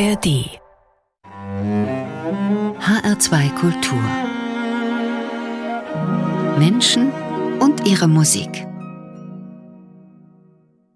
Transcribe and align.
ARD 0.00 0.60
HR2 2.78 3.54
Kultur 3.54 4.00
Menschen 6.56 7.10
und 7.58 7.84
ihre 7.84 8.06
Musik. 8.06 8.64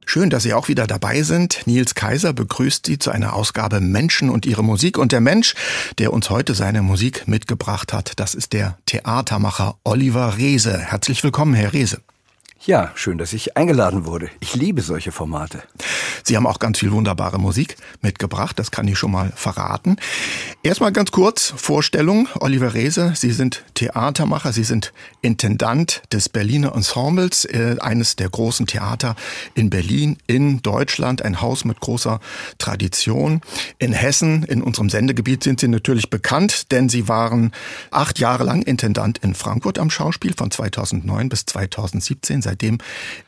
Schön, 0.07 0.31
dass 0.31 0.45
Sie 0.45 0.55
auch 0.55 0.69
wieder 0.69 0.87
dabei 0.87 1.23
sind. 1.23 1.67
Nils 1.67 1.97
Kaiser 1.97 2.33
begrüßt 2.33 2.87
Sie 2.87 3.01
zu 3.01 3.11
einer 3.11 3.33
Ausgabe 3.33 3.81
Menschen 3.81 4.31
und 4.31 4.47
ihre 4.47 4.63
Musik. 4.63 4.99
Und 4.99 5.11
der 5.11 5.21
Mensch, 5.21 5.57
der 5.99 6.13
uns 6.13 6.31
heute 6.31 6.55
seine 6.55 6.83
Musik 6.83 7.27
mitgebracht 7.27 7.93
hat, 7.93 8.13
das 8.21 8.37
ist 8.37 8.53
der 8.53 8.79
Theatermacher 8.87 9.79
Oliver 9.83 10.39
Reese. 10.39 10.79
Herzlich 10.79 11.25
willkommen, 11.25 11.55
Herr 11.55 11.73
Reese. 11.73 12.03
Ja, 12.65 12.93
schön, 12.95 13.19
dass 13.19 13.33
ich 13.33 13.57
eingeladen 13.57 14.05
wurde. 14.05 14.31
Ich 14.39 14.55
liebe 14.55 14.83
solche 14.83 15.11
Formate. 15.11 15.65
Sie 16.23 16.37
haben 16.37 16.47
auch 16.47 16.61
ganz 16.61 16.79
viel 16.79 16.93
wunderbare 16.93 17.41
Musik 17.41 17.77
mitgebracht, 18.03 18.57
das 18.57 18.71
kann 18.71 18.87
ich 18.87 18.97
schon 18.97 19.11
mal 19.11 19.33
verraten. 19.35 19.97
Erstmal 20.63 20.93
ganz 20.93 21.11
kurz 21.11 21.53
Vorstellung. 21.57 22.29
Oliver 22.39 22.75
Reese, 22.75 23.15
Sie 23.17 23.33
sind 23.33 23.65
Theatermacher, 23.75 24.53
Sie 24.53 24.63
sind 24.63 24.93
Intendant 25.23 26.03
des 26.13 26.29
Berliner 26.29 26.73
Ensembles, 26.77 27.45
äh, 27.47 27.79
eines 27.81 28.15
der 28.15 28.31
großen 28.31 28.69
Theater 28.69 29.17
in 29.55 29.69
Berlin, 29.69 30.19
in 30.29 30.63
Deutschland, 30.63 31.23
ein 31.23 31.41
Haus 31.41 31.65
mit 31.65 31.81
großer 31.81 32.21
Tradition. 32.59 33.41
In 33.81 33.93
Hessen, 33.93 34.45
in 34.45 34.63
unserem 34.63 34.89
Sendegebiet, 34.89 35.43
sind 35.43 35.59
Sie 35.59 35.67
natürlich 35.67 36.11
bekannt, 36.11 36.71
denn 36.71 36.89
Sie 36.89 37.09
waren 37.09 37.51
acht 37.91 38.21
Jahre 38.21 38.45
lang 38.45 38.63
Intendant 38.63 39.19
in 39.19 39.35
Frankfurt 39.35 39.81
am 39.81 39.91
Schauspiel 39.91 40.35
von 40.37 40.53
2009 40.53 41.29
bis 41.29 41.45
2017 41.47 42.41
seitdem 42.53 42.79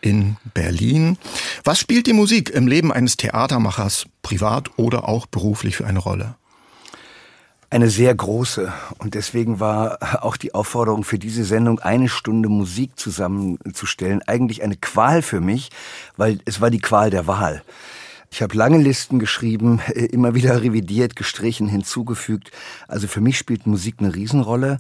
in 0.01 0.37
Berlin. 0.53 1.17
Was 1.65 1.79
spielt 1.79 2.07
die 2.07 2.13
Musik 2.13 2.51
im 2.51 2.67
Leben 2.67 2.93
eines 2.93 3.17
Theatermachers, 3.17 4.07
privat 4.23 4.79
oder 4.79 5.09
auch 5.09 5.27
beruflich, 5.27 5.77
für 5.77 5.87
eine 5.87 5.99
Rolle? 5.99 6.35
Eine 7.71 7.89
sehr 7.89 8.15
große. 8.15 8.73
Und 8.99 9.15
deswegen 9.15 9.59
war 9.61 10.25
auch 10.25 10.37
die 10.37 10.55
Aufforderung 10.55 11.05
für 11.05 11.19
diese 11.19 11.45
Sendung, 11.45 11.81
eine 11.81 12.09
Stunde 12.09 12.49
Musik 12.49 12.93
zusammenzustellen, 12.97 14.23
eigentlich 14.23 14.63
eine 14.63 14.77
Qual 14.77 15.23
für 15.23 15.41
mich, 15.41 15.71
weil 16.17 16.39
es 16.45 16.61
war 16.61 16.71
die 16.71 16.79
Qual 16.79 17.11
der 17.11 17.27
Wahl. 17.27 17.63
Ich 18.31 18.43
habe 18.43 18.57
lange 18.57 18.79
Listen 18.79 19.19
geschrieben, 19.19 19.81
immer 19.95 20.35
wieder 20.35 20.63
revidiert, 20.63 21.17
gestrichen, 21.17 21.67
hinzugefügt. 21.67 22.51
Also 22.89 23.09
für 23.09 23.23
mich 23.23 23.39
spielt 23.39 23.67
Musik 23.67 23.97
eine 24.01 24.15
Riesenrolle. 24.15 24.79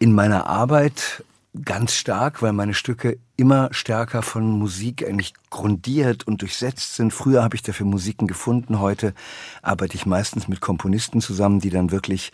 In 0.00 0.12
meiner 0.12 0.46
Arbeit 0.46 1.22
ganz 1.64 1.94
stark, 1.94 2.42
weil 2.42 2.52
meine 2.52 2.74
Stücke 2.74 3.18
immer 3.40 3.70
stärker 3.72 4.22
von 4.22 4.50
Musik 4.58 5.06
eigentlich 5.06 5.32
grundiert 5.48 6.26
und 6.26 6.42
durchsetzt 6.42 6.94
sind. 6.94 7.12
Früher 7.12 7.42
habe 7.42 7.56
ich 7.56 7.62
dafür 7.62 7.86
Musiken 7.86 8.26
gefunden, 8.26 8.80
heute 8.80 9.14
arbeite 9.62 9.94
ich 9.96 10.04
meistens 10.04 10.46
mit 10.46 10.60
Komponisten 10.60 11.22
zusammen, 11.22 11.58
die 11.58 11.70
dann 11.70 11.90
wirklich 11.90 12.32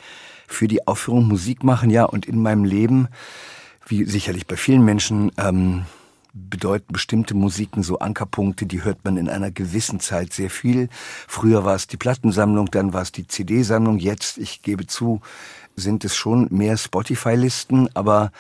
für 0.49 0.67
die 0.67 0.87
Aufführung 0.87 1.29
Musik 1.29 1.63
machen. 1.63 1.91
Ja, 1.91 2.05
und 2.05 2.27
in 2.27 2.43
meinem 2.43 2.65
Leben, 2.65 3.09
wie 3.87 4.05
sicherlich 4.05 4.47
bei 4.47 4.57
vielen 4.57 4.85
Menschen, 4.85 5.31
ähm, 5.39 5.87
bedeuten 6.37 6.93
bestimmte 6.93 7.35
Musiken 7.35 7.83
so 7.83 7.99
Ankerpunkte, 7.99 8.67
die 8.67 8.85
hört 8.85 9.05
man 9.05 9.17
in 9.17 9.29
einer 9.29 9.51
gewissen 9.51 10.01
Zeit 10.01 10.33
sehr 10.33 10.51
viel. 10.51 10.89
Früher 11.27 11.65
war 11.65 11.75
es 11.75 11.87
die 11.87 11.97
Plattensammlung, 11.97 12.67
dann 12.67 12.93
war 12.93 13.03
es 13.03 13.13
die 13.13 13.27
CD-Sammlung, 13.27 13.99
jetzt, 13.99 14.37
ich 14.37 14.61
gebe 14.61 14.87
zu, 14.87 15.23
sind 15.77 16.05
es 16.05 16.17
schon 16.17 16.49
mehr 16.51 16.77
Spotify-Listen, 16.77 17.91
aber 17.95 18.33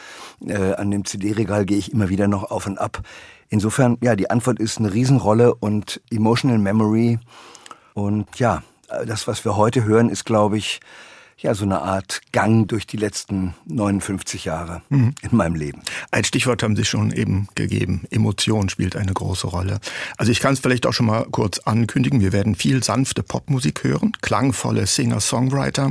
äh, 0.47 0.73
an 0.75 0.91
dem 0.91 1.05
CD-Regal 1.05 1.67
gehe 1.67 1.79
ich 1.79 1.93
immer 1.93 2.09
wieder 2.09 2.29
noch 2.29 2.51
auf 2.51 2.67
und 2.67 2.79
ab. 2.79 3.03
Insofern, 3.49 3.99
ja, 4.01 4.17
die 4.17 4.31
Antwort 4.31 4.59
ist 4.59 4.79
eine 4.79 4.93
Riesenrolle 4.93 5.55
und 5.55 6.01
Emotional 6.11 6.59
Memory. 6.59 7.19
Und 7.95 8.39
ja, 8.39 8.63
das, 9.07 9.29
was 9.29 9.45
wir 9.45 9.57
heute 9.57 9.85
hören, 9.85 10.09
ist, 10.09 10.25
glaube 10.25 10.59
ich, 10.59 10.81
ja, 11.39 11.55
so 11.55 11.65
eine 11.65 11.83
Art 11.83 12.23
Gang 12.33 12.67
durch 12.67 12.87
die 12.87 12.97
letzten 12.97 13.55
59 13.67 14.47
Jahre 14.47 14.81
mhm. 14.89 15.15
in 15.21 15.37
meinem 15.37 15.55
Leben. 15.55 15.83
Ein 16.11 16.25
Stichwort 16.25 16.63
haben 16.63 16.77
Sie 16.77 16.87
schon 16.87 17.13
eben 17.13 17.49
gegeben. 17.55 18.07
Emotion 18.11 18.71
spielt 18.71 18.97
eine 18.97 19.13
große 19.13 19.47
Rolle. 19.47 19.79
Also 20.17 20.33
ich 20.33 20.41
kann 20.41 20.55
es 20.55 20.61
vielleicht 20.61 20.87
auch 20.87 20.95
schon 20.95 21.07
mal 21.07 21.27
kurz 21.31 21.59
ankündigen. 21.59 22.21
Wir 22.21 22.33
werden 22.33 22.55
viel 22.55 22.83
sanfte 22.83 23.23
Popmusik 23.23 23.85
hören, 23.85 24.13
klangvolle 24.23 24.87
Singer-Songwriter 24.87 25.91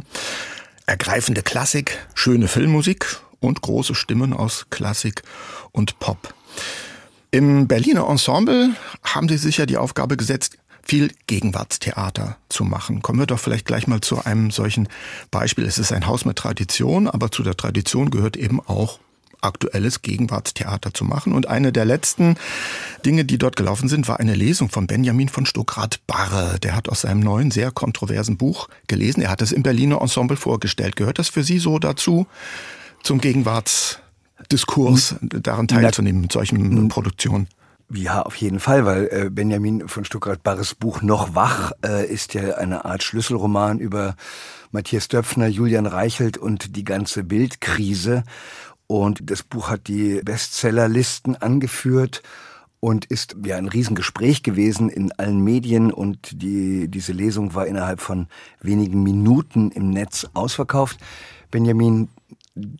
ergreifende 0.85 1.41
Klassik, 1.41 1.97
schöne 2.13 2.47
Filmmusik 2.47 3.19
und 3.39 3.61
große 3.61 3.95
Stimmen 3.95 4.33
aus 4.33 4.67
Klassik 4.69 5.23
und 5.71 5.99
Pop. 5.99 6.33
Im 7.31 7.67
Berliner 7.67 8.07
Ensemble 8.07 8.71
haben 9.03 9.27
Sie 9.27 9.37
sich 9.37 9.57
ja 9.57 9.65
die 9.65 9.77
Aufgabe 9.77 10.15
gesetzt, 10.17 10.57
viel 10.83 11.11
Gegenwartstheater 11.27 12.37
zu 12.47 12.63
machen. 12.63 13.01
Kommen 13.01 13.19
wir 13.19 13.25
doch 13.25 13.39
vielleicht 13.39 13.65
gleich 13.65 13.87
mal 13.87 14.01
zu 14.01 14.23
einem 14.23 14.51
solchen 14.51 14.87
Beispiel. 15.31 15.65
Es 15.65 15.79
ist 15.79 15.91
ein 15.91 16.05
Haus 16.05 16.25
mit 16.25 16.37
Tradition, 16.37 17.07
aber 17.07 17.31
zu 17.31 17.43
der 17.43 17.57
Tradition 17.57 18.11
gehört 18.11 18.37
eben 18.37 18.61
auch 18.61 18.99
aktuelles 19.45 20.01
Gegenwartstheater 20.01 20.93
zu 20.93 21.05
machen. 21.05 21.33
Und 21.33 21.47
eine 21.47 21.71
der 21.71 21.85
letzten 21.85 22.35
Dinge, 23.05 23.25
die 23.25 23.37
dort 23.37 23.55
gelaufen 23.55 23.89
sind, 23.89 24.07
war 24.07 24.19
eine 24.19 24.35
Lesung 24.35 24.69
von 24.69 24.87
Benjamin 24.87 25.29
von 25.29 25.45
Stuckrad-Barre. 25.45 26.59
Der 26.59 26.75
hat 26.75 26.89
aus 26.89 27.01
seinem 27.01 27.21
neuen, 27.21 27.51
sehr 27.51 27.71
kontroversen 27.71 28.37
Buch 28.37 28.67
gelesen. 28.87 29.21
Er 29.21 29.29
hat 29.29 29.41
es 29.41 29.51
im 29.51 29.63
Berliner 29.63 30.01
Ensemble 30.01 30.37
vorgestellt. 30.37 30.95
Gehört 30.95 31.19
das 31.19 31.29
für 31.29 31.43
Sie 31.43 31.59
so 31.59 31.79
dazu, 31.79 32.27
zum 33.03 33.21
Gegenwartsdiskurs 33.21 35.15
daran 35.21 35.67
teilzunehmen 35.67 36.21
mit 36.21 36.31
solchen 36.31 36.87
Produktionen? 36.89 37.47
Ja, 37.93 38.23
auf 38.23 38.35
jeden 38.37 38.59
Fall, 38.59 38.85
weil 38.85 39.09
äh, 39.11 39.29
Benjamin 39.29 39.87
von 39.87 40.05
Stuckrad-Barres 40.05 40.73
Buch 40.73 41.03
Noch 41.03 41.35
wach 41.35 41.71
äh, 41.85 42.07
ist 42.07 42.33
ja 42.33 42.55
eine 42.55 42.83
Art 42.83 43.03
Schlüsselroman 43.03 43.77
über 43.77 44.15
Matthias 44.71 45.07
Döpfner, 45.07 45.47
Julian 45.47 45.85
Reichelt 45.85 46.37
und 46.37 46.75
die 46.75 46.83
ganze 46.83 47.23
Bildkrise. 47.23 48.23
Und 48.87 49.29
das 49.29 49.43
Buch 49.43 49.69
hat 49.69 49.87
die 49.87 50.21
Bestsellerlisten 50.23 51.35
angeführt 51.35 52.21
und 52.79 53.05
ist 53.05 53.35
ja 53.43 53.57
ein 53.57 53.67
Riesengespräch 53.67 54.43
gewesen 54.43 54.89
in 54.89 55.11
allen 55.13 55.43
Medien 55.43 55.91
und 55.91 56.41
die, 56.41 56.87
diese 56.87 57.13
Lesung 57.13 57.55
war 57.55 57.65
innerhalb 57.65 57.99
von 57.99 58.27
wenigen 58.61 59.01
Minuten 59.01 59.71
im 59.71 59.89
Netz 59.89 60.27
ausverkauft. 60.33 60.99
Benjamin 61.49 62.09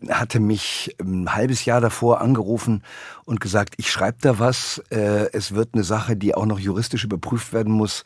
hatte 0.10 0.40
mich 0.40 0.96
ein 1.02 1.34
halbes 1.34 1.66
Jahr 1.66 1.82
davor 1.82 2.22
angerufen 2.22 2.84
und 3.26 3.42
gesagt, 3.42 3.74
ich 3.78 3.90
schreibe 3.90 4.18
da 4.22 4.40
was, 4.40 4.82
äh, 4.90 5.30
es 5.34 5.54
wird 5.54 5.70
eine 5.74 5.84
Sache, 5.84 6.16
die 6.16 6.36
auch 6.36 6.46
noch 6.46 6.60
juristisch 6.60 7.04
überprüft 7.04 7.52
werden 7.52 7.74
muss. 7.74 8.04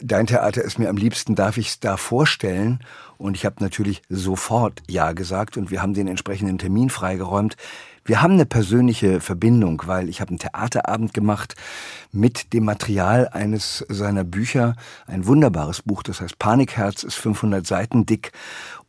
Dein 0.00 0.28
Theater 0.28 0.62
ist 0.62 0.78
mir 0.78 0.88
am 0.88 0.96
liebsten, 0.96 1.34
darf 1.34 1.56
ich 1.56 1.68
es 1.68 1.80
da 1.80 1.96
vorstellen? 1.96 2.80
Und 3.18 3.36
ich 3.36 3.44
habe 3.44 3.56
natürlich 3.58 4.02
sofort 4.08 4.80
Ja 4.88 5.12
gesagt 5.12 5.56
und 5.56 5.72
wir 5.72 5.82
haben 5.82 5.92
den 5.92 6.06
entsprechenden 6.06 6.58
Termin 6.58 6.88
freigeräumt. 6.88 7.56
Wir 8.04 8.22
haben 8.22 8.34
eine 8.34 8.46
persönliche 8.46 9.20
Verbindung, 9.20 9.82
weil 9.86 10.08
ich 10.08 10.20
habe 10.20 10.30
einen 10.30 10.38
Theaterabend 10.38 11.14
gemacht 11.14 11.56
mit 12.12 12.52
dem 12.52 12.64
Material 12.64 13.28
eines 13.28 13.84
seiner 13.88 14.22
Bücher. 14.22 14.76
Ein 15.06 15.26
wunderbares 15.26 15.82
Buch, 15.82 16.04
das 16.04 16.20
heißt 16.20 16.38
Panikherz, 16.38 17.02
ist 17.02 17.16
500 17.16 17.66
Seiten 17.66 18.06
dick. 18.06 18.32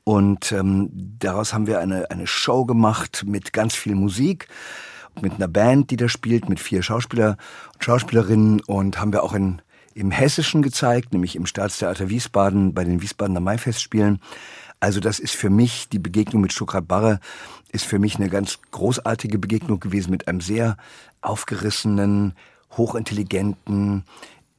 Und 0.04 0.52
ähm, 0.52 0.90
daraus 0.94 1.54
haben 1.54 1.66
wir 1.66 1.80
eine, 1.80 2.12
eine 2.12 2.28
Show 2.28 2.66
gemacht 2.66 3.24
mit 3.26 3.52
ganz 3.54 3.74
viel 3.74 3.96
Musik 3.96 4.48
mit 5.22 5.34
einer 5.34 5.48
Band, 5.48 5.92
die 5.92 5.98
da 5.98 6.10
spielt, 6.10 6.50
mit 6.50 6.60
vier 6.60 6.82
Schauspieler 6.82 7.38
und 7.74 7.84
Schauspielerinnen 7.84 8.62
und 8.62 9.00
haben 9.00 9.14
wir 9.14 9.24
auch 9.24 9.34
in 9.34 9.62
im 9.96 10.12
Hessischen 10.12 10.62
gezeigt, 10.62 11.14
nämlich 11.14 11.36
im 11.36 11.46
Staatstheater 11.46 12.10
Wiesbaden 12.10 12.74
bei 12.74 12.84
den 12.84 13.02
Wiesbadener 13.02 13.40
Maifestspielen. 13.40 14.20
Also 14.80 15.00
das 15.00 15.20
ist 15.20 15.36
für 15.36 15.50
mich, 15.50 15.88
die 15.90 16.00
Begegnung 16.00 16.42
mit 16.42 16.52
Stuckrad 16.52 16.88
Barre 16.88 17.20
ist 17.72 17.86
für 17.86 18.00
mich 18.00 18.18
eine 18.18 18.30
ganz 18.30 18.60
großartige 18.72 19.40
Begegnung 19.40 19.80
gewesen 19.80 20.12
mit 20.12 20.28
einem 20.28 20.42
sehr 20.42 20.78
aufgerissenen, 21.22 22.34
hochintelligenten, 22.76 24.04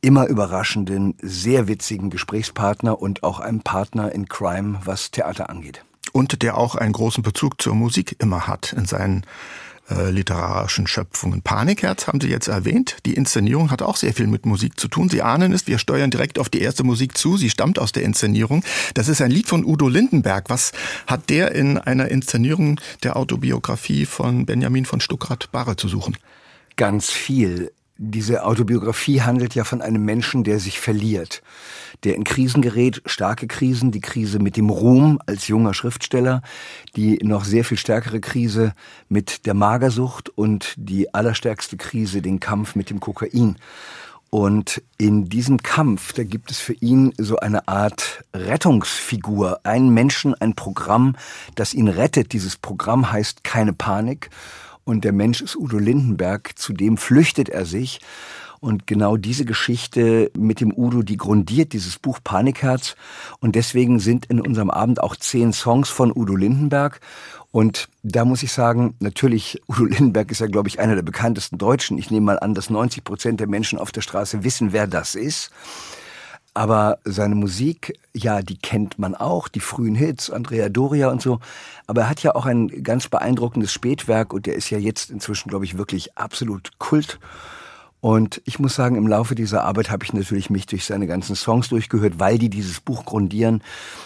immer 0.00 0.26
überraschenden, 0.26 1.14
sehr 1.20 1.68
witzigen 1.68 2.10
Gesprächspartner 2.10 3.00
und 3.00 3.22
auch 3.22 3.40
einem 3.40 3.60
Partner 3.60 4.12
in 4.12 4.28
Crime, 4.28 4.80
was 4.84 5.10
Theater 5.10 5.48
angeht. 5.50 5.84
Und 6.12 6.42
der 6.42 6.56
auch 6.58 6.74
einen 6.74 6.92
großen 6.92 7.22
Bezug 7.22 7.60
zur 7.60 7.74
Musik 7.74 8.16
immer 8.18 8.46
hat 8.46 8.72
in 8.72 8.86
seinen 8.86 9.26
äh, 9.90 10.10
literarischen 10.10 10.86
Schöpfungen. 10.86 11.42
Panikherz 11.42 12.06
haben 12.06 12.20
Sie 12.20 12.28
jetzt 12.28 12.48
erwähnt. 12.48 12.96
Die 13.04 13.14
Inszenierung 13.14 13.70
hat 13.70 13.82
auch 13.82 13.96
sehr 13.96 14.14
viel 14.14 14.26
mit 14.26 14.46
Musik 14.46 14.80
zu 14.80 14.88
tun. 14.88 15.08
Sie 15.08 15.22
ahnen 15.22 15.52
es, 15.52 15.66
wir 15.66 15.78
steuern 15.78 16.10
direkt 16.10 16.38
auf 16.38 16.48
die 16.48 16.60
erste 16.60 16.84
Musik 16.84 17.18
zu. 17.18 17.36
Sie 17.36 17.50
stammt 17.50 17.78
aus 17.78 17.92
der 17.92 18.02
Inszenierung. 18.04 18.64
Das 18.94 19.08
ist 19.08 19.20
ein 19.20 19.30
Lied 19.30 19.46
von 19.46 19.64
Udo 19.64 19.88
Lindenberg. 19.88 20.48
Was 20.48 20.72
hat 21.06 21.28
der 21.28 21.52
in 21.52 21.78
einer 21.78 22.08
Inszenierung 22.08 22.80
der 23.02 23.16
Autobiografie 23.16 24.06
von 24.06 24.46
Benjamin 24.46 24.86
von 24.86 25.00
Stuckrad-Barre 25.00 25.76
zu 25.76 25.88
suchen? 25.88 26.16
Ganz 26.76 27.10
viel. 27.10 27.70
Diese 27.96 28.44
Autobiografie 28.44 29.22
handelt 29.22 29.54
ja 29.54 29.62
von 29.62 29.80
einem 29.80 30.04
Menschen, 30.04 30.42
der 30.42 30.58
sich 30.58 30.80
verliert, 30.80 31.42
der 32.02 32.16
in 32.16 32.24
Krisen 32.24 32.60
gerät, 32.60 33.00
starke 33.06 33.46
Krisen, 33.46 33.92
die 33.92 34.00
Krise 34.00 34.40
mit 34.40 34.56
dem 34.56 34.68
Ruhm 34.68 35.20
als 35.26 35.46
junger 35.46 35.74
Schriftsteller, 35.74 36.42
die 36.96 37.18
noch 37.22 37.44
sehr 37.44 37.64
viel 37.64 37.78
stärkere 37.78 38.18
Krise 38.18 38.74
mit 39.08 39.46
der 39.46 39.54
Magersucht 39.54 40.28
und 40.28 40.74
die 40.76 41.14
allerstärkste 41.14 41.76
Krise, 41.76 42.20
den 42.20 42.40
Kampf 42.40 42.74
mit 42.74 42.90
dem 42.90 42.98
Kokain. 42.98 43.58
Und 44.28 44.82
in 44.98 45.28
diesem 45.28 45.58
Kampf, 45.58 46.12
da 46.14 46.24
gibt 46.24 46.50
es 46.50 46.58
für 46.58 46.72
ihn 46.72 47.12
so 47.16 47.36
eine 47.36 47.68
Art 47.68 48.24
Rettungsfigur, 48.34 49.60
einen 49.62 49.90
Menschen, 49.90 50.34
ein 50.34 50.56
Programm, 50.56 51.14
das 51.54 51.72
ihn 51.72 51.86
rettet. 51.86 52.32
Dieses 52.32 52.56
Programm 52.56 53.12
heißt 53.12 53.44
Keine 53.44 53.72
Panik. 53.72 54.30
Und 54.84 55.04
der 55.04 55.12
Mensch 55.12 55.40
ist 55.40 55.56
Udo 55.56 55.78
Lindenberg, 55.78 56.58
zu 56.58 56.72
dem 56.72 56.96
flüchtet 56.96 57.48
er 57.48 57.64
sich. 57.64 58.00
Und 58.60 58.86
genau 58.86 59.18
diese 59.18 59.44
Geschichte 59.44 60.30
mit 60.36 60.60
dem 60.60 60.72
Udo, 60.74 61.02
die 61.02 61.18
grundiert 61.18 61.74
dieses 61.74 61.98
Buch 61.98 62.18
Panikherz. 62.24 62.96
Und 63.40 63.56
deswegen 63.56 64.00
sind 64.00 64.26
in 64.26 64.40
unserem 64.40 64.70
Abend 64.70 65.02
auch 65.02 65.16
zehn 65.16 65.52
Songs 65.52 65.90
von 65.90 66.10
Udo 66.14 66.34
Lindenberg. 66.34 67.00
Und 67.50 67.88
da 68.02 68.24
muss 68.24 68.42
ich 68.42 68.52
sagen, 68.52 68.94
natürlich, 69.00 69.62
Udo 69.68 69.84
Lindenberg 69.84 70.30
ist 70.30 70.40
ja, 70.40 70.46
glaube 70.46 70.68
ich, 70.68 70.80
einer 70.80 70.94
der 70.94 71.02
bekanntesten 71.02 71.58
Deutschen. 71.58 71.98
Ich 71.98 72.10
nehme 72.10 72.26
mal 72.26 72.38
an, 72.38 72.54
dass 72.54 72.70
90 72.70 73.04
Prozent 73.04 73.38
der 73.38 73.48
Menschen 73.48 73.78
auf 73.78 73.92
der 73.92 74.00
Straße 74.00 74.44
wissen, 74.44 74.72
wer 74.72 74.86
das 74.86 75.14
ist. 75.14 75.50
Aber 76.54 76.98
seine 77.04 77.34
Musik, 77.34 77.98
ja, 78.14 78.40
die 78.40 78.56
kennt 78.56 78.96
man 78.96 79.16
auch, 79.16 79.48
die 79.48 79.60
frühen 79.60 79.96
Hits, 79.96 80.30
Andrea 80.30 80.68
Doria 80.68 81.10
und 81.10 81.20
so. 81.20 81.40
Aber 81.88 82.02
er 82.02 82.08
hat 82.08 82.22
ja 82.22 82.36
auch 82.36 82.46
ein 82.46 82.84
ganz 82.84 83.08
beeindruckendes 83.08 83.72
Spätwerk 83.72 84.32
und 84.32 84.46
der 84.46 84.54
ist 84.54 84.70
ja 84.70 84.78
jetzt 84.78 85.10
inzwischen, 85.10 85.48
glaube 85.48 85.64
ich, 85.64 85.76
wirklich 85.76 86.16
absolut 86.16 86.78
Kult. 86.78 87.18
Und 88.04 88.42
ich 88.44 88.58
muss 88.58 88.74
sagen, 88.74 88.96
im 88.96 89.06
Laufe 89.06 89.34
dieser 89.34 89.64
Arbeit 89.64 89.90
habe 89.90 90.04
ich 90.04 90.12
natürlich 90.12 90.50
mich 90.50 90.66
durch 90.66 90.84
seine 90.84 91.06
ganzen 91.06 91.34
Songs 91.34 91.70
durchgehört, 91.70 92.18
weil 92.18 92.36
die 92.38 92.50
dieses 92.50 92.80
Buch 92.80 93.06
grundieren. 93.06 93.62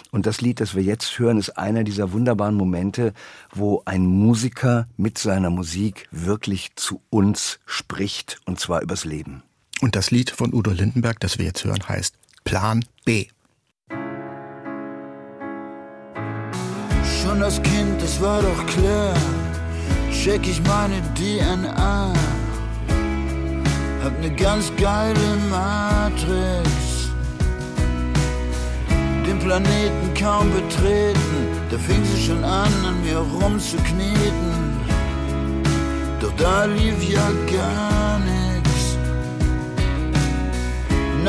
Und 0.09 0.25
das 0.25 0.39
Lied, 0.39 0.61
das 0.61 0.73
wir 0.73 0.83
jetzt 0.83 1.19
hören, 1.19 1.37
ist 1.37 1.57
einer 1.57 1.83
dieser 1.83 2.13
wunderbaren 2.13 2.55
Momente, 2.55 3.13
wo 3.53 3.83
ein 3.83 4.05
Musiker 4.05 4.87
mit 4.95 5.17
seiner 5.17 5.49
Musik 5.49 6.07
wirklich 6.11 6.71
zu 6.77 7.01
uns 7.09 7.59
spricht, 7.65 8.39
und 8.45 8.57
zwar 8.57 8.81
übers 8.81 9.03
Leben. 9.03 9.43
Und 9.81 9.97
das 9.97 10.11
Lied 10.11 10.29
von 10.29 10.53
Udo 10.53 10.71
Lindenberg, 10.71 11.19
das 11.19 11.37
wir 11.37 11.45
jetzt 11.45 11.65
hören, 11.65 11.85
heißt 11.87 12.15
Plan 12.49 12.83
B. 13.05 13.27
Schon 17.21 17.39
das 17.39 17.61
Kind, 17.61 18.01
das 18.01 18.19
war 18.19 18.41
doch 18.41 18.65
klar, 18.65 19.13
check 20.11 20.47
ich 20.47 20.59
meine 20.63 20.99
DNA 21.13 22.11
hab 24.03 24.19
ne 24.19 24.31
ganz 24.31 24.71
geile 24.77 25.29
Matrix. 25.51 27.11
Den 29.27 29.37
Planeten 29.37 30.11
kaum 30.19 30.49
betreten, 30.51 31.37
da 31.69 31.77
fing 31.77 32.03
sie 32.03 32.25
schon 32.25 32.43
an, 32.43 32.73
an 32.83 32.99
mir 33.05 33.19
rumzukneten. 33.19 34.79
Doch 36.19 36.33
da 36.35 36.65
lief 36.65 36.99
ja 37.07 37.29
gar 37.53 38.17
nix. 38.17 38.38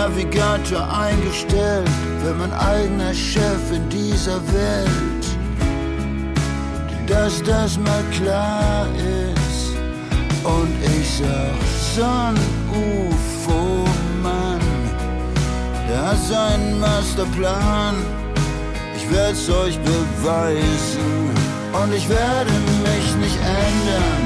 Navigator 0.00 0.82
eingestellt, 0.98 1.90
wenn 2.24 2.38
mein 2.38 2.52
eigener 2.54 3.12
Chef 3.12 3.70
in 3.70 3.86
dieser 3.90 4.40
Welt. 4.50 5.24
Dass 7.06 7.42
das 7.42 7.76
mal 7.76 8.02
klar 8.10 8.86
ist. 8.96 9.76
Und 10.42 10.72
ich 10.96 11.06
sag, 11.18 11.58
so 11.94 12.02
ein 12.02 12.38
UFO-Mann, 12.72 14.60
der 15.86 16.02
hat 16.08 16.22
seinen 16.24 16.80
Masterplan. 16.80 17.96
Ich 18.96 19.04
werd's 19.12 19.50
euch 19.50 19.78
beweisen 19.80 21.28
und 21.74 21.92
ich 21.92 22.08
werde 22.08 22.52
mich 22.88 23.06
nicht 23.16 23.36
ändern, 23.36 24.22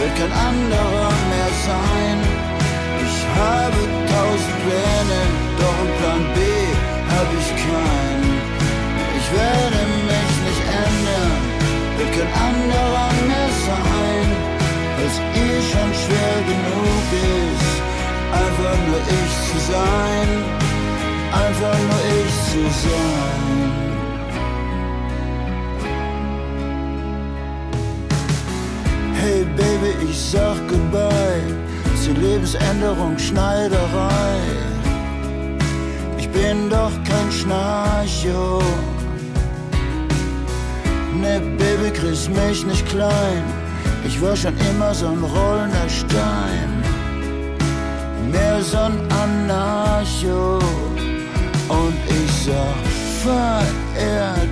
wird 0.00 0.14
kein 0.18 0.32
anderer 0.32 1.12
mehr 1.30 1.52
sein. 1.66 2.33
Habe 3.40 3.80
tausend 4.12 4.56
Pläne, 4.62 5.20
doch 5.60 5.78
im 5.84 5.90
Plan 5.98 6.22
B 6.34 6.38
hab 7.12 7.28
ich 7.40 7.50
keinen. 7.64 8.24
Ich 9.18 9.28
werde 9.38 9.80
mich 10.10 10.34
nicht 10.46 10.62
ändern, 10.84 11.42
wird 11.96 12.10
kein 12.16 12.30
anderer 12.48 13.10
mehr 13.28 13.50
sein 13.66 14.44
es 15.06 15.18
eh 15.18 15.56
schon 15.70 15.90
schwer 16.02 16.36
genug 16.50 17.06
ist, 17.50 17.76
einfach 18.42 18.78
nur 18.86 19.00
ich 19.18 19.34
zu 19.48 19.58
sein, 19.72 20.28
einfach 21.44 21.78
nur 21.88 22.02
ich 22.20 22.34
zu 22.50 22.62
sein. 22.84 23.50
Hey 29.20 29.44
Baby, 29.56 30.10
ich 30.10 30.18
sag 30.18 30.56
goodbye 30.68 31.13
zur 32.04 32.14
Lebensänderung 32.14 33.18
Schneiderei. 33.18 34.38
Ich 36.18 36.28
bin 36.28 36.70
doch 36.70 36.92
kein 37.04 37.32
Schnarcho. 37.32 38.62
Ne, 41.20 41.40
Baby, 41.58 41.90
kriegst 41.90 42.28
mich 42.30 42.66
nicht 42.66 42.86
klein 42.86 43.42
ich 44.06 44.20
war 44.20 44.36
schon 44.36 44.54
immer 44.70 44.94
so 44.94 45.06
ein 45.06 45.22
rollender 45.22 45.88
Stein, 45.88 46.82
mehr 48.30 48.60
so 48.62 48.78
ein 48.78 48.98
Anarcho. 49.10 50.58
Und 51.68 51.96
ich 52.08 52.32
sag, 52.44 52.84
verehrte 53.22 54.44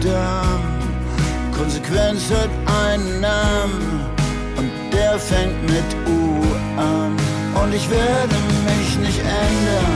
Damen, 0.00 0.78
Konsequenz 1.56 2.30
hat 2.30 2.50
einen 2.84 3.20
Namen 3.20 4.00
und 4.56 4.70
der 4.92 5.18
fängt 5.18 5.60
mit 5.62 5.88
U 6.06 6.51
an. 6.78 7.16
Und 7.62 7.74
ich 7.74 7.88
werde 7.90 8.36
mich 8.68 8.88
nicht 9.06 9.20
ändern, 9.20 9.94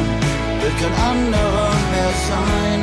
wird 0.60 0.76
kein 0.80 0.96
anderer 1.12 1.72
mehr 1.92 2.14
sein. 2.30 2.80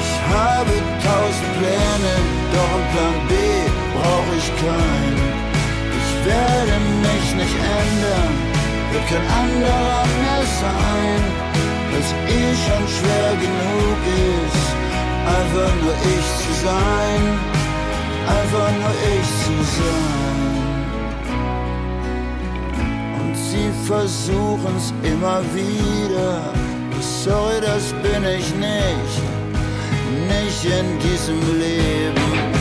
Ich 0.00 0.10
habe 0.34 0.74
tausend 1.02 1.50
Pläne, 1.58 2.14
doch 2.54 2.72
ein 2.78 2.86
Plan 2.92 3.18
B 3.28 3.32
brauche 3.96 4.32
ich 4.40 4.48
keinen. 4.62 5.18
Ich 6.00 6.10
werde 6.26 6.76
mich 7.06 7.26
nicht 7.40 7.56
ändern, 7.80 8.32
wird 8.92 9.06
kein 9.12 9.26
anderer 9.42 10.04
mehr 10.22 10.44
sein, 10.62 11.20
weil's 11.90 12.12
eh 12.36 12.50
schon 12.64 12.84
schwer 12.96 13.30
genug 13.44 14.00
ist, 14.36 14.68
einfach 15.36 15.72
nur 15.82 15.96
ich 16.14 16.28
zu 16.42 16.52
sein, 16.66 17.22
einfach 18.36 18.70
nur 18.80 18.94
ich 19.14 19.28
zu 19.44 19.54
sein. 19.76 20.27
Sie 23.58 23.86
versuchen's 23.86 24.92
immer 25.02 25.40
wieder, 25.54 26.40
sorry, 27.00 27.60
das 27.60 27.92
bin 28.02 28.22
ich 28.24 28.54
nicht, 28.54 29.16
nicht 30.32 30.64
in 30.64 30.98
diesem 30.98 31.40
Leben, 31.58 32.57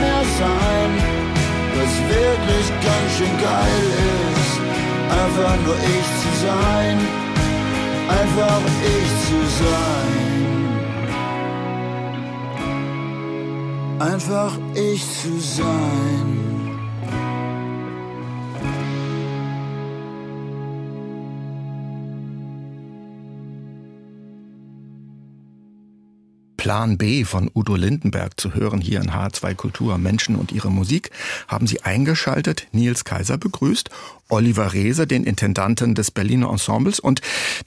mehr 0.00 0.24
sein. 0.40 0.90
Was 1.76 1.94
wirklich 2.16 2.66
ganz 2.86 3.08
schön 3.16 3.34
geil 3.50 3.84
ist, 4.32 4.54
einfach 5.20 5.56
nur 5.64 5.78
ich 5.96 6.08
zu 6.22 6.30
sein. 6.46 6.96
Einfach 8.20 8.62
ich 8.96 9.10
zu 9.28 9.38
sein. 9.62 10.20
Einfach 14.12 14.52
ich 14.74 15.02
zu 15.20 15.32
sein. 15.40 16.39
Plan 26.70 26.98
B 26.98 27.24
von 27.24 27.50
Udo 27.52 27.74
Lindenberg 27.74 28.38
zu 28.38 28.54
hören 28.54 28.80
hier 28.80 29.00
in 29.00 29.10
H2 29.10 29.56
Kultur 29.56 29.98
Menschen 29.98 30.36
und 30.36 30.52
ihre 30.52 30.70
Musik 30.70 31.10
haben 31.48 31.66
Sie 31.66 31.82
eingeschaltet, 31.82 32.68
Nils 32.70 33.02
Kaiser 33.02 33.38
begrüßt, 33.38 33.90
Oliver 34.28 34.72
Reese, 34.72 35.08
den 35.08 35.24
Intendanten 35.24 35.96
des 35.96 36.12
Berliner 36.12 36.48
Ensembles. 36.48 37.00
Und 37.00 37.22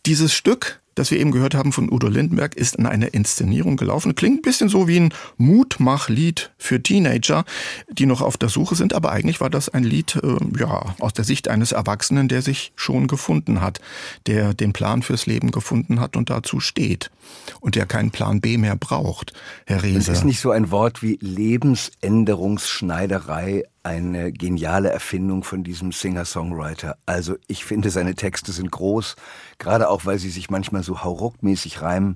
dieses 0.06 0.34
Stück 0.34 0.80
das 0.96 1.12
wir 1.12 1.20
eben 1.20 1.32
gehört 1.32 1.56
haben 1.56 1.72
von 1.72 1.92
Udo 1.92 2.08
Lindenberg, 2.08 2.56
ist 2.56 2.76
in 2.76 2.86
einer 2.86 3.14
Inszenierung 3.14 3.78
gelaufen. 3.78 4.16
Klingt 4.16 4.40
ein 4.40 4.42
bisschen 4.42 4.70
so 4.70 4.88
wie 4.88 5.00
ein 5.00 5.14
Mutmachlied 5.38 6.52
für 6.58 6.82
Teenager, 6.82 7.46
die 7.90 8.06
noch 8.06 8.22
auf 8.22 8.38
der 8.38 8.50
Suche 8.50 8.76
sind, 8.76 8.94
aber 8.94 9.12
eigentlich 9.12 9.42
war 9.42 9.50
das 9.50 9.70
ein 9.70 9.84
Lied 9.84 10.20
äh, 10.24 10.38
ja, 10.60 10.96
aus 11.00 11.14
der 11.14 11.26
Sicht 11.26 11.48
eines 11.48 11.72
Erwachsenen, 11.72 12.28
der 12.28 12.42
sich 12.42 12.74
schon 12.76 13.08
gefunden 13.08 13.62
hat, 13.62 13.80
der 14.28 14.54
den 14.54 14.74
Plan 14.74 15.02
fürs 15.02 15.26
Leben 15.26 15.52
gefunden 15.52 16.00
hat 16.00 16.16
und 16.16 16.30
dazu 16.30 16.60
steht 16.60 17.12
und 17.60 17.76
der 17.76 17.86
keinen 17.86 18.12
Plan 18.12 18.42
B 18.42 18.58
mehr 18.58 18.76
braucht, 18.76 19.34
Herr 19.66 19.84
Reese. 19.84 20.12
Es 20.12 20.20
ist 20.20 20.26
nicht 20.26 20.40
so 20.40 20.52
ein 20.52 20.72
Wort 20.72 21.02
wie 21.02 21.18
Lebensänderungsschneiderei 21.22 23.64
eine 23.84 24.32
geniale 24.32 24.90
Erfindung 24.90 25.44
von 25.44 25.64
diesem 25.64 25.92
Singer-Songwriter. 25.92 26.98
Also 27.06 27.36
ich 27.48 27.66
finde, 27.66 27.90
seine 27.90 28.16
Texte 28.16 28.52
sind 28.52 28.72
groß, 28.72 29.16
gerade 29.60 29.90
auch, 29.90 30.06
weil 30.06 30.20
sie 30.20 30.30
sich 30.30 30.50
manchmal 30.50 30.84
so 30.84 31.04
hauruckmäßig 31.04 31.82
reimen. 31.82 32.16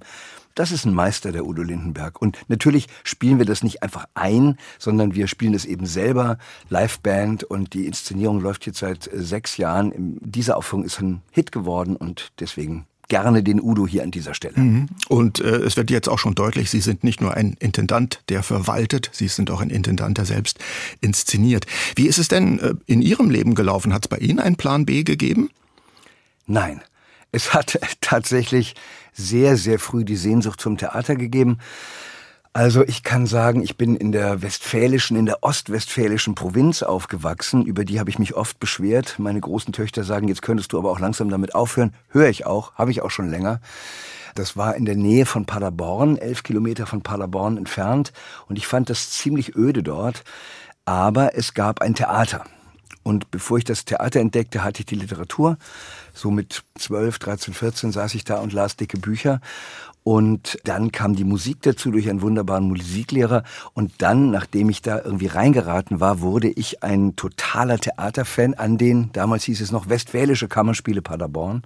Das 0.55 0.71
ist 0.71 0.85
ein 0.85 0.93
Meister 0.93 1.31
der 1.31 1.45
Udo 1.45 1.61
Lindenberg. 1.61 2.19
Und 2.19 2.39
natürlich 2.47 2.87
spielen 3.03 3.37
wir 3.37 3.45
das 3.45 3.61
nicht 3.61 3.83
einfach 3.83 4.05
ein, 4.15 4.57
sondern 4.79 5.13
wir 5.13 5.27
spielen 5.27 5.53
das 5.53 5.65
eben 5.65 5.85
selber, 5.85 6.39
Liveband. 6.69 7.43
Und 7.43 7.75
die 7.75 7.85
Inszenierung 7.85 8.41
läuft 8.41 8.65
jetzt 8.65 8.79
seit 8.79 9.07
sechs 9.13 9.57
Jahren. 9.57 10.17
Diese 10.19 10.57
Aufführung 10.57 10.83
ist 10.83 10.99
ein 10.99 11.21
Hit 11.31 11.51
geworden 11.51 11.95
und 11.95 12.31
deswegen 12.39 12.87
gerne 13.07 13.43
den 13.43 13.61
Udo 13.61 13.87
hier 13.87 14.03
an 14.03 14.11
dieser 14.11 14.33
Stelle. 14.33 14.59
Mhm. 14.59 14.87
Und 15.07 15.39
äh, 15.39 15.57
es 15.57 15.77
wird 15.77 15.89
jetzt 15.91 16.09
auch 16.09 16.19
schon 16.19 16.35
deutlich, 16.35 16.69
Sie 16.69 16.81
sind 16.81 17.03
nicht 17.03 17.21
nur 17.21 17.33
ein 17.33 17.55
Intendant, 17.59 18.21
der 18.29 18.43
verwaltet, 18.43 19.09
Sie 19.13 19.27
sind 19.27 19.49
auch 19.51 19.61
ein 19.61 19.69
Intendant, 19.69 20.17
der 20.17 20.25
selbst 20.25 20.59
inszeniert. 21.01 21.65
Wie 21.95 22.07
ist 22.07 22.17
es 22.17 22.27
denn 22.27 22.59
äh, 22.59 22.73
in 22.85 23.01
Ihrem 23.01 23.29
Leben 23.29 23.55
gelaufen? 23.55 23.93
Hat 23.93 24.05
es 24.05 24.07
bei 24.09 24.17
Ihnen 24.17 24.39
einen 24.39 24.57
Plan 24.57 24.85
B 24.85 25.03
gegeben? 25.03 25.49
Nein. 26.45 26.81
Es 27.31 27.53
hat 27.53 27.79
tatsächlich 28.01 28.75
sehr, 29.13 29.57
sehr 29.57 29.79
früh 29.79 30.05
die 30.05 30.15
Sehnsucht 30.15 30.61
zum 30.61 30.77
Theater 30.77 31.15
gegeben. 31.15 31.59
Also 32.57 32.83
ich 32.83 33.03
kann 33.03 33.27
sagen, 33.27 33.61
ich 33.61 33.77
bin 33.77 33.95
in 33.95 34.11
der 34.11 34.41
westfälischen, 34.41 35.15
in 35.15 35.27
der 35.27 35.43
ostwestfälischen 35.43 36.33
Provinz 36.33 36.81
aufgewachsen. 36.81 37.63
Über 37.63 37.85
die 37.85 37.99
habe 37.99 38.09
ich 38.09 38.17
mich 38.17 38.33
oft 38.33 38.59
beschwert. 38.59 39.19
Meine 39.19 39.39
großen 39.39 39.73
Töchter 39.73 40.03
sagen, 40.03 40.27
jetzt 40.27 40.41
könntest 40.41 40.73
du 40.73 40.79
aber 40.79 40.89
auch 40.89 40.99
langsam 40.99 41.29
damit 41.29 41.53
aufhören. 41.53 41.93
Höre 42.09 42.29
ich 42.29 42.47
auch, 42.47 42.73
habe 42.73 42.89
ich 42.89 43.03
auch 43.03 43.11
schon 43.11 43.29
länger. 43.29 43.61
Das 44.33 44.57
war 44.57 44.75
in 44.75 44.85
der 44.85 44.95
Nähe 44.95 45.27
von 45.27 45.45
Paderborn, 45.45 46.17
elf 46.17 46.41
Kilometer 46.41 46.87
von 46.87 47.03
Paderborn 47.03 47.57
entfernt. 47.57 48.11
Und 48.47 48.57
ich 48.57 48.65
fand 48.65 48.89
das 48.89 49.11
ziemlich 49.11 49.55
öde 49.55 49.83
dort. 49.83 50.23
Aber 50.83 51.35
es 51.35 51.53
gab 51.53 51.83
ein 51.83 51.93
Theater. 51.93 52.43
Und 53.03 53.29
bevor 53.29 53.59
ich 53.59 53.65
das 53.65 53.85
Theater 53.85 54.19
entdeckte, 54.19 54.63
hatte 54.63 54.79
ich 54.79 54.87
die 54.87 54.95
Literatur. 54.95 55.57
So 56.13 56.31
mit 56.31 56.63
12, 56.79 57.19
13, 57.19 57.53
14 57.53 57.91
saß 57.91 58.15
ich 58.15 58.23
da 58.23 58.39
und 58.39 58.51
las 58.51 58.75
dicke 58.77 58.97
Bücher. 58.97 59.41
Und 60.07 60.57
dann 60.63 60.93
kam 60.93 61.17
die 61.17 61.25
Musik 61.25 61.57
dazu 61.63 61.91
durch 61.91 62.09
einen 62.09 62.21
wunderbaren 62.21 62.65
Musiklehrer. 62.65 63.43
Und 63.73 63.91
dann, 63.97 64.31
nachdem 64.31 64.69
ich 64.69 64.81
da 64.81 65.01
irgendwie 65.03 65.27
reingeraten 65.27 65.99
war, 65.99 66.21
wurde 66.21 66.47
ich 66.47 66.81
ein 66.81 67.17
totaler 67.17 67.77
Theaterfan 67.77 68.53
an 68.53 68.77
den, 68.77 69.09
damals 69.11 69.43
hieß 69.43 69.59
es 69.59 69.73
noch 69.73 69.89
Westfälische 69.89 70.47
Kammerspiele 70.47 71.01
Paderborn. 71.01 71.63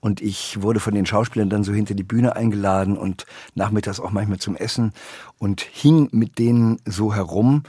Und 0.00 0.22
ich 0.22 0.62
wurde 0.62 0.80
von 0.80 0.94
den 0.94 1.04
Schauspielern 1.04 1.50
dann 1.50 1.62
so 1.62 1.74
hinter 1.74 1.92
die 1.92 2.04
Bühne 2.04 2.36
eingeladen 2.36 2.96
und 2.96 3.26
nachmittags 3.54 4.00
auch 4.00 4.12
manchmal 4.12 4.38
zum 4.38 4.56
Essen 4.56 4.94
und 5.38 5.60
hing 5.60 6.08
mit 6.10 6.38
denen 6.38 6.80
so 6.86 7.14
herum. 7.14 7.64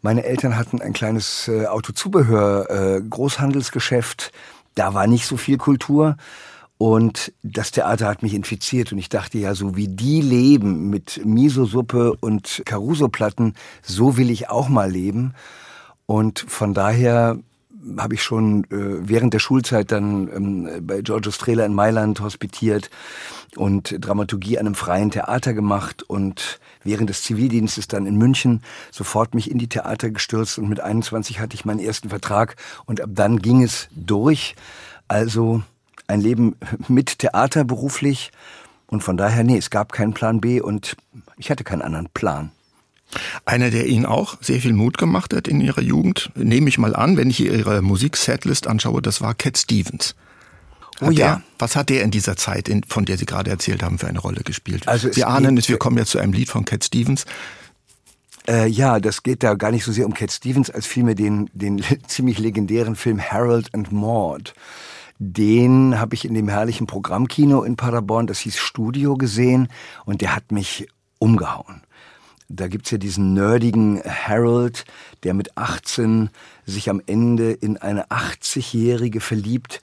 Meine 0.00 0.24
Eltern 0.24 0.56
hatten 0.56 0.80
ein 0.80 0.94
kleines 0.94 1.48
äh, 1.48 1.66
Autozubehör, 1.66 2.70
äh, 2.70 3.02
Großhandelsgeschäft. 3.02 4.32
Da 4.76 4.94
war 4.94 5.06
nicht 5.06 5.26
so 5.26 5.36
viel 5.36 5.58
Kultur. 5.58 6.16
Und 6.82 7.32
das 7.44 7.70
Theater 7.70 8.08
hat 8.08 8.24
mich 8.24 8.34
infiziert 8.34 8.90
und 8.90 8.98
ich 8.98 9.08
dachte 9.08 9.38
ja, 9.38 9.54
so 9.54 9.76
wie 9.76 9.86
die 9.86 10.20
leben 10.20 10.90
mit 10.90 11.24
Miso-Suppe 11.24 12.16
und 12.18 12.60
Caruso-Platten, 12.66 13.54
so 13.82 14.16
will 14.16 14.30
ich 14.30 14.50
auch 14.50 14.68
mal 14.68 14.90
leben. 14.90 15.34
Und 16.06 16.40
von 16.40 16.74
daher 16.74 17.38
habe 17.96 18.14
ich 18.14 18.24
schon 18.24 18.64
äh, 18.64 18.68
während 19.08 19.32
der 19.32 19.38
Schulzeit 19.38 19.92
dann 19.92 20.28
ähm, 20.34 20.84
bei 20.84 21.02
Giorgio 21.02 21.30
Strehler 21.30 21.66
in 21.66 21.72
Mailand 21.72 22.18
hospitiert 22.18 22.90
und 23.54 23.94
Dramaturgie 24.04 24.58
an 24.58 24.66
einem 24.66 24.74
freien 24.74 25.12
Theater 25.12 25.54
gemacht 25.54 26.02
und 26.02 26.58
während 26.82 27.10
des 27.10 27.22
Zivildienstes 27.22 27.86
dann 27.86 28.06
in 28.06 28.16
München 28.16 28.60
sofort 28.90 29.36
mich 29.36 29.48
in 29.48 29.58
die 29.58 29.68
Theater 29.68 30.10
gestürzt 30.10 30.58
und 30.58 30.68
mit 30.68 30.80
21 30.80 31.38
hatte 31.38 31.54
ich 31.54 31.64
meinen 31.64 31.78
ersten 31.78 32.08
Vertrag 32.08 32.56
und 32.86 33.00
ab 33.00 33.10
dann 33.12 33.38
ging 33.38 33.62
es 33.62 33.86
durch. 33.94 34.56
Also 35.06 35.62
ein 36.12 36.20
Leben 36.20 36.56
mit 36.88 37.18
Theater 37.18 37.64
beruflich. 37.64 38.30
Und 38.86 39.02
von 39.02 39.16
daher, 39.16 39.42
nee, 39.42 39.56
es 39.56 39.70
gab 39.70 39.92
keinen 39.92 40.12
Plan 40.12 40.40
B 40.40 40.60
und 40.60 40.96
ich 41.38 41.50
hatte 41.50 41.64
keinen 41.64 41.82
anderen 41.82 42.08
Plan. 42.12 42.52
Einer, 43.44 43.70
der 43.70 43.86
Ihnen 43.86 44.06
auch 44.06 44.36
sehr 44.40 44.60
viel 44.60 44.72
Mut 44.72 44.96
gemacht 44.96 45.34
hat 45.34 45.48
in 45.48 45.60
Ihrer 45.60 45.82
Jugend, 45.82 46.30
nehme 46.34 46.68
ich 46.68 46.78
mal 46.78 46.94
an, 46.94 47.16
wenn 47.16 47.30
ich 47.30 47.40
Ihre 47.40 47.82
Musiksetlist 47.82 48.66
anschaue, 48.66 49.02
das 49.02 49.20
war 49.20 49.34
Cat 49.34 49.58
Stevens. 49.58 50.14
Hat 51.00 51.08
oh 51.08 51.10
ja. 51.10 51.36
Der, 51.36 51.42
was 51.58 51.76
hat 51.76 51.88
der 51.90 52.02
in 52.02 52.10
dieser 52.10 52.36
Zeit, 52.36 52.68
in, 52.68 52.84
von 52.84 53.04
der 53.04 53.18
Sie 53.18 53.26
gerade 53.26 53.50
erzählt 53.50 53.82
haben, 53.82 53.98
für 53.98 54.08
eine 54.08 54.18
Rolle 54.18 54.42
gespielt? 54.42 54.88
Also 54.88 55.14
wir 55.14 55.28
ahnen 55.28 55.56
es, 55.58 55.68
wir 55.68 55.78
kommen 55.78 55.98
jetzt 55.98 56.10
zu 56.10 56.18
einem 56.18 56.32
Lied 56.32 56.48
von 56.48 56.64
Cat 56.64 56.84
Stevens. 56.84 57.26
Äh, 58.48 58.66
ja, 58.68 58.98
das 58.98 59.22
geht 59.22 59.42
da 59.42 59.54
gar 59.54 59.70
nicht 59.70 59.84
so 59.84 59.92
sehr 59.92 60.06
um 60.06 60.14
Cat 60.14 60.32
Stevens, 60.32 60.70
als 60.70 60.86
vielmehr 60.86 61.14
den, 61.14 61.50
den 61.52 61.82
ziemlich 62.06 62.38
legendären 62.38 62.96
Film 62.96 63.20
Harold 63.20 63.74
and 63.74 63.92
Maud. 63.92 64.54
Den 65.18 65.98
habe 65.98 66.14
ich 66.14 66.24
in 66.24 66.34
dem 66.34 66.48
herrlichen 66.48 66.86
Programmkino 66.86 67.62
in 67.62 67.76
Paderborn, 67.76 68.26
das 68.26 68.40
hieß 68.40 68.56
Studio, 68.56 69.14
gesehen 69.14 69.68
und 70.04 70.20
der 70.20 70.34
hat 70.34 70.52
mich 70.52 70.88
umgehauen. 71.18 71.82
Da 72.48 72.68
gibt's 72.68 72.90
ja 72.90 72.98
diesen 72.98 73.32
nerdigen 73.32 74.02
Harold, 74.04 74.84
der 75.22 75.32
mit 75.32 75.56
18 75.56 76.28
sich 76.66 76.90
am 76.90 77.00
Ende 77.06 77.52
in 77.52 77.78
eine 77.78 78.08
80-Jährige 78.08 79.20
verliebt. 79.20 79.80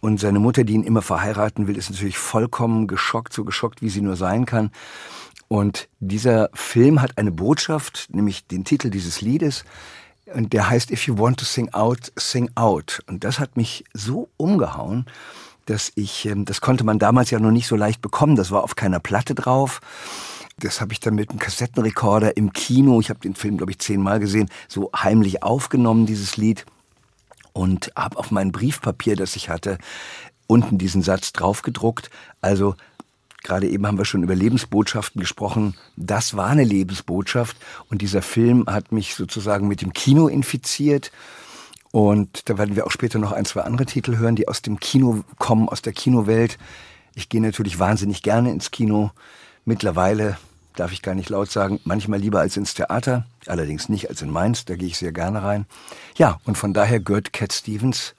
Und 0.00 0.20
seine 0.20 0.40
Mutter, 0.40 0.64
die 0.64 0.74
ihn 0.74 0.82
immer 0.82 1.00
verheiraten 1.00 1.68
will, 1.68 1.76
ist 1.78 1.90
natürlich 1.90 2.18
vollkommen 2.18 2.86
geschockt, 2.86 3.32
so 3.32 3.44
geschockt, 3.44 3.80
wie 3.80 3.88
sie 3.88 4.02
nur 4.02 4.16
sein 4.16 4.44
kann. 4.44 4.72
Und 5.48 5.88
dieser 6.00 6.50
Film 6.54 7.00
hat 7.00 7.18
eine 7.18 7.30
Botschaft, 7.30 8.08
nämlich 8.10 8.46
den 8.46 8.64
Titel 8.64 8.90
dieses 8.90 9.20
Liedes. 9.20 9.64
Und 10.34 10.52
der 10.52 10.68
heißt 10.68 10.90
If 10.90 11.06
you 11.06 11.18
want 11.18 11.38
to 11.38 11.44
sing 11.44 11.72
out, 11.72 12.12
sing 12.16 12.50
out. 12.54 13.02
Und 13.06 13.24
das 13.24 13.38
hat 13.38 13.56
mich 13.56 13.84
so 13.92 14.28
umgehauen, 14.36 15.06
dass 15.66 15.92
ich, 15.94 16.26
ähm, 16.26 16.44
das 16.44 16.60
konnte 16.60 16.84
man 16.84 16.98
damals 16.98 17.30
ja 17.30 17.38
noch 17.38 17.50
nicht 17.50 17.66
so 17.66 17.76
leicht 17.76 18.00
bekommen. 18.00 18.36
Das 18.36 18.50
war 18.50 18.62
auf 18.64 18.74
keiner 18.74 19.00
Platte 19.00 19.34
drauf. 19.34 19.80
Das 20.58 20.80
habe 20.80 20.92
ich 20.92 21.00
dann 21.00 21.14
mit 21.14 21.30
einem 21.30 21.38
Kassettenrekorder 21.38 22.36
im 22.36 22.52
Kino, 22.52 23.00
ich 23.00 23.10
habe 23.10 23.20
den 23.20 23.34
Film, 23.34 23.56
glaube 23.56 23.72
ich, 23.72 23.78
zehnmal 23.78 24.20
gesehen, 24.20 24.48
so 24.68 24.90
heimlich 24.94 25.42
aufgenommen, 25.42 26.06
dieses 26.06 26.36
Lied. 26.36 26.66
Und 27.52 27.92
habe 27.96 28.18
auf 28.18 28.30
mein 28.30 28.52
Briefpapier, 28.52 29.16
das 29.16 29.36
ich 29.36 29.48
hatte, 29.48 29.78
unten 30.46 30.78
diesen 30.78 31.02
Satz 31.02 31.32
draufgedruckt. 31.32 32.10
Also 32.40 32.74
Gerade 33.42 33.68
eben 33.68 33.86
haben 33.86 33.98
wir 33.98 34.04
schon 34.04 34.22
über 34.22 34.34
Lebensbotschaften 34.34 35.20
gesprochen. 35.20 35.74
Das 35.96 36.36
war 36.36 36.46
eine 36.46 36.64
Lebensbotschaft 36.64 37.56
und 37.88 38.02
dieser 38.02 38.22
Film 38.22 38.66
hat 38.66 38.92
mich 38.92 39.14
sozusagen 39.14 39.68
mit 39.68 39.82
dem 39.82 39.92
Kino 39.92 40.28
infiziert. 40.28 41.10
Und 41.90 42.48
da 42.48 42.56
werden 42.56 42.76
wir 42.76 42.86
auch 42.86 42.90
später 42.90 43.18
noch 43.18 43.32
ein, 43.32 43.44
zwei 43.44 43.62
andere 43.62 43.84
Titel 43.84 44.16
hören, 44.16 44.36
die 44.36 44.48
aus 44.48 44.62
dem 44.62 44.80
Kino 44.80 45.24
kommen, 45.38 45.68
aus 45.68 45.82
der 45.82 45.92
Kinowelt. 45.92 46.58
Ich 47.14 47.28
gehe 47.28 47.42
natürlich 47.42 47.78
wahnsinnig 47.78 48.22
gerne 48.22 48.50
ins 48.50 48.70
Kino. 48.70 49.10
Mittlerweile 49.64 50.38
darf 50.76 50.92
ich 50.92 51.02
gar 51.02 51.14
nicht 51.14 51.28
laut 51.28 51.50
sagen, 51.50 51.80
manchmal 51.84 52.18
lieber 52.18 52.40
als 52.40 52.56
ins 52.56 52.74
Theater, 52.74 53.26
allerdings 53.46 53.88
nicht 53.88 54.08
als 54.08 54.22
in 54.22 54.30
Mainz, 54.30 54.64
da 54.64 54.76
gehe 54.76 54.88
ich 54.88 54.96
sehr 54.96 55.12
gerne 55.12 55.42
rein. 55.42 55.66
Ja, 56.16 56.40
und 56.44 56.56
von 56.56 56.72
daher 56.72 57.00
gehört 57.00 57.34
Cat 57.34 57.52
Stevens 57.52 58.14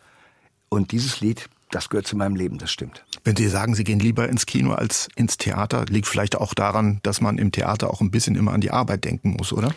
und 0.70 0.92
dieses 0.92 1.20
Lied 1.20 1.50
das 1.74 1.90
gehört 1.90 2.08
zu 2.08 2.16
meinem 2.16 2.36
Leben, 2.36 2.58
das 2.58 2.72
stimmt. 2.72 3.04
Wenn 3.24 3.36
Sie 3.36 3.48
sagen, 3.48 3.76
Sie 3.76 3.84
gehen 3.84 4.00
lieber 4.00 4.30
ins 4.30 4.46
Kino 4.46 4.74
als 4.74 5.10
ins 5.16 5.38
Theater, 5.38 5.86
liegt 5.90 6.08
vielleicht 6.08 6.36
auch 6.36 6.54
daran, 6.54 7.00
dass 7.04 7.22
man 7.22 7.38
im 7.38 7.52
Theater 7.52 7.90
auch 7.90 8.02
ein 8.02 8.12
bisschen 8.12 8.36
immer 8.36 8.54
an 8.54 8.62
die 8.62 8.72
Arbeit 8.72 9.06
denken 9.06 9.36
muss, 9.38 9.54
oder? 9.54 9.74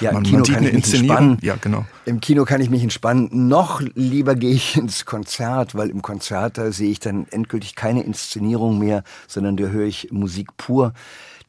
Ja, 0.00 0.12
man, 0.12 0.24
im 0.24 0.30
Kino 0.30 0.42
kann 0.42 0.64
ich 0.64 0.72
mich 0.72 0.94
entspannen. 0.94 1.38
Ja, 1.42 1.56
genau. 1.60 1.84
Im 2.04 2.20
Kino 2.20 2.44
kann 2.44 2.60
ich 2.60 2.70
mich 2.70 2.82
entspannen. 2.82 3.28
Noch 3.48 3.80
lieber 3.94 4.34
gehe 4.34 4.52
ich 4.52 4.76
ins 4.76 5.04
Konzert, 5.04 5.74
weil 5.74 5.90
im 5.90 6.02
Konzert 6.02 6.58
da 6.58 6.72
sehe 6.72 6.90
ich 6.90 7.00
dann 7.00 7.26
endgültig 7.30 7.74
keine 7.76 8.02
Inszenierung 8.02 8.78
mehr, 8.78 9.04
sondern 9.28 9.56
da 9.56 9.64
höre 9.64 9.86
ich 9.86 10.08
Musik 10.10 10.56
pur. 10.56 10.92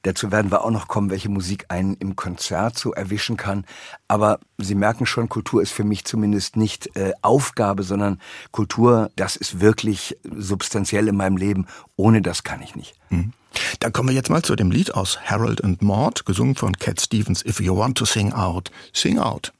Dazu 0.03 0.31
werden 0.31 0.51
wir 0.51 0.63
auch 0.63 0.71
noch 0.71 0.87
kommen, 0.87 1.09
welche 1.09 1.29
Musik 1.29 1.65
einen 1.69 1.95
im 1.95 2.15
Konzert 2.15 2.77
so 2.77 2.93
erwischen 2.93 3.37
kann. 3.37 3.65
Aber 4.07 4.39
Sie 4.57 4.75
merken 4.75 5.05
schon, 5.05 5.29
Kultur 5.29 5.61
ist 5.61 5.71
für 5.71 5.83
mich 5.83 6.05
zumindest 6.05 6.55
nicht 6.55 6.95
äh, 6.95 7.13
Aufgabe, 7.21 7.83
sondern 7.83 8.19
Kultur, 8.51 9.11
das 9.15 9.35
ist 9.35 9.59
wirklich 9.59 10.17
substanziell 10.23 11.07
in 11.07 11.15
meinem 11.15 11.37
Leben. 11.37 11.67
Ohne 11.95 12.21
das 12.21 12.43
kann 12.43 12.61
ich 12.61 12.75
nicht. 12.75 12.95
Mhm. 13.09 13.33
Dann 13.79 13.91
kommen 13.91 14.09
wir 14.09 14.15
jetzt 14.15 14.29
mal 14.29 14.43
zu 14.43 14.55
dem 14.55 14.71
Lied 14.71 14.93
aus 14.93 15.19
Harold 15.25 15.63
and 15.63 15.81
Maud, 15.81 16.25
gesungen 16.25 16.55
von 16.55 16.73
Cat 16.77 17.01
Stevens. 17.01 17.43
If 17.43 17.59
you 17.59 17.75
want 17.75 17.97
to 17.97 18.05
sing 18.05 18.33
out, 18.33 18.71
sing 18.93 19.19
out. 19.19 19.51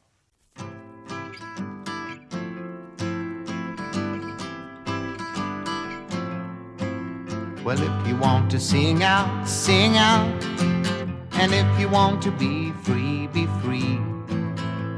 Well, 7.68 7.82
if 7.82 8.08
you 8.08 8.16
want 8.16 8.50
to 8.52 8.62
sing 8.62 9.04
out, 9.04 9.46
sing 9.46 9.98
out. 9.98 10.42
And 11.34 11.54
if 11.54 11.68
you 11.78 11.90
want 11.90 12.22
to 12.22 12.32
be 12.32 12.72
free, 12.72 13.28
be 13.28 13.46
free. 13.62 14.00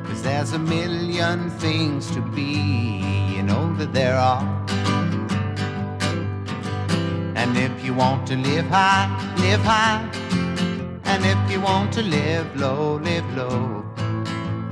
Cause 0.05 0.21
there's 0.21 0.53
a 0.53 0.59
million 0.59 1.49
things 1.49 2.11
to 2.11 2.21
be, 2.21 3.01
you 3.33 3.41
know 3.41 3.73
that 3.77 3.91
there 3.91 4.15
are. 4.15 4.45
And 7.35 7.57
if 7.57 7.83
you 7.83 7.95
want 7.95 8.27
to 8.27 8.35
live 8.35 8.67
high, 8.67 9.09
live 9.39 9.61
high. 9.61 10.07
And 11.05 11.25
if 11.25 11.51
you 11.51 11.61
want 11.61 11.91
to 11.93 12.03
live 12.03 12.55
low, 12.55 12.97
live 12.97 13.25
low. 13.35 13.83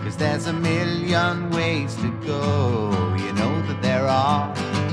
Cause 0.03 0.15
there's 0.17 0.45
a 0.45 0.53
million 0.53 1.49
ways 1.49 1.95
to 1.95 2.11
go, 2.27 2.91
you 3.17 3.33
know 3.33 3.59
that 3.65 3.79
there 3.81 4.05
are. 4.05 4.86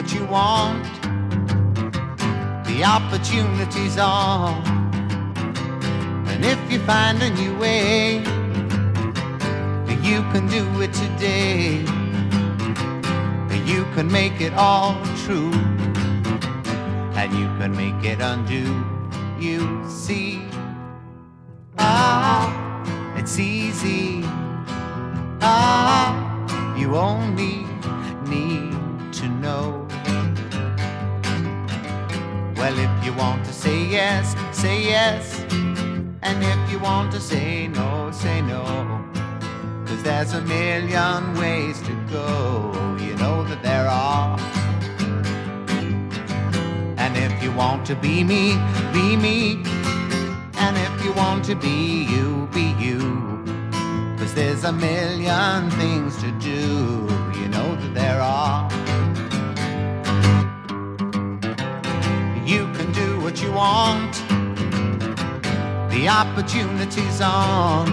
What 0.00 0.14
you 0.14 0.24
want. 0.24 0.82
The 2.64 2.82
opportunities 2.84 3.98
are. 3.98 4.56
And 6.26 6.42
if 6.42 6.58
you 6.72 6.78
find 6.86 7.22
a 7.22 7.28
new 7.28 7.54
way, 7.58 8.16
you 10.02 10.22
can 10.32 10.48
do 10.48 10.64
it 10.80 10.94
today. 10.94 11.80
You 13.66 13.84
can 13.94 14.10
make 14.10 14.40
it 14.40 14.54
all 14.54 14.94
true. 15.24 15.52
And 17.20 17.34
you 17.34 17.48
can 17.58 17.76
make 17.76 18.02
it 18.02 18.22
undo. 18.22 18.64
You 19.38 19.84
see, 19.86 20.40
ah, 21.78 22.48
it's 23.18 23.38
easy. 23.38 24.22
Ah, 25.42 26.08
you 26.74 26.96
only 26.96 27.66
need 28.26 28.89
to 29.12 29.28
know. 29.28 29.86
Well, 32.56 32.78
if 32.78 33.04
you 33.04 33.12
want 33.14 33.44
to 33.46 33.52
say 33.52 33.84
yes, 33.86 34.36
say 34.52 34.82
yes. 34.84 35.40
And 36.22 36.42
if 36.44 36.70
you 36.70 36.78
want 36.78 37.10
to 37.12 37.20
say 37.20 37.66
no, 37.68 38.10
say 38.12 38.40
no. 38.42 38.62
Cause 39.86 40.02
there's 40.02 40.32
a 40.34 40.40
million 40.42 41.34
ways 41.34 41.80
to 41.82 41.92
go, 42.10 42.72
you 43.00 43.16
know 43.16 43.42
that 43.44 43.62
there 43.62 43.88
are. 43.88 44.38
And 46.98 47.16
if 47.16 47.42
you 47.42 47.50
want 47.52 47.84
to 47.86 47.96
be 47.96 48.22
me, 48.22 48.54
be 48.92 49.16
me. 49.16 49.62
And 50.54 50.76
if 50.76 51.04
you 51.04 51.12
want 51.14 51.44
to 51.46 51.56
be 51.56 52.04
you, 52.04 52.48
be 52.52 52.74
you. 52.78 53.00
Cause 54.18 54.34
there's 54.34 54.64
a 54.64 54.72
million 54.72 55.70
things 55.70 56.16
to 56.22 56.30
do, 56.32 57.08
you 57.40 57.48
know 57.48 57.74
that 57.74 57.92
there 57.94 58.20
are. 58.20 58.79
You 63.42 63.52
want. 63.52 64.14
The 65.90 66.08
opportunity's 66.08 67.20
on. 67.20 67.88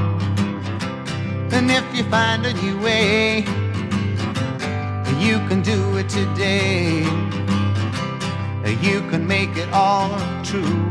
And 1.52 1.72
if 1.72 1.86
you 1.96 2.04
find 2.06 2.46
a 2.46 2.54
new 2.54 2.80
way, 2.80 3.40
you 5.20 5.38
can 5.48 5.62
do 5.62 5.98
it 5.98 6.10
today. 6.10 7.04
You 8.82 9.02
can 9.10 9.26
make 9.26 9.56
it 9.58 9.70
all 9.74 10.10
true. 10.44 10.90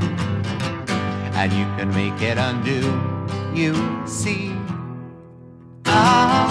And 1.38 1.52
you 1.52 1.66
can 1.76 1.90
make 1.94 2.20
it 2.22 2.38
undo. 2.38 2.80
You 3.54 3.74
see. 4.06 4.52
Ah, 5.84 6.50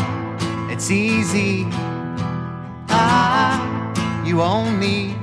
it's 0.70 0.92
easy. 0.92 1.66
Ah, 2.90 3.60
you 4.26 4.42
only 4.42 5.16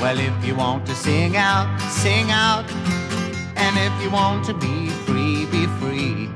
Well, 0.00 0.18
if 0.18 0.44
you 0.46 0.54
want 0.54 0.86
to 0.86 0.94
sing 0.94 1.36
out, 1.36 1.78
sing 1.90 2.30
out. 2.30 2.64
And 3.56 3.76
if 3.76 4.02
you 4.02 4.10
want 4.10 4.46
to 4.46 4.54
be 4.54 4.88
free, 5.04 5.44
be 5.44 5.66
free. 5.78 6.30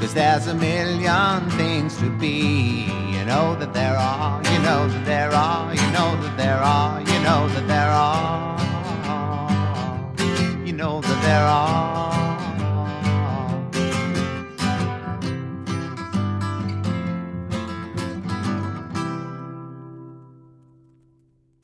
Cause 0.00 0.12
there's 0.12 0.48
a 0.48 0.54
million 0.54 1.48
things 1.50 1.96
to 1.98 2.10
be. 2.18 2.90
You 3.12 3.24
know 3.24 3.54
that 3.54 3.72
there 3.72 3.96
are, 3.96 4.42
you 4.50 4.58
know 4.58 4.88
that 4.88 5.04
there 5.06 5.30
are, 5.30 5.72
you 5.72 5.90
know 5.92 6.20
that 6.22 6.36
there 6.36 6.58
are, 6.58 7.00
you 7.00 7.18
know 7.22 7.48
that 7.54 7.68
there 7.68 7.92
are. 7.92 8.58
You 10.66 10.72
know 10.72 11.00
that 11.00 11.22
there 11.22 11.46
are. 11.46 12.31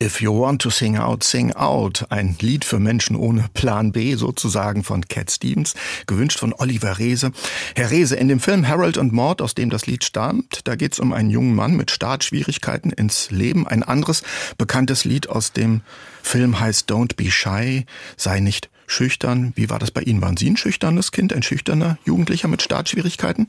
If 0.01 0.21
You 0.21 0.33
Want 0.33 0.63
to 0.63 0.71
Sing 0.71 0.97
Out, 0.97 1.25
Sing 1.25 1.53
Out. 1.55 2.07
Ein 2.11 2.37
Lied 2.41 2.65
für 2.65 2.79
Menschen 2.79 3.17
ohne 3.17 3.47
Plan 3.53 3.91
B 3.91 4.15
sozusagen 4.15 4.85
von 4.85 5.09
Cat 5.09 5.29
Stevens, 5.29 5.75
gewünscht 6.07 6.39
von 6.39 6.55
Oliver 6.57 7.01
Reese. 7.01 7.33
Herr 7.75 7.91
Reese, 7.91 8.15
in 8.15 8.29
dem 8.29 8.39
Film 8.39 8.69
Harold 8.69 8.97
und 8.97 9.13
Mord, 9.13 9.43
aus 9.43 9.57
dem 9.57 9.71
das 9.71 9.87
Lied 9.87 10.05
stammt, 10.05 10.61
da 10.69 10.77
geht 10.77 10.93
es 10.93 11.01
um 11.01 11.13
einen 11.13 11.31
jungen 11.31 11.57
Mann 11.57 11.75
mit 11.75 11.91
Startschwierigkeiten 11.91 12.93
ins 12.93 13.33
Leben. 13.33 13.67
Ein 13.67 13.83
anderes 13.83 14.23
bekanntes 14.57 15.05
Lied 15.05 15.29
aus 15.29 15.53
dem 15.53 15.81
Film 16.23 16.61
heißt 16.61 16.89
Don't 16.89 17.17
Be 17.17 17.33
Shy, 17.33 17.85
sei 18.17 18.39
nicht 18.39 18.71
schüchtern. 18.87 19.53
Wie 19.57 19.69
war 19.69 19.81
das 19.81 19.91
bei 19.91 20.03
Ihnen? 20.03 20.23
Waren 20.23 20.37
Sie 20.37 20.49
ein 20.49 20.57
schüchternes 20.57 21.11
Kind, 21.11 21.33
ein 21.33 21.43
schüchterner 21.43 21.99
Jugendlicher 22.05 22.47
mit 22.47 22.63
Startschwierigkeiten? 22.63 23.49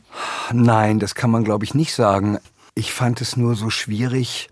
Nein, 0.52 0.98
das 0.98 1.14
kann 1.14 1.30
man 1.30 1.44
glaube 1.44 1.66
ich 1.66 1.76
nicht 1.76 1.94
sagen. 1.94 2.40
Ich 2.74 2.92
fand 2.92 3.22
es 3.22 3.38
nur 3.38 3.56
so 3.56 3.70
schwierig, 3.70 4.50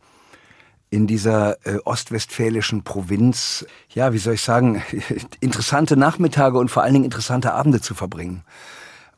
in 0.89 1.07
dieser 1.07 1.57
äh, 1.65 1.79
ostwestfälischen 1.83 2.83
Provinz, 2.83 3.65
ja, 3.89 4.13
wie 4.13 4.17
soll 4.17 4.35
ich 4.35 4.41
sagen, 4.41 4.83
interessante 5.39 5.97
Nachmittage 5.97 6.57
und 6.57 6.69
vor 6.69 6.83
allen 6.83 6.93
Dingen 6.93 7.05
interessante 7.05 7.53
Abende 7.53 7.81
zu 7.81 7.93
verbringen. 7.93 8.43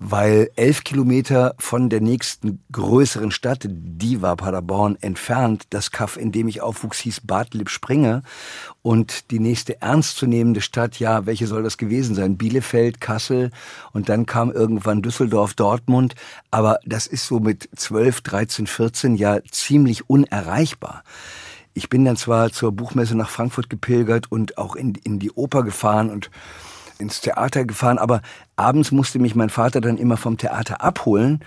Weil 0.01 0.49
elf 0.55 0.85
Kilometer 0.85 1.55
von 1.59 1.89
der 1.89 1.99
nächsten 1.99 2.63
größeren 2.71 3.31
Stadt, 3.31 3.65
die 3.67 4.21
war 4.21 4.37
Paderborn, 4.37 4.97
entfernt, 5.01 5.65
das 5.71 5.91
Kaff, 5.91 6.15
in 6.15 6.31
dem 6.31 6.47
ich 6.47 6.61
aufwuchs, 6.61 6.99
hieß 6.99 7.19
Bad 7.25 7.53
Lippspringe. 7.53 8.23
Und 8.81 9.29
die 9.29 9.39
nächste 9.39 9.81
ernstzunehmende 9.81 10.61
Stadt, 10.61 10.99
ja, 10.99 11.25
welche 11.25 11.47
soll 11.47 11.63
das 11.63 11.77
gewesen 11.77 12.15
sein? 12.15 12.37
Bielefeld, 12.37 13.01
Kassel 13.01 13.51
und 13.91 14.07
dann 14.07 14.25
kam 14.25 14.53
irgendwann 14.53 15.01
Düsseldorf, 15.01 15.53
Dortmund. 15.53 16.15
Aber 16.49 16.79
das 16.85 17.05
ist 17.05 17.27
so 17.27 17.41
mit 17.41 17.67
zwölf, 17.75 18.21
dreizehn, 18.21 18.67
vierzehn 18.67 19.15
ja 19.15 19.39
ziemlich 19.51 20.09
unerreichbar. 20.09 21.03
Ich 21.73 21.89
bin 21.89 22.05
dann 22.05 22.17
zwar 22.17 22.51
zur 22.51 22.71
Buchmesse 22.71 23.15
nach 23.15 23.29
Frankfurt 23.29 23.69
gepilgert 23.69 24.31
und 24.31 24.57
auch 24.57 24.75
in, 24.75 24.95
in 24.95 25.19
die 25.19 25.31
Oper 25.31 25.63
gefahren 25.63 26.09
und 26.09 26.29
ins 26.97 27.21
Theater 27.21 27.65
gefahren, 27.65 27.97
aber 27.97 28.21
abends 28.55 28.91
musste 28.91 29.19
mich 29.19 29.35
mein 29.35 29.49
Vater 29.49 29.81
dann 29.81 29.97
immer 29.97 30.17
vom 30.17 30.37
Theater 30.37 30.81
abholen. 30.81 31.39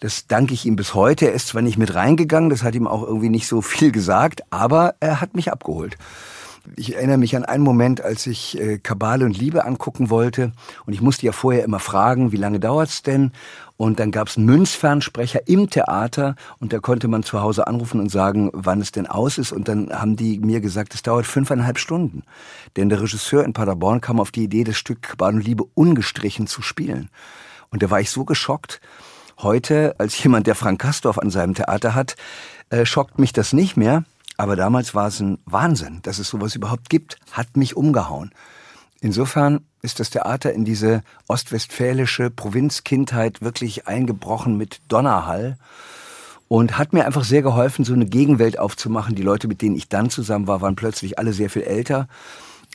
Das 0.00 0.26
danke 0.26 0.54
ich 0.54 0.64
ihm 0.66 0.76
bis 0.76 0.94
heute. 0.94 1.26
Er 1.26 1.32
ist 1.32 1.48
zwar 1.48 1.62
nicht 1.62 1.78
mit 1.78 1.94
reingegangen, 1.94 2.50
das 2.50 2.62
hat 2.62 2.74
ihm 2.74 2.86
auch 2.86 3.02
irgendwie 3.02 3.28
nicht 3.28 3.46
so 3.46 3.62
viel 3.62 3.92
gesagt, 3.92 4.42
aber 4.50 4.94
er 5.00 5.20
hat 5.20 5.34
mich 5.34 5.52
abgeholt. 5.52 5.96
Ich 6.76 6.94
erinnere 6.94 7.18
mich 7.18 7.36
an 7.36 7.44
einen 7.44 7.64
Moment, 7.64 8.02
als 8.02 8.26
ich 8.26 8.58
äh, 8.60 8.78
Kabale 8.78 9.24
und 9.24 9.36
Liebe 9.36 9.64
angucken 9.64 10.10
wollte. 10.10 10.52
Und 10.84 10.92
ich 10.92 11.00
musste 11.00 11.24
ja 11.24 11.32
vorher 11.32 11.64
immer 11.64 11.78
fragen, 11.78 12.32
wie 12.32 12.36
lange 12.36 12.60
dauert's 12.60 13.02
denn? 13.02 13.32
Und 13.80 13.98
dann 13.98 14.10
gab's 14.10 14.36
einen 14.36 14.44
Münzfernsprecher 14.44 15.48
im 15.48 15.70
Theater 15.70 16.34
und 16.58 16.74
da 16.74 16.80
konnte 16.80 17.08
man 17.08 17.22
zu 17.22 17.40
Hause 17.40 17.66
anrufen 17.66 17.98
und 17.98 18.10
sagen, 18.10 18.50
wann 18.52 18.82
es 18.82 18.92
denn 18.92 19.06
aus 19.06 19.38
ist. 19.38 19.52
Und 19.52 19.68
dann 19.68 19.88
haben 19.90 20.16
die 20.16 20.38
mir 20.38 20.60
gesagt, 20.60 20.92
es 20.92 21.00
dauert 21.00 21.24
fünfeinhalb 21.24 21.78
Stunden. 21.78 22.22
Denn 22.76 22.90
der 22.90 23.00
Regisseur 23.00 23.42
in 23.42 23.54
Paderborn 23.54 24.02
kam 24.02 24.20
auf 24.20 24.32
die 24.32 24.44
Idee, 24.44 24.64
das 24.64 24.76
Stück 24.76 25.00
Kabale 25.00 25.36
und 25.36 25.46
Liebe 25.46 25.64
ungestrichen 25.72 26.46
zu 26.46 26.60
spielen. 26.60 27.08
Und 27.70 27.82
da 27.82 27.90
war 27.90 28.02
ich 28.02 28.10
so 28.10 28.26
geschockt. 28.26 28.82
Heute, 29.38 29.94
als 29.96 30.22
jemand, 30.22 30.46
der 30.46 30.56
Frank 30.56 30.78
Kastorf 30.78 31.16
an 31.16 31.30
seinem 31.30 31.54
Theater 31.54 31.94
hat, 31.94 32.16
äh, 32.68 32.84
schockt 32.84 33.18
mich 33.18 33.32
das 33.32 33.54
nicht 33.54 33.78
mehr. 33.78 34.04
Aber 34.36 34.56
damals 34.56 34.94
war 34.94 35.06
es 35.06 35.20
ein 35.20 35.38
Wahnsinn, 35.46 36.00
dass 36.02 36.18
es 36.18 36.28
sowas 36.28 36.54
überhaupt 36.54 36.90
gibt, 36.90 37.16
hat 37.32 37.56
mich 37.56 37.78
umgehauen. 37.78 38.30
Insofern 39.00 39.60
ist 39.82 39.98
das 39.98 40.10
Theater 40.10 40.52
in 40.52 40.64
diese 40.64 41.02
ostwestfälische 41.26 42.30
Provinzkindheit 42.30 43.40
wirklich 43.40 43.88
eingebrochen 43.88 44.56
mit 44.56 44.80
Donnerhall 44.88 45.56
und 46.48 46.76
hat 46.76 46.92
mir 46.92 47.06
einfach 47.06 47.24
sehr 47.24 47.42
geholfen, 47.42 47.84
so 47.84 47.94
eine 47.94 48.06
Gegenwelt 48.06 48.58
aufzumachen. 48.58 49.14
Die 49.14 49.22
Leute, 49.22 49.48
mit 49.48 49.62
denen 49.62 49.76
ich 49.76 49.88
dann 49.88 50.10
zusammen 50.10 50.46
war, 50.46 50.60
waren 50.60 50.76
plötzlich 50.76 51.18
alle 51.18 51.32
sehr 51.32 51.48
viel 51.48 51.62
älter. 51.62 52.08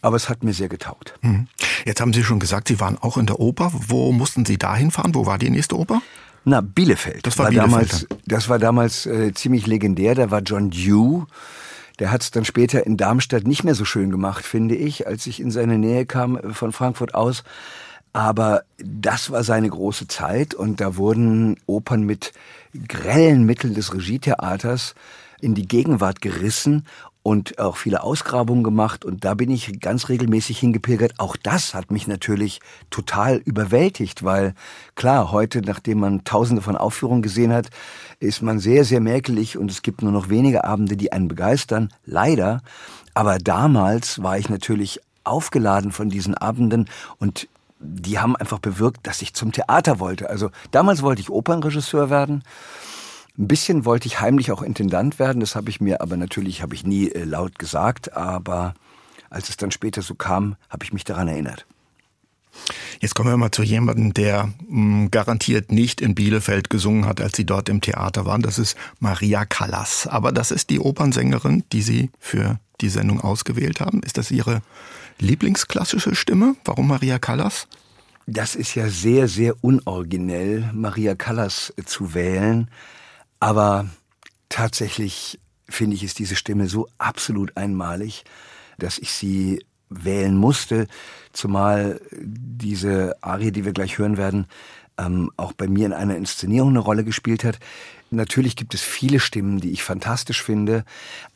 Aber 0.01 0.15
es 0.15 0.29
hat 0.29 0.43
mir 0.43 0.53
sehr 0.53 0.69
getaugt. 0.69 1.13
Hm. 1.21 1.47
Jetzt 1.85 2.01
haben 2.01 2.13
Sie 2.13 2.23
schon 2.23 2.39
gesagt, 2.39 2.67
Sie 2.67 2.79
waren 2.79 2.97
auch 2.97 3.17
in 3.17 3.25
der 3.25 3.39
Oper. 3.39 3.71
Wo 3.73 4.11
mussten 4.11 4.45
Sie 4.45 4.57
da 4.57 4.75
hinfahren? 4.75 5.13
Wo 5.13 5.25
war 5.25 5.37
die 5.37 5.49
nächste 5.49 5.77
Oper? 5.77 6.01
Na, 6.43 6.61
Bielefeld. 6.61 7.25
Das 7.25 7.37
war, 7.37 7.45
war 7.45 7.51
Bielefeld. 7.51 7.71
damals, 7.71 8.07
das 8.25 8.49
war 8.49 8.59
damals 8.59 9.05
äh, 9.05 9.33
ziemlich 9.33 9.67
legendär. 9.67 10.15
Da 10.15 10.31
war 10.31 10.41
John 10.41 10.69
Dew. 10.69 11.25
Der 11.99 12.11
hat 12.11 12.21
es 12.21 12.31
dann 12.31 12.45
später 12.45 12.85
in 12.85 12.97
Darmstadt 12.97 13.47
nicht 13.47 13.63
mehr 13.63 13.75
so 13.75 13.85
schön 13.85 14.09
gemacht, 14.09 14.45
finde 14.45 14.75
ich, 14.75 15.07
als 15.07 15.27
ich 15.27 15.39
in 15.39 15.51
seine 15.51 15.77
Nähe 15.77 16.05
kam 16.05 16.37
äh, 16.37 16.53
von 16.53 16.71
Frankfurt 16.71 17.15
aus. 17.15 17.43
Aber 18.13 18.63
das 18.77 19.29
war 19.31 19.43
seine 19.43 19.69
große 19.69 20.07
Zeit 20.07 20.53
und 20.53 20.79
da 20.79 20.95
wurden 20.95 21.57
Opern 21.65 22.03
mit 22.03 22.31
grellen 22.87 23.43
Mitteln 23.43 23.73
des 23.73 23.93
Regietheaters 23.93 24.95
in 25.41 25.53
die 25.53 25.67
Gegenwart 25.67 26.21
gerissen 26.21 26.85
und 27.25 27.57
auch 27.57 27.77
viele 27.77 28.03
Ausgrabungen 28.03 28.63
gemacht 28.63 29.03
und 29.03 29.25
da 29.25 29.33
bin 29.33 29.49
ich 29.49 29.79
ganz 29.79 30.09
regelmäßig 30.09 30.59
hingepilgert. 30.59 31.13
Auch 31.17 31.35
das 31.35 31.73
hat 31.73 31.89
mich 31.89 32.05
natürlich 32.05 32.59
total 32.91 33.37
überwältigt, 33.37 34.23
weil 34.23 34.53
klar, 34.93 35.31
heute, 35.31 35.61
nachdem 35.61 36.01
man 36.01 36.23
tausende 36.23 36.61
von 36.61 36.77
Aufführungen 36.77 37.23
gesehen 37.23 37.51
hat, 37.51 37.71
ist 38.19 38.43
man 38.43 38.59
sehr, 38.59 38.85
sehr 38.85 38.99
merkelig 38.99 39.57
und 39.57 39.71
es 39.71 39.81
gibt 39.81 40.03
nur 40.03 40.11
noch 40.11 40.29
wenige 40.29 40.65
Abende, 40.65 40.97
die 40.97 41.13
einen 41.13 41.27
begeistern. 41.27 41.91
Leider. 42.05 42.61
Aber 43.15 43.39
damals 43.39 44.21
war 44.21 44.37
ich 44.37 44.47
natürlich 44.47 44.99
aufgeladen 45.23 45.91
von 45.91 46.11
diesen 46.11 46.35
Abenden 46.35 46.87
und 47.17 47.47
die 47.79 48.19
haben 48.19 48.35
einfach 48.35 48.59
bewirkt, 48.59 49.07
dass 49.07 49.23
ich 49.23 49.33
zum 49.33 49.51
Theater 49.51 49.99
wollte. 49.99 50.29
Also 50.29 50.51
damals 50.69 51.01
wollte 51.01 51.21
ich 51.21 51.31
Opernregisseur 51.31 52.11
werden. 52.11 52.43
Ein 53.37 53.47
bisschen 53.47 53.83
wollte 53.83 54.07
ich 54.07 54.21
heimlich 54.21 54.51
auch 54.51 54.61
Intendant 54.61 55.19
werden. 55.19 55.41
Das 55.41 55.55
habe 55.55 55.69
ich 55.69 55.81
mir 55.81 56.01
aber 56.01 56.15
natürlich 56.15 56.61
habe 56.61 56.73
ich 56.73 56.85
nie 56.85 57.09
äh, 57.09 57.25
laut 57.25 57.59
gesagt. 57.59 58.13
Aber 58.15 58.73
als 59.29 59.49
es 59.49 59.57
dann 59.57 59.71
später 59.71 60.01
so 60.01 60.15
kam, 60.15 60.55
habe 60.69 60.85
ich 60.85 60.93
mich 60.93 61.03
daran 61.03 61.27
erinnert. 61.27 61.65
Jetzt 63.01 63.15
kommen 63.15 63.29
wir 63.29 63.35
mal 63.35 63.51
zu 63.51 63.63
jemandem, 63.63 64.13
der 64.13 64.45
mh, 64.45 64.53
hm, 64.69 65.11
garantiert 65.11 65.71
nicht 65.71 65.99
in 65.99 66.15
Bielefeld 66.15 66.69
gesungen 66.69 67.05
hat, 67.05 67.19
als 67.19 67.35
Sie 67.35 67.45
dort 67.45 67.67
im 67.67 67.81
Theater 67.81 68.25
waren. 68.25 68.41
Das 68.41 68.57
ist 68.57 68.77
Maria 68.99 69.45
Callas. 69.45 70.07
Aber 70.07 70.31
das 70.31 70.51
ist 70.51 70.69
die 70.69 70.79
Opernsängerin, 70.79 71.63
die 71.73 71.81
Sie 71.81 72.11
für 72.19 72.59
die 72.81 72.89
Sendung 72.89 73.19
ausgewählt 73.19 73.81
haben. 73.81 74.01
Ist 74.01 74.17
das 74.17 74.31
Ihre 74.31 74.61
Lieblingsklassische 75.19 76.15
Stimme? 76.15 76.55
Warum 76.63 76.87
Maria 76.87 77.19
Callas? 77.19 77.67
Das 78.27 78.55
ist 78.55 78.73
ja 78.75 78.89
sehr, 78.89 79.27
sehr 79.27 79.63
unoriginell, 79.63 80.71
Maria 80.73 81.15
Callas 81.15 81.73
zu 81.85 82.13
wählen. 82.13 82.69
Aber 83.45 83.85
tatsächlich 84.49 85.39
finde 85.69 85.95
ich, 85.95 86.03
ist 86.03 86.17
diese 86.17 86.35
Stimme 86.35 86.67
so 86.67 86.87
absolut 86.97 87.55
einmalig, 87.55 88.23
dass 88.79 88.97
ich 88.97 89.11
sie 89.11 89.63
wählen 89.87 90.35
musste, 90.35 90.87
zumal 91.31 92.01
diese 92.19 93.15
Arie, 93.21 93.51
die 93.51 93.63
wir 93.63 93.71
gleich 93.71 93.99
hören 93.99 94.17
werden, 94.17 94.47
ähm, 94.97 95.29
auch 95.37 95.53
bei 95.53 95.67
mir 95.67 95.85
in 95.85 95.93
einer 95.93 96.15
Inszenierung 96.15 96.69
eine 96.69 96.79
Rolle 96.79 97.03
gespielt 97.03 97.43
hat. 97.43 97.59
Natürlich 98.11 98.55
gibt 98.55 98.73
es 98.73 98.81
viele 98.81 99.19
Stimmen, 99.19 99.59
die 99.59 99.71
ich 99.71 99.83
fantastisch 99.83 100.41
finde, 100.41 100.85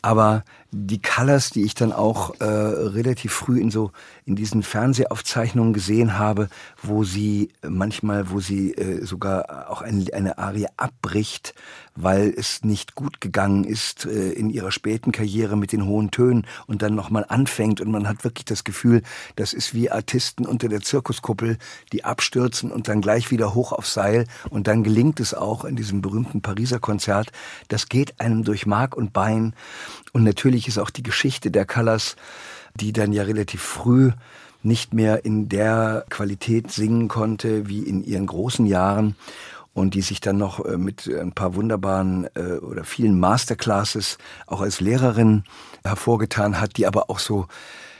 aber 0.02 0.44
die 0.72 1.02
Colors, 1.02 1.50
die 1.50 1.64
ich 1.64 1.74
dann 1.74 1.92
auch 1.92 2.40
äh, 2.40 2.46
relativ 2.46 3.34
früh 3.34 3.60
in 3.60 3.72
so 3.72 3.92
in 4.26 4.36
diesen 4.36 4.64
Fernsehaufzeichnungen 4.64 5.74
gesehen 5.74 6.18
habe, 6.18 6.48
wo 6.82 7.04
sie 7.04 7.50
manchmal, 7.68 8.30
wo 8.30 8.40
sie 8.40 8.74
äh, 8.74 9.04
sogar 9.04 9.70
auch 9.70 9.82
ein, 9.82 10.06
eine 10.14 10.38
Arie 10.38 10.68
abbricht, 10.78 11.56
weil 12.02 12.34
es 12.36 12.64
nicht 12.64 12.96
gut 12.96 13.20
gegangen 13.20 13.66
ist 13.66 14.06
äh, 14.06 14.32
in 14.32 14.50
ihrer 14.50 14.72
späten 14.72 15.12
Karriere 15.12 15.58
mit 15.58 15.72
den 15.72 15.86
hohen 15.86 16.12
Tönen 16.12 16.46
und 16.66 16.82
dann 16.82 16.96
nochmal 16.96 17.26
anfängt 17.28 17.82
und 17.82 17.92
man 17.92 18.08
hat 18.08 18.24
wirklich 18.24 18.46
das 18.46 18.64
Gefühl, 18.64 19.02
das 19.36 19.54
ist 19.54 19.74
wie 19.74 19.92
Artisten 19.92 20.46
unter 20.46 20.70
der 20.70 20.82
Zirkuskuppel, 20.82 21.58
die 21.92 22.06
abstürzen 22.06 22.72
und 22.72 22.88
dann 22.88 23.02
gleich 23.02 23.32
wieder 23.32 23.54
hoch 23.54 23.74
aufs 23.74 23.94
Seil 23.94 24.26
und 24.50 24.68
dann 24.68 24.84
gelingt 24.84 25.20
es 25.20 25.34
auch 25.34 25.66
in 25.66 25.76
diesem 25.76 26.02
berühmten 26.02 26.42
Pariser 26.42 26.80
Konzert. 26.80 27.32
Das 27.68 27.90
geht 27.90 28.20
einem 28.22 28.44
durch 28.44 28.66
Mark 28.66 28.96
und 28.96 29.12
Bein 29.12 29.54
und 30.14 30.24
natürlich 30.24 30.68
ist 30.68 30.78
auch 30.78 30.90
die 30.90 31.04
Geschichte 31.04 31.52
der 31.52 31.66
Callas, 31.66 32.16
die 32.76 32.94
dann 32.94 33.12
ja 33.12 33.24
relativ 33.24 33.62
früh 33.62 34.12
nicht 34.62 34.94
mehr 34.94 35.24
in 35.26 35.50
der 35.50 36.06
Qualität 36.10 36.72
singen 36.72 37.08
konnte 37.08 37.68
wie 37.68 37.80
in 37.80 38.04
ihren 38.04 38.26
großen 38.26 38.66
Jahren 38.66 39.16
und 39.74 39.94
die 39.94 40.02
sich 40.02 40.20
dann 40.20 40.38
noch 40.38 40.64
äh, 40.66 40.78
mit 40.78 41.08
ein 41.08 41.32
paar 41.32 41.56
wunderbaren 41.56 42.28
äh, 42.36 42.58
oder 42.58 42.84
vielen 42.84 43.20
Masterclasses 43.20 44.18
auch 44.48 44.62
als 44.62 44.80
Lehrerin 44.80 45.44
hervorgetan 45.84 46.60
hat, 46.60 46.78
die 46.78 46.88
aber 46.88 47.10
auch 47.10 47.20
so 47.20 47.48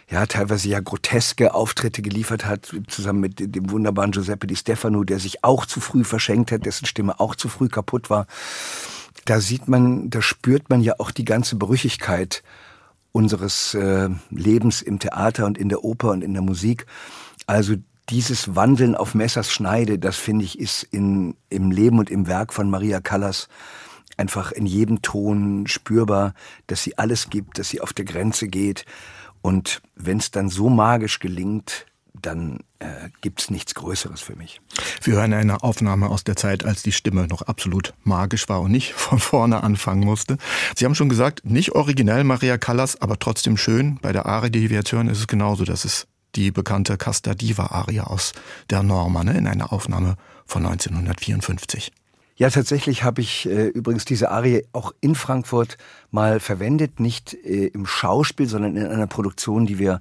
ja, 0.10 0.26
teilweise 0.26 0.70
ja 0.70 0.80
groteske 0.80 1.54
Auftritte 1.54 2.02
geliefert 2.02 2.46
hat, 2.46 2.74
zusammen 2.88 3.20
mit 3.20 3.56
dem 3.56 3.70
wunderbaren 3.70 4.12
Giuseppe 4.12 4.48
Di 4.48 4.56
Stefano, 4.56 5.04
der 5.04 5.20
sich 5.20 5.44
auch 5.44 5.66
zu 5.66 5.80
früh 5.80 6.04
verschenkt 6.04 6.52
hat, 6.52 6.66
dessen 6.66 6.88
Stimme 6.88 7.20
auch 7.20 7.36
zu 7.36 7.48
früh 7.48 7.68
kaputt 7.68 8.10
war. 8.10 8.26
Da 9.26 9.40
sieht 9.40 9.68
man, 9.68 10.10
da 10.10 10.22
spürt 10.22 10.70
man 10.70 10.82
ja 10.82 10.94
auch 10.98 11.12
die 11.12 11.26
ganze 11.26 11.58
Brüchigkeit 11.58 12.42
unseres 13.12 13.76
äh, 13.76 14.10
Lebens 14.32 14.82
im 14.82 15.00
Theater 15.00 15.46
und 15.46 15.58
in 15.58 15.70
der 15.70 15.84
Oper 15.84 16.12
und 16.12 16.24
in 16.24 16.34
der 16.34 16.42
Musik. 16.42 16.88
Also 17.46 17.76
dieses 18.10 18.56
Wandeln 18.56 18.96
auf 18.96 19.14
Messers 19.14 19.52
Schneide, 19.52 20.00
das 20.00 20.18
finde 20.18 20.46
ich, 20.46 20.60
ist 20.60 20.84
in, 20.84 21.36
im 21.50 21.72
Leben 21.72 22.00
und 22.00 22.10
im 22.10 22.28
Werk 22.28 22.54
von 22.54 22.70
Maria 22.70 23.00
Callas 23.00 23.48
einfach 24.18 24.52
in 24.52 24.66
jedem 24.66 25.02
Ton 25.02 25.68
spürbar, 25.68 26.34
dass 26.68 26.84
sie 26.84 26.98
alles 26.98 27.30
gibt, 27.30 27.58
dass 27.58 27.70
sie 27.70 27.82
auf 27.82 27.94
der 27.94 28.06
Grenze 28.06 28.48
geht. 28.48 28.86
Und 29.42 29.82
wenn 29.96 30.18
es 30.18 30.32
dann 30.32 30.50
so 30.50 30.70
magisch 30.70 31.20
gelingt, 31.20 31.86
dann 32.14 32.60
äh, 32.80 33.10
gibt's 33.22 33.50
nichts 33.50 33.76
Größeres 33.76 34.20
für 34.20 34.36
mich. 34.36 34.60
Wir 35.04 35.14
hören 35.16 35.32
eine 35.34 35.64
Aufnahme 35.64 36.10
aus 36.10 36.26
der 36.26 36.36
Zeit, 36.36 36.66
als 36.66 36.84
die 36.84 36.92
Stimme 36.92 37.28
noch 37.28 37.44
absolut 37.44 37.94
magisch 38.04 38.50
war 38.50 38.60
und 38.60 38.72
nicht 38.72 38.94
von 38.96 39.20
vorne 39.20 39.64
anfangen 39.64 40.04
musste. 40.04 40.38
Sie 40.76 40.84
haben 40.84 40.96
schon 40.96 41.10
gesagt, 41.10 41.46
nicht 41.46 41.74
originell 41.74 42.24
Maria 42.26 42.58
Callas, 42.58 43.02
aber 43.02 43.20
trotzdem 43.20 43.56
schön. 43.56 44.00
Bei 44.02 44.12
der 44.12 44.26
Arie, 44.26 44.50
die 44.50 44.70
wir 44.70 44.78
jetzt 44.78 44.92
hören, 44.92 45.08
ist 45.08 45.20
es 45.20 45.28
genauso. 45.28 45.64
Das 45.64 45.86
ist 45.86 46.08
die 46.36 46.52
bekannte 46.52 46.98
Casta 46.98 47.34
Diva 47.34 47.68
Aria 47.68 48.04
aus 48.06 48.34
der 48.70 48.84
Norma 48.84 49.24
ne, 49.24 49.38
in 49.38 49.48
einer 49.48 49.74
Aufnahme 49.74 50.16
von 50.46 50.66
1954. 50.66 51.92
Ja, 52.36 52.50
tatsächlich 52.50 53.04
habe 53.04 53.22
ich 53.22 53.48
äh, 53.48 53.68
übrigens 53.68 54.06
diese 54.06 54.32
Arie 54.32 54.66
auch 54.72 54.94
in 55.02 55.16
Frankfurt 55.16 55.78
mal 56.10 56.40
verwendet, 56.40 57.00
nicht 57.00 57.34
äh, 57.34 57.68
im 57.68 57.86
Schauspiel, 57.86 58.48
sondern 58.48 58.78
in 58.78 58.88
einer 58.88 59.08
Produktion, 59.08 59.66
die 59.66 59.78
wir 59.78 60.00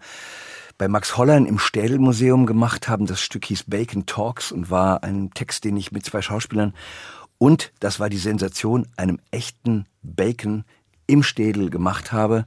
bei 0.77 0.87
Max 0.87 1.17
Hollein 1.17 1.47
im 1.47 1.59
Städelmuseum 1.59 2.47
gemacht 2.47 2.89
haben. 2.89 3.07
Das 3.07 3.21
Stück 3.21 3.45
hieß 3.47 3.65
Bacon 3.65 4.07
Talks 4.07 4.53
und 4.53 4.71
war 4.71 5.03
ein 5.03 5.31
Text, 5.35 5.65
den 5.65 5.77
ich 5.77 5.91
mit 5.91 6.07
zwei 6.07 6.23
Schauspielern 6.23 6.75
und, 7.39 7.73
das 7.79 8.01
war 8.01 8.09
die 8.09 8.19
Sensation, 8.19 8.87
einem 8.97 9.21
echten 9.31 9.87
Bacon 10.03 10.65
im 11.07 11.23
Städel 11.23 11.71
gemacht 11.71 12.13
habe. 12.13 12.47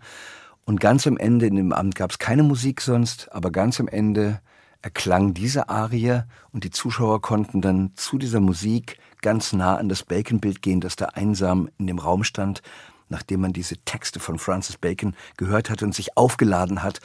Und 0.71 0.79
ganz 0.79 1.05
am 1.05 1.17
Ende, 1.17 1.47
in 1.47 1.57
dem 1.57 1.73
Abend 1.73 1.95
gab 1.95 2.11
es 2.11 2.17
keine 2.17 2.43
Musik 2.43 2.79
sonst, 2.79 3.29
aber 3.33 3.51
ganz 3.51 3.81
am 3.81 3.89
Ende 3.89 4.39
erklang 4.81 5.33
diese 5.33 5.67
Arie 5.67 6.21
und 6.53 6.63
die 6.63 6.69
Zuschauer 6.69 7.21
konnten 7.21 7.59
dann 7.59 7.91
zu 7.97 8.17
dieser 8.17 8.39
Musik 8.39 8.97
ganz 9.21 9.51
nah 9.51 9.75
an 9.75 9.89
das 9.89 10.03
Bacon-Bild 10.03 10.61
gehen, 10.61 10.79
das 10.79 10.95
da 10.95 11.07
einsam 11.07 11.67
in 11.77 11.87
dem 11.87 11.99
Raum 11.99 12.23
stand, 12.23 12.61
nachdem 13.09 13.41
man 13.41 13.51
diese 13.51 13.79
Texte 13.79 14.21
von 14.21 14.39
Francis 14.39 14.77
Bacon 14.77 15.13
gehört 15.35 15.69
hat 15.69 15.83
und 15.83 15.93
sich 15.93 16.15
aufgeladen 16.15 16.83
hat. 16.83 17.01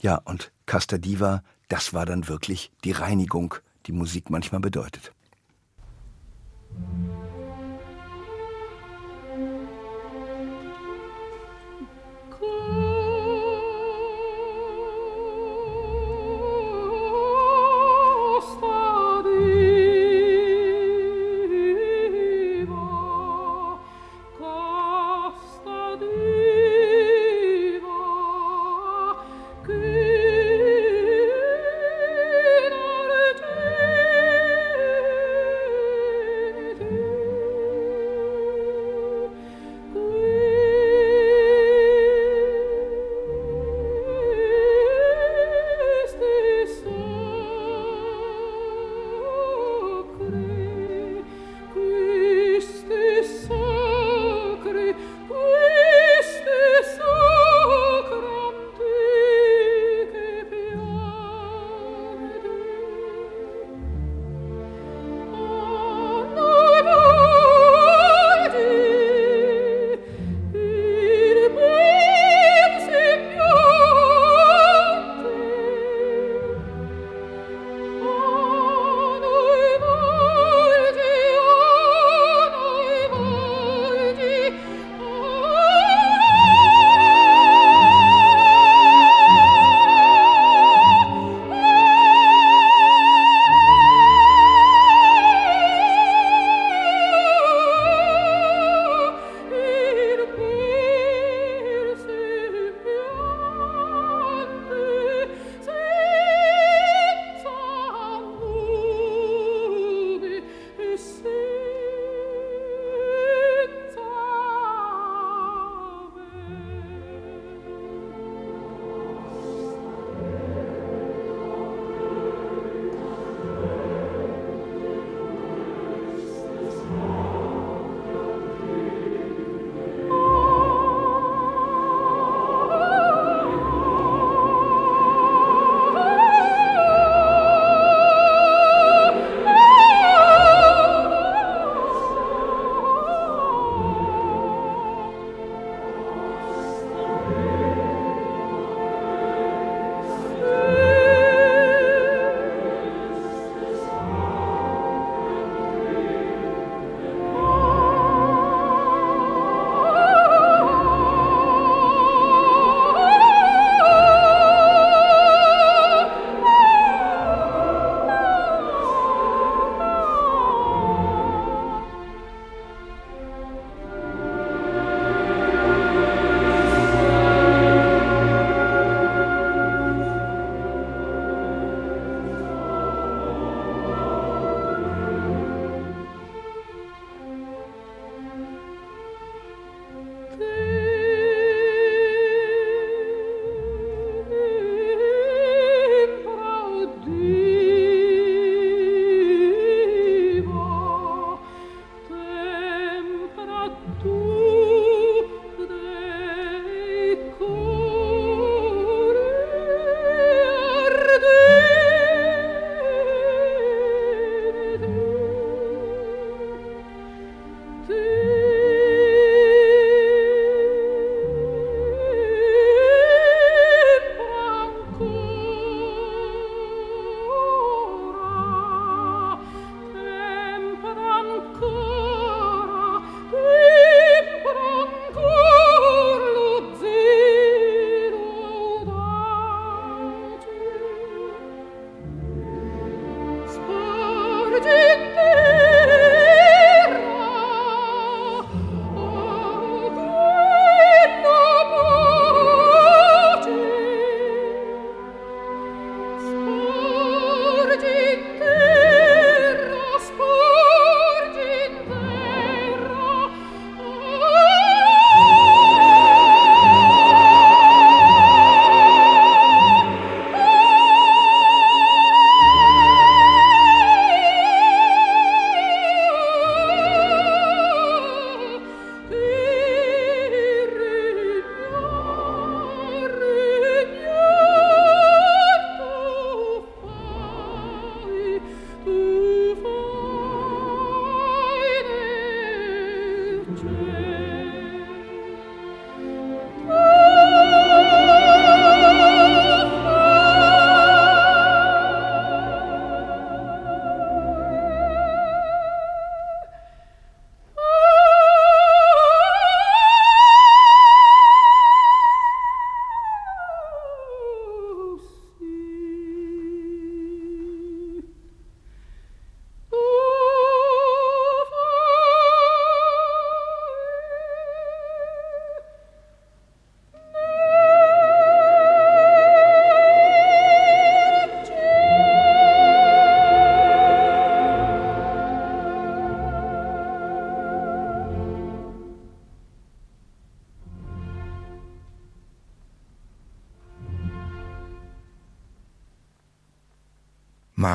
Ja, 0.00 0.20
und 0.26 0.52
Casta 0.66 0.98
Diva, 0.98 1.42
das 1.70 1.94
war 1.94 2.04
dann 2.04 2.28
wirklich 2.28 2.70
die 2.84 2.92
Reinigung, 2.92 3.54
die 3.86 3.92
Musik 3.92 4.28
manchmal 4.28 4.60
bedeutet. 4.60 5.12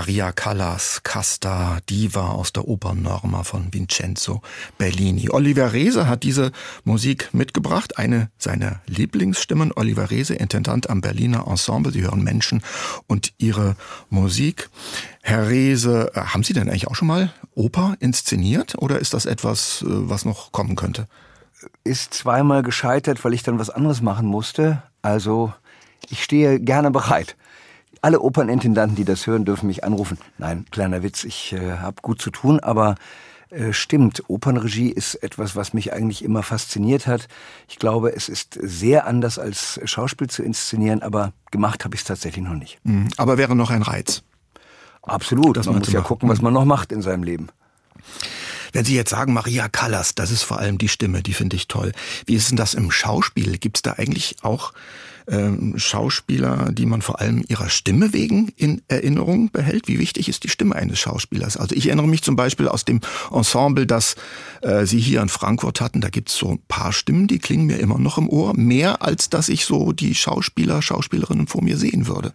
Maria 0.03 0.33
Callas, 0.33 0.99
Casta, 1.03 1.77
Diva 1.89 2.31
aus 2.31 2.51
der 2.51 2.67
Opernnorma 2.67 3.43
von 3.43 3.73
Vincenzo 3.73 4.41
Bellini. 4.77 5.29
Oliver 5.29 5.71
Reese 5.71 6.09
hat 6.09 6.23
diese 6.23 6.51
Musik 6.83 7.29
mitgebracht, 7.33 7.97
eine 7.97 8.29
seiner 8.37 8.81
Lieblingsstimmen. 8.85 9.71
Oliver 9.73 10.11
Reese, 10.11 10.35
Intendant 10.35 10.89
am 10.89 10.99
Berliner 10.99 11.47
Ensemble. 11.47 11.93
Sie 11.93 12.01
hören 12.01 12.21
Menschen 12.21 12.63
und 13.07 13.31
ihre 13.37 13.77
Musik. 14.09 14.69
Herr 15.21 15.47
Reese, 15.47 16.11
äh, 16.13 16.19
haben 16.19 16.43
Sie 16.43 16.51
denn 16.51 16.67
eigentlich 16.67 16.89
auch 16.89 16.95
schon 16.95 17.07
mal 17.07 17.31
Oper 17.55 17.95
inszeniert 18.01 18.75
oder 18.77 18.99
ist 18.99 19.13
das 19.13 19.25
etwas, 19.25 19.83
äh, 19.83 19.85
was 19.87 20.25
noch 20.25 20.51
kommen 20.51 20.75
könnte? 20.75 21.07
Ist 21.85 22.13
zweimal 22.13 22.61
gescheitert, 22.61 23.23
weil 23.23 23.33
ich 23.33 23.43
dann 23.43 23.57
was 23.57 23.69
anderes 23.69 24.01
machen 24.01 24.27
musste. 24.27 24.83
Also 25.01 25.53
ich 26.09 26.21
stehe 26.25 26.59
gerne 26.59 26.91
bereit. 26.91 27.37
Alle 28.03 28.19
Opernintendanten, 28.19 28.97
die 28.97 29.05
das 29.05 29.27
hören, 29.27 29.45
dürfen 29.45 29.67
mich 29.67 29.85
anrufen. 29.85 30.17
Nein, 30.37 30.65
kleiner 30.71 31.03
Witz, 31.03 31.23
ich 31.23 31.53
äh, 31.53 31.77
habe 31.77 32.01
gut 32.01 32.21
zu 32.21 32.31
tun, 32.31 32.59
aber 32.59 32.95
äh, 33.49 33.71
stimmt, 33.71 34.23
Opernregie 34.27 34.89
ist 34.89 35.15
etwas, 35.15 35.55
was 35.55 35.73
mich 35.73 35.93
eigentlich 35.93 36.21
immer 36.21 36.43
fasziniert 36.43 37.07
hat. 37.07 37.29
Ich 37.69 37.79
glaube, 37.79 38.13
es 38.13 38.27
ist 38.27 38.59
sehr 38.61 39.07
anders 39.07 39.39
als 39.39 39.79
Schauspiel 39.85 40.29
zu 40.29 40.43
inszenieren, 40.43 41.01
aber 41.01 41.31
gemacht 41.49 41.85
habe 41.85 41.95
ich 41.95 42.01
es 42.01 42.05
tatsächlich 42.05 42.43
noch 42.43 42.55
nicht. 42.55 42.77
Mhm, 42.83 43.07
aber 43.15 43.37
wäre 43.37 43.55
noch 43.55 43.71
ein 43.71 43.83
Reiz. 43.83 44.21
Absolut, 45.01 45.55
das 45.55 45.67
man 45.67 45.79
muss 45.79 45.89
ja 45.89 46.01
gucken, 46.01 46.27
was 46.27 46.41
man 46.41 46.51
noch 46.51 46.65
macht 46.65 46.91
in 46.91 47.01
seinem 47.01 47.23
Leben. 47.23 47.47
Wenn 48.73 48.83
Sie 48.83 48.95
jetzt 48.95 49.11
sagen, 49.11 49.31
Maria 49.31 49.69
Callas, 49.69 50.13
das 50.13 50.29
ist 50.29 50.43
vor 50.43 50.59
allem 50.59 50.77
die 50.77 50.89
Stimme, 50.89 51.23
die 51.23 51.33
finde 51.33 51.55
ich 51.55 51.69
toll. 51.69 51.93
Wie 52.25 52.35
ist 52.35 52.49
denn 52.49 52.57
das 52.57 52.73
im 52.73 52.91
Schauspiel? 52.91 53.59
Gibt 53.59 53.77
es 53.77 53.81
da 53.81 53.93
eigentlich 53.93 54.35
auch 54.41 54.73
ähm, 55.27 55.73
Schauspieler, 55.77 56.71
die 56.71 56.85
man 56.85 57.01
vor 57.01 57.19
allem 57.19 57.43
ihrer 57.47 57.69
Stimme 57.69 58.13
wegen 58.13 58.51
in 58.55 58.81
Erinnerung 58.87 59.51
behält? 59.51 59.87
Wie 59.87 59.99
wichtig 59.99 60.29
ist 60.29 60.43
die 60.43 60.49
Stimme 60.49 60.75
eines 60.75 60.99
Schauspielers? 60.99 61.57
Also 61.57 61.75
ich 61.75 61.87
erinnere 61.87 62.07
mich 62.07 62.23
zum 62.23 62.35
Beispiel 62.35 62.67
aus 62.67 62.85
dem 62.85 63.01
Ensemble, 63.31 63.85
das 63.85 64.15
äh, 64.61 64.85
Sie 64.85 64.99
hier 64.99 65.21
in 65.21 65.29
Frankfurt 65.29 65.81
hatten. 65.81 66.01
Da 66.01 66.09
gibt's 66.09 66.35
so 66.35 66.51
ein 66.51 66.59
paar 66.67 66.93
Stimmen, 66.93 67.27
die 67.27 67.39
klingen 67.39 67.65
mir 67.65 67.77
immer 67.77 67.99
noch 67.99 68.17
im 68.17 68.29
Ohr. 68.29 68.53
Mehr 68.55 69.01
als 69.01 69.29
dass 69.29 69.49
ich 69.49 69.65
so 69.65 69.91
die 69.91 70.15
Schauspieler, 70.15 70.81
Schauspielerinnen 70.81 71.47
vor 71.47 71.63
mir 71.63 71.77
sehen 71.77 72.07
würde. 72.07 72.33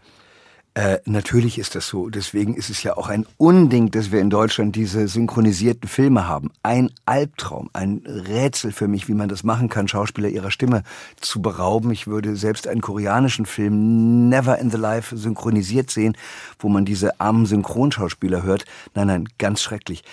Äh, 0.79 1.01
natürlich 1.07 1.59
ist 1.59 1.75
das 1.75 1.89
so. 1.89 2.09
Deswegen 2.09 2.55
ist 2.55 2.71
es 2.71 2.85
ja 2.85 2.97
auch 2.97 3.09
ein 3.09 3.27
Unding, 3.37 3.91
dass 3.91 4.13
wir 4.13 4.21
in 4.21 4.31
Deutschland 4.31 4.77
diese 4.77 5.09
synchronisierten 5.09 5.89
Filme 5.89 6.29
haben. 6.29 6.53
Ein 6.63 6.93
Albtraum, 7.05 7.69
ein 7.73 8.05
Rätsel 8.07 8.71
für 8.71 8.87
mich, 8.87 9.09
wie 9.09 9.15
man 9.15 9.29
das 9.29 9.43
machen 9.43 9.69
kann, 9.71 9.89
Schauspieler 9.89 10.29
ihrer 10.29 10.53
Stimme 10.53 10.85
zu 11.21 11.43
berauben. 11.43 11.91
Ich 11.91 12.07
würde 12.07 12.37
selbst 12.37 12.69
einen 12.69 12.81
koreanischen 12.81 13.45
Film 13.45 14.29
Never 14.29 14.57
in 14.61 14.71
the 14.71 14.77
Life 14.77 15.17
synchronisiert 15.17 15.91
sehen, 15.91 16.17
wo 16.61 16.69
man 16.69 16.85
diese 16.85 17.21
armen 17.21 17.47
Synchronschauspieler 17.47 18.45
hört. 18.45 18.65
Nein, 18.95 19.09
nein, 19.09 19.29
ganz 19.39 19.63
schrecklich. 19.63 20.05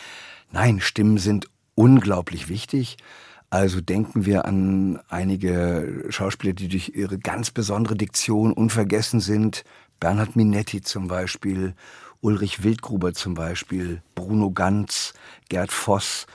Nein, 0.51 0.80
Stimmen 0.80 1.19
sind 1.19 1.47
unglaublich 1.75 2.49
wichtig. 2.49 2.97
Also 3.51 3.80
denken 3.80 4.25
wir 4.25 4.45
an 4.45 4.99
einige 5.08 6.06
Schauspieler, 6.10 6.54
die 6.54 6.67
durch 6.67 6.93
ihre 6.95 7.19
ganz 7.19 7.51
besondere 7.51 7.95
Diktion 7.95 8.51
unvergessen 8.51 9.19
sind. 9.19 9.63
Bernhard 9.99 10.36
Minetti 10.36 10.81
zum 10.81 11.08
Beispiel, 11.08 11.73
Ulrich 12.21 12.63
Wildgruber 12.63 13.13
zum 13.13 13.34
Beispiel, 13.34 14.01
Bruno 14.15 14.51
Ganz, 14.51 15.13
Gerd 15.49 15.71
Voss. 15.71 16.25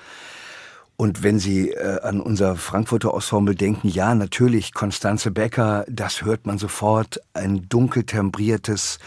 Und 1.01 1.23
wenn 1.23 1.39
Sie 1.39 1.71
äh, 1.71 2.01
an 2.03 2.21
unser 2.21 2.57
Frankfurter 2.57 3.15
Ensemble 3.15 3.55
denken, 3.55 3.89
ja, 3.89 4.15
natürlich, 4.15 4.75
Konstanze 4.75 5.31
Becker, 5.31 5.87
das 5.89 6.23
hört 6.23 6.45
man 6.45 6.59
sofort, 6.59 7.21
ein 7.33 7.67
dunkel 7.71 8.05
tembriertes, 8.05 8.99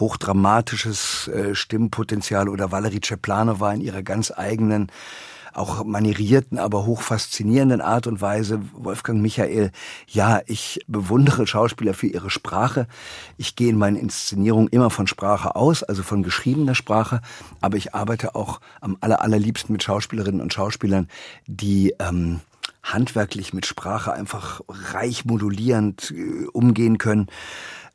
hochdramatisches 0.00 1.28
äh, 1.28 1.54
Stimmpotenzial 1.54 2.48
oder 2.48 2.72
Valerie 2.72 3.02
Ceplanova 3.04 3.74
in 3.74 3.82
ihrer 3.82 4.02
ganz 4.02 4.32
eigenen 4.34 4.90
auch 5.54 5.84
manierierten, 5.84 6.58
aber 6.58 6.86
hoch 6.86 7.02
faszinierenden 7.02 7.80
Art 7.80 8.06
und 8.06 8.20
Weise. 8.20 8.60
Wolfgang 8.72 9.20
Michael, 9.20 9.70
ja, 10.08 10.42
ich 10.46 10.80
bewundere 10.86 11.46
Schauspieler 11.46 11.94
für 11.94 12.06
ihre 12.06 12.30
Sprache. 12.30 12.86
Ich 13.36 13.56
gehe 13.56 13.70
in 13.70 13.78
meinen 13.78 13.96
Inszenierungen 13.96 14.68
immer 14.68 14.90
von 14.90 15.06
Sprache 15.06 15.56
aus, 15.56 15.82
also 15.82 16.02
von 16.02 16.22
geschriebener 16.22 16.74
Sprache, 16.74 17.20
aber 17.60 17.76
ich 17.76 17.94
arbeite 17.94 18.34
auch 18.34 18.60
am 18.80 18.96
aller, 19.00 19.22
allerliebsten 19.22 19.72
mit 19.72 19.82
Schauspielerinnen 19.82 20.40
und 20.40 20.52
Schauspielern, 20.52 21.08
die 21.46 21.94
ähm, 21.98 22.40
handwerklich 22.82 23.52
mit 23.54 23.66
Sprache 23.66 24.12
einfach 24.12 24.60
reich 24.68 25.24
modulierend 25.24 26.12
äh, 26.12 26.46
umgehen 26.52 26.98
können. 26.98 27.28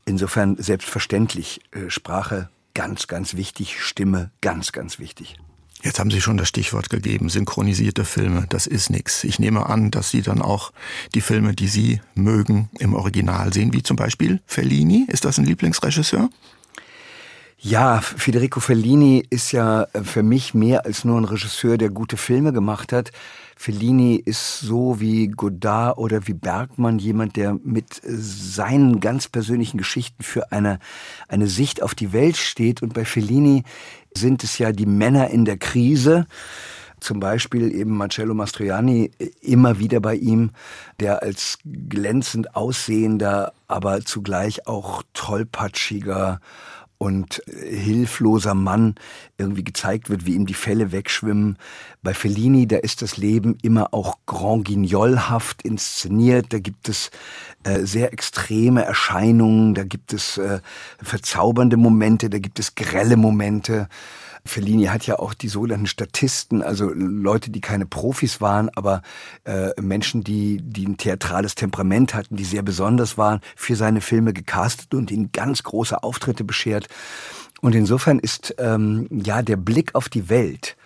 Insofern 0.04 0.56
selbstverständlich 0.56 1.60
äh, 1.72 1.90
Sprache 1.90 2.48
ganz, 2.74 3.06
ganz 3.06 3.34
wichtig, 3.34 3.80
Stimme 3.82 4.30
ganz, 4.40 4.72
ganz 4.72 4.98
wichtig. 4.98 5.36
Jetzt 5.82 5.98
haben 5.98 6.10
Sie 6.10 6.20
schon 6.20 6.36
das 6.36 6.48
Stichwort 6.48 6.90
gegeben, 6.90 7.30
synchronisierte 7.30 8.04
Filme, 8.04 8.44
das 8.50 8.66
ist 8.66 8.90
nichts. 8.90 9.24
Ich 9.24 9.38
nehme 9.38 9.66
an, 9.66 9.90
dass 9.90 10.10
Sie 10.10 10.20
dann 10.20 10.42
auch 10.42 10.72
die 11.14 11.22
Filme, 11.22 11.54
die 11.54 11.68
Sie 11.68 12.00
mögen, 12.14 12.68
im 12.78 12.94
Original 12.94 13.52
sehen, 13.52 13.72
wie 13.72 13.82
zum 13.82 13.96
Beispiel 13.96 14.40
Fellini. 14.46 15.06
Ist 15.08 15.24
das 15.24 15.38
ein 15.38 15.46
Lieblingsregisseur? 15.46 16.28
Ja, 17.62 18.00
Federico 18.00 18.60
Fellini 18.60 19.24
ist 19.28 19.52
ja 19.52 19.86
für 20.02 20.22
mich 20.22 20.54
mehr 20.54 20.86
als 20.86 21.04
nur 21.04 21.18
ein 21.18 21.24
Regisseur, 21.24 21.76
der 21.76 21.90
gute 21.90 22.16
Filme 22.16 22.52
gemacht 22.52 22.92
hat. 22.92 23.10
Fellini 23.62 24.16
ist 24.16 24.60
so 24.60 25.00
wie 25.00 25.28
Godard 25.28 25.98
oder 25.98 26.26
wie 26.26 26.32
Bergmann 26.32 26.98
jemand, 26.98 27.36
der 27.36 27.58
mit 27.62 28.00
seinen 28.02 29.00
ganz 29.00 29.28
persönlichen 29.28 29.76
Geschichten 29.76 30.22
für 30.22 30.50
eine, 30.50 30.78
eine 31.28 31.46
Sicht 31.46 31.82
auf 31.82 31.94
die 31.94 32.14
Welt 32.14 32.38
steht. 32.38 32.80
Und 32.80 32.94
bei 32.94 33.04
Fellini 33.04 33.64
sind 34.16 34.44
es 34.44 34.56
ja 34.56 34.72
die 34.72 34.86
Männer 34.86 35.28
in 35.28 35.44
der 35.44 35.58
Krise, 35.58 36.26
zum 37.00 37.20
Beispiel 37.20 37.70
eben 37.74 37.98
Marcello 37.98 38.32
Mastroianni 38.32 39.10
immer 39.42 39.78
wieder 39.78 40.00
bei 40.00 40.14
ihm, 40.14 40.52
der 40.98 41.22
als 41.22 41.58
glänzend 41.66 42.56
aussehender, 42.56 43.52
aber 43.68 44.00
zugleich 44.00 44.66
auch 44.68 45.02
tollpatschiger 45.12 46.40
und 47.00 47.42
hilfloser 47.46 48.54
Mann 48.54 48.94
irgendwie 49.38 49.64
gezeigt 49.64 50.10
wird, 50.10 50.26
wie 50.26 50.34
ihm 50.34 50.44
die 50.44 50.52
Fälle 50.52 50.92
wegschwimmen. 50.92 51.56
Bei 52.02 52.12
Fellini, 52.12 52.68
da 52.68 52.76
ist 52.76 53.00
das 53.00 53.16
Leben 53.16 53.56
immer 53.62 53.94
auch 53.94 54.18
Grand 54.26 54.66
Guignolhaft 54.66 55.62
inszeniert. 55.62 56.52
Da 56.52 56.58
gibt 56.58 56.90
es 56.90 57.10
äh, 57.64 57.86
sehr 57.86 58.12
extreme 58.12 58.84
Erscheinungen, 58.84 59.72
da 59.72 59.84
gibt 59.84 60.12
es 60.12 60.36
äh, 60.36 60.60
verzaubernde 61.02 61.78
Momente, 61.78 62.28
da 62.28 62.38
gibt 62.38 62.58
es 62.58 62.74
grelle 62.74 63.16
Momente. 63.16 63.88
Fellini 64.44 64.84
hat 64.84 65.06
ja 65.06 65.18
auch 65.18 65.34
die 65.34 65.48
sogenannten 65.48 65.86
Statisten, 65.86 66.62
also 66.62 66.90
Leute, 66.94 67.50
die 67.50 67.60
keine 67.60 67.86
Profis 67.86 68.40
waren, 68.40 68.70
aber 68.74 69.02
äh, 69.44 69.70
Menschen, 69.80 70.24
die, 70.24 70.58
die 70.62 70.86
ein 70.86 70.96
theatrales 70.96 71.54
Temperament 71.54 72.14
hatten, 72.14 72.36
die 72.36 72.44
sehr 72.44 72.62
besonders 72.62 73.18
waren, 73.18 73.40
für 73.56 73.76
seine 73.76 74.00
Filme 74.00 74.32
gecastet 74.32 74.94
und 74.94 75.10
ihnen 75.10 75.32
ganz 75.32 75.62
große 75.62 76.02
Auftritte 76.02 76.44
beschert. 76.44 76.88
Und 77.60 77.74
insofern 77.74 78.18
ist 78.18 78.54
ähm, 78.58 79.06
ja 79.10 79.42
der 79.42 79.56
Blick 79.56 79.94
auf 79.94 80.08
die 80.08 80.28
Welt 80.28 80.76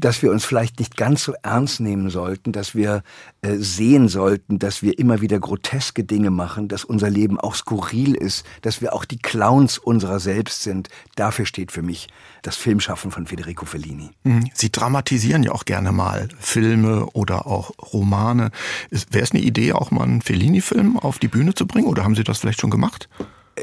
dass 0.00 0.22
wir 0.22 0.30
uns 0.30 0.44
vielleicht 0.44 0.78
nicht 0.78 0.96
ganz 0.96 1.24
so 1.24 1.34
ernst 1.42 1.80
nehmen 1.80 2.10
sollten, 2.10 2.52
dass 2.52 2.74
wir 2.74 3.02
äh, 3.42 3.56
sehen 3.56 4.08
sollten, 4.08 4.58
dass 4.58 4.82
wir 4.82 4.98
immer 4.98 5.20
wieder 5.20 5.38
groteske 5.38 6.04
Dinge 6.04 6.30
machen, 6.30 6.68
dass 6.68 6.84
unser 6.84 7.10
Leben 7.10 7.38
auch 7.38 7.54
skurril 7.54 8.14
ist, 8.14 8.44
dass 8.62 8.80
wir 8.80 8.92
auch 8.92 9.04
die 9.04 9.18
Clowns 9.18 9.78
unserer 9.78 10.20
selbst 10.20 10.62
sind. 10.62 10.88
Dafür 11.16 11.46
steht 11.46 11.72
für 11.72 11.82
mich 11.82 12.08
das 12.42 12.56
Filmschaffen 12.56 13.10
von 13.10 13.26
Federico 13.26 13.66
Fellini. 13.66 14.10
Mhm. 14.24 14.50
Sie 14.54 14.72
dramatisieren 14.72 15.42
ja 15.42 15.52
auch 15.52 15.64
gerne 15.64 15.92
mal 15.92 16.28
Filme 16.38 17.06
oder 17.12 17.46
auch 17.46 17.72
Romane. 17.92 18.50
Wäre 18.90 19.24
es 19.24 19.32
eine 19.32 19.40
Idee, 19.40 19.72
auch 19.72 19.90
mal 19.90 20.04
einen 20.04 20.22
Fellini-Film 20.22 20.98
auf 20.98 21.18
die 21.18 21.28
Bühne 21.28 21.54
zu 21.54 21.66
bringen 21.66 21.86
oder 21.86 22.04
haben 22.04 22.14
Sie 22.14 22.24
das 22.24 22.38
vielleicht 22.38 22.60
schon 22.60 22.70
gemacht? 22.70 23.08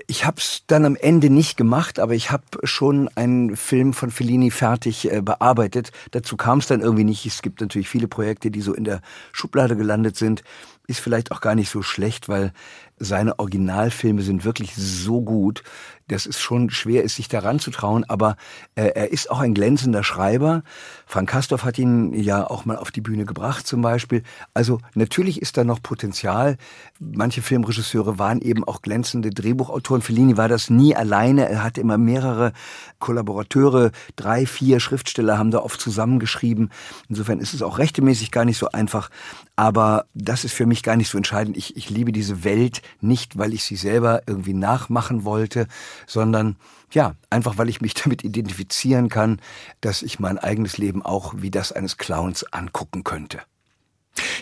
Ich 0.06 0.26
habe 0.26 0.38
es 0.40 0.64
dann 0.68 0.86
am 0.86 0.96
Ende 0.96 1.30
nicht 1.30 1.58
gemacht, 1.58 2.00
aber 2.00 2.14
ich 2.14 2.32
habe 2.32 2.44
schon 2.64 3.10
einen 3.16 3.56
Film 3.56 3.94
von 3.94 4.12
Fellini 4.12 4.52
fertig 4.52 5.12
äh, 5.12 5.22
bearbeitet. 5.22 5.92
Dazu 6.12 6.38
kam 6.38 6.60
es 6.60 6.68
dann 6.68 6.82
irgendwie 6.82 7.04
nicht. 7.04 7.26
Es 7.26 7.42
gibt 7.42 7.62
natürlich 7.62 7.90
viele 7.90 8.08
Projekte, 8.08 8.52
die 8.52 8.62
so 8.62 8.74
in 8.74 8.84
der 8.84 9.02
Schublade 9.32 9.76
gelandet 9.76 10.16
sind. 10.16 10.44
Ist 10.88 11.00
vielleicht 11.00 11.32
auch 11.32 11.42
gar 11.42 11.56
nicht 11.56 11.70
so 11.70 11.82
schlecht, 11.82 12.30
weil 12.30 12.54
seine 12.98 13.40
Originalfilme 13.40 14.22
sind 14.22 14.44
wirklich 14.44 14.76
so 14.76 15.22
gut, 15.22 15.64
dass 16.08 16.26
es 16.26 16.40
schon 16.40 16.70
schwer 16.70 17.04
ist, 17.04 17.16
sich 17.16 17.28
daran 17.28 17.60
zu 17.60 17.70
trauen. 17.70 18.06
Aber 18.08 18.38
äh, 18.76 18.88
er 18.96 19.12
ist 19.12 19.30
auch 19.30 19.40
ein 19.40 19.54
glänzender 19.54 20.04
Schreiber. 20.04 20.64
Frank 21.06 21.30
Kastorf 21.30 21.64
hat 21.64 21.78
ihn 21.78 22.14
ja 22.14 22.50
auch 22.50 22.66
mal 22.66 22.78
auf 22.78 22.92
die 22.92 23.02
Bühne 23.02 23.26
gebracht 23.26 23.68
zum 23.68 23.82
Beispiel. 23.82 24.24
Also 24.54 24.80
natürlich 24.94 25.42
ist 25.42 25.58
da 25.58 25.64
noch 25.64 25.82
Potenzial. 25.82 26.58
Manche 27.00 27.42
Filmregisseure 27.42 28.18
waren 28.18 28.42
eben 28.42 28.64
auch 28.64 28.82
glänzende 28.82 29.30
Drehbuchautoren. 29.30 30.02
Fellini 30.02 30.38
war 30.38 30.48
das 30.48 30.70
nie 30.70 30.96
alleine. 30.96 31.50
Er 31.50 31.64
hatte 31.64 31.82
immer 31.82 31.98
mehrere 31.98 32.54
Kollaborateure. 33.00 33.92
Drei, 34.16 34.46
vier 34.46 34.80
Schriftsteller 34.80 35.38
haben 35.38 35.52
da 35.52 35.60
oft 35.60 35.80
zusammengeschrieben. 35.80 36.72
Insofern 37.10 37.40
ist 37.40 37.54
es 37.54 37.62
auch 37.62 37.78
rechtemäßig 37.78 38.32
gar 38.32 38.46
nicht 38.46 38.58
so 38.58 38.70
einfach. 38.70 39.10
Aber 39.58 40.06
das 40.14 40.46
ist 40.46 40.54
für 40.54 40.68
mich 40.68 40.84
gar 40.84 40.96
nicht 40.96 41.10
so 41.10 41.18
entscheidend. 41.18 41.58
Ich, 41.58 41.76
ich 41.76 41.90
liebe 41.90 42.12
diese 42.12 42.44
Welt 42.44 42.84
nicht, 43.02 43.40
weil 43.40 43.56
ich 43.56 43.64
sie 43.64 43.76
selber 43.76 44.22
irgendwie 44.28 44.54
nachmachen 44.54 45.26
wollte, 45.26 45.68
sondern 46.06 46.58
ja, 46.92 47.16
einfach 47.32 47.58
weil 47.58 47.68
ich 47.68 47.82
mich 47.82 47.94
damit 48.04 48.24
identifizieren 48.24 49.10
kann, 49.10 49.42
dass 49.82 50.04
ich 50.04 50.20
mein 50.20 50.38
eigenes 50.38 50.78
Leben 50.78 51.02
auch 51.02 51.34
wie 51.38 51.50
das 51.50 51.72
eines 51.72 51.98
Clowns 51.98 52.44
angucken 52.54 53.04
könnte. 53.04 53.42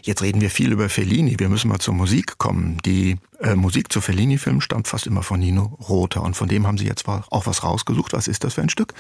Jetzt 0.04 0.22
reden 0.22 0.42
wir 0.42 0.50
viel 0.50 0.72
über 0.72 0.90
Fellini. 0.90 1.40
Wir 1.40 1.50
müssen 1.50 1.70
mal 1.70 1.80
zur 1.80 1.94
Musik 1.94 2.38
kommen. 2.38 2.78
Die 2.86 3.18
äh, 3.40 3.56
Musik 3.56 3.92
zu 3.92 4.02
Fellini-Filmen 4.02 4.62
stammt 4.62 4.88
fast 4.90 5.08
immer 5.08 5.24
von 5.24 5.40
Nino 5.40 5.78
Rota. 5.88 6.20
Und 6.20 6.36
von 6.36 6.50
dem 6.50 6.68
haben 6.68 6.78
Sie 6.78 6.86
jetzt 6.86 7.08
auch 7.08 7.46
was 7.46 7.64
rausgesucht. 7.64 8.12
Was 8.14 8.28
ist 8.28 8.44
das 8.44 8.54
für 8.54 8.62
ein 8.62 8.70
Stück? 8.70 8.94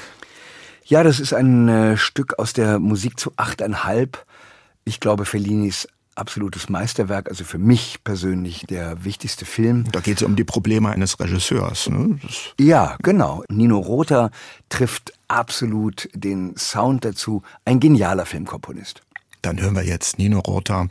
Ja, 0.86 1.04
das 1.04 1.20
ist 1.20 1.34
ein 1.34 1.68
äh, 1.68 1.98
Stück 1.98 2.40
aus 2.40 2.54
der 2.54 2.80
Musik 2.80 3.20
zu 3.20 3.34
achteinhalb. 3.38 4.26
Ich 4.86 5.00
glaube, 5.00 5.26
Fellinis 5.26 5.88
absolutes 6.16 6.70
Meisterwerk, 6.70 7.30
also 7.30 7.44
für 7.44 7.58
mich 7.58 8.04
persönlich 8.04 8.66
der 8.68 9.04
wichtigste 9.04 9.46
Film. 9.46 9.86
Da 9.92 10.00
geht 10.00 10.18
es 10.18 10.24
um 10.24 10.36
die 10.36 10.44
Probleme 10.44 10.90
eines 10.90 11.20
Regisseurs. 11.20 11.90
Ne? 11.90 12.20
Ja, 12.60 12.98
genau. 13.04 13.44
Nino 13.50 13.78
Rota 13.78 14.32
trifft 14.70 15.14
absolut 15.28 16.10
den 16.14 16.56
Sound 16.58 17.06
dazu. 17.06 17.44
Ein 17.66 17.80
genialer 17.80 18.26
Filmkomponist. 18.26 19.02
Dann 19.42 19.62
hören 19.62 19.76
wir 19.76 19.84
jetzt 19.84 20.18
Nino 20.18 20.40
Rota, 20.40 20.88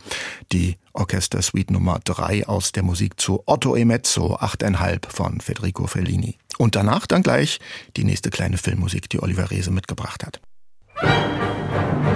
die 0.52 0.76
Orchestersuite 0.92 1.72
Nummer 1.72 1.98
3 2.04 2.46
aus 2.46 2.70
der 2.70 2.84
Musik 2.84 3.18
zu 3.20 3.42
Otto 3.46 3.74
e 3.74 3.84
Mezzo, 3.84 4.36
8,5 4.36 5.08
von 5.08 5.40
Federico 5.40 5.88
Fellini. 5.88 6.38
Und 6.58 6.76
danach 6.76 7.06
dann 7.06 7.24
gleich 7.24 7.58
die 7.96 8.04
nächste 8.04 8.30
kleine 8.30 8.58
Filmmusik, 8.58 9.08
die 9.08 9.20
Oliver 9.20 9.50
Reese 9.50 9.72
mitgebracht 9.72 10.24
hat. 10.24 10.40
So, 11.02 12.13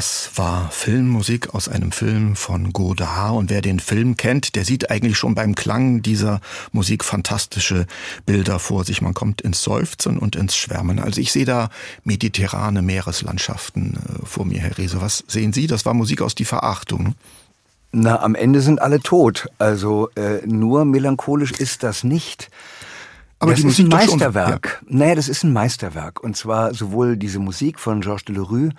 das 0.00 0.30
war 0.36 0.70
Filmmusik 0.70 1.54
aus 1.54 1.68
einem 1.68 1.92
Film 1.92 2.34
von 2.34 2.72
Godard. 2.72 3.36
Und 3.36 3.50
wer 3.50 3.60
den 3.60 3.80
Film 3.80 4.16
kennt, 4.16 4.56
der 4.56 4.64
sieht 4.64 4.90
eigentlich 4.90 5.18
schon 5.18 5.34
beim 5.34 5.54
Klang 5.54 6.00
dieser 6.00 6.40
Musik 6.72 7.04
fantastische 7.04 7.86
Bilder 8.24 8.58
vor 8.58 8.84
sich. 8.84 9.02
Man 9.02 9.12
kommt 9.12 9.42
ins 9.42 9.62
Seufzen 9.62 10.16
und 10.16 10.36
ins 10.36 10.56
Schwärmen. 10.56 11.00
Also 11.00 11.20
ich 11.20 11.32
sehe 11.32 11.44
da 11.44 11.68
mediterrane 12.02 12.80
Meereslandschaften 12.80 13.98
äh, 13.98 14.24
vor 14.24 14.46
mir, 14.46 14.60
Herr 14.60 14.78
Rehse. 14.78 15.02
Was 15.02 15.22
sehen 15.28 15.52
Sie? 15.52 15.66
Das 15.66 15.84
war 15.84 15.92
Musik 15.92 16.22
aus 16.22 16.34
Die 16.34 16.46
Verachtung. 16.46 17.14
Na, 17.92 18.22
am 18.22 18.34
Ende 18.34 18.62
sind 18.62 18.80
alle 18.80 19.00
tot. 19.00 19.48
Also 19.58 20.08
äh, 20.14 20.46
nur 20.46 20.86
melancholisch 20.86 21.52
ist 21.52 21.82
das 21.82 22.04
nicht. 22.04 22.48
Aber 23.38 23.50
das 23.50 23.60
ist 23.60 23.78
ein 23.78 23.88
Meisterwerk. 23.88 24.78
Schon, 24.78 24.88
ja. 24.92 24.98
Naja, 24.98 25.14
das 25.16 25.28
ist 25.28 25.44
ein 25.44 25.52
Meisterwerk. 25.52 26.24
Und 26.24 26.38
zwar 26.38 26.72
sowohl 26.72 27.18
diese 27.18 27.38
Musik 27.38 27.78
von 27.78 28.00
Georges 28.00 28.24
Delerue 28.24 28.70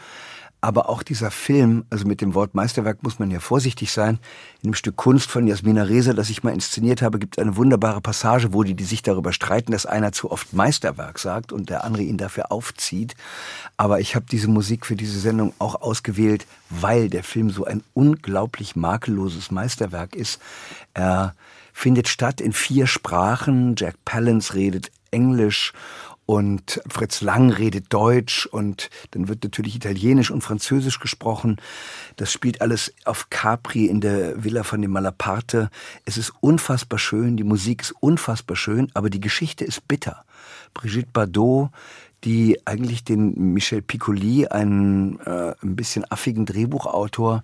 aber 0.62 0.90
auch 0.90 1.02
dieser 1.02 1.32
Film, 1.32 1.86
also 1.90 2.06
mit 2.06 2.22
dem 2.22 2.36
Wort 2.36 2.54
Meisterwerk 2.54 3.02
muss 3.02 3.18
man 3.18 3.32
ja 3.32 3.40
vorsichtig 3.40 3.92
sein. 3.92 4.20
In 4.62 4.70
dem 4.70 4.74
Stück 4.76 4.96
Kunst 4.96 5.30
von 5.30 5.48
Jasmina 5.48 5.82
Reza, 5.82 6.14
das 6.14 6.30
ich 6.30 6.44
mal 6.44 6.54
inszeniert 6.54 7.02
habe, 7.02 7.18
gibt 7.18 7.38
es 7.38 7.42
eine 7.42 7.58
wunderbare 7.58 8.00
Passage, 8.00 8.54
wo 8.54 8.62
die, 8.62 8.76
die 8.76 8.84
sich 8.84 9.02
darüber 9.02 9.34
streiten, 9.34 9.72
dass 9.72 9.88
einer 9.88 10.12
zu 10.12 10.30
oft 10.30 10.54
Meisterwerk 10.54 11.18
sagt 11.18 11.52
und 11.52 11.72
der 11.72 11.84
andere 11.84 12.04
ihn 12.04 12.18
dafür 12.18 12.52
aufzieht. 12.52 13.16
Aber 13.76 14.00
ich 14.00 14.16
habe 14.16 14.28
diese 14.32 14.48
Musik 14.48 14.86
für 14.86 14.96
diese 14.96 15.20
Sendung 15.20 15.54
auch 15.58 15.82
ausgewählt, 15.82 16.46
weil 16.70 17.10
der 17.10 17.24
Film 17.24 17.50
so 17.50 17.66
ein 17.66 17.84
unglaublich 17.96 18.76
makelloses 18.76 19.50
Meisterwerk 19.50 20.16
ist. 20.16 20.40
Er 20.94 21.34
findet 21.74 22.08
statt 22.08 22.40
in 22.40 22.54
vier 22.54 22.86
Sprachen. 22.86 23.74
Jack 23.76 23.96
Palance 24.06 24.54
redet 24.54 24.92
Englisch 25.10 25.74
und 26.32 26.82
Fritz 26.88 27.20
Lang 27.20 27.52
redet 27.52 27.92
Deutsch 27.92 28.46
und 28.46 28.90
dann 29.12 29.28
wird 29.28 29.44
natürlich 29.44 29.76
Italienisch 29.76 30.32
und 30.32 30.42
Französisch 30.42 31.02
gesprochen. 31.02 31.58
Das 32.16 32.32
spielt 32.32 32.62
alles 32.62 32.94
auf 33.04 33.30
Capri 33.30 33.88
in 33.88 34.00
der 34.00 34.42
Villa 34.42 34.64
von 34.64 34.82
dem 34.82 34.92
Malaparte. 34.92 35.70
Es 36.06 36.16
ist 36.16 36.32
unfassbar 36.40 37.00
schön, 37.00 37.36
die 37.36 37.44
Musik 37.44 37.82
ist 37.82 37.92
unfassbar 38.00 38.56
schön, 38.56 38.90
aber 38.94 39.10
die 39.10 39.20
Geschichte 39.20 39.66
ist 39.66 39.86
bitter. 39.90 40.24
Brigitte 40.74 41.10
Bardot, 41.12 41.72
die 42.24 42.66
eigentlich 42.66 43.04
den 43.04 43.52
Michel 43.52 43.82
Piccoli, 43.82 44.48
einen 44.48 45.20
äh, 45.26 45.54
ein 45.62 45.76
bisschen 45.76 46.10
affigen 46.10 46.46
Drehbuchautor, 46.46 47.44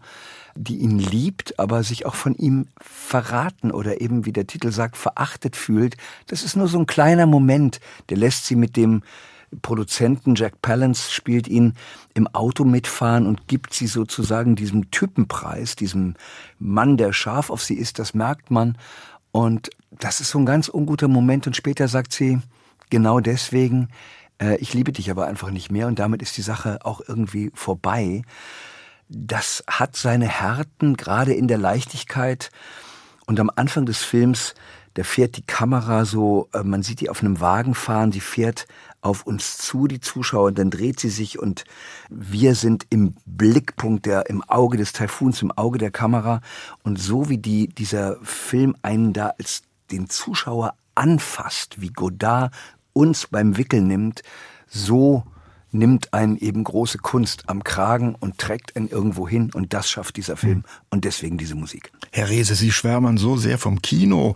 die 0.58 0.78
ihn 0.78 1.00
liebt, 1.00 1.60
aber 1.60 1.84
sich 1.84 2.06
auch 2.06 2.16
von 2.16 2.36
ihm 2.36 2.68
verraten 2.80 3.72
oder 3.72 4.02
eben, 4.02 4.26
wie 4.26 4.34
der 4.34 4.48
Titel 4.48 4.72
sagt, 4.72 4.98
verachtet 4.98 5.56
fühlt. 5.56 5.96
Das 6.28 6.44
ist 6.44 6.56
nur 6.56 6.68
so 6.68 6.80
ein 6.80 6.88
kleiner 6.88 7.26
Moment, 7.26 7.80
der 8.10 8.18
lässt 8.18 8.46
sie 8.46 8.56
mit 8.56 8.76
dem 8.76 9.04
Produzenten 9.62 10.36
Jack 10.36 10.62
Palance 10.62 11.10
spielt 11.10 11.48
ihn 11.48 11.74
im 12.14 12.28
Auto 12.28 12.66
mitfahren 12.66 13.26
und 13.26 13.48
gibt 13.48 13.74
sie 13.74 13.88
sozusagen 13.88 14.58
diesem 14.58 14.92
Typenpreis, 14.92 15.78
diesem 15.78 16.16
Mann, 16.60 16.98
der 16.98 17.14
scharf 17.14 17.50
auf 17.50 17.64
sie 17.64 17.76
ist, 17.76 17.98
das 17.98 18.14
merkt 18.14 18.52
man. 18.52 18.78
Und 19.32 19.70
das 19.92 20.20
ist 20.20 20.32
so 20.32 20.40
ein 20.40 20.46
ganz 20.46 20.68
unguter 20.68 21.08
Moment. 21.08 21.48
Und 21.48 21.56
später 21.56 21.88
sagt 21.88 22.12
sie, 22.12 22.40
genau 22.90 23.22
deswegen, 23.22 23.88
äh, 24.42 24.58
ich 24.58 24.74
liebe 24.74 24.92
dich 24.92 25.10
aber 25.10 25.28
einfach 25.28 25.50
nicht 25.50 25.72
mehr. 25.72 25.88
Und 25.88 26.00
damit 26.00 26.22
ist 26.22 26.36
die 26.36 26.42
Sache 26.42 26.80
auch 26.84 27.02
irgendwie 27.08 27.52
vorbei 27.54 28.24
das 29.10 29.64
hat 29.68 29.96
seine 29.96 30.28
Härten, 30.28 30.98
gerade 30.98 31.34
in 31.34 31.48
der 31.48 31.58
Leichtigkeit. 31.58 32.52
Und 33.26 33.40
am 33.40 33.52
Anfang 33.56 33.86
des 33.86 34.04
Films, 34.04 34.54
da 34.94 35.04
fährt 35.04 35.38
die 35.38 35.46
Kamera 35.46 36.06
so, 36.06 36.50
äh, 36.54 36.64
man 36.64 36.84
sieht 36.84 37.02
die 37.02 37.10
auf 37.10 37.22
einem 37.22 37.40
Wagen 37.40 37.76
fahren, 37.76 38.12
sie 38.12 38.20
fährt 38.20 38.68
auf 39.02 39.28
uns 39.28 39.58
zu, 39.58 39.88
die 39.88 40.00
Zuschauer, 40.00 40.48
und 40.48 40.58
dann 40.58 40.72
dreht 40.72 41.00
sie 41.00 41.10
sich 41.10 41.40
und 41.40 41.66
wir 42.10 42.56
sind 42.56 42.88
im 42.90 43.16
Blickpunkt 43.26 44.06
der, 44.06 44.30
im 44.30 44.44
Auge 44.44 44.78
des 44.78 44.94
Taifuns, 44.94 45.42
im 45.42 45.52
Auge 45.52 45.78
der 45.78 45.92
Kamera. 45.92 46.42
Und 46.84 47.00
so 47.00 47.30
wie 47.30 47.38
die, 47.38 47.68
dieser 47.68 48.18
Film 48.24 48.76
einen 48.82 49.14
da 49.14 49.34
als 49.38 49.62
den 49.92 50.10
Zuschauer 50.10 50.74
anfasst, 50.96 51.80
wie 51.80 51.90
Godard 51.90 52.54
uns 52.94 53.28
beim 53.28 53.58
Wickeln 53.58 53.88
nimmt, 53.88 54.24
so 54.68 55.24
nimmt 55.72 56.14
einen 56.14 56.38
eben 56.38 56.64
große 56.64 56.98
Kunst 57.00 57.44
am 57.48 57.64
Kragen 57.64 58.16
und 58.16 58.38
trägt 58.38 58.78
ihn 58.78 58.88
irgendwo 58.88 59.28
hin 59.28 59.52
und 59.54 59.74
das 59.74 59.90
schafft 59.90 60.18
dieser 60.18 60.38
Film 60.38 60.58
hm. 60.58 60.64
und 60.90 61.06
deswegen 61.06 61.38
diese 61.38 61.56
Musik. 61.56 61.92
Herr 62.12 62.30
Rehse, 62.30 62.56
Sie 62.56 62.72
schwärmen 62.72 63.18
so 63.18 63.38
sehr 63.38 63.58
vom 63.58 63.82
Kino. 63.82 64.36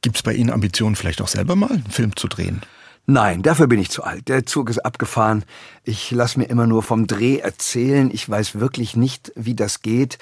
Gibt 0.00 0.16
es 0.16 0.22
bei 0.22 0.32
Ihnen 0.34 0.50
Ambitionen, 0.50 0.96
vielleicht 0.96 1.20
auch 1.20 1.28
selber 1.28 1.56
mal 1.56 1.70
einen 1.70 1.90
Film 1.90 2.16
zu 2.16 2.28
drehen? 2.28 2.62
Nein, 3.10 3.40
dafür 3.40 3.68
bin 3.68 3.80
ich 3.80 3.88
zu 3.88 4.04
alt. 4.04 4.28
Der 4.28 4.44
Zug 4.44 4.68
ist 4.68 4.80
abgefahren. 4.80 5.46
Ich 5.82 6.10
lasse 6.10 6.38
mir 6.38 6.44
immer 6.44 6.66
nur 6.66 6.82
vom 6.82 7.06
Dreh 7.06 7.38
erzählen. 7.38 8.10
Ich 8.12 8.28
weiß 8.28 8.60
wirklich 8.60 8.96
nicht, 8.96 9.32
wie 9.34 9.54
das 9.54 9.80
geht. 9.80 10.18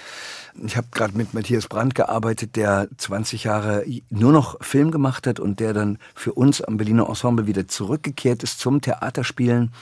Ich 0.65 0.77
habe 0.77 0.87
gerade 0.93 1.19
mit 1.19 1.35
Matthias 1.35 1.67
Brandt 1.67 1.97
gearbeitet, 1.97 2.55
der 2.55 2.87
20 2.97 3.43
Jahre 3.43 3.85
nur 4.09 4.31
noch 4.31 4.63
Film 4.65 4.93
gemacht 4.93 5.27
hat 5.27 5.41
und 5.41 5.59
der 5.59 5.73
dann 5.73 5.99
für 6.15 6.35
uns 6.35 6.63
am 6.63 6.77
Berliner 6.77 7.09
Ensemble 7.09 7.49
wieder 7.49 7.67
zurückgekehrt 7.67 8.45
ist 8.45 8.61
zum 8.61 8.81
Theaterspielen 8.81 9.73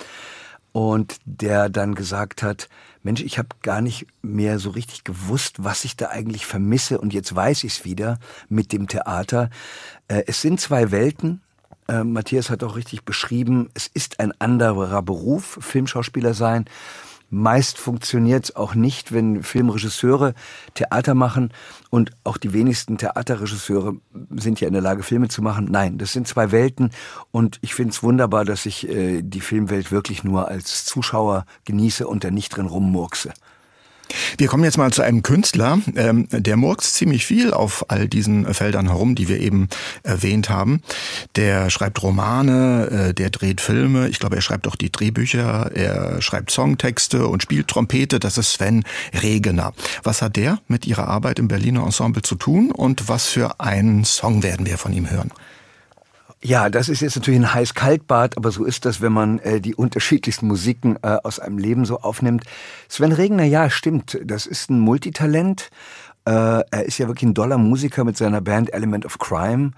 und 0.72 1.18
der 1.26 1.68
dann 1.68 1.94
gesagt 1.94 2.42
hat, 2.42 2.70
Mensch, 3.02 3.20
ich 3.20 3.36
habe 3.36 3.50
gar 3.61 3.82
nicht 3.82 4.07
mehr 4.22 4.59
so 4.59 4.70
richtig 4.70 5.05
gewusst, 5.05 5.62
was 5.62 5.84
ich 5.84 5.94
da 5.96 6.09
eigentlich 6.09 6.46
vermisse 6.46 6.98
und 6.98 7.12
jetzt 7.12 7.34
weiß 7.36 7.64
ich 7.64 7.74
es 7.74 7.84
wieder 7.84 8.18
mit 8.48 8.72
dem 8.72 8.88
Theater. 8.88 9.50
Äh, 10.09 10.22
es 10.26 10.40
sind 10.40 10.59
zwei 10.59 10.90
Welten. 10.90 11.42
Äh, 11.89 12.05
Matthias 12.05 12.51
hat 12.51 12.62
auch 12.62 12.76
richtig 12.76 13.05
beschrieben, 13.05 13.68
es 13.74 13.87
ist 13.87 14.20
ein 14.20 14.32
anderer 14.41 15.03
Beruf, 15.03 15.59
Filmschauspieler 15.61 16.35
sein. 16.35 16.66
Meist 17.30 17.78
funktioniert 17.78 18.45
es 18.45 18.57
auch 18.57 18.74
nicht, 18.74 19.12
wenn 19.12 19.43
Filmregisseure 19.43 20.35
Theater 20.74 21.14
machen 21.14 21.53
und 21.91 22.12
auch 22.22 22.37
die 22.37 22.53
wenigsten 22.53 22.97
Theaterregisseure 22.97 23.97
sind 24.37 24.61
ja 24.61 24.68
in 24.68 24.74
der 24.74 24.82
Lage, 24.82 25.03
Filme 25.03 25.28
zu 25.28 25.43
machen. 25.43 25.66
Nein, 25.70 25.99
das 25.99 26.12
sind 26.12 26.28
zwei 26.28 26.53
Welten 26.53 26.91
und 27.32 27.59
ich 27.61 27.74
finde 27.74 27.91
es 27.91 28.03
wunderbar, 28.03 28.45
dass 28.45 28.66
ich 28.66 28.89
äh, 28.89 29.22
die 29.22 29.41
Filmwelt 29.41 29.91
wirklich 29.91 30.22
nur 30.22 30.49
als 30.49 30.85
Zuschauer 30.85 31.45
genieße 31.64 32.07
und 32.07 32.22
da 32.22 32.30
nicht 32.30 32.51
drin 32.51 32.66
rummurkse. 32.66 33.32
Wir 34.38 34.48
kommen 34.48 34.64
jetzt 34.64 34.78
mal 34.78 34.92
zu 34.92 35.02
einem 35.02 35.22
Künstler, 35.22 35.78
ähm, 35.96 36.26
der 36.30 36.57
murkst 36.57 36.94
ziemlich 36.94 37.26
viel 37.26 37.52
auf 37.52 37.90
all 37.90 38.09
diesen 38.09 38.52
Feldern 38.52 38.88
herum, 38.88 39.14
die 39.14 39.28
wir 39.28 39.40
eben 39.40 39.68
erwähnt 40.02 40.50
haben. 40.50 40.82
Der 41.36 41.70
schreibt 41.70 42.02
Romane, 42.02 43.09
äh, 43.11 43.14
der 43.14 43.30
dreht 43.30 43.61
Filme, 43.61 44.09
ich 44.09 44.18
glaube, 44.18 44.36
er 44.36 44.42
schreibt 44.42 44.66
auch 44.68 44.76
die 44.76 44.90
Drehbücher, 44.90 45.70
er 45.74 46.20
schreibt 46.22 46.50
Songtexte 46.50 47.26
und 47.26 47.42
spielt 47.42 47.68
Trompete, 47.68 48.20
das 48.20 48.38
ist 48.38 48.52
Sven 48.52 48.84
Regener. 49.22 49.72
Was 50.02 50.22
hat 50.22 50.36
der 50.36 50.59
mit 50.68 50.86
Ihrer 50.86 51.09
Arbeit 51.09 51.38
im 51.38 51.48
Berliner 51.48 51.84
Ensemble 51.84 52.22
zu 52.22 52.34
tun 52.34 52.70
und 52.70 53.09
was 53.09 53.26
für 53.26 53.61
einen 53.61 54.05
Song 54.05 54.42
werden 54.42 54.66
wir 54.66 54.78
von 54.78 54.92
ihm 54.92 55.11
hören? 55.11 55.30
Ja, 56.47 56.68
das 56.68 56.90
ist 56.90 57.01
jetzt 57.01 57.16
natürlich 57.16 57.40
ein 57.40 57.55
heiß-kalt-Bad, 57.55 58.36
aber 58.36 58.51
so 58.51 58.66
ist 58.66 58.84
das, 58.84 59.01
wenn 59.01 59.14
man 59.14 59.38
äh, 59.38 59.62
die 59.62 59.74
unterschiedlichsten 59.74 60.47
Musiken 60.47 60.99
äh, 61.03 61.16
aus 61.22 61.38
einem 61.38 61.57
Leben 61.57 61.86
so 61.86 62.01
aufnimmt. 62.01 62.45
Sven 62.86 63.12
Regner, 63.12 63.45
ja, 63.45 63.70
stimmt. 63.70 64.18
Das 64.22 64.45
ist 64.45 64.68
ein 64.68 64.78
Multitalent. 64.78 65.70
Äh, 66.26 66.61
er 66.70 66.84
ist 66.84 66.99
ja 66.99 67.07
wirklich 67.07 67.30
ein 67.30 67.32
doller 67.32 67.57
Musiker 67.57 68.05
mit 68.05 68.18
seiner 68.18 68.42
Band 68.42 68.74
Element 68.74 69.07
of 69.07 69.18
Crime. 69.18 69.70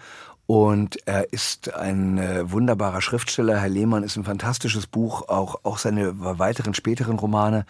Und 0.47 0.99
er 1.07 1.33
ist 1.33 1.73
ein 1.73 2.19
äh, 2.19 2.51
wunderbarer 2.51 3.01
Schriftsteller. 3.01 3.61
Herr 3.61 3.69
Lehmann 3.69 4.03
ist 4.03 4.17
ein 4.17 4.25
fantastisches 4.25 4.89
Buch, 4.89 5.29
auch, 5.29 5.61
auch 5.62 5.79
seine 5.79 6.14
weiteren 6.19 6.75
späteren 6.75 7.21
Romane. 7.21 7.64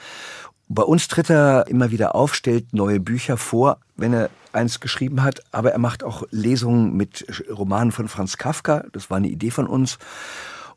Bei 0.69 0.83
uns 0.83 1.09
tritt 1.09 1.31
er 1.31 1.67
immer 1.69 1.91
wieder 1.91 2.15
auf, 2.15 2.35
stellt 2.35 2.73
neue 2.73 2.99
Bücher 2.99 3.37
vor, 3.37 3.79
wenn 3.97 4.13
er 4.13 4.31
eins 4.53 4.81
geschrieben 4.81 5.23
hat, 5.23 5.43
aber 5.53 5.73
er 5.73 5.79
macht 5.79 6.03
auch 6.03 6.25
Lesungen 6.31 6.97
mit 6.97 7.27
Romanen 7.51 7.93
von 7.93 8.09
Franz 8.09 8.37
Kafka. 8.37 8.85
Das 8.93 9.11
war 9.11 9.19
eine 9.19 9.29
Idee 9.29 9.51
von 9.51 9.67
uns. 9.67 9.99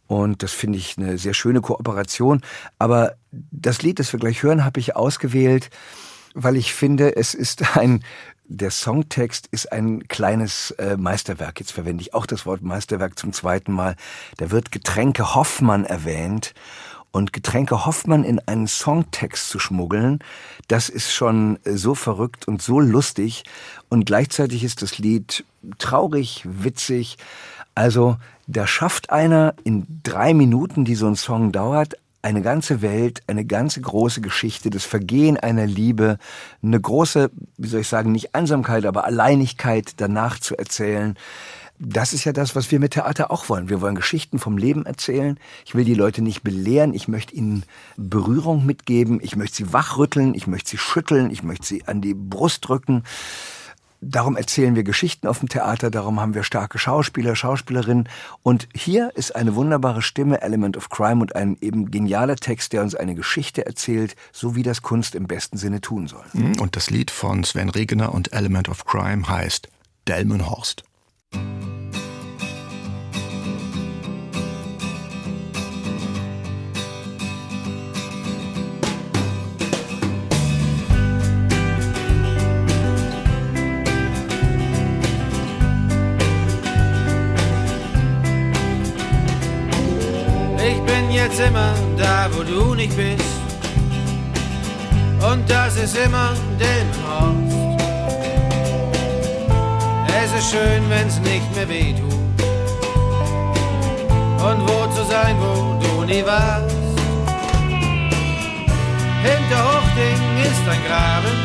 Und 0.06 0.44
das 0.44 0.54
finde 0.54 0.78
ich 0.78 0.98
eine 0.98 1.18
sehr 1.18 1.34
schöne 1.34 1.62
Kooperation. 1.62 2.42
Aber 2.78 3.16
das 3.32 3.82
Lied, 3.82 4.00
das 4.00 4.12
wir 4.12 4.20
gleich 4.20 4.44
hören, 4.44 4.66
habe 4.66 4.80
ich 4.80 4.96
ausgewählt, 4.96 5.70
weil 6.34 6.56
ich 6.56 6.74
finde, 6.74 7.16
es 7.16 7.34
ist 7.34 7.78
ein, 7.78 8.04
der 8.46 8.72
Songtext 8.72 9.48
ist 9.52 9.72
ein 9.72 10.08
kleines 10.08 10.72
äh, 10.72 10.98
Meisterwerk. 10.98 11.60
Jetzt 11.60 11.72
verwende 11.72 12.02
ich 12.02 12.14
auch 12.16 12.26
das 12.26 12.46
Wort 12.48 12.64
Meisterwerk 12.64 13.18
zum 13.18 13.34
zweiten 13.34 13.72
Mal. 13.72 13.96
Da 14.38 14.50
wird 14.50 14.72
Getränke 14.72 15.36
Hoffmann 15.36 15.86
erwähnt. 15.86 16.54
Und 17.12 17.34
Getränke 17.34 17.86
Hoffmann 17.86 18.24
in 18.24 18.40
einen 18.48 18.68
Songtext 18.68 19.50
zu 19.50 19.58
schmuggeln, 19.60 20.20
das 20.68 20.90
ist 20.90 21.12
schon 21.12 21.58
äh, 21.64 21.72
so 21.74 21.96
verrückt 21.96 22.48
und 22.48 22.62
so 22.62 22.80
lustig. 22.80 23.44
Und 23.90 24.06
gleichzeitig 24.06 24.64
ist 24.64 24.82
das 24.82 24.98
Lied 24.98 25.44
traurig, 25.78 26.44
witzig. 26.46 27.18
Also 27.76 28.18
da 28.48 28.68
schafft 28.68 29.10
einer 29.10 29.56
in 29.64 29.86
drei 30.04 30.34
Minuten, 30.34 30.86
die 30.86 30.96
so 30.96 31.08
ein 31.08 31.16
Song 31.16 31.52
dauert, 31.52 31.96
eine 32.22 32.42
ganze 32.42 32.82
Welt, 32.82 33.22
eine 33.28 33.46
ganze 33.46 33.80
große 33.82 34.22
Geschichte, 34.22 34.70
das 34.70 34.84
Vergehen 34.84 35.38
einer 35.38 35.66
Liebe, 35.66 36.18
eine 36.62 36.80
große, 36.80 37.32
wie 37.58 37.68
soll 37.68 37.82
ich 37.82 37.88
sagen, 37.88 38.12
nicht 38.12 38.36
Einsamkeit, 38.36 38.86
aber 38.86 39.06
Alleinigkeit 39.06 39.94
danach 39.98 40.40
zu 40.40 40.58
erzählen. 40.58 41.16
Das 41.80 42.14
ist 42.14 42.26
ja 42.26 42.34
das, 42.34 42.56
was 42.56 42.72
wir 42.72 42.80
mit 42.80 42.92
Theater 42.92 43.32
auch 43.32 43.48
wollen. 43.48 43.70
Wir 43.70 43.80
wollen 43.80 43.96
Geschichten 43.96 44.38
vom 44.38 44.58
Leben 44.58 44.86
erzählen. 44.86 45.40
Ich 45.66 45.76
will 45.76 45.86
die 45.86 45.94
Leute 45.94 46.22
nicht 46.22 46.44
belehren. 46.44 46.94
Ich 46.94 47.08
möchte 47.08 47.34
ihnen 47.34 47.64
Berührung 47.96 48.66
mitgeben. 48.66 49.20
Ich 49.22 49.38
möchte 49.38 49.58
sie 49.58 49.74
wachrütteln. 49.74 50.36
Ich 50.36 50.46
möchte 50.46 50.72
sie 50.72 50.78
schütteln. 50.78 51.32
Ich 51.32 51.42
möchte 51.42 51.66
sie 51.66 51.88
an 51.88 52.02
die 52.02 52.14
Brust 52.14 52.68
drücken. 52.68 53.04
Darum 54.02 54.38
erzählen 54.38 54.76
wir 54.76 54.84
Geschichten 54.84 55.28
auf 55.28 55.40
dem 55.40 55.50
Theater, 55.50 55.92
darum 55.92 56.22
haben 56.22 56.34
wir 56.34 56.44
starke 56.44 56.80
Schauspieler, 56.80 57.36
Schauspielerinnen. 57.36 58.08
Und 58.44 58.70
hier 58.74 59.12
ist 59.16 59.36
eine 59.36 59.56
wunderbare 59.56 60.02
Stimme, 60.02 60.42
Element 60.42 60.78
of 60.78 60.90
Crime 60.90 61.22
und 61.22 61.36
ein 61.36 61.58
eben 61.60 61.92
genialer 61.92 62.38
Text, 62.38 62.72
der 62.72 62.82
uns 62.82 62.96
eine 62.96 63.14
Geschichte 63.14 63.66
erzählt, 63.66 64.16
so 64.32 64.56
wie 64.56 64.64
das 64.64 64.82
Kunst 64.82 65.16
im 65.16 65.28
besten 65.28 65.58
Sinne 65.58 65.82
tun 65.82 66.08
soll. 66.08 66.24
Mhm, 66.32 66.62
und 66.62 66.78
das 66.78 66.90
Lied 66.90 67.12
von 67.12 67.44
Sven 67.44 67.70
Regener 67.70 68.14
und 68.14 68.32
Element 68.32 68.70
of 68.70 68.86
Crime 68.86 69.28
heißt 69.28 69.68
Delmenhorst. 70.08 70.84
Jetzt 91.30 91.40
immer 91.40 91.74
da, 91.98 92.30
wo 92.32 92.44
du 92.44 92.76
nicht 92.76 92.96
bist. 92.96 93.24
Und 95.32 95.50
das 95.50 95.76
ist 95.78 95.98
immer 95.98 96.34
Delmenhorst. 96.60 97.69
Es 100.32 100.44
ist 100.44 100.52
schön, 100.52 100.88
wenn's 100.90 101.20
nicht 101.22 101.56
mehr 101.56 101.68
weh 101.68 101.92
tut. 101.92 102.14
Und 104.46 104.62
wo 104.62 104.86
zu 104.94 105.04
sein, 105.10 105.36
wo 105.40 105.80
du 105.82 106.04
nie 106.04 106.24
warst. 106.24 106.76
Hinter 109.24 109.64
Hochding 109.66 110.22
ist 110.44 110.70
ein 110.70 110.82
Graben. 110.88 111.36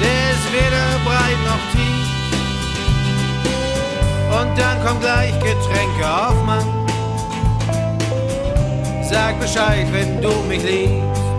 Der 0.00 0.30
ist 0.32 0.52
weder 0.52 0.88
breit 1.04 1.40
noch 1.46 1.64
tief. 1.72 2.08
Und 4.40 4.58
dann 4.58 4.84
kommt 4.84 5.02
gleich 5.02 5.32
Getränke 5.38 6.04
auf 6.04 6.44
Mann. 6.44 6.66
Sag 9.08 9.38
Bescheid, 9.38 9.86
wenn 9.92 10.20
du 10.20 10.32
mich 10.48 10.64
liebst. 10.64 11.29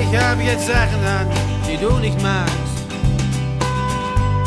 Ich 0.00 0.16
hab 0.16 0.40
jetzt 0.40 0.66
Sachen 0.66 1.04
an, 1.04 1.28
die 1.68 1.76
du 1.76 1.98
nicht 1.98 2.20
magst. 2.22 2.52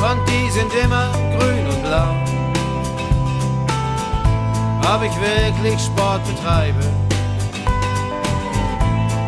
Und 0.01 0.27
die 0.27 0.49
sind 0.49 0.73
immer 0.83 1.11
grün 1.37 1.67
und 1.67 1.83
blau. 1.83 2.15
Ob 4.91 5.03
ich 5.03 5.15
wirklich 5.21 5.79
Sport 5.81 6.21
betreibe, 6.25 6.83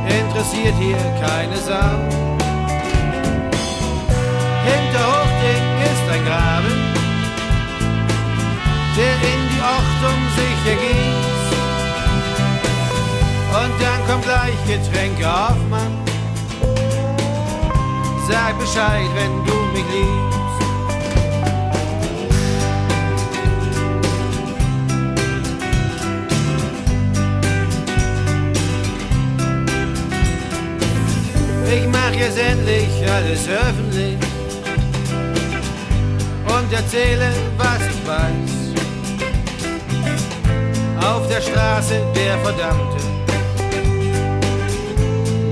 interessiert 0.08 0.74
hier 0.80 0.98
keine 1.22 1.58
Sau. 1.58 1.98
Hinter 4.66 5.04
Hochding 5.14 5.66
ist 5.92 6.06
ein 6.14 6.26
Graben, 6.26 6.78
der 8.98 9.16
in 9.34 9.42
die 9.52 9.62
Ochtung 9.62 10.20
sich 10.36 10.60
ergießt. 10.72 11.38
Und 13.50 13.74
dann 13.82 14.08
kommt 14.08 14.24
gleich 14.24 14.58
Getränke 14.66 15.28
auf, 15.28 15.58
Mann. 15.70 15.97
Sag 18.30 18.60
Bescheid, 18.60 19.08
wenn 19.16 19.46
du 19.46 19.54
mich 19.72 19.86
liebst. 19.94 20.38
Ich 31.74 31.88
mach 31.88 32.12
jetzt 32.12 32.38
endlich 32.38 32.90
alles 33.10 33.48
öffentlich 33.48 34.18
und 36.48 36.74
erzähle, 36.74 37.32
was 37.58 37.80
ich 37.80 38.06
weiß. 38.06 38.58
Auf 41.02 41.30
der 41.30 41.40
Straße 41.40 42.02
der 42.14 42.38
Verdammte, 42.40 43.04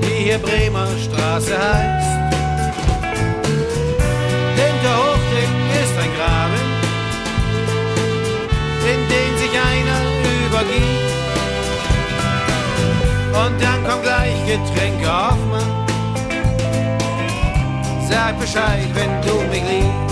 die 0.01 0.25
hier 0.25 0.39
Bremer 0.39 0.87
Straße 1.01 1.57
heißt. 1.57 1.94
Übergibt. 10.65 11.15
Und 13.33 13.61
dann 13.61 13.83
kommt 13.87 14.03
gleich 14.03 14.35
Getränke 14.45 15.11
auf, 15.11 15.37
Mann. 15.49 15.85
Sag 18.09 18.39
Bescheid, 18.39 18.87
wenn 18.93 19.21
du 19.21 19.41
mich 19.49 19.63
liebst. 19.63 20.04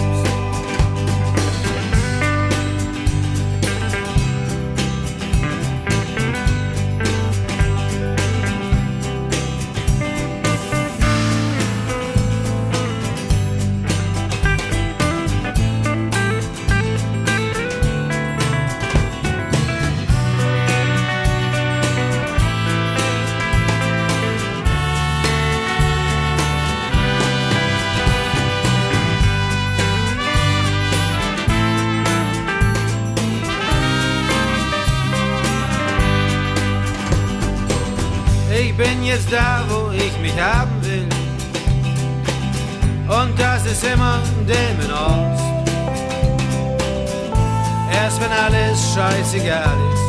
Scheißegal 49.34 49.78
ist, 49.94 50.04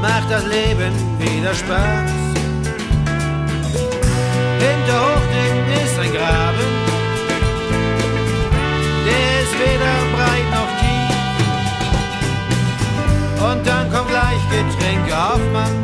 macht 0.00 0.30
das 0.30 0.44
Leben 0.44 0.92
wieder 1.18 1.54
Spaß. 1.54 2.10
Hinter 4.60 5.00
Hochding 5.00 5.58
ist 5.84 5.98
ein 5.98 6.12
Graben, 6.12 6.70
der 9.06 9.26
ist 9.42 9.54
weder 9.58 9.96
breit 10.14 10.48
noch 10.56 10.70
tief. 10.80 11.16
Und 13.50 13.60
dann 13.66 13.84
kommt 13.92 14.08
gleich 14.10 14.42
Getränke 14.50 15.12
auf, 15.16 15.40
Mann. 15.52 15.76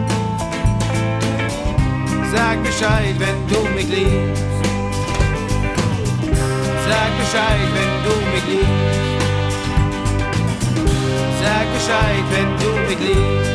Sag 2.32 2.62
Bescheid, 2.62 3.16
wenn 3.18 3.48
du 3.48 3.60
mich 3.74 3.88
liebst. 3.88 4.42
Sag 6.88 7.10
Bescheid, 7.18 7.68
wenn 7.74 7.92
du 8.04 8.12
mich 8.32 8.44
liebst. 8.48 9.19
Sag 11.42 11.72
Bescheid, 11.72 12.24
wenn 12.30 12.58
du 12.58 12.68
mich 12.88 12.98
liebst. 12.98 13.50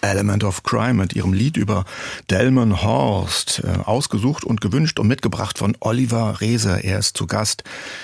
Element 0.00 0.42
of 0.42 0.62
Crime 0.62 0.94
mit 0.94 1.14
ihrem 1.14 1.32
Lied 1.32 1.56
über 1.56 1.84
Delman 2.30 2.82
Horst, 2.82 3.62
äh, 3.64 3.78
ausgesucht 3.84 4.44
und 4.44 4.60
gewünscht 4.60 4.98
und 4.98 5.06
mitgebracht 5.06 5.58
von 5.58 5.76
Oliver 5.80 6.40
Reser. 6.40 6.82
Er 6.82 6.98
ist 6.98 7.16
zu 7.16 7.26
Gast 7.26 7.62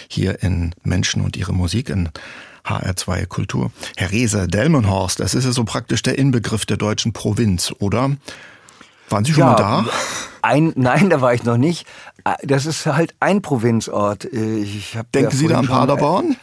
hier 0.09 0.43
in 0.43 0.75
Menschen 0.83 1.23
und 1.23 1.37
ihre 1.37 1.53
Musik 1.53 1.89
in 1.89 2.11
HR2 2.65 3.27
Kultur. 3.27 3.73
Herr 3.97 4.11
Reese, 4.11 4.49
Delmenhorst, 4.49 5.21
das 5.21 5.35
ist 5.35 5.45
ja 5.45 5.53
so 5.53 5.65
praktisch 5.65 6.03
der 6.03 6.19
Inbegriff 6.19 6.67
der 6.67 6.77
deutschen 6.77 7.13
Provinz, 7.13 7.75
oder? 7.79 8.17
Waren 9.09 9.25
Sie 9.25 9.33
schon 9.33 9.41
ja, 9.41 9.47
mal 9.51 9.57
da? 9.57 9.85
Ein, 10.43 10.73
nein, 10.77 11.11
da 11.11 11.21
war 11.21 11.35
ich 11.35 11.45
noch 11.45 11.57
nicht. 11.57 11.87
Das 12.43 12.67
ist 12.67 12.87
halt 12.87 13.15
ein 13.21 13.43
Provinzort. 13.43 14.25
Ich 14.27 14.99
Denken 15.15 15.37
Sie 15.37 15.49
da 15.49 15.59
an 15.59 15.67
Paderborn? 15.67 16.37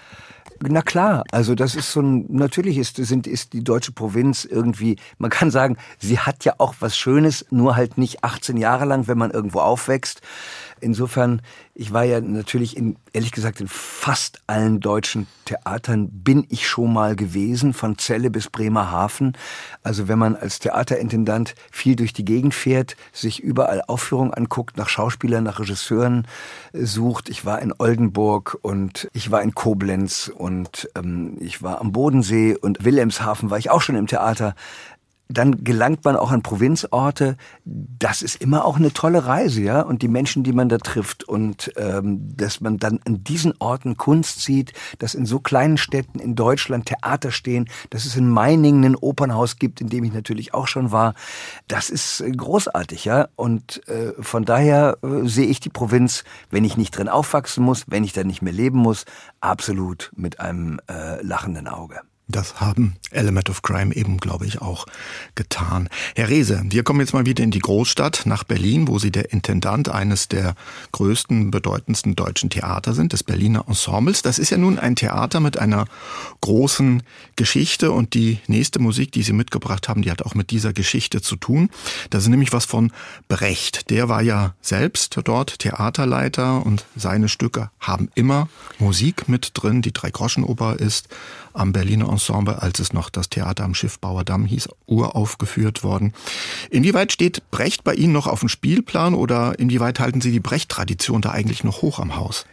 Na 0.63 0.83
klar, 0.83 1.23
also 1.31 1.55
das 1.55 1.73
ist 1.73 1.91
so 1.91 2.01
ein, 2.01 2.25
natürlich 2.29 2.77
ist, 2.77 2.97
sind, 2.97 3.25
ist 3.25 3.53
die 3.53 3.63
deutsche 3.63 3.91
Provinz 3.91 4.45
irgendwie, 4.45 4.97
man 5.17 5.31
kann 5.31 5.49
sagen, 5.49 5.77
sie 5.97 6.19
hat 6.19 6.45
ja 6.45 6.53
auch 6.59 6.75
was 6.79 6.95
Schönes, 6.95 7.47
nur 7.49 7.75
halt 7.75 7.97
nicht 7.97 8.23
18 8.23 8.57
Jahre 8.57 8.85
lang, 8.85 9.07
wenn 9.07 9.17
man 9.17 9.31
irgendwo 9.31 9.59
aufwächst. 9.59 10.21
Insofern, 10.81 11.41
ich 11.73 11.93
war 11.93 12.03
ja 12.03 12.19
natürlich 12.19 12.75
in, 12.75 12.97
ehrlich 13.13 13.31
gesagt, 13.31 13.61
in 13.61 13.67
fast 13.67 14.41
allen 14.47 14.79
deutschen 14.79 15.27
Theatern 15.45 16.09
bin 16.11 16.45
ich 16.49 16.67
schon 16.67 16.93
mal 16.93 17.15
gewesen, 17.15 17.73
von 17.73 17.97
Celle 17.97 18.29
bis 18.29 18.49
Bremerhaven. 18.49 19.37
Also 19.83 20.07
wenn 20.07 20.19
man 20.19 20.35
als 20.35 20.59
Theaterintendant 20.59 21.55
viel 21.71 21.95
durch 21.95 22.13
die 22.13 22.25
Gegend 22.25 22.53
fährt, 22.53 22.95
sich 23.13 23.41
überall 23.41 23.81
Aufführungen 23.87 24.33
anguckt, 24.33 24.77
nach 24.77 24.89
Schauspielern, 24.89 25.43
nach 25.43 25.59
Regisseuren 25.59 26.27
äh, 26.73 26.85
sucht. 26.85 27.29
Ich 27.29 27.45
war 27.45 27.61
in 27.61 27.73
Oldenburg 27.77 28.57
und 28.61 29.09
ich 29.13 29.31
war 29.31 29.41
in 29.41 29.55
Koblenz 29.55 30.31
und 30.33 30.89
ähm, 30.95 31.37
ich 31.39 31.61
war 31.61 31.81
am 31.81 31.91
Bodensee 31.91 32.55
und 32.55 32.83
Wilhelmshaven 32.83 33.49
war 33.49 33.57
ich 33.57 33.69
auch 33.69 33.81
schon 33.81 33.95
im 33.95 34.07
Theater 34.07 34.55
dann 35.31 35.63
gelangt 35.63 36.03
man 36.03 36.15
auch 36.15 36.31
an 36.31 36.41
Provinzorte. 36.41 37.37
Das 37.65 38.21
ist 38.21 38.41
immer 38.41 38.65
auch 38.65 38.77
eine 38.77 38.93
tolle 38.93 39.25
Reise, 39.25 39.61
ja. 39.61 39.81
Und 39.81 40.01
die 40.01 40.07
Menschen, 40.07 40.43
die 40.43 40.53
man 40.53 40.69
da 40.69 40.77
trifft 40.77 41.23
und 41.23 41.71
ähm, 41.77 42.35
dass 42.35 42.61
man 42.61 42.77
dann 42.77 42.99
an 43.05 43.23
diesen 43.23 43.53
Orten 43.59 43.97
Kunst 43.97 44.41
sieht, 44.41 44.73
dass 44.99 45.15
in 45.15 45.25
so 45.25 45.39
kleinen 45.39 45.77
Städten 45.77 46.19
in 46.19 46.35
Deutschland 46.35 46.85
Theater 46.85 47.31
stehen, 47.31 47.69
dass 47.89 48.05
es 48.05 48.15
in 48.15 48.29
Meiningen 48.29 48.83
ein 48.83 48.95
Opernhaus 48.95 49.57
gibt, 49.57 49.81
in 49.81 49.87
dem 49.87 50.03
ich 50.03 50.13
natürlich 50.13 50.53
auch 50.53 50.67
schon 50.67 50.91
war. 50.91 51.13
Das 51.67 51.89
ist 51.89 52.21
äh, 52.21 52.31
großartig, 52.31 53.05
ja. 53.05 53.29
Und 53.35 53.87
äh, 53.87 54.13
von 54.19 54.45
daher 54.45 54.97
äh, 55.03 55.27
sehe 55.27 55.47
ich 55.47 55.59
die 55.59 55.69
Provinz, 55.69 56.23
wenn 56.49 56.65
ich 56.65 56.77
nicht 56.77 56.97
drin 56.97 57.09
aufwachsen 57.09 57.63
muss, 57.63 57.85
wenn 57.87 58.03
ich 58.03 58.13
da 58.13 58.23
nicht 58.23 58.41
mehr 58.41 58.53
leben 58.53 58.79
muss, 58.79 59.05
absolut 59.39 60.11
mit 60.15 60.39
einem 60.39 60.79
äh, 60.89 61.21
lachenden 61.21 61.67
Auge. 61.67 62.01
Das 62.31 62.61
haben 62.61 62.95
Element 63.11 63.49
of 63.49 63.61
Crime 63.61 63.95
eben, 63.95 64.17
glaube 64.17 64.45
ich, 64.45 64.61
auch 64.61 64.85
getan. 65.35 65.89
Herr 66.15 66.29
Rehse, 66.29 66.61
wir 66.65 66.83
kommen 66.83 67.01
jetzt 67.01 67.13
mal 67.13 67.25
wieder 67.25 67.43
in 67.43 67.51
die 67.51 67.59
Großstadt, 67.59 68.23
nach 68.25 68.43
Berlin, 68.43 68.87
wo 68.87 68.99
Sie 68.99 69.11
der 69.11 69.31
Intendant 69.33 69.89
eines 69.89 70.27
der 70.27 70.55
größten, 70.91 71.51
bedeutendsten 71.51 72.15
deutschen 72.15 72.49
Theater 72.49 72.93
sind, 72.93 73.13
des 73.13 73.23
Berliner 73.23 73.65
Ensembles. 73.67 74.21
Das 74.21 74.39
ist 74.39 74.49
ja 74.49 74.57
nun 74.57 74.79
ein 74.79 74.95
Theater 74.95 75.39
mit 75.39 75.59
einer 75.59 75.85
großen 76.41 77.03
Geschichte 77.35 77.91
und 77.91 78.13
die 78.13 78.39
nächste 78.47 78.79
Musik, 78.79 79.11
die 79.11 79.23
Sie 79.23 79.33
mitgebracht 79.33 79.89
haben, 79.89 80.01
die 80.01 80.11
hat 80.11 80.21
auch 80.21 80.35
mit 80.35 80.51
dieser 80.51 80.73
Geschichte 80.73 81.21
zu 81.21 81.35
tun. 81.35 81.69
Das 82.09 82.23
ist 82.23 82.29
nämlich 82.29 82.53
was 82.53 82.65
von 82.65 82.91
Brecht. 83.27 83.89
Der 83.89 84.09
war 84.09 84.21
ja 84.21 84.55
selbst 84.61 85.19
dort 85.23 85.59
Theaterleiter 85.59 86.65
und 86.65 86.85
seine 86.95 87.29
Stücke 87.29 87.69
haben 87.79 88.09
immer 88.15 88.47
Musik 88.79 89.27
mit 89.27 89.51
drin. 89.53 89.81
Die 89.81 89.93
Drei-Groschen-Oper 89.93 90.77
ist 90.79 91.09
am 91.53 91.73
Berliner 91.73 92.09
Ensemble, 92.09 92.61
als 92.61 92.79
es 92.79 92.93
noch 92.93 93.09
das 93.09 93.29
Theater 93.29 93.63
am 93.63 93.73
Schiffbauer 93.73 94.23
Damm 94.23 94.45
hieß, 94.45 94.69
uraufgeführt 94.85 95.83
worden. 95.83 96.13
Inwieweit 96.69 97.11
steht 97.11 97.49
Brecht 97.51 97.83
bei 97.83 97.93
Ihnen 97.93 98.13
noch 98.13 98.27
auf 98.27 98.39
dem 98.41 98.49
Spielplan 98.49 99.13
oder 99.13 99.57
inwieweit 99.59 99.99
halten 99.99 100.21
Sie 100.21 100.31
die 100.31 100.39
Brecht-Tradition 100.39 101.21
da 101.21 101.31
eigentlich 101.31 101.63
noch 101.63 101.81
hoch 101.81 101.99
am 101.99 102.15
Haus? 102.15 102.45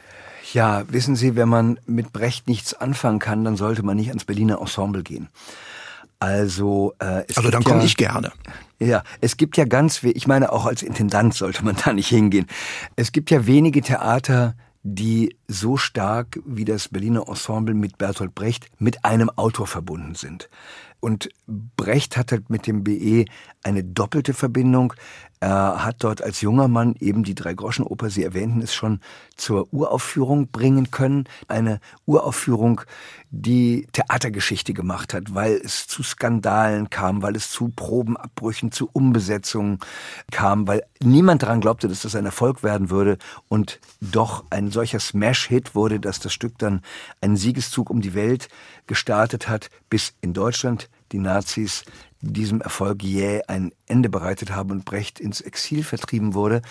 Ja, 0.52 0.84
wissen 0.88 1.16
Sie, 1.16 1.36
wenn 1.36 1.48
man 1.48 1.78
mit 1.86 2.12
Brecht 2.12 2.48
nichts 2.48 2.74
anfangen 2.74 3.18
kann, 3.18 3.44
dann 3.44 3.56
sollte 3.56 3.82
man 3.82 3.96
nicht 3.96 4.08
ans 4.08 4.24
Berliner 4.24 4.60
Ensemble 4.60 5.02
gehen. 5.02 5.28
Also, 6.20 6.94
äh, 6.98 7.24
es 7.28 7.36
also 7.36 7.50
dann 7.50 7.62
komme 7.62 7.80
ja, 7.80 7.84
ich 7.84 7.96
gerne. 7.96 8.32
Ja, 8.80 9.04
es 9.20 9.36
gibt 9.36 9.56
ja 9.56 9.64
ganz, 9.64 10.02
ich 10.02 10.26
meine 10.26 10.52
auch 10.52 10.66
als 10.66 10.82
Intendant 10.82 11.34
sollte 11.34 11.64
man 11.64 11.76
da 11.84 11.92
nicht 11.92 12.08
hingehen. 12.08 12.46
Es 12.96 13.12
gibt 13.12 13.30
ja 13.30 13.46
wenige 13.46 13.82
Theater, 13.82 14.54
die 14.82 15.36
so 15.48 15.76
stark 15.76 16.38
wie 16.44 16.64
das 16.64 16.88
Berliner 16.88 17.28
Ensemble 17.28 17.74
mit 17.74 17.98
Bertolt 17.98 18.34
Brecht 18.34 18.70
mit 18.78 19.04
einem 19.04 19.30
Autor 19.30 19.66
verbunden 19.66 20.14
sind. 20.14 20.48
Und 21.00 21.28
Brecht 21.46 22.16
hat 22.16 22.32
halt 22.32 22.50
mit 22.50 22.66
dem 22.66 22.82
BE 22.84 23.24
eine 23.62 23.84
doppelte 23.84 24.34
Verbindung. 24.34 24.94
Er 25.40 25.84
hat 25.84 25.96
dort 26.00 26.22
als 26.22 26.40
junger 26.40 26.68
Mann 26.68 26.94
eben 26.98 27.22
die 27.22 27.34
Drei-Groschen-Oper, 27.34 28.10
Sie 28.10 28.24
erwähnten 28.24 28.60
es 28.60 28.74
schon, 28.74 29.00
zur 29.36 29.72
Uraufführung 29.72 30.48
bringen 30.48 30.90
können. 30.90 31.24
Eine 31.46 31.80
Uraufführung, 32.06 32.80
die 33.30 33.86
Theatergeschichte 33.92 34.72
gemacht 34.72 35.14
hat, 35.14 35.34
weil 35.34 35.52
es 35.52 35.86
zu 35.86 36.02
Skandalen 36.02 36.90
kam, 36.90 37.22
weil 37.22 37.36
es 37.36 37.50
zu 37.50 37.68
Probenabbrüchen, 37.68 38.72
zu 38.72 38.88
Umbesetzungen 38.92 39.78
kam, 40.32 40.66
weil 40.66 40.82
niemand 41.00 41.42
daran 41.42 41.60
glaubte, 41.60 41.88
dass 41.88 42.02
das 42.02 42.16
ein 42.16 42.24
Erfolg 42.24 42.62
werden 42.62 42.90
würde 42.90 43.18
und 43.48 43.80
doch 44.00 44.44
ein 44.50 44.70
solcher 44.70 44.98
Smash-Hit 44.98 45.74
wurde, 45.74 46.00
dass 46.00 46.20
das 46.20 46.32
Stück 46.32 46.58
dann 46.58 46.80
einen 47.20 47.36
Siegeszug 47.36 47.90
um 47.90 48.00
die 48.00 48.14
Welt 48.14 48.48
gestartet 48.86 49.48
hat, 49.48 49.70
bis 49.90 50.14
in 50.20 50.32
Deutschland 50.32 50.88
die 51.12 51.18
Nazis 51.18 51.84
diesem 52.20 52.60
Erfolg 52.60 53.02
jäh 53.02 53.42
ein 53.46 53.72
Ende 53.86 54.08
bereitet 54.08 54.50
haben 54.50 54.70
und 54.70 54.84
Brecht 54.84 55.20
ins 55.20 55.40
Exil 55.40 55.84
vertrieben 55.84 56.34
wurde. 56.34 56.62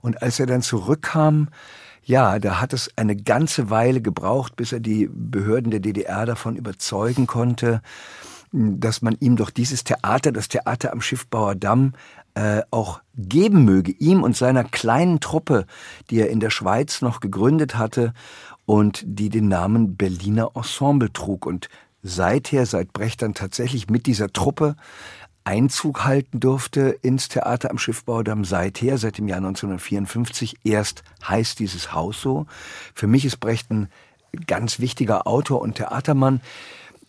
Und 0.00 0.22
als 0.22 0.38
er 0.38 0.46
dann 0.46 0.62
zurückkam, 0.62 1.48
ja, 2.04 2.38
da 2.38 2.60
hat 2.60 2.72
es 2.72 2.90
eine 2.96 3.16
ganze 3.16 3.70
Weile 3.70 4.02
gebraucht, 4.02 4.56
bis 4.56 4.72
er 4.72 4.80
die 4.80 5.08
Behörden 5.10 5.70
der 5.70 5.80
DDR 5.80 6.26
davon 6.26 6.56
überzeugen 6.56 7.26
konnte, 7.26 7.80
dass 8.52 9.02
man 9.02 9.16
ihm 9.18 9.36
doch 9.36 9.50
dieses 9.50 9.82
Theater, 9.82 10.30
das 10.30 10.48
Theater 10.48 10.92
am 10.92 11.00
Schiffbauer 11.00 11.54
Damm, 11.56 11.94
äh, 12.34 12.62
auch 12.70 13.00
geben 13.16 13.64
möge, 13.64 13.92
ihm 13.92 14.22
und 14.22 14.36
seiner 14.36 14.64
kleinen 14.64 15.20
Truppe, 15.20 15.66
die 16.10 16.20
er 16.20 16.30
in 16.30 16.40
der 16.40 16.50
Schweiz 16.50 17.00
noch 17.00 17.20
gegründet 17.20 17.76
hatte 17.76 18.12
und 18.66 19.02
die 19.06 19.28
den 19.28 19.48
Namen 19.48 19.96
Berliner 19.96 20.50
Ensemble 20.54 21.12
trug. 21.12 21.46
Und 21.46 21.68
seither, 22.04 22.66
seit 22.66 22.92
Brecht 22.92 23.22
dann 23.22 23.34
tatsächlich 23.34 23.90
mit 23.90 24.06
dieser 24.06 24.32
Truppe 24.32 24.76
Einzug 25.44 26.04
halten 26.04 26.40
durfte 26.40 26.98
ins 27.02 27.28
Theater 27.28 27.70
am 27.70 27.78
Schiffbaudamm 27.78 28.44
seither, 28.44 28.96
seit 28.96 29.18
dem 29.18 29.28
Jahr 29.28 29.38
1954. 29.38 30.56
Erst 30.64 31.02
heißt 31.26 31.58
dieses 31.58 31.92
Haus 31.92 32.20
so. 32.20 32.46
Für 32.94 33.06
mich 33.06 33.24
ist 33.24 33.40
Brecht 33.40 33.70
ein 33.70 33.88
ganz 34.46 34.80
wichtiger 34.80 35.26
Autor 35.26 35.60
und 35.60 35.74
Theatermann. 35.74 36.40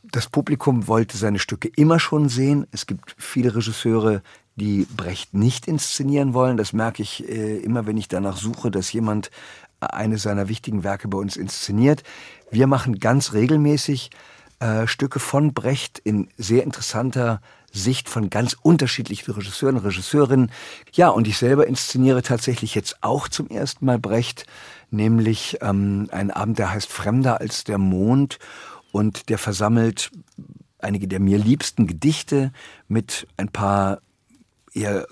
Das 0.03 0.27
Publikum 0.27 0.87
wollte 0.87 1.17
seine 1.17 1.39
Stücke 1.39 1.69
immer 1.75 1.99
schon 1.99 2.27
sehen. 2.27 2.67
Es 2.71 2.87
gibt 2.87 3.15
viele 3.17 3.55
Regisseure, 3.55 4.21
die 4.57 4.85
Brecht 4.95 5.33
nicht 5.33 5.67
inszenieren 5.67 6.33
wollen. 6.33 6.57
Das 6.57 6.73
merke 6.73 7.03
ich 7.03 7.27
äh, 7.27 7.57
immer, 7.57 7.85
wenn 7.85 7.97
ich 7.97 8.07
danach 8.09 8.37
suche, 8.37 8.69
dass 8.69 8.91
jemand 8.91 9.31
eine 9.79 10.17
seiner 10.17 10.49
wichtigen 10.49 10.83
Werke 10.83 11.07
bei 11.07 11.17
uns 11.17 11.37
inszeniert. 11.37 12.03
Wir 12.51 12.67
machen 12.67 12.99
ganz 12.99 13.33
regelmäßig 13.33 14.09
äh, 14.65 14.87
Stücke 14.87 15.19
von 15.19 15.53
Brecht 15.53 15.99
in 15.99 16.27
sehr 16.37 16.63
interessanter 16.63 17.39
Sicht 17.71 18.09
von 18.09 18.31
ganz 18.31 18.57
unterschiedlichen 18.59 19.31
Regisseuren, 19.31 19.77
Regisseurinnen. 19.77 20.51
Ja, 20.93 21.09
und 21.09 21.27
ich 21.27 21.37
selber 21.37 21.67
inszeniere 21.67 22.23
tatsächlich 22.23 22.73
jetzt 22.73 22.97
auch 23.01 23.27
zum 23.27 23.47
ersten 23.49 23.85
Mal 23.85 23.99
Brecht, 23.99 24.47
nämlich 24.89 25.59
ähm, 25.61 26.07
einen 26.11 26.31
Abend, 26.31 26.57
der 26.57 26.73
heißt 26.73 26.91
Fremder 26.91 27.41
als 27.41 27.63
der 27.63 27.77
Mond 27.77 28.39
und 28.91 29.29
der 29.29 29.37
versammelt 29.37 30.09
einige 30.79 31.07
der 31.07 31.19
mir 31.19 31.37
liebsten 31.37 31.85
Gedichte 31.85 32.51
mit 32.87 33.27
ein 33.37 33.49
paar 33.49 34.01
eher 34.73 35.05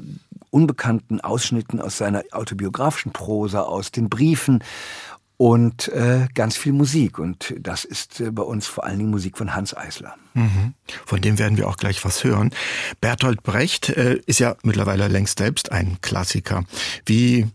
unbekannten 0.49 1.21
Ausschnitten 1.21 1.79
aus 1.79 1.97
seiner 1.97 2.23
autobiografischen 2.31 3.11
Prosa, 3.11 3.61
aus 3.61 3.91
den 3.91 4.09
Briefen 4.09 4.63
und 5.37 5.87
äh, 5.89 6.27
ganz 6.33 6.57
viel 6.57 6.73
Musik. 6.73 7.19
Und 7.19 7.53
das 7.59 7.83
ist 7.83 8.19
äh, 8.19 8.31
bei 8.31 8.43
uns 8.43 8.67
vor 8.67 8.85
allen 8.85 8.99
Dingen 8.99 9.11
Musik 9.11 9.37
von 9.37 9.55
Hans 9.55 9.75
Eisler. 9.75 10.15
Mhm. 10.33 10.73
Von 11.05 11.21
dem 11.21 11.39
werden 11.39 11.57
wir 11.57 11.67
auch 11.67 11.77
gleich 11.77 12.03
was 12.05 12.23
hören. 12.23 12.51
Bertolt 13.01 13.43
Brecht 13.43 13.89
äh, 13.89 14.19
ist 14.25 14.39
ja 14.39 14.55
mittlerweile 14.63 15.07
längst 15.07 15.39
selbst 15.39 15.71
ein 15.71 15.97
Klassiker. 16.01 16.65
Wie 17.05 17.47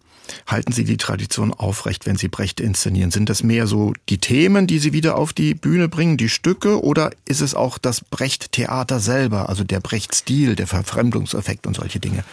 halten 0.46 0.72
Sie 0.72 0.84
die 0.84 0.96
Tradition 0.96 1.52
aufrecht, 1.52 2.06
wenn 2.06 2.16
Sie 2.16 2.28
Brecht 2.28 2.60
inszenieren? 2.60 3.10
Sind 3.10 3.28
das 3.28 3.42
mehr 3.42 3.66
so 3.66 3.94
die 4.08 4.18
Themen, 4.18 4.66
die 4.66 4.78
Sie 4.78 4.92
wieder 4.92 5.16
auf 5.16 5.32
die 5.32 5.54
Bühne 5.54 5.88
bringen, 5.88 6.16
die 6.16 6.28
Stücke, 6.28 6.82
oder 6.82 7.10
ist 7.24 7.40
es 7.40 7.54
auch 7.54 7.78
das 7.78 8.02
Brecht-Theater 8.02 9.00
selber, 9.00 9.48
also 9.48 9.64
der 9.64 9.80
Brecht-Stil, 9.80 10.56
der 10.56 10.66
Verfremdungseffekt 10.66 11.66
und 11.66 11.76
solche 11.76 12.00
Dinge? 12.00 12.24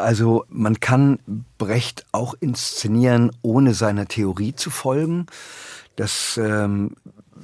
Also 0.00 0.44
man 0.48 0.80
kann 0.80 1.18
Brecht 1.58 2.06
auch 2.12 2.34
inszenieren, 2.40 3.30
ohne 3.42 3.74
seiner 3.74 4.06
Theorie 4.06 4.54
zu 4.54 4.70
folgen. 4.70 5.26
Das 5.96 6.38
ähm, 6.42 6.96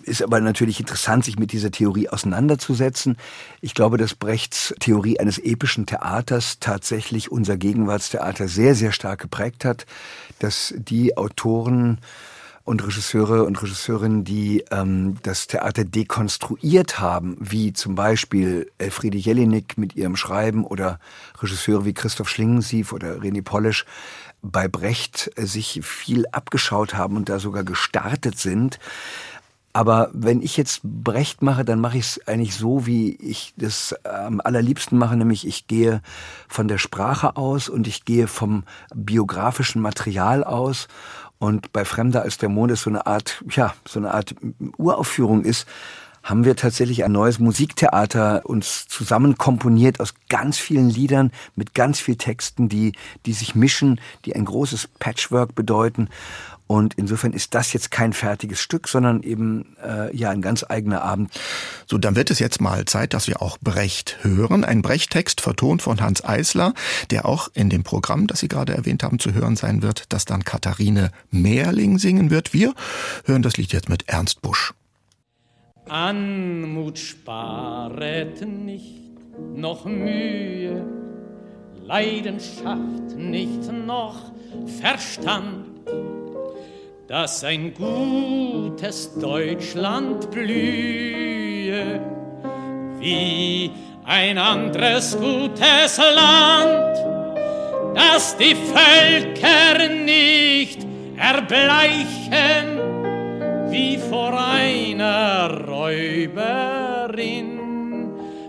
ist 0.03 0.23
aber 0.23 0.41
natürlich 0.41 0.81
interessant, 0.81 1.25
sich 1.25 1.39
mit 1.39 1.53
dieser 1.53 1.71
Theorie 1.71 2.09
auseinanderzusetzen. 2.09 3.17
Ich 3.61 3.75
glaube, 3.75 3.97
dass 3.97 4.15
Brechts 4.15 4.75
Theorie 4.81 5.21
eines 5.21 5.39
epischen 5.39 5.87
Theaters 5.87 6.59
tatsächlich 6.59 7.31
unser 7.31 7.57
Gegenwartstheater 7.57 8.49
sehr, 8.49 8.75
sehr 8.75 8.93
stark 8.93 9.21
geprägt 9.21 9.65
hat, 9.65 9.87
dass 10.39 10.75
die 10.77 11.17
Autoren 11.17 11.99
und 12.71 12.87
Regisseure 12.87 13.43
und 13.43 13.61
Regisseurinnen, 13.61 14.23
die 14.23 14.65
ähm, 14.71 15.17
das 15.25 15.49
Theater 15.49 15.85
dekonstruiert 15.85 17.01
haben, 17.01 17.37
wie 17.41 17.73
zum 17.73 17.97
Beispiel 17.97 18.71
Elfriede 18.79 19.19
Jelinek 19.19 19.77
mit 19.77 19.97
ihrem 19.97 20.15
Schreiben 20.15 20.65
oder 20.65 21.01
Regisseure 21.43 21.85
wie 21.85 21.95
Christoph 21.95 22.29
Schlingensief 22.29 22.93
oder 22.93 23.17
René 23.17 23.43
Polisch, 23.43 23.87
bei 24.41 24.69
Brecht 24.69 25.33
äh, 25.35 25.47
sich 25.47 25.81
viel 25.83 26.27
abgeschaut 26.31 26.95
haben 26.95 27.17
und 27.17 27.29
da 27.29 27.41
sogar 27.41 27.65
gestartet 27.65 28.39
sind. 28.39 28.79
Aber 29.73 30.11
wenn 30.13 30.41
ich 30.41 30.57
jetzt 30.57 30.81
Brecht 30.85 31.43
mache, 31.43 31.65
dann 31.65 31.81
mache 31.81 31.99
ich 31.99 32.05
es 32.05 32.29
eigentlich 32.29 32.57
so, 32.57 32.87
wie 32.87 33.15
ich 33.17 33.53
das 33.57 33.95
am 34.05 34.41
allerliebsten 34.41 34.99
mache, 34.99 35.17
nämlich 35.17 35.47
ich 35.47 35.67
gehe 35.67 36.03
von 36.49 36.69
der 36.69 36.79
Sprache 36.79 37.37
aus 37.37 37.69
und 37.69 37.87
ich 37.87 38.05
gehe 38.05 38.27
vom 38.27 38.65
biografischen 38.95 39.83
Material 39.83 40.43
aus. 40.45 40.89
Und 41.41 41.73
bei 41.73 41.87
Fremder 41.87 42.21
als 42.23 42.37
der 42.37 42.51
Mond 42.51 42.71
ist 42.71 42.83
so 42.83 42.91
eine 42.91 43.07
Art, 43.07 43.43
ja, 43.49 43.75
so 43.89 43.99
eine 43.99 44.13
Art 44.13 44.35
Uraufführung 44.77 45.43
ist, 45.43 45.67
haben 46.23 46.45
wir 46.45 46.55
tatsächlich 46.55 47.03
ein 47.03 47.13
neues 47.13 47.39
Musiktheater 47.39 48.43
uns 48.45 48.87
zusammen 48.89 49.39
komponiert 49.39 50.01
aus 50.01 50.13
ganz 50.29 50.59
vielen 50.59 50.91
Liedern 50.91 51.33
mit 51.57 51.75
ganz 51.75 51.99
viel 51.99 52.17
Texten, 52.17 52.69
die, 52.69 52.93
die 53.25 53.33
sich 53.33 53.55
mischen, 53.55 54.03
die 54.27 54.37
ein 54.37 54.45
großes 54.45 54.89
Patchwork 54.99 55.55
bedeuten. 55.55 56.11
Und 56.71 56.95
insofern 56.95 57.33
ist 57.33 57.57
das 57.57 57.73
jetzt 57.73 57.91
kein 57.91 58.13
fertiges 58.13 58.61
Stück, 58.61 58.87
sondern 58.87 59.25
eben 59.25 59.75
äh, 59.85 60.17
ja 60.17 60.31
ein 60.31 60.41
ganz 60.41 60.65
eigener 60.69 61.03
Abend. 61.03 61.33
So, 61.89 61.99
dann 61.99 62.15
wird 62.15 62.31
es 62.31 62.39
jetzt 62.39 62.61
mal 62.61 62.85
Zeit, 62.85 63.13
dass 63.13 63.27
wir 63.27 63.43
auch 63.43 63.59
Brecht 63.59 64.19
hören. 64.23 64.65
Ein 64.65 64.81
Brecht-Text 64.81 65.41
vertont 65.41 65.83
von 65.83 66.01
Hans 66.01 66.23
Eisler, 66.25 66.73
der 67.11 67.27
auch 67.27 67.49
in 67.55 67.71
dem 67.71 67.83
Programm, 67.83 68.29
das 68.29 68.39
Sie 68.39 68.47
gerade 68.47 68.73
erwähnt 68.73 69.03
haben, 69.03 69.19
zu 69.19 69.35
hören 69.35 69.57
sein 69.57 69.83
wird, 69.83 70.05
das 70.11 70.27
dann 70.27 70.45
Katharine 70.45 71.11
Mehrling 71.33 71.99
singen 71.99 72.31
wird. 72.31 72.53
Wir 72.53 72.73
hören 73.25 73.43
das 73.43 73.57
Lied 73.57 73.73
jetzt 73.73 73.89
mit 73.89 74.09
Ernst 74.09 74.41
Busch. 74.41 74.73
Anmut 75.89 77.01
sparet 77.01 78.47
nicht 78.47 79.01
noch 79.57 79.87
Mühe, 79.87 80.85
Leidenschaft 81.83 83.17
nicht 83.17 83.73
noch 83.73 84.31
Verstand 84.81 85.67
dass 87.11 87.43
ein 87.43 87.75
gutes 87.75 89.19
Deutschland 89.19 90.31
blühe, 90.31 92.01
wie 93.01 93.73
ein 94.05 94.39
anderes 94.39 95.19
gutes 95.19 95.99
Land, 95.99 96.97
dass 97.97 98.37
die 98.37 98.55
Völker 98.55 99.89
nicht 99.89 100.87
erbleichen, 101.17 102.79
wie 103.71 103.99
vor 103.99 104.33
einer 104.41 105.67
Räuberin, 105.67 107.59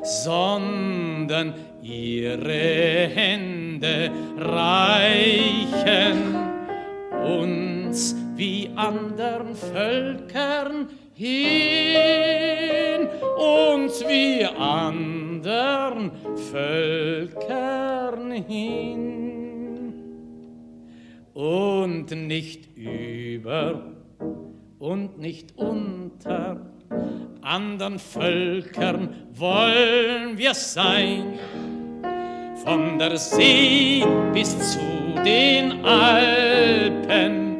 sondern 0.03 1.55
ihre 1.81 3.09
Hände 3.11 4.11
reichen 4.37 6.35
uns 7.25 8.20
wie 8.41 8.71
andern 8.75 9.53
Völkern 9.53 10.89
hin, 11.13 13.07
uns 13.37 14.03
wie 14.07 14.43
andern 14.43 16.09
Völkern 16.51 18.31
hin. 18.31 19.93
Und 21.35 22.09
nicht 22.09 22.75
über 22.75 23.83
und 24.79 25.19
nicht 25.19 25.55
unter 25.55 26.65
andern 27.43 27.99
Völkern 27.99 29.27
wollen 29.33 30.35
wir 30.35 30.55
sein, 30.55 31.37
von 32.63 32.97
der 32.97 33.17
See 33.17 34.03
bis 34.33 34.73
zu 34.73 34.79
den 35.23 35.85
Alpen 35.85 37.50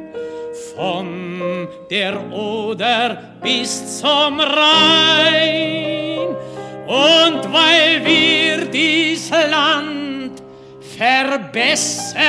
von 0.74 1.68
der 1.90 2.32
Oder 2.32 3.18
bis 3.42 4.00
zum 4.00 4.40
Rhein. 4.40 6.18
Und 6.86 7.52
weil 7.52 8.04
wir 8.04 8.64
dies 8.66 9.30
Land 9.30 10.42
verbessern, 10.98 12.20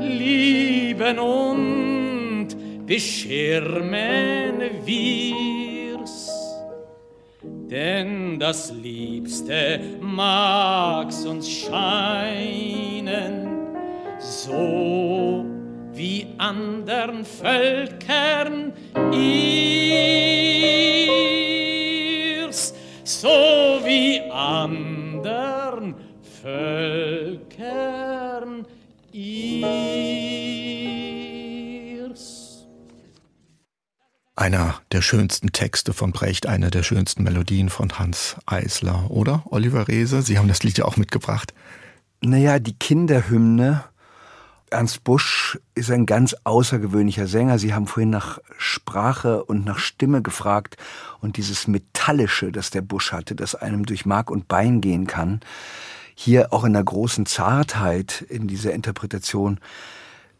lieben 0.00 1.18
und 1.18 2.48
beschirmen 2.86 4.60
wir's. 4.84 6.30
Denn 7.42 8.38
das 8.38 8.72
Liebste 8.72 9.80
mag's 10.00 11.24
uns 11.24 11.48
scheinen, 11.48 13.48
so 14.18 15.59
wie 16.00 16.26
andern 16.38 17.26
Völkern 17.26 18.72
ihrs, 19.12 19.52
so 23.04 23.28
wie 23.84 24.22
andern 24.30 25.94
Völkern 26.40 27.44
ihrs. 29.12 29.50
Einer 34.36 34.80
der 34.92 35.02
schönsten 35.02 35.52
Texte 35.52 35.92
von 35.92 36.12
Brecht, 36.12 36.46
eine 36.46 36.70
der 36.70 36.82
schönsten 36.82 37.24
Melodien 37.24 37.68
von 37.68 37.98
Hans 37.98 38.36
Eisler, 38.46 39.10
oder? 39.10 39.42
Oliver 39.50 39.86
Reese, 39.86 40.22
Sie 40.22 40.38
haben 40.38 40.48
das 40.48 40.62
Lied 40.62 40.78
ja 40.78 40.86
auch 40.86 40.96
mitgebracht. 40.96 41.52
Naja, 42.22 42.58
die 42.58 42.72
Kinderhymne 42.72 43.84
Ernst 44.70 45.02
Busch 45.02 45.58
ist 45.74 45.90
ein 45.90 46.06
ganz 46.06 46.36
außergewöhnlicher 46.44 47.26
Sänger. 47.26 47.58
Sie 47.58 47.74
haben 47.74 47.88
vorhin 47.88 48.10
nach 48.10 48.38
Sprache 48.56 49.44
und 49.44 49.64
nach 49.64 49.78
Stimme 49.78 50.22
gefragt 50.22 50.76
und 51.20 51.36
dieses 51.36 51.66
Metallische, 51.66 52.52
das 52.52 52.70
der 52.70 52.80
Busch 52.80 53.10
hatte, 53.10 53.34
das 53.34 53.56
einem 53.56 53.84
durch 53.84 54.06
Mark 54.06 54.30
und 54.30 54.46
Bein 54.46 54.80
gehen 54.80 55.08
kann, 55.08 55.40
hier 56.14 56.52
auch 56.52 56.64
in 56.64 56.76
einer 56.76 56.84
großen 56.84 57.26
Zartheit 57.26 58.24
in 58.28 58.46
dieser 58.46 58.72
Interpretation, 58.72 59.58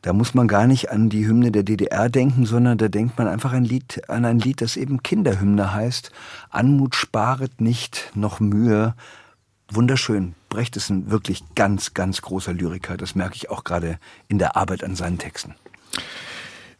da 0.02 0.12
muss 0.12 0.32
man 0.32 0.48
gar 0.48 0.66
nicht 0.66 0.90
an 0.90 1.10
die 1.10 1.26
Hymne 1.26 1.50
der 1.52 1.62
DDR 1.62 2.08
denken, 2.08 2.46
sondern 2.46 2.78
da 2.78 2.88
denkt 2.88 3.18
man 3.18 3.26
einfach 3.26 3.52
ein 3.52 3.64
Lied, 3.64 4.08
an 4.08 4.24
ein 4.24 4.38
Lied, 4.38 4.62
das 4.62 4.76
eben 4.76 5.02
Kinderhymne 5.02 5.74
heißt. 5.74 6.10
Anmut 6.48 6.94
sparet 6.94 7.60
nicht 7.60 8.10
noch 8.14 8.40
Mühe, 8.40 8.94
wunderschön. 9.68 10.34
Brecht 10.50 10.76
ist 10.76 10.90
ein 10.90 11.10
wirklich 11.10 11.42
ganz, 11.54 11.94
ganz 11.94 12.20
großer 12.20 12.52
Lyriker. 12.52 12.98
Das 12.98 13.14
merke 13.14 13.36
ich 13.36 13.48
auch 13.48 13.64
gerade 13.64 13.98
in 14.28 14.38
der 14.38 14.56
Arbeit 14.56 14.84
an 14.84 14.96
seinen 14.96 15.16
Texten. 15.16 15.54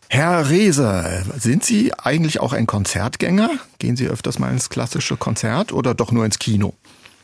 Herr 0.09 0.51
Reese, 0.51 1.23
sind 1.39 1.65
Sie 1.65 1.95
eigentlich 1.95 2.41
auch 2.41 2.53
ein 2.53 2.67
Konzertgänger? 2.67 3.49
Gehen 3.79 3.97
Sie 3.97 4.09
öfters 4.09 4.39
mal 4.41 4.51
ins 4.51 4.69
klassische 4.69 5.17
Konzert 5.17 5.73
oder 5.73 5.95
doch 5.95 6.11
nur 6.11 6.25
ins 6.25 6.39
Kino? 6.39 6.75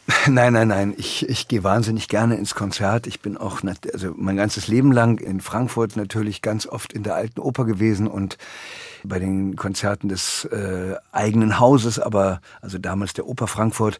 Nein, 0.29 0.53
nein, 0.53 0.69
nein. 0.69 0.95
Ich, 0.97 1.29
ich 1.29 1.49
gehe 1.49 1.65
wahnsinnig 1.65 2.07
gerne 2.07 2.37
ins 2.37 2.55
Konzert. 2.55 3.09
Ich 3.09 3.21
bin 3.21 3.37
auch 3.37 3.63
also 3.93 4.15
mein 4.17 4.37
ganzes 4.37 4.69
Leben 4.69 4.93
lang 4.93 5.19
in 5.19 5.41
Frankfurt 5.41 5.97
natürlich 5.97 6.43
ganz 6.43 6.65
oft 6.67 6.93
in 6.93 7.03
der 7.03 7.17
alten 7.17 7.41
Oper 7.41 7.65
gewesen 7.65 8.07
und 8.07 8.39
bei 9.03 9.19
den 9.19 9.57
Konzerten 9.57 10.09
des 10.09 10.45
äh, 10.45 10.95
eigenen 11.11 11.59
Hauses, 11.59 11.99
aber 11.99 12.41
also 12.61 12.79
damals 12.79 13.15
der 13.15 13.27
Oper 13.27 13.49
Frankfurt 13.49 13.99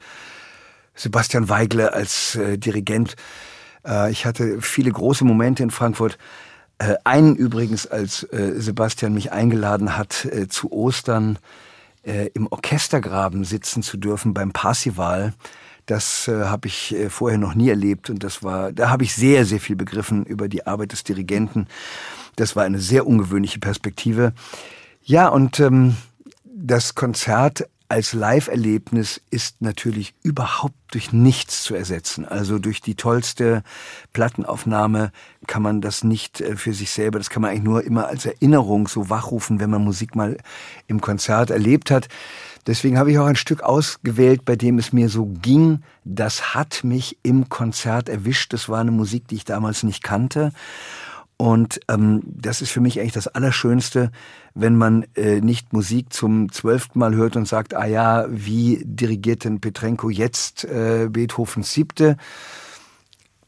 Sebastian 0.97 1.49
Weigle 1.49 1.93
als 1.93 2.35
äh, 2.35 2.59
Dirigent. 2.59 3.15
Äh, 3.87 4.11
ich 4.11 4.27
hatte 4.27 4.61
viele 4.61 4.91
große 4.91 5.25
Momente 5.25 5.63
in 5.63 5.71
Frankfurt. 5.71 6.19
Äh, 6.79 6.95
einen 7.05 7.37
übrigens, 7.37 7.87
als 7.87 8.25
äh, 8.25 8.55
Sebastian 8.57 9.15
mich 9.15 9.33
eingeladen 9.33 9.97
hat, 9.97 10.25
äh, 10.25 10.49
zu 10.49 10.73
Ostern 10.73 11.39
äh, 12.03 12.31
im 12.35 12.47
Orchestergraben 12.49 13.45
sitzen 13.45 13.83
zu 13.83 13.97
dürfen 13.97 14.35
beim 14.35 14.53
Parsival. 14.53 15.35
Das 15.87 16.29
äh, 16.29 16.45
habe 16.45 16.67
ich 16.67 16.95
äh, 16.95 17.11
vorher 17.11 17.39
noch 17.39 17.55
nie 17.55 17.69
erlebt 17.69 18.11
und 18.11 18.25
das 18.25 18.43
war, 18.43 18.73
da 18.73 18.91
habe 18.91 19.05
ich 19.05 19.15
sehr, 19.15 19.45
sehr 19.45 19.61
viel 19.61 19.77
begriffen 19.77 20.25
über 20.25 20.49
die 20.49 20.67
Arbeit 20.67 20.93
des 20.93 21.05
Dirigenten. 21.05 21.69
Das 22.35 22.57
war 22.57 22.65
eine 22.65 22.81
sehr 22.81 23.07
ungewöhnliche 23.07 23.61
Perspektive. 23.61 24.33
Ja, 25.03 25.29
und 25.29 25.61
ähm, 25.61 25.97
das 26.45 26.95
Konzert 26.95 27.69
als 27.89 28.13
Live-Erlebnis 28.13 29.21
ist 29.31 29.63
natürlich 29.63 30.15
überhaupt 30.23 30.75
durch 30.91 31.13
nichts 31.13 31.63
zu 31.63 31.75
ersetzen. 31.75 32.25
Also 32.25 32.59
durch 32.59 32.81
die 32.81 32.95
tollste 32.95 33.63
Plattenaufnahme 34.13 35.13
kann 35.47 35.63
man 35.63 35.81
das 35.81 36.03
nicht 36.05 36.41
äh, 36.41 36.57
für 36.57 36.73
sich 36.73 36.91
selber, 36.91 37.19
das 37.19 37.31
kann 37.31 37.43
man 37.43 37.51
eigentlich 37.51 37.65
nur 37.65 37.85
immer 37.85 38.07
als 38.07 38.27
Erinnerung 38.27 38.89
so 38.89 39.11
wachrufen, 39.11 39.61
wenn 39.61 39.71
man 39.71 39.85
Musik 39.85 40.17
mal 40.17 40.37
im 40.87 41.01
Konzert 41.01 41.51
erlebt 41.51 41.91
hat. 41.91 42.09
Deswegen 42.67 42.99
habe 42.99 43.13
ich 43.13 43.19
auch 43.19 43.27
ein 43.27 43.37
Stück 43.37 43.63
ausgewählt, 43.63 44.45
bei 44.45 44.57
dem 44.57 44.79
es 44.79 44.93
mir 44.93 45.09
so 45.09 45.27
ging, 45.27 45.83
das 46.05 46.55
hat 46.55 46.83
mich 46.83 47.17
im 47.23 47.49
Konzert 47.49 48.09
erwischt. 48.09 48.53
Das 48.53 48.69
war 48.69 48.81
eine 48.81 48.91
Musik, 48.91 49.29
die 49.29 49.37
ich 49.37 49.45
damals 49.45 49.85
nicht 49.85 50.03
kannte. 50.03 50.53
Und 51.39 51.81
ähm, 51.89 52.23
das 52.25 52.63
ist 52.63 52.71
für 52.71 52.81
mich 52.81 52.99
eigentlich 52.99 53.13
das 53.13 53.29
Allerschönste, 53.29 54.11
wenn 54.55 54.77
man 54.77 55.05
äh, 55.17 55.41
nicht 55.41 55.73
Musik 55.73 56.13
zum 56.13 56.51
zwölften 56.51 56.99
Mal 56.99 57.15
hört 57.15 57.37
und 57.37 57.47
sagt, 57.47 57.75
ah 57.75 57.85
ja, 57.85 58.27
wie 58.29 58.83
dirigiert 58.85 59.45
denn 59.45 59.61
Petrenko 59.61 60.09
jetzt 60.09 60.65
äh, 60.65 61.09
Beethovens 61.11 61.73
siebte? 61.73 62.17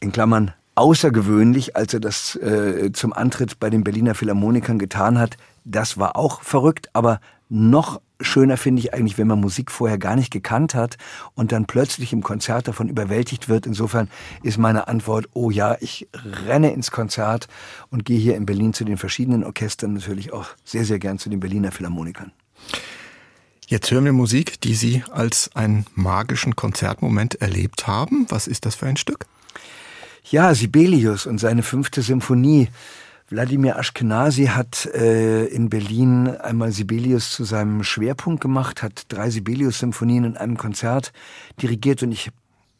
In 0.01 0.13
Klammern 0.13 0.53
außergewöhnlich, 0.75 1.77
als 1.77 1.95
er 1.95 2.01
das 2.01 2.37
äh, 2.37 2.93
zum 2.93 3.13
Antritt 3.13 3.59
bei 3.59 3.71
den 3.71 3.85
Berliner 3.85 4.15
Philharmonikern 4.15 4.79
getan 4.79 5.19
hat. 5.19 5.37
Das 5.65 5.99
war 5.99 6.17
auch 6.17 6.43
verrückt, 6.43 6.91
aber 6.93 7.21
noch 7.49 8.01
schöner 8.21 8.57
finde 8.57 8.81
ich 8.81 8.95
eigentlich, 8.95 9.19
wenn 9.19 9.27
man 9.27 9.41
Musik 9.41 9.71
vorher 9.71 9.99
gar 9.99 10.17
nicht 10.17 10.31
gekannt 10.31 10.75
hat 10.75 10.97
und 11.35 11.53
dann 11.53 11.67
plötzlich 11.67 12.13
im 12.13 12.23
Konzert 12.23 12.69
davon 12.69 12.89
überwältigt 12.89 13.49
wird. 13.49 13.67
Insofern 13.67 14.09
ist 14.43 14.59
meine 14.59 14.89
Antwort, 14.89 15.29
oh 15.35 15.51
ja, 15.51 15.77
ich 15.81 16.09
renne 16.47 16.73
ins 16.73 16.91
Konzert 16.91 17.49
und 17.91 18.05
gehe 18.05 18.19
hier 18.19 18.37
in 18.37 18.47
Berlin 18.47 18.73
zu 18.73 18.85
den 18.85 18.97
verschiedenen 18.97 19.45
Orchestern, 19.45 19.95
natürlich 19.95 20.33
auch 20.33 20.47
sehr, 20.65 20.85
sehr 20.85 20.99
gern 20.99 21.19
zu 21.19 21.29
den 21.29 21.41
Berliner 21.41 21.73
Philharmonikern. 21.73 22.33
Jetzt 23.67 23.91
hören 23.91 24.07
wir 24.07 24.15
Musik, 24.15 24.61
die 24.63 24.75
Sie 24.75 25.05
als 25.13 25.51
einen 25.55 25.85
magischen 25.95 26.57
Konzertmoment 26.57 27.35
erlebt 27.37 27.87
haben. 27.87 28.27
Was 28.31 28.47
ist 28.47 28.65
das 28.65 28.75
für 28.75 28.87
ein 28.87 28.97
Stück? 28.97 29.27
Ja, 30.31 30.55
Sibelius 30.55 31.27
und 31.27 31.39
seine 31.39 31.63
fünfte 31.63 32.01
Symphonie. 32.01 32.69
Wladimir 33.31 33.77
Ashkenazi 33.77 34.47
hat 34.47 34.87
äh, 34.87 35.45
in 35.47 35.69
Berlin 35.69 36.29
einmal 36.29 36.73
Sibelius 36.73 37.33
zu 37.33 37.45
seinem 37.45 37.85
Schwerpunkt 37.85 38.41
gemacht, 38.41 38.83
hat 38.83 39.03
drei 39.09 39.29
Sibelius-Symphonien 39.29 40.25
in 40.25 40.37
einem 40.39 40.57
Konzert 40.57 41.13
dirigiert 41.61 42.03
und 42.03 42.13
ich, 42.13 42.31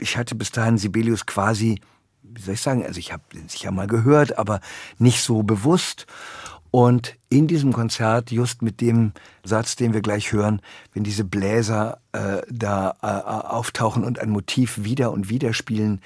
ich 0.01 0.17
hatte 0.17 0.35
bis 0.35 0.51
dahin 0.51 0.79
Sibelius 0.79 1.27
quasi, 1.27 1.81
wie 2.23 2.41
soll 2.41 2.55
ich 2.55 2.63
sagen, 2.63 2.83
also 2.83 2.99
ich 2.99 3.13
habe 3.13 3.23
den 3.35 3.51
sicher 3.51 3.71
mal 3.73 3.87
gehört, 3.87 4.39
aber 4.39 4.61
nicht 4.99 5.21
so 5.21 5.43
bewusst. 5.43 6.07
Und 6.71 7.17
in 7.29 7.47
diesem 7.47 7.73
Konzert, 7.75 8.31
just 8.31 8.63
mit 8.63 8.81
dem 8.81 9.13
Satz, 9.45 9.77
den 9.77 9.93
wir 9.93 10.01
gleich 10.01 10.33
hören, 10.33 10.63
wenn 10.95 11.05
diese 11.05 11.25
Bläser 11.25 12.01
äh, 12.13 12.43
da 12.51 12.95
äh, 13.03 13.07
auftauchen 13.07 14.03
und 14.05 14.19
ein 14.19 14.31
Motiv 14.31 14.83
wieder 14.83 15.13
und 15.13 15.29
wieder 15.29 15.53
spielen, 15.53 16.01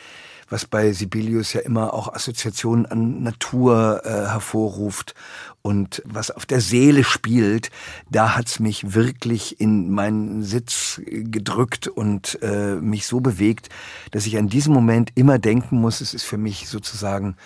was 0.52 0.66
bei 0.66 0.92
Sibelius 0.92 1.54
ja 1.54 1.62
immer 1.62 1.94
auch 1.94 2.12
Assoziationen 2.12 2.84
an 2.84 3.22
Natur 3.22 4.02
äh, 4.04 4.10
hervorruft 4.10 5.14
und 5.62 6.02
was 6.04 6.30
auf 6.30 6.44
der 6.44 6.60
Seele 6.60 7.04
spielt, 7.04 7.70
da 8.10 8.36
hat's 8.36 8.60
mich 8.60 8.94
wirklich 8.94 9.60
in 9.60 9.90
meinen 9.90 10.42
Sitz 10.42 11.00
gedrückt 11.06 11.88
und 11.88 12.38
äh, 12.42 12.74
mich 12.74 13.06
so 13.06 13.20
bewegt, 13.20 13.70
dass 14.10 14.26
ich 14.26 14.36
an 14.36 14.48
diesem 14.48 14.74
Moment 14.74 15.10
immer 15.14 15.38
denken 15.38 15.80
muss, 15.80 16.02
es 16.02 16.12
ist 16.12 16.24
für 16.24 16.38
mich 16.38 16.68
sozusagen 16.68 17.36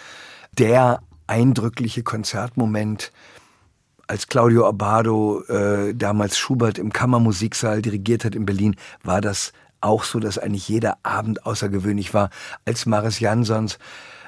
der 0.59 1.01
eindrückliche 1.29 2.03
Konzertmoment, 2.03 3.13
als 4.09 4.27
Claudio 4.27 4.67
Abbado 4.67 5.43
äh, 5.49 5.95
damals 5.95 6.39
Schubert 6.39 6.79
im 6.79 6.93
Kammermusiksaal 6.93 7.83
dirigiert 7.83 8.25
hat 8.25 8.35
in 8.35 8.47
Berlin, 8.47 8.77
war 9.03 9.21
das 9.21 9.53
auch 9.81 10.05
so, 10.05 10.21
dass 10.21 10.39
eigentlich 10.39 10.69
jeder 10.69 10.99
Abend 11.03 11.47
außergewöhnlich 11.47 12.15
war, 12.15 12.31
als 12.65 12.87
Maris 12.87 13.21
Jansons 13.21 13.79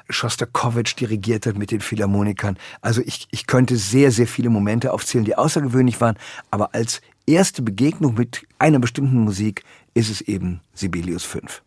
Schostakowitsch 0.09 0.95
dirigiert 0.99 1.45
hat 1.45 1.57
mit 1.57 1.71
den 1.71 1.81
Philharmonikern. 1.81 2.57
Also 2.81 3.01
ich, 3.05 3.27
ich 3.31 3.47
könnte 3.47 3.77
sehr, 3.77 4.11
sehr 4.11 4.27
viele 4.27 4.49
Momente 4.49 4.91
aufzählen, 4.91 5.25
die 5.25 5.35
außergewöhnlich 5.35 6.01
waren, 6.01 6.17
aber 6.49 6.73
als 6.73 7.01
erste 7.27 7.61
Begegnung 7.61 8.15
mit 8.15 8.45
einer 8.57 8.79
bestimmten 8.79 9.19
Musik 9.19 9.63
ist 9.93 10.09
es 10.09 10.21
eben 10.21 10.61
Sibelius 10.73 11.23
5. 11.23 11.61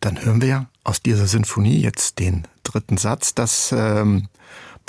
Dann 0.00 0.24
hören 0.24 0.42
wir 0.42 0.66
aus 0.84 1.02
dieser 1.02 1.26
Sinfonie 1.26 1.80
jetzt 1.80 2.18
den 2.18 2.46
dritten 2.64 2.96
Satz, 2.96 3.34
das 3.34 3.72
ähm, 3.76 4.28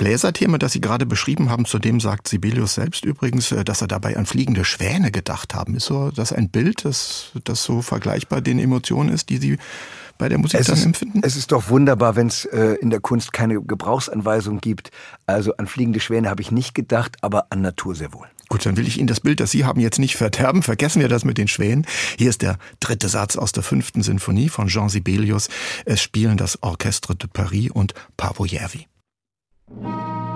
Bläserthema, 0.02 0.58
das 0.58 0.72
Sie 0.72 0.80
gerade 0.80 1.06
beschrieben 1.06 1.48
haben, 1.48 1.64
zu 1.64 1.78
dem 1.78 2.00
sagt 2.00 2.26
Sibelius 2.26 2.74
selbst 2.74 3.04
übrigens, 3.04 3.52
äh, 3.52 3.64
dass 3.64 3.82
er 3.82 3.86
dabei 3.86 4.16
an 4.16 4.26
fliegende 4.26 4.64
Schwäne 4.64 5.12
gedacht 5.12 5.54
haben. 5.54 5.76
Ist 5.76 5.84
so 5.84 6.10
das 6.10 6.32
ein 6.32 6.48
Bild, 6.48 6.84
das, 6.84 7.30
das 7.44 7.62
so 7.62 7.82
vergleichbar 7.82 8.40
den 8.40 8.58
Emotionen 8.58 9.10
ist, 9.10 9.28
die 9.28 9.36
Sie 9.36 9.58
bei 10.18 10.28
der 10.28 10.38
Musik 10.38 10.58
es 10.58 10.66
dann 10.66 10.76
ist, 10.76 10.84
empfinden? 10.84 11.20
Es 11.22 11.36
ist 11.36 11.52
doch 11.52 11.68
wunderbar, 11.68 12.16
wenn 12.16 12.26
es 12.26 12.44
äh, 12.46 12.74
in 12.80 12.90
der 12.90 12.98
Kunst 12.98 13.32
keine 13.32 13.62
Gebrauchsanweisung 13.62 14.60
gibt. 14.60 14.90
Also 15.26 15.56
an 15.56 15.68
fliegende 15.68 16.00
Schwäne 16.00 16.28
habe 16.28 16.42
ich 16.42 16.50
nicht 16.50 16.74
gedacht, 16.74 17.18
aber 17.20 17.46
an 17.50 17.60
Natur 17.60 17.94
sehr 17.94 18.12
wohl. 18.12 18.26
Gut, 18.48 18.66
dann 18.66 18.76
will 18.76 18.88
ich 18.88 18.98
Ihnen 18.98 19.06
das 19.06 19.20
Bild, 19.20 19.38
das 19.38 19.52
Sie 19.52 19.64
haben, 19.64 19.78
jetzt 19.78 20.00
nicht 20.00 20.16
verderben. 20.16 20.64
Vergessen 20.64 21.00
wir 21.00 21.08
das 21.08 21.24
mit 21.24 21.38
den 21.38 21.46
Schwänen. 21.46 21.86
Hier 22.18 22.28
ist 22.28 22.42
der 22.42 22.58
dritte 22.80 23.08
Satz 23.08 23.36
aus 23.36 23.52
der 23.52 23.62
fünften 23.62 24.02
Sinfonie 24.02 24.48
von 24.48 24.66
Jean 24.66 24.88
Sibelius. 24.88 25.48
Es 25.84 26.02
spielen 26.02 26.36
das 26.36 26.60
Orchestre 26.60 27.14
de 27.14 27.30
Paris 27.32 27.70
und 27.70 27.94
Pavo 28.16 28.44
Thank 29.80 29.84
you. 29.86 30.31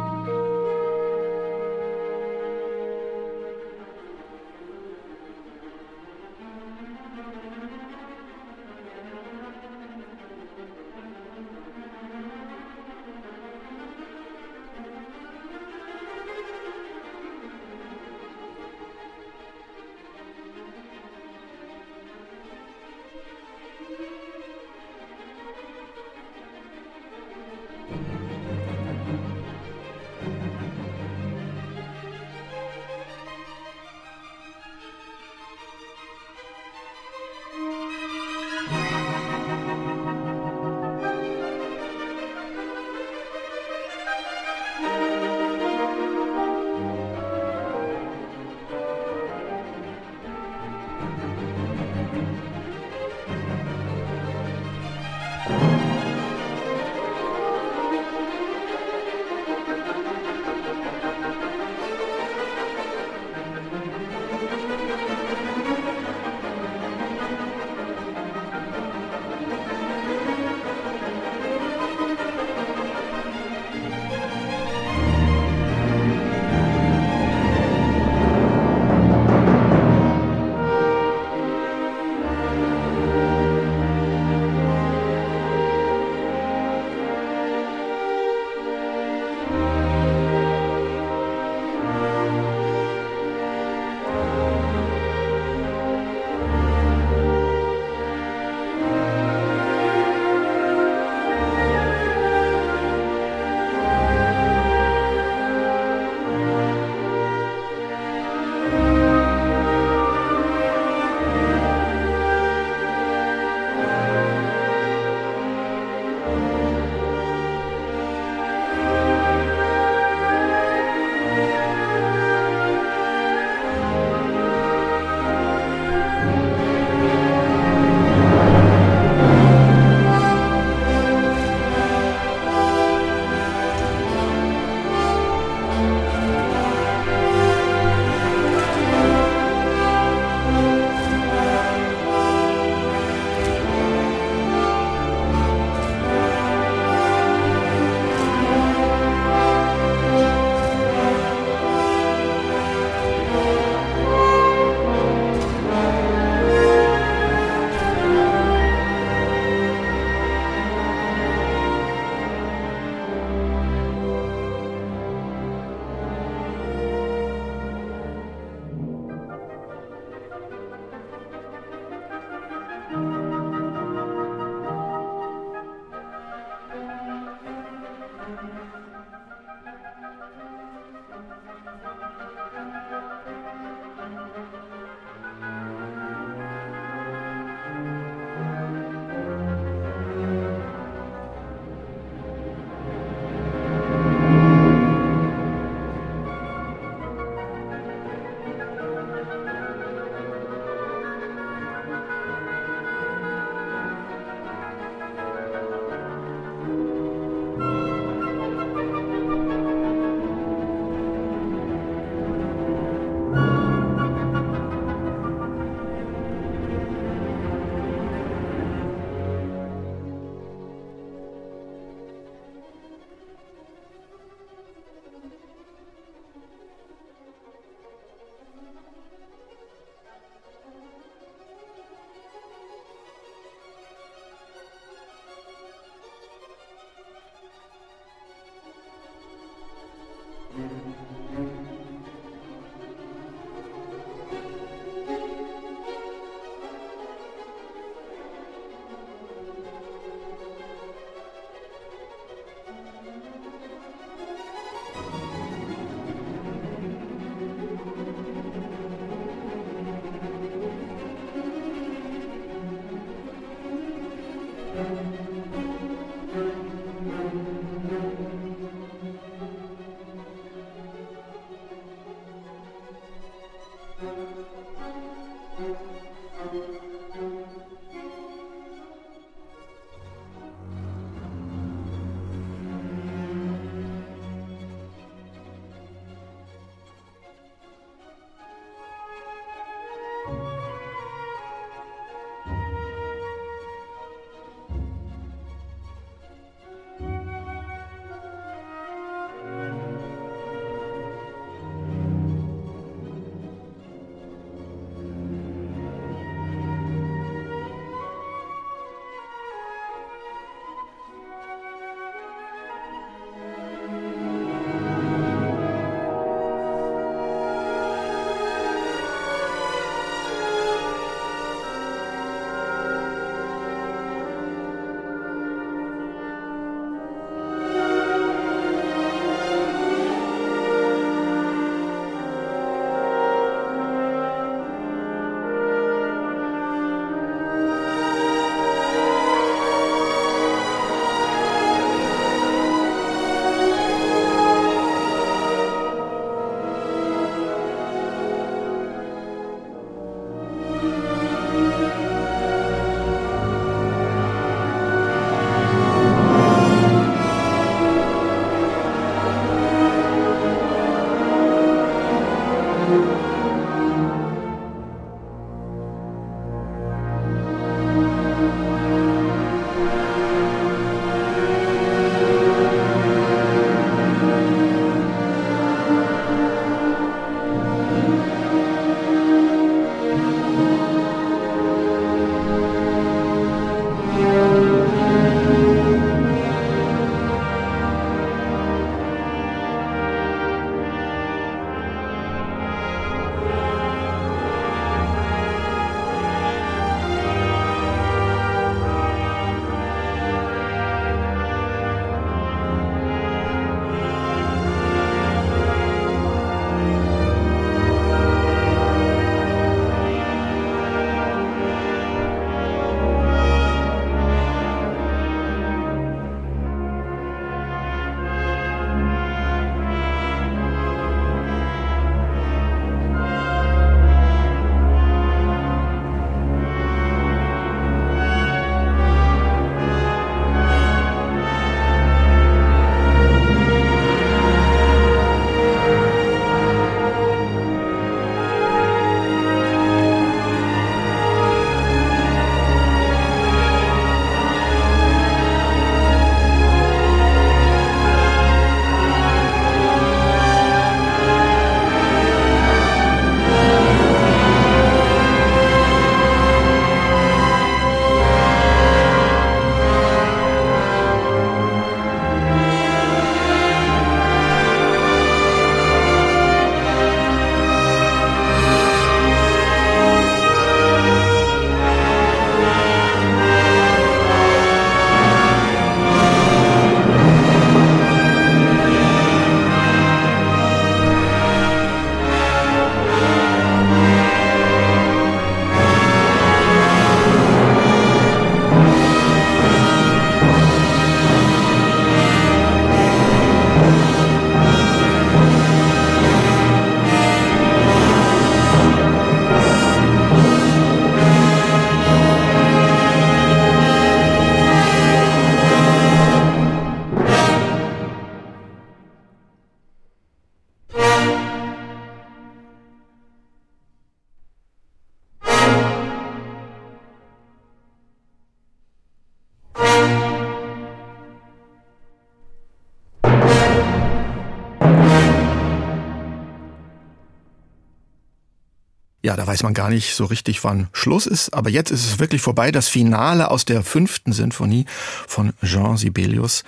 Weiß 529.56 529.62
man 529.62 529.72
gar 529.72 529.88
nicht 529.88 530.14
so 530.14 530.26
richtig, 530.26 530.64
wann 530.64 530.88
Schluss 530.92 531.24
ist. 531.26 531.54
Aber 531.54 531.70
jetzt 531.70 531.90
ist 531.90 532.04
es 532.04 532.18
wirklich 532.18 532.42
vorbei. 532.42 532.70
Das 532.70 532.88
Finale 532.88 533.50
aus 533.50 533.64
der 533.64 533.82
fünften 533.82 534.32
Sinfonie 534.32 534.84
von 535.26 535.54
Jean 535.64 535.96
Sibelius. 535.96 536.62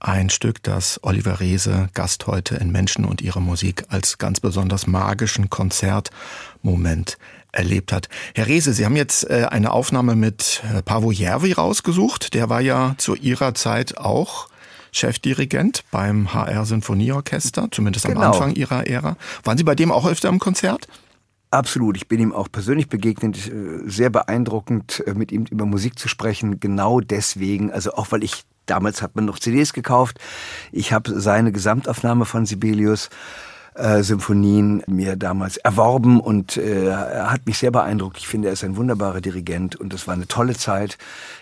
Ein 0.00 0.28
Stück, 0.28 0.60
das 0.64 0.98
Oliver 1.04 1.38
Reese 1.38 1.88
Gast 1.94 2.26
heute 2.26 2.56
in 2.56 2.72
Menschen 2.72 3.04
und 3.04 3.22
ihre 3.22 3.40
Musik 3.40 3.84
als 3.90 4.18
ganz 4.18 4.40
besonders 4.40 4.88
magischen 4.88 5.50
Konzertmoment 5.50 7.16
erlebt 7.52 7.92
hat. 7.92 8.08
Herr 8.34 8.48
Reese, 8.48 8.72
Sie 8.72 8.84
haben 8.84 8.96
jetzt 8.96 9.30
äh, 9.30 9.46
eine 9.48 9.70
Aufnahme 9.70 10.16
mit 10.16 10.64
äh, 10.74 10.82
Pavo 10.82 11.12
Järvi 11.12 11.52
rausgesucht. 11.52 12.34
Der 12.34 12.48
war 12.48 12.60
ja 12.60 12.96
zu 12.98 13.14
Ihrer 13.14 13.54
Zeit 13.54 13.98
auch 13.98 14.48
Chefdirigent 14.90 15.84
beim 15.92 16.34
HR 16.34 16.66
Sinfonieorchester, 16.66 17.68
zumindest 17.70 18.06
am 18.06 18.14
Genau. 18.14 18.32
Anfang 18.32 18.54
Ihrer 18.56 18.88
Ära. 18.88 19.16
Waren 19.44 19.58
Sie 19.58 19.64
bei 19.64 19.76
dem 19.76 19.92
auch 19.92 20.06
öfter 20.06 20.28
im 20.28 20.40
Konzert? 20.40 20.88
Absolut. 21.52 21.98
Ich 21.98 22.08
bin 22.08 22.18
ihm 22.18 22.32
auch 22.32 22.48
persönlich 22.50 22.88
begegnet. 22.88 23.36
Äh, 23.46 23.86
sehr 23.86 24.08
beeindruckend, 24.08 25.04
äh, 25.06 25.12
mit 25.12 25.30
ihm 25.32 25.44
über 25.44 25.66
Musik 25.66 25.98
zu 25.98 26.08
sprechen. 26.08 26.60
Genau 26.60 27.00
deswegen, 27.00 27.70
also 27.70 27.92
auch 27.92 28.10
weil 28.10 28.24
ich 28.24 28.44
damals 28.64 29.02
hat 29.02 29.16
man 29.16 29.26
noch 29.26 29.38
CDs 29.38 29.74
gekauft. 29.74 30.18
Ich 30.70 30.94
habe 30.94 31.20
seine 31.20 31.52
Gesamtaufnahme 31.52 32.24
von 32.24 32.46
Sibelius 32.46 33.10
äh, 33.74 34.02
Symphonien 34.02 34.82
mir 34.86 35.16
damals 35.16 35.58
erworben 35.58 36.20
und 36.20 36.56
äh, 36.56 36.86
er 36.86 37.30
hat 37.30 37.46
mich 37.46 37.58
sehr 37.58 37.70
beeindruckt. 37.70 38.16
Ich 38.18 38.28
finde, 38.28 38.48
er 38.48 38.54
ist 38.54 38.64
ein 38.64 38.76
wunderbarer 38.76 39.20
Dirigent 39.20 39.76
und 39.76 39.92
es 39.92 40.06
war 40.06 40.14
eine 40.14 40.28
tolle 40.28 40.54
Zeit, 40.56 40.96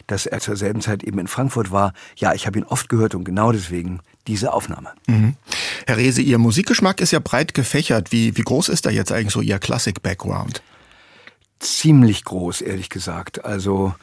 dass 0.09 0.27
er 0.27 0.41
zur 0.41 0.57
selben 0.57 0.81
Zeit 0.81 1.05
eben 1.05 1.19
in 1.19 1.29
Frankfurt 1.29 1.71
war. 1.71 1.93
Ja, 2.17 2.35
ich 2.35 2.47
habe 2.47 2.59
ihn 2.59 2.65
oft 2.65 2.89
gehört 2.89 3.15
und 3.15 3.25
genau 3.25 3.53
deswegen 3.53 4.01
diese 4.27 4.53
Aufnahme. 4.53 4.91
Mhm. 5.07 5.37
Herr 5.87 5.97
Rehse, 5.97 6.23
Ihr 6.23 6.39
Musikgeschmack 6.39 7.01
ist 7.01 7.11
ja 7.11 7.19
breit 7.19 7.55
gefächert. 7.55 8.13
Wie, 8.13 8.37
wie 8.37 8.43
groß 8.43 8.69
ist 8.69 8.87
da 8.87 8.91
jetzt 8.91 9.13
eigentlich 9.13 9.33
so 9.33 9.41
Ihr 9.41 9.59
Klassik-Background? 9.59 10.63
Ziemlich 11.59 12.25
groß, 12.25 12.63
ehrlich 12.63 12.89
gesagt. 12.89 13.45
Also 13.45 13.95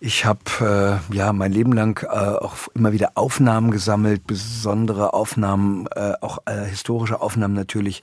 ich 0.00 0.24
habe 0.24 1.00
äh, 1.10 1.14
ja 1.16 1.32
mein 1.32 1.52
Leben 1.52 1.72
lang 1.72 2.02
äh, 2.02 2.08
auch 2.08 2.56
immer 2.74 2.92
wieder 2.92 3.12
Aufnahmen 3.14 3.70
gesammelt, 3.70 4.26
besondere 4.26 5.14
Aufnahmen, 5.14 5.86
äh, 5.94 6.12
auch 6.20 6.38
äh, 6.46 6.66
historische 6.66 7.20
Aufnahmen 7.20 7.54
natürlich 7.54 8.02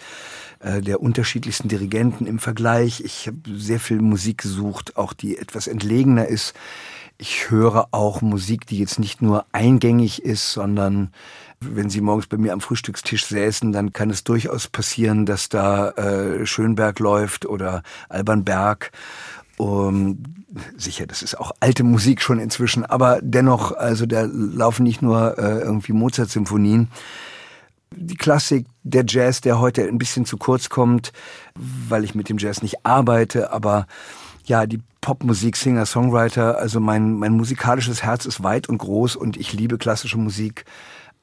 äh, 0.59 0.81
der 0.81 1.01
unterschiedlichsten 1.01 1.67
Dirigenten 1.67 2.25
im 2.25 2.39
Vergleich. 2.39 3.01
Ich 3.01 3.27
habe 3.27 3.37
sehr 3.55 3.79
viel 3.79 4.01
Musik 4.01 4.39
gesucht, 4.39 4.97
auch 4.97 5.13
die 5.13 5.37
etwas 5.37 5.67
entlegener 5.67 6.27
ist. 6.27 6.53
Ich 7.21 7.51
höre 7.51 7.87
auch 7.91 8.23
Musik, 8.23 8.65
die 8.65 8.79
jetzt 8.79 8.97
nicht 8.97 9.21
nur 9.21 9.45
eingängig 9.51 10.23
ist, 10.23 10.53
sondern 10.53 11.11
wenn 11.59 11.87
Sie 11.87 12.01
morgens 12.01 12.25
bei 12.25 12.37
mir 12.37 12.51
am 12.51 12.61
Frühstückstisch 12.61 13.27
säßen, 13.27 13.71
dann 13.71 13.93
kann 13.93 14.09
es 14.09 14.23
durchaus 14.23 14.67
passieren, 14.67 15.27
dass 15.27 15.47
da 15.47 15.91
äh, 15.91 16.47
Schönberg 16.47 16.97
läuft 16.97 17.45
oder 17.45 17.83
Alban 18.09 18.43
Berg 18.43 18.91
um, 19.57 20.23
sicher, 20.75 21.05
das 21.05 21.21
ist 21.21 21.39
auch 21.39 21.51
alte 21.59 21.83
Musik 21.83 22.23
schon 22.23 22.39
inzwischen, 22.39 22.83
aber 22.83 23.19
dennoch, 23.21 23.71
also 23.73 24.07
da 24.07 24.23
laufen 24.23 24.81
nicht 24.81 25.03
nur 25.03 25.37
äh, 25.37 25.59
irgendwie 25.59 25.93
Mozart-Symphonien. 25.93 26.87
Die 27.91 28.15
Klassik, 28.15 28.65
der 28.81 29.05
Jazz, 29.07 29.41
der 29.41 29.59
heute 29.59 29.83
ein 29.83 29.99
bisschen 29.99 30.25
zu 30.25 30.37
kurz 30.37 30.69
kommt, 30.69 31.13
weil 31.53 32.03
ich 32.03 32.15
mit 32.15 32.29
dem 32.29 32.39
Jazz 32.39 32.63
nicht 32.63 32.83
arbeite, 32.83 33.53
aber 33.53 33.85
ja, 34.45 34.65
die 34.65 34.81
Popmusik, 35.01 35.57
Singer, 35.57 35.85
Songwriter, 35.85 36.57
also 36.57 36.79
mein, 36.79 37.15
mein 37.15 37.33
musikalisches 37.33 38.03
Herz 38.03 38.25
ist 38.25 38.43
weit 38.43 38.69
und 38.69 38.77
groß 38.77 39.15
und 39.15 39.37
ich 39.37 39.53
liebe 39.53 39.77
klassische 39.77 40.17
Musik, 40.17 40.65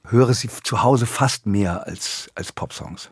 höre 0.04 0.34
sie 0.34 0.48
zu 0.62 0.82
Hause 0.82 1.06
fast 1.06 1.46
mehr 1.46 1.86
als, 1.86 2.30
als 2.34 2.52
Popsongs. 2.52 3.10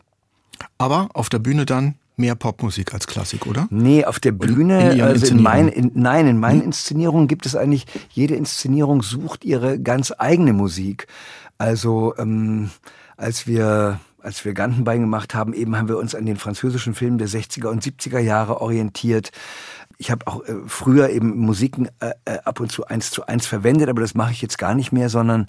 Aber 0.77 1.09
auf 1.13 1.29
der 1.29 1.39
Bühne 1.39 1.65
dann 1.65 1.95
mehr 2.17 2.35
Popmusik 2.35 2.93
als 2.93 3.07
Klassik, 3.07 3.45
oder? 3.45 3.67
Nee, 3.69 4.03
auf 4.03 4.19
der 4.19 4.31
Bühne, 4.31 4.93
in 4.93 5.01
also 5.01 5.27
in 5.27 5.41
meinen, 5.41 5.69
in, 5.69 5.91
nein, 5.93 6.27
in 6.27 6.39
meinen 6.39 6.61
hm? 6.61 6.67
Inszenierungen 6.67 7.27
gibt 7.27 7.45
es 7.45 7.55
eigentlich, 7.55 7.85
jede 8.09 8.35
Inszenierung 8.35 9.03
sucht 9.03 9.45
ihre 9.45 9.79
ganz 9.79 10.11
eigene 10.17 10.53
Musik. 10.53 11.07
Also, 11.59 12.15
ähm, 12.17 12.71
als 13.15 13.47
wir 13.47 13.99
als 14.27 14.43
wir 14.43 14.53
Gantenbein 14.53 14.99
gemacht 14.99 15.33
haben, 15.33 15.53
eben 15.53 15.77
haben 15.77 15.87
wir 15.87 15.97
uns 15.97 16.13
an 16.13 16.25
den 16.25 16.35
französischen 16.35 16.93
Filmen 16.93 17.17
der 17.17 17.29
60er 17.29 17.67
und 17.67 17.81
70er 17.81 18.19
Jahre 18.19 18.59
orientiert. 18.59 19.31
Ich 19.97 20.11
habe 20.11 20.27
auch 20.27 20.43
äh, 20.45 20.53
früher 20.67 21.09
eben 21.09 21.37
Musiken 21.37 21.89
äh, 21.99 22.13
äh, 22.25 22.39
ab 22.43 22.59
und 22.59 22.71
zu 22.71 22.85
eins 22.85 23.11
zu 23.11 23.25
eins 23.25 23.47
verwendet, 23.47 23.89
aber 23.89 24.01
das 24.01 24.13
mache 24.13 24.31
ich 24.31 24.41
jetzt 24.41 24.57
gar 24.57 24.75
nicht 24.75 24.91
mehr, 24.91 25.09
sondern 25.09 25.47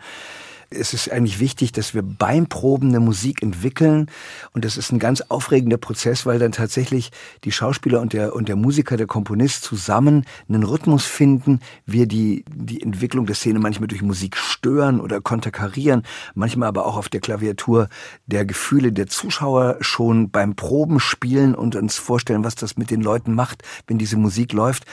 es 0.71 0.93
ist 0.93 1.11
eigentlich 1.11 1.41
wichtig, 1.41 1.73
dass 1.73 1.95
wir 1.95 2.03
beim 2.03 2.47
Proben 2.47 2.89
eine 2.89 3.01
Musik 3.01 3.43
entwickeln. 3.43 4.11
Und 4.53 4.65
das 4.65 4.77
ist 4.77 4.93
ein 4.93 4.99
ganz 4.99 5.23
aufregender 5.23 5.79
Prozess, 5.79 6.27
weil 6.27 6.39
dann 6.39 6.53
tatsächlich 6.53 7.11
die 7.45 7.53
Schauspieler 7.53 8.01
und 8.01 8.13
der, 8.13 8.35
und 8.35 8.49
der 8.49 8.57
Musiker, 8.57 8.97
der 8.97 9.07
Komponist 9.07 9.63
zusammen 9.63 10.27
einen 10.49 10.63
Rhythmus 10.63 11.07
finden. 11.07 11.61
Wir 11.87 12.07
die, 12.07 12.45
die 12.55 12.83
Entwicklung 12.83 13.27
der 13.27 13.35
Szene 13.35 13.59
manchmal 13.59 13.89
durch 13.89 14.03
Musik 14.03 14.37
stören 14.37 15.01
oder 15.01 15.21
konterkarieren, 15.21 16.03
manchmal 16.35 16.69
aber 16.69 16.85
auch 16.85 16.97
auf 16.97 17.09
der 17.09 17.21
Klaviatur 17.21 17.89
der 18.27 18.45
Gefühle 18.45 18.93
der 18.93 19.07
Zuschauer 19.07 19.77
schon 19.81 20.31
beim 20.31 20.55
Proben 20.55 21.01
spielen 21.01 21.55
und 21.55 21.77
uns 21.77 21.97
vorstellen, 21.97 22.45
was 22.45 22.55
das 22.57 22.77
mit 22.77 22.91
den 22.91 23.01
Leuten 23.01 23.35
macht, 23.35 23.63
wenn 23.87 23.99
diese 23.99 24.17
Musik 24.17 24.53
läuft. 24.53 24.85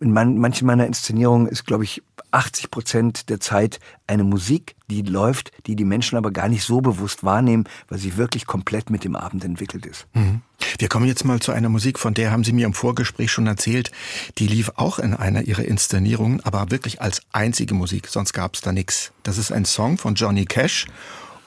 In 0.00 0.12
manchen 0.12 0.66
meiner 0.66 0.86
Inszenierungen 0.86 1.48
ist, 1.48 1.66
glaube 1.66 1.84
ich, 1.84 2.02
80 2.30 2.70
Prozent 2.70 3.28
der 3.30 3.40
Zeit 3.40 3.80
eine 4.06 4.24
Musik, 4.24 4.76
die 4.90 5.02
läuft, 5.02 5.50
die 5.66 5.76
die 5.76 5.84
Menschen 5.84 6.16
aber 6.16 6.30
gar 6.30 6.48
nicht 6.48 6.62
so 6.62 6.80
bewusst 6.80 7.24
wahrnehmen, 7.24 7.64
weil 7.88 7.98
sie 7.98 8.16
wirklich 8.16 8.46
komplett 8.46 8.90
mit 8.90 9.04
dem 9.04 9.16
Abend 9.16 9.44
entwickelt 9.44 9.86
ist. 9.86 10.06
Mhm. 10.14 10.42
Wir 10.78 10.88
kommen 10.88 11.06
jetzt 11.06 11.24
mal 11.24 11.40
zu 11.40 11.52
einer 11.52 11.68
Musik, 11.68 11.98
von 11.98 12.14
der 12.14 12.30
haben 12.30 12.44
Sie 12.44 12.52
mir 12.52 12.66
im 12.66 12.74
Vorgespräch 12.74 13.32
schon 13.32 13.46
erzählt. 13.46 13.90
Die 14.38 14.46
lief 14.46 14.72
auch 14.76 14.98
in 14.98 15.14
einer 15.14 15.42
Ihrer 15.42 15.64
Inszenierungen, 15.64 16.40
aber 16.44 16.70
wirklich 16.70 17.00
als 17.00 17.22
einzige 17.32 17.74
Musik, 17.74 18.08
sonst 18.08 18.32
gab 18.32 18.54
es 18.54 18.60
da 18.60 18.72
nichts. 18.72 19.12
Das 19.22 19.38
ist 19.38 19.50
ein 19.50 19.64
Song 19.64 19.98
von 19.98 20.14
Johnny 20.14 20.44
Cash 20.44 20.86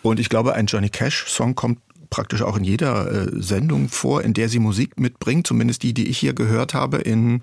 und 0.02 0.20
ich 0.20 0.30
glaube, 0.30 0.54
ein 0.54 0.66
Johnny 0.66 0.90
Cash-Song 0.90 1.56
kommt 1.56 1.80
praktisch 2.10 2.42
auch 2.42 2.58
in 2.58 2.64
jeder 2.64 3.10
äh, 3.10 3.42
Sendung 3.42 3.90
vor, 3.90 4.22
in 4.22 4.34
der 4.34 4.50
Sie 4.50 4.60
Musik 4.60 5.00
mitbringt, 5.00 5.48
zumindest 5.48 5.84
die, 5.84 5.94
die 5.94 6.08
ich 6.08 6.18
hier 6.18 6.34
gehört 6.34 6.74
habe 6.74 6.98
in 6.98 7.42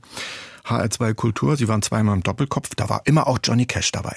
HR2 0.69 1.15
Kultur. 1.15 1.57
Sie 1.57 1.69
waren 1.69 1.83
zweimal 1.83 2.17
im 2.17 2.23
Doppelkopf. 2.23 2.75
Da 2.75 2.89
war 2.89 3.03
immer 3.05 3.27
auch 3.27 3.39
Johnny 3.43 3.67
Cash 3.67 3.93
dabei. 3.93 4.17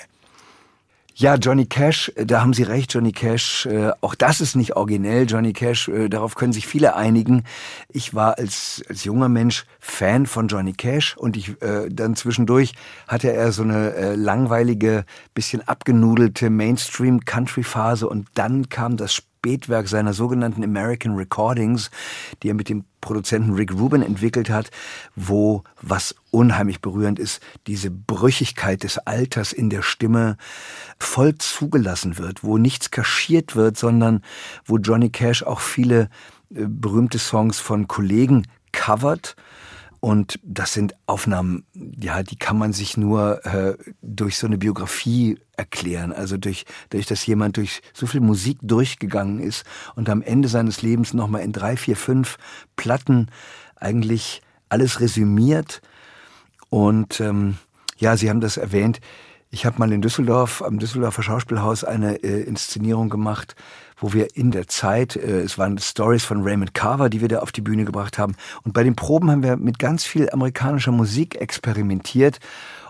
Ja, 1.13 1.35
Johnny 1.35 1.65
Cash, 1.65 2.11
äh, 2.15 2.25
da 2.25 2.41
haben 2.41 2.53
Sie 2.53 2.63
recht, 2.63 2.93
Johnny 2.93 3.11
Cash, 3.11 3.65
äh, 3.65 3.91
auch 3.99 4.15
das 4.15 4.39
ist 4.39 4.55
nicht 4.55 4.75
originell, 4.75 5.25
Johnny 5.27 5.51
Cash, 5.51 5.89
äh, 5.89 6.07
darauf 6.07 6.35
können 6.35 6.53
sich 6.53 6.65
viele 6.65 6.95
einigen. 6.95 7.43
Ich 7.89 8.15
war 8.15 8.37
als, 8.37 8.81
als 8.87 9.03
junger 9.03 9.27
Mensch 9.27 9.65
Fan 9.79 10.25
von 10.25 10.47
Johnny 10.47 10.71
Cash 10.71 11.17
und 11.17 11.35
ich 11.35 11.61
äh, 11.61 11.89
dann 11.89 12.15
zwischendurch 12.15 12.73
hatte 13.07 13.31
er 13.31 13.51
so 13.51 13.63
eine 13.63 13.93
äh, 13.93 14.15
langweilige, 14.15 15.03
bisschen 15.33 15.67
abgenudelte 15.67 16.49
Mainstream-Country-Phase 16.49 18.07
und 18.07 18.27
dann 18.35 18.69
kam 18.69 18.95
das 18.95 19.21
Spätwerk 19.43 19.88
seiner 19.88 20.13
sogenannten 20.13 20.63
American 20.63 21.15
Recordings, 21.15 21.89
die 22.43 22.49
er 22.49 22.53
mit 22.53 22.69
dem 22.69 22.85
Produzenten 23.01 23.55
Rick 23.55 23.73
Rubin 23.73 24.03
entwickelt 24.03 24.51
hat, 24.51 24.69
wo 25.15 25.63
was 25.81 26.13
unheimlich 26.30 26.80
berührend 26.80 27.18
ist, 27.18 27.41
diese 27.65 27.89
Brüchigkeit 27.89 28.84
des 28.84 28.99
Alters 28.99 29.51
in 29.51 29.72
der 29.72 29.81
Stimme 29.81 30.38
voll 30.99 31.39
zugelassen 31.39 32.19
wird, 32.19 32.43
wo 32.43 32.59
nichts 32.59 32.91
kaschiert 32.91 33.55
wird, 33.55 33.77
sondern 33.77 34.22
wo 34.65 34.77
Johnny 34.77 35.09
Cash 35.09 35.41
auch 35.41 35.59
viele 35.59 36.01
äh, 36.53 36.68
berühmte 36.68 37.18
Songs 37.18 37.59
von 37.59 37.88
Kollegen 37.88 38.45
covert 38.72 39.35
und 40.01 40.39
das 40.41 40.73
sind 40.73 40.95
Aufnahmen, 41.05 41.63
ja, 41.75 42.23
die 42.23 42.35
kann 42.35 42.57
man 42.57 42.73
sich 42.73 42.97
nur 42.97 43.45
äh, 43.45 43.77
durch 44.01 44.35
so 44.35 44.47
eine 44.47 44.57
Biografie 44.57 45.37
erklären. 45.55 46.11
Also 46.11 46.37
durch, 46.37 46.65
durch, 46.89 47.05
dass 47.05 47.23
jemand 47.27 47.57
durch 47.57 47.83
so 47.93 48.07
viel 48.07 48.19
Musik 48.19 48.57
durchgegangen 48.63 49.39
ist 49.39 49.63
und 49.95 50.09
am 50.09 50.23
Ende 50.23 50.47
seines 50.47 50.81
Lebens 50.81 51.13
nochmal 51.13 51.43
in 51.43 51.51
drei, 51.51 51.77
vier, 51.77 51.95
fünf 51.95 52.37
Platten 52.75 53.27
eigentlich 53.75 54.41
alles 54.69 55.01
resümiert. 55.01 55.83
Und 56.69 57.19
ähm, 57.19 57.57
ja, 57.97 58.17
Sie 58.17 58.31
haben 58.31 58.41
das 58.41 58.57
erwähnt. 58.57 59.01
Ich 59.51 59.67
habe 59.67 59.77
mal 59.77 59.91
in 59.91 60.01
Düsseldorf, 60.01 60.63
am 60.63 60.79
Düsseldorfer 60.79 61.21
Schauspielhaus, 61.21 61.83
eine 61.83 62.23
äh, 62.23 62.41
Inszenierung 62.41 63.09
gemacht, 63.09 63.55
wo 64.01 64.11
wir 64.11 64.35
in 64.35 64.51
der 64.51 64.67
Zeit, 64.67 65.15
äh, 65.15 65.39
es 65.41 65.57
waren 65.57 65.77
Stories 65.77 66.25
von 66.25 66.43
Raymond 66.43 66.73
Carver, 66.73 67.09
die 67.09 67.21
wir 67.21 67.29
da 67.29 67.39
auf 67.39 67.53
die 67.53 67.61
Bühne 67.61 67.85
gebracht 67.85 68.17
haben. 68.17 68.35
Und 68.63 68.73
bei 68.73 68.83
den 68.83 68.97
Proben 68.97 69.31
haben 69.31 69.43
wir 69.43 69.55
mit 69.55 69.79
ganz 69.79 70.03
viel 70.03 70.29
amerikanischer 70.29 70.91
Musik 70.91 71.35
experimentiert. 71.35 72.39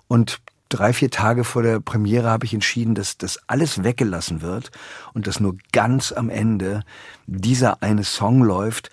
Und 0.07 0.41
drei, 0.69 0.93
vier 0.93 1.11
Tage 1.11 1.43
vor 1.43 1.61
der 1.61 1.79
Premiere 1.79 2.29
habe 2.29 2.45
ich 2.45 2.53
entschieden, 2.55 2.95
dass 2.95 3.19
das 3.19 3.39
alles 3.47 3.83
weggelassen 3.83 4.41
wird 4.41 4.71
und 5.13 5.27
dass 5.27 5.39
nur 5.39 5.57
ganz 5.71 6.11
am 6.11 6.29
Ende 6.29 6.81
dieser 7.27 7.83
eine 7.83 8.03
Song 8.03 8.41
läuft 8.41 8.89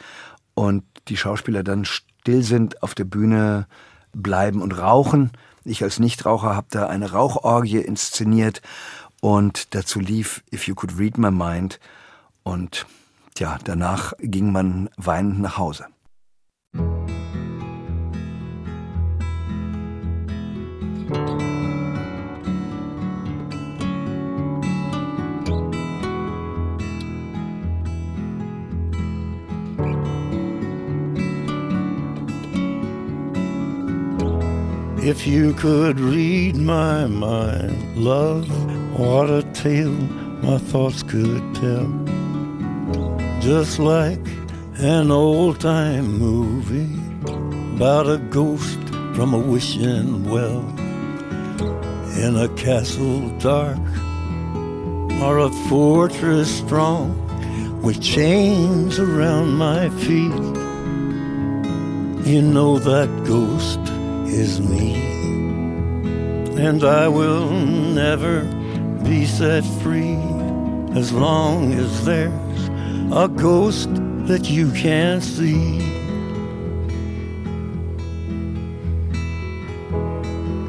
und 0.55 0.85
die 1.09 1.17
Schauspieler 1.17 1.63
dann 1.63 1.87
still 1.87 2.43
sind, 2.43 2.83
auf 2.83 2.95
der 2.95 3.05
Bühne 3.05 3.67
bleiben 4.13 4.61
und 4.61 4.73
rauchen 4.77 5.31
ich 5.69 5.83
als 5.83 5.99
Nichtraucher 5.99 6.57
habe 6.57 6.69
da 6.71 6.87
eine 6.87 7.13
Rauchorgie 7.13 7.79
inszeniert 7.79 8.63
und 9.21 9.75
dazu 9.75 10.01
lief 10.01 10.43
If 10.53 10.67
You 10.67 10.75
Could 10.75 10.99
Read 10.99 11.19
My 11.19 11.31
Mind 11.31 11.79
und 12.49 12.87
ja, 13.39 13.59
danach 13.63 14.15
ging 14.21 14.51
man 14.51 14.89
weinend 14.97 15.41
nach 15.41 15.59
Hause. 15.59 15.87
If 35.01 35.27
you 35.27 35.55
could 35.55 35.99
read 36.01 36.57
my 36.57 37.07
mind, 37.07 37.97
love, 37.97 38.47
what 38.99 39.31
a 39.31 39.43
tale 39.55 39.97
my 40.43 40.59
thoughts 40.59 41.03
could 41.03 41.43
tell. 41.55 42.18
Just 43.41 43.79
like 43.79 44.27
an 44.79 45.13
old 45.13 45.61
time 45.61 46.19
movie, 46.19 46.93
about 47.77 48.09
a 48.09 48.19
ghost 48.19 48.81
from 49.15 49.33
a 49.33 49.39
wishing 49.39 50.29
well 50.29 50.69
in 52.19 52.37
a 52.37 52.49
castle 52.57 53.29
dark 53.39 53.79
or 55.23 55.39
a 55.39 55.51
fortress 55.69 56.59
strong 56.59 57.15
with 57.81 58.03
chains 58.03 58.99
around 58.99 59.55
my 59.55 59.89
feet. 59.89 60.35
You 62.27 62.43
know 62.43 62.81
that 62.81 63.09
ghost 63.25 63.79
is 64.29 64.61
me, 64.61 64.95
and 66.61 66.83
I 66.83 67.07
will 67.07 67.51
never 67.51 68.43
be 69.05 69.27
set 69.27 69.65
free 69.81 70.19
as 70.99 71.13
long 71.13 71.73
as 71.75 72.05
there's 72.05 72.48
a 73.13 73.27
ghost 73.27 73.89
that 74.27 74.51
you 74.51 74.71
can't 74.73 75.23
see. 75.23 75.79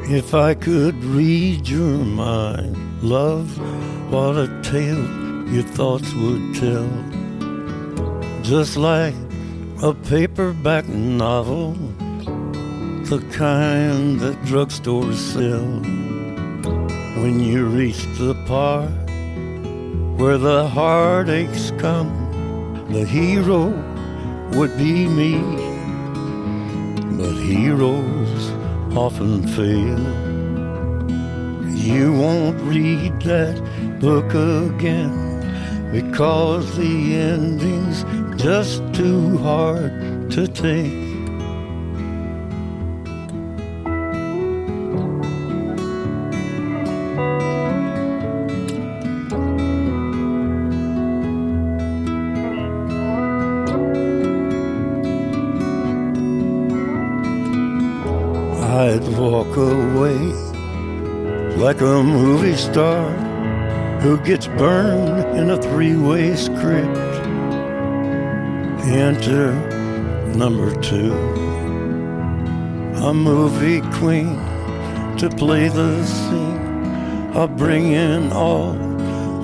If 0.08 0.34
I 0.34 0.54
could 0.54 0.96
read 1.04 1.68
your 1.68 1.98
mind, 1.98 2.76
love, 3.02 3.58
what 4.10 4.36
a 4.36 4.48
tale 4.62 5.04
your 5.48 5.62
thoughts 5.62 6.14
would 6.14 6.54
tell. 6.54 6.88
Just 8.42 8.78
like 8.78 9.14
a 9.82 9.92
paperback 9.92 10.88
novel, 10.88 11.72
the 13.04 13.22
kind 13.32 14.18
that 14.20 14.40
drugstores 14.42 15.16
sell. 15.16 15.66
When 17.22 17.38
you 17.40 17.66
reach 17.66 18.02
the 18.18 18.34
part 18.46 18.90
where 20.18 20.38
the 20.38 20.66
heartaches 20.68 21.72
come, 21.78 22.19
the 22.92 23.04
hero 23.04 23.68
would 24.54 24.76
be 24.76 25.06
me. 25.06 25.38
But 27.16 27.34
heroes 27.34 28.50
often 28.96 29.46
fail. 29.48 30.00
You 31.76 32.12
won't 32.12 32.60
read 32.62 33.20
that 33.22 33.56
book 34.00 34.34
again 34.34 35.90
because 35.92 36.76
the 36.76 37.14
ending's 37.14 38.04
just 38.42 38.82
too 38.92 39.38
hard 39.38 40.30
to 40.32 40.48
take. 40.48 41.09
Star 62.70 63.10
who 64.00 64.16
gets 64.18 64.46
burned 64.46 65.36
in 65.36 65.50
a 65.50 65.60
three-way 65.60 66.36
script. 66.36 66.98
Enter 68.86 69.52
number 70.36 70.70
two, 70.80 71.12
a 73.08 73.12
movie 73.12 73.80
queen 73.98 74.36
to 75.18 75.28
play 75.36 75.68
the 75.68 76.04
scene. 76.04 76.60
I'll 77.34 77.48
bring 77.48 77.92
in 77.92 78.30
all 78.32 78.72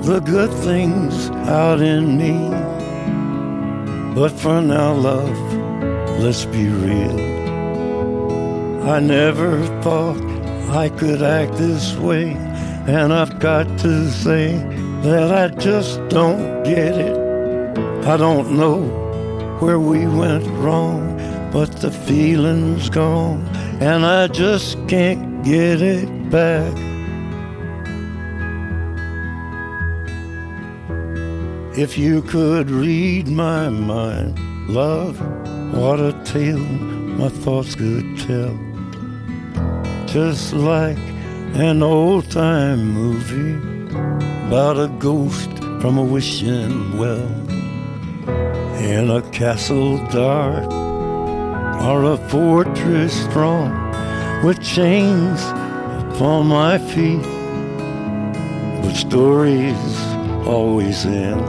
the 0.02 0.20
good 0.20 0.52
things 0.62 1.28
out 1.60 1.80
in 1.80 2.16
me. 2.16 2.36
But 4.14 4.30
for 4.30 4.62
now, 4.62 4.92
love, 4.94 5.38
let's 6.20 6.44
be 6.44 6.68
real. 6.68 7.18
I 8.88 9.00
never 9.00 9.66
thought 9.82 10.20
I 10.70 10.88
could 10.88 11.22
act 11.22 11.54
this 11.54 11.96
way, 11.96 12.36
and 12.88 13.12
I've 13.12 13.38
got 13.38 13.66
to 13.80 14.10
say 14.10 14.56
that 15.02 15.32
I 15.32 15.48
just 15.56 15.96
don't 16.08 16.62
get 16.62 16.96
it. 16.96 17.16
I 18.06 18.16
don't 18.16 18.56
know 18.56 18.82
where 19.60 19.80
we 19.80 20.06
went 20.06 20.46
wrong, 20.58 21.16
but 21.52 21.72
the 21.80 21.90
feeling's 21.90 22.88
gone, 22.88 23.46
and 23.80 24.06
I 24.06 24.28
just 24.28 24.76
can't 24.88 25.44
get 25.44 25.82
it 25.82 26.30
back. 26.30 26.72
If 31.76 31.98
you 31.98 32.22
could 32.22 32.70
read 32.70 33.28
my 33.28 33.68
mind, 33.68 34.38
love, 34.68 35.20
what 35.74 36.00
a 36.00 36.12
tale 36.24 36.58
my 36.58 37.28
thoughts 37.28 37.74
could 37.74 38.18
tell 38.18 38.56
just 40.06 40.54
like 40.54 41.15
an 41.60 41.82
old 41.82 42.30
time 42.30 42.86
movie 42.86 43.56
about 44.46 44.78
a 44.78 44.88
ghost 44.98 45.50
from 45.80 45.96
a 45.96 46.04
wishing 46.04 46.98
well 46.98 47.32
in 48.78 49.08
a 49.08 49.22
castle 49.30 49.96
dark 50.08 50.70
or 51.82 52.12
a 52.12 52.18
fortress 52.28 53.14
strong 53.24 53.72
with 54.44 54.62
chains 54.62 55.42
upon 56.12 56.46
my 56.46 56.76
feet. 56.76 57.22
But 58.82 58.94
stories 58.94 59.98
always 60.46 61.06
end 61.06 61.42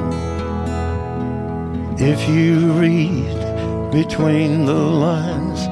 if 1.99 2.29
you 2.29 2.71
read 2.71 3.91
between 3.91 4.65
the 4.65 4.73
lines. 4.73 5.67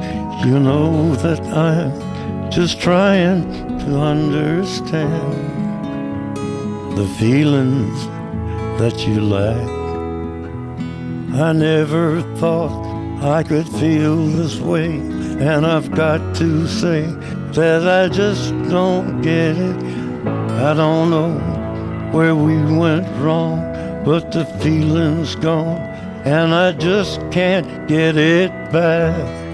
You 0.45 0.59
know 0.59 1.15
that 1.15 1.39
I'm 1.41 2.51
just 2.51 2.81
trying 2.81 3.74
to 3.85 3.99
understand 3.99 5.35
the 6.97 7.07
feelings 7.19 8.07
that 8.79 9.05
you 9.07 9.21
lack. 9.21 9.69
I 11.39 11.51
never 11.53 12.23
thought 12.37 12.73
I 13.21 13.43
could 13.43 13.69
feel 13.69 14.25
this 14.25 14.59
way, 14.59 14.95
and 14.95 15.67
I've 15.67 15.91
got 15.91 16.35
to 16.37 16.67
say 16.67 17.05
that 17.51 17.87
I 17.87 18.09
just 18.09 18.53
don't 18.69 19.21
get 19.21 19.55
it. 19.55 19.77
I 20.67 20.73
don't 20.73 21.11
know 21.11 21.37
where 22.11 22.35
we 22.35 22.55
went 22.55 23.07
wrong, 23.17 23.59
but 24.03 24.31
the 24.31 24.45
feeling's 24.63 25.35
gone, 25.35 25.81
and 26.25 26.55
I 26.55 26.71
just 26.71 27.21
can't 27.29 27.87
get 27.87 28.17
it 28.17 28.49
back. 28.71 29.44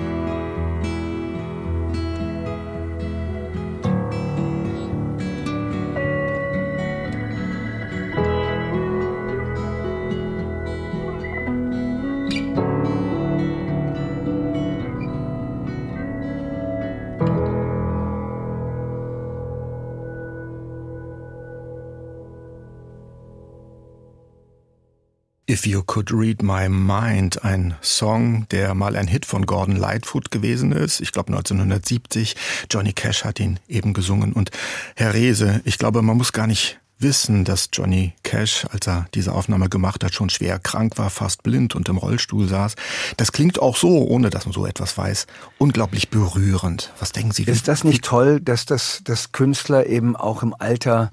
If 25.52 25.68
You 25.68 25.84
Could 25.84 26.14
Read 26.14 26.42
My 26.42 26.70
Mind, 26.70 27.44
ein 27.44 27.76
Song, 27.82 28.48
der 28.52 28.74
mal 28.74 28.96
ein 28.96 29.08
Hit 29.08 29.26
von 29.26 29.46
Gordon 29.46 29.76
Lightfoot 29.76 30.32
gewesen 30.32 30.72
ist. 30.72 31.02
Ich 31.02 31.12
glaube 31.12 31.34
1970. 31.34 32.38
Johnny 32.72 32.94
Cash 32.94 33.26
hat 33.26 33.38
ihn 33.42 33.60
eben 33.68 33.92
gesungen. 33.92 34.32
Und 34.32 34.52
Herr 34.96 35.14
Rehse, 35.14 35.60
ich 35.66 35.78
glaube, 35.78 36.04
man 36.04 36.16
muss 36.16 36.32
gar 36.32 36.48
nicht 36.48 36.80
wissen, 37.00 37.44
dass 37.44 37.68
Johnny 37.74 38.14
Cash, 38.24 38.66
als 38.72 38.88
er 38.88 39.08
diese 39.14 39.34
Aufnahme 39.34 39.68
gemacht 39.68 40.06
hat, 40.06 40.14
schon 40.14 40.30
schwer 40.30 40.58
krank 40.58 40.98
war, 40.98 41.10
fast 41.10 41.44
blind 41.44 41.76
und 41.76 41.90
im 41.90 41.98
Rollstuhl 41.98 42.48
saß. 42.48 42.76
Das 43.18 43.34
klingt 43.34 43.60
auch 43.60 43.76
so, 43.76 44.08
ohne 44.08 44.30
dass 44.30 44.46
man 44.46 44.54
so 44.54 44.66
etwas 44.66 44.98
weiß, 44.98 45.28
unglaublich 45.58 46.10
berührend. 46.10 46.94
Was 47.00 47.12
denken 47.12 47.32
Sie? 47.32 47.44
Ist 47.44 47.68
das 47.68 47.84
nicht 47.84 48.06
toll, 48.06 48.40
dass 48.40 48.66
das 48.66 49.02
dass 49.04 49.34
Künstler 49.34 49.86
eben 49.88 50.16
auch 50.16 50.44
im 50.44 50.56
Alter 50.58 51.12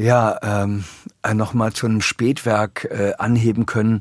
ja, 0.00 0.38
ähm, 0.42 0.84
äh, 1.22 1.34
nochmal 1.34 1.72
zu 1.72 1.86
einem 1.86 2.00
Spätwerk 2.00 2.88
äh, 2.90 3.12
anheben 3.18 3.66
können. 3.66 4.00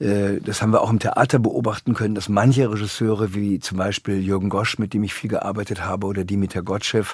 Äh, 0.00 0.40
das 0.40 0.60
haben 0.60 0.72
wir 0.72 0.80
auch 0.80 0.90
im 0.90 0.98
Theater 0.98 1.38
beobachten 1.38 1.94
können, 1.94 2.14
dass 2.14 2.28
manche 2.28 2.70
Regisseure, 2.70 3.34
wie 3.34 3.60
zum 3.60 3.78
Beispiel 3.78 4.18
Jürgen 4.18 4.48
Gosch, 4.48 4.78
mit 4.78 4.92
dem 4.92 5.04
ich 5.04 5.14
viel 5.14 5.30
gearbeitet 5.30 5.84
habe, 5.84 6.06
oder 6.06 6.24
Dimitar 6.24 6.62
Gottschew, 6.62 7.04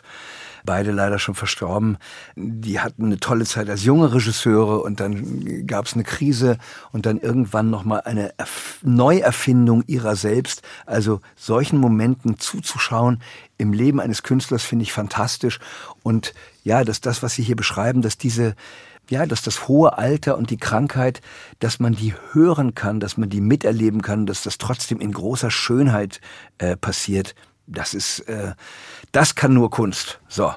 beide 0.64 0.92
leider 0.92 1.18
schon 1.18 1.34
verstorben. 1.34 1.98
Die 2.36 2.80
hatten 2.80 3.04
eine 3.04 3.20
tolle 3.20 3.44
Zeit 3.44 3.68
als 3.68 3.84
junge 3.84 4.12
Regisseure 4.12 4.80
und 4.80 4.98
dann 4.98 5.66
gab 5.66 5.84
es 5.84 5.94
eine 5.94 6.02
Krise 6.02 6.58
und 6.92 7.06
dann 7.06 7.18
irgendwann 7.18 7.70
nochmal 7.70 8.02
eine 8.04 8.32
Erf 8.38 8.78
Neuerfindung 8.82 9.84
ihrer 9.86 10.16
selbst. 10.16 10.62
Also 10.86 11.20
solchen 11.36 11.78
Momenten 11.78 12.38
zuzuschauen 12.38 13.20
im 13.58 13.72
Leben 13.72 14.00
eines 14.00 14.22
Künstlers 14.22 14.62
finde 14.62 14.84
ich 14.84 14.92
fantastisch. 14.92 15.60
Und 16.02 16.34
ja, 16.66 16.82
dass 16.82 17.00
das, 17.00 17.22
was 17.22 17.34
Sie 17.34 17.44
hier 17.44 17.54
beschreiben, 17.54 18.02
dass 18.02 18.18
diese 18.18 18.56
ja, 19.08 19.24
dass 19.24 19.42
das 19.42 19.68
hohe 19.68 19.96
Alter 19.98 20.36
und 20.36 20.50
die 20.50 20.56
Krankheit, 20.56 21.20
dass 21.60 21.78
man 21.78 21.94
die 21.94 22.12
hören 22.32 22.74
kann, 22.74 22.98
dass 22.98 23.16
man 23.16 23.30
die 23.30 23.40
miterleben 23.40 24.02
kann, 24.02 24.26
dass 24.26 24.42
das 24.42 24.58
trotzdem 24.58 24.98
in 24.98 25.12
großer 25.12 25.52
Schönheit 25.52 26.20
äh, 26.58 26.76
passiert, 26.76 27.36
das 27.68 27.94
ist, 27.94 28.18
äh, 28.28 28.54
das 29.12 29.36
kann 29.36 29.54
nur 29.54 29.70
Kunst. 29.70 30.18
So. 30.26 30.52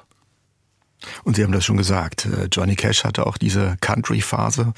Und 1.24 1.36
Sie 1.36 1.44
haben 1.44 1.52
das 1.52 1.64
schon 1.64 1.78
gesagt, 1.78 2.26
äh, 2.26 2.48
Johnny 2.52 2.76
Cash 2.76 3.04
hatte 3.04 3.28
auch 3.28 3.38
diese 3.38 3.78
Country-Phase. 3.82 4.74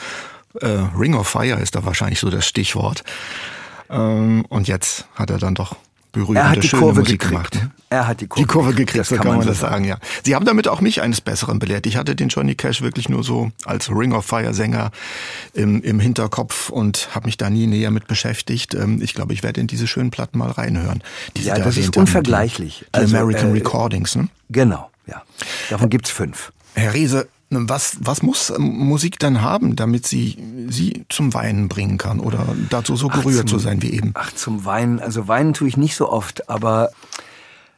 Äh, 0.60 0.68
Ring 0.98 1.16
of 1.16 1.30
Fire 1.30 1.58
ist 1.62 1.76
da 1.76 1.86
wahrscheinlich 1.86 2.20
so 2.20 2.30
das 2.30 2.46
Stichwort. 2.46 3.06
Ähm, 3.90 4.44
und 4.50 4.68
jetzt 4.68 5.08
hat 5.16 5.30
er 5.30 5.38
dann 5.38 5.56
doch 5.56 5.78
berührende, 6.12 6.42
er 6.42 6.50
hat 6.50 6.64
die 6.64 6.68
schöne 6.68 6.82
Kurve 6.84 7.00
Musik 7.02 7.20
gekriegt. 7.22 7.52
gemacht. 7.52 7.70
Er 7.90 8.08
hat 8.08 8.22
die 8.22 8.28
Kurve, 8.28 8.42
Die 8.42 8.48
Kurve 8.54 8.74
gekriegt, 8.74 9.06
so 9.06 9.16
kann 9.18 9.28
man, 9.28 9.42
so 9.42 9.50
das 9.50 9.60
sagen, 9.60 9.84
ja. 9.86 9.98
Sie 10.24 10.34
haben 10.36 10.46
damit 10.46 10.68
auch 10.68 10.80
mich 10.82 11.02
eines 11.02 11.20
Besseren 11.22 11.60
belehrt. 11.60 11.86
Ich 11.86 11.98
hatte 11.98 12.16
den 12.16 12.30
Johnny 12.30 12.56
Cash 12.56 12.82
wirklich 12.82 13.10
nur 13.10 13.24
so 13.24 13.52
als 13.66 13.90
Ring 13.90 14.14
of 14.14 14.26
Fire 14.26 14.54
Sänger 14.54 14.92
im, 15.54 15.82
im 15.82 16.00
Hinterkopf 16.00 16.70
und 16.70 17.10
habe 17.14 17.26
mich 17.26 17.38
da 17.38 17.50
nie 17.50 17.68
näher 17.68 17.92
mit 17.92 18.08
beschäftigt. 18.08 18.74
Ähm, 18.76 19.02
Ich 19.02 19.14
glaube, 19.14 19.34
ich 19.34 19.44
werde 19.44 19.60
in 19.60 19.68
diese 19.68 19.88
schönen 19.88 20.10
Platten 20.12 20.38
mal 20.38 20.52
reinhören. 20.52 21.04
Die 21.36 21.42
Sie 21.42 21.48
Ja, 21.50 21.58
da 21.58 21.66
das 21.66 21.78
ist 21.78 21.88
haben, 21.88 22.02
unvergleichlich. 22.02 22.80
Die, 22.80 22.86
die 22.86 22.94
Also, 22.94 23.18
American 23.18 23.50
äh, 23.50 23.54
Recordings, 23.54 24.16
ne? 24.16 24.28
Genau, 24.50 24.90
ja. 25.08 25.22
Davon 25.70 25.90
gibt's 25.90 26.10
fünf. 26.10 26.52
Herr 26.76 26.94
Riese, 26.94 27.28
was, 27.52 27.98
was 28.02 28.24
muss 28.24 28.50
ähm, 28.50 28.64
Musik 28.80 29.20
dann 29.20 29.42
haben, 29.42 29.76
damit 29.76 30.08
sie 30.08 30.38
sie 30.70 31.06
zum 31.10 31.34
Weinen 31.34 31.68
bringen 31.68 31.98
kann 31.98 32.20
oder 32.20 32.46
dazu 32.70 32.96
so 32.96 33.08
gerührt 33.10 33.50
zu 33.50 33.58
zum- 33.58 33.60
sein 33.60 33.82
wie 33.82 33.92
eben? 33.92 34.12
Ach, 34.14 34.32
zum 34.34 34.64
Weinen. 34.66 35.00
Also 35.00 35.28
weinen 35.28 35.54
tue 35.54 35.68
ich 35.68 35.76
nicht 35.78 35.96
so 35.96 36.10
oft, 36.10 36.50
aber 36.50 36.92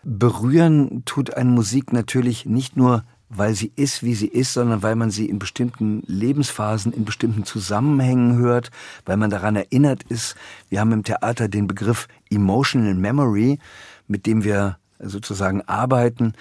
berühren 0.03 1.03
tut 1.05 1.33
eine 1.33 1.49
Musik 1.49 1.93
natürlich 1.93 2.45
nicht 2.45 2.75
nur, 2.77 3.03
weil 3.29 3.55
sie 3.55 3.71
ist, 3.75 4.03
wie 4.03 4.13
sie 4.13 4.27
ist, 4.27 4.53
sondern 4.53 4.83
weil 4.83 4.95
man 4.95 5.09
sie 5.09 5.25
in 5.27 5.39
bestimmten 5.39 6.03
Lebensphasen, 6.05 6.93
in 6.93 7.05
bestimmten 7.05 7.45
Zusammenhängen 7.45 8.37
hört, 8.37 8.69
weil 9.05 9.17
man 9.17 9.29
daran 9.29 9.55
erinnert 9.55 10.03
ist. 10.03 10.35
Wir 10.69 10.79
haben 10.81 10.91
im 10.91 11.03
Theater 11.03 11.47
den 11.47 11.65
Begriff 11.67 12.07
Emotional 12.29 12.93
Memory, 12.93 13.59
mit 14.07 14.25
dem 14.27 14.43
wir 14.43 14.77
sozusagen 14.99 15.61
arbeiten. 15.63 16.33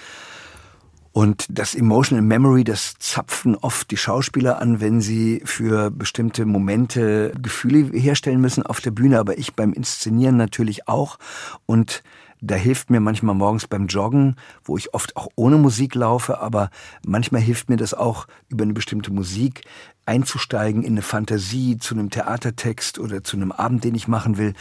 Und 1.13 1.47
das 1.51 1.75
Emotional 1.75 2.23
Memory, 2.23 2.65
das 2.65 2.95
zapfen 2.99 3.55
oft 3.57 3.91
die 3.91 3.99
Schauspieler 3.99 4.61
an, 4.61 4.81
wenn 4.81 5.03
sie 5.03 5.43
für 5.45 5.91
bestimmte 5.91 6.47
Momente 6.47 7.33
Gefühle 7.41 7.91
herstellen 7.99 8.41
müssen 8.41 8.63
auf 8.65 8.81
der 8.81 8.93
Bühne, 8.93 9.19
aber 9.19 9.37
ich 9.37 9.55
beim 9.55 9.75
Inszenieren 9.75 10.39
natürlich 10.39 10.89
auch. 10.89 11.19
Und 11.67 12.03
da 12.41 12.55
hilft 12.55 12.91
mir 12.91 13.01
manchmal 13.01 13.35
morgens 13.35 13.69
beim 13.69 13.87
Joggen, 13.87 14.37
wo 14.65 14.77
ich 14.79 14.95
oft 14.95 15.17
auch 15.17 15.29
ohne 15.37 15.59
Musik 15.59 15.95
laufe, 15.95 16.41
aber 16.41 16.71
manchmal 17.07 17.43
hilft 17.43 17.69
mir 17.69 17.77
das 17.77 17.93
auch 17.93 18.27
über 18.49 18.65
eine 18.65 18.73
bestimmte 18.73 19.13
Musik 19.13 19.63
einzusteigen 20.07 20.83
in 20.83 20.95
eine 20.95 21.03
Fantasie 21.03 21.77
zu 21.77 21.95
einem 21.95 22.11
Theatertext 22.11 22.99
oder 22.99 23.23
zu 23.23 23.37
einem 23.37 23.53
Abend, 23.53 23.85
den 23.85 23.95
ich 23.95 24.09
machen 24.09 24.39
will. 24.39 24.55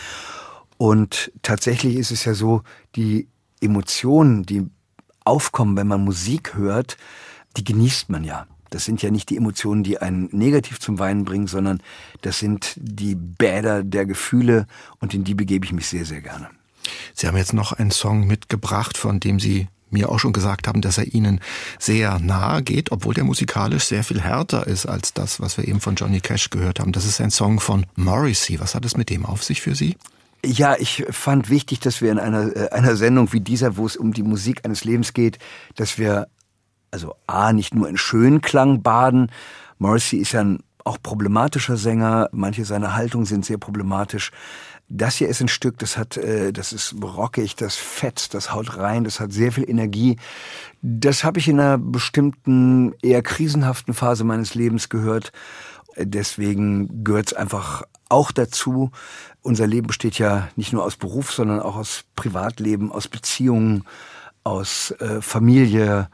Und 0.78 1.32
tatsächlich 1.42 1.96
ist 1.96 2.12
es 2.12 2.26
ja 2.26 2.34
so, 2.34 2.62
die 2.96 3.30
Emotionen, 3.62 4.44
die 4.44 4.70
aufkommen, 5.24 5.78
wenn 5.78 5.88
man 5.88 6.04
Musik 6.04 6.56
hört, 6.56 6.98
die 7.58 7.64
genießt 7.64 8.10
man 8.10 8.24
ja. 8.24 8.48
Das 8.70 8.86
sind 8.86 9.02
ja 9.02 9.12
nicht 9.12 9.30
die 9.30 9.38
Emotionen, 9.38 9.84
die 9.84 9.98
einen 9.98 10.30
negativ 10.32 10.80
zum 10.80 10.98
Weinen 10.98 11.26
bringen, 11.26 11.48
sondern 11.48 11.82
das 12.22 12.40
sind 12.40 12.74
die 12.78 13.16
Bäder 13.16 13.84
der 13.84 14.06
Gefühle 14.06 14.66
und 15.00 15.14
in 15.14 15.26
die 15.26 15.36
begebe 15.36 15.66
ich 15.66 15.74
mich 15.74 15.88
sehr, 15.88 16.06
sehr 16.06 16.22
gerne. 16.22 16.50
Sie 17.14 17.28
haben 17.28 17.38
jetzt 17.38 17.54
noch 17.54 17.74
einen 17.74 17.92
Song 17.92 18.26
mitgebracht, 18.26 18.98
von 18.98 19.20
dem 19.20 19.40
Sie 19.40 19.68
mir 19.90 20.10
auch 20.10 20.20
schon 20.20 20.32
gesagt 20.32 20.70
haben, 20.70 20.82
dass 20.82 20.98
er 20.98 21.14
Ihnen 21.14 21.42
sehr 21.78 22.18
nahe 22.20 22.64
geht, 22.64 22.94
obwohl 22.94 23.14
der 23.14 23.26
musikalisch 23.26 23.84
sehr 23.84 24.06
viel 24.06 24.22
härter 24.22 24.66
ist 24.66 24.86
als 24.86 25.14
das, 25.14 25.42
was 25.42 25.58
wir 25.58 25.68
eben 25.68 25.82
von 25.82 25.96
Johnny 25.96 26.22
Cash 26.22 26.50
gehört 26.50 26.80
haben. 26.80 26.94
Das 26.94 27.06
ist 27.06 27.20
ein 27.20 27.30
Song 27.30 27.60
von 27.60 27.86
Morrissey. 27.96 28.60
Was 28.62 28.74
hat 28.74 28.86
es 28.86 28.96
mit 28.96 29.10
dem 29.10 29.26
auf 29.26 29.44
sich 29.44 29.62
für 29.62 29.76
Sie? 29.76 29.98
Ja, 30.44 30.76
ich 30.78 31.06
fand 31.10 31.50
wichtig, 31.50 31.80
dass 31.82 32.02
wir 32.02 32.12
in 32.12 32.20
einer, 32.20 32.56
äh, 32.56 32.70
einer 32.70 32.96
Sendung 32.96 33.32
wie 33.32 33.42
dieser, 33.42 33.78
wo 33.78 33.86
es 33.86 33.96
um 33.96 34.12
die 34.14 34.24
Musik 34.24 34.66
eines 34.66 34.84
Lebens 34.84 35.14
geht, 35.14 35.38
dass 35.76 35.98
wir 35.98 36.28
also 36.92 37.16
A, 37.26 37.54
nicht 37.54 37.74
nur 37.74 37.88
in 37.88 37.98
Schönklang 37.98 38.82
baden. 38.82 39.32
Morrissey 39.80 40.18
ist 40.18 40.34
ja 40.34 40.42
ein 40.42 40.60
auch 40.84 40.98
problematischer 41.02 41.78
Sänger. 41.78 42.30
Manche 42.32 42.66
seiner 42.66 42.96
Haltungen 42.96 43.26
sind 43.26 43.46
sehr 43.46 43.58
problematisch. 43.58 44.32
Das 44.90 45.16
hier 45.16 45.30
ist 45.30 45.42
ein 45.42 45.48
Stück, 45.48 45.78
das 45.78 45.96
hat, 45.96 46.18
äh, 46.18 46.52
das 46.52 46.74
ist 46.74 46.96
rockig, 47.02 47.56
das 47.56 47.76
fetzt, 47.76 48.34
das 48.34 48.54
haut 48.54 48.78
rein, 48.78 49.06
das 49.06 49.22
hat 49.22 49.32
sehr 49.32 49.54
viel 49.54 49.70
Energie. 49.70 50.18
Das 50.82 51.24
habe 51.24 51.40
ich 51.40 51.48
in 51.48 51.60
einer 51.60 51.78
bestimmten, 51.78 52.94
eher 53.02 53.22
krisenhaften 53.22 53.94
Phase 53.94 54.26
meines 54.26 54.54
Lebens 54.54 54.90
gehört. 54.90 55.32
Deswegen 55.98 57.04
gehört 57.06 57.28
es 57.28 57.34
einfach 57.34 57.84
auch 58.12 58.32
dazu. 58.32 58.92
Unser 59.42 59.68
Leben 59.68 59.88
besteht 59.88 60.20
ja 60.20 60.50
nicht 60.56 60.74
nur 60.74 60.84
aus 60.84 60.96
Beruf, 60.96 61.32
sondern 61.32 61.60
auch 61.60 61.76
aus 61.76 62.04
Privatleben, 62.16 62.92
aus 62.92 63.08
Beziehungen, 63.08 63.86
aus 64.44 64.92
äh, 65.00 65.22
Familie, 65.22 66.10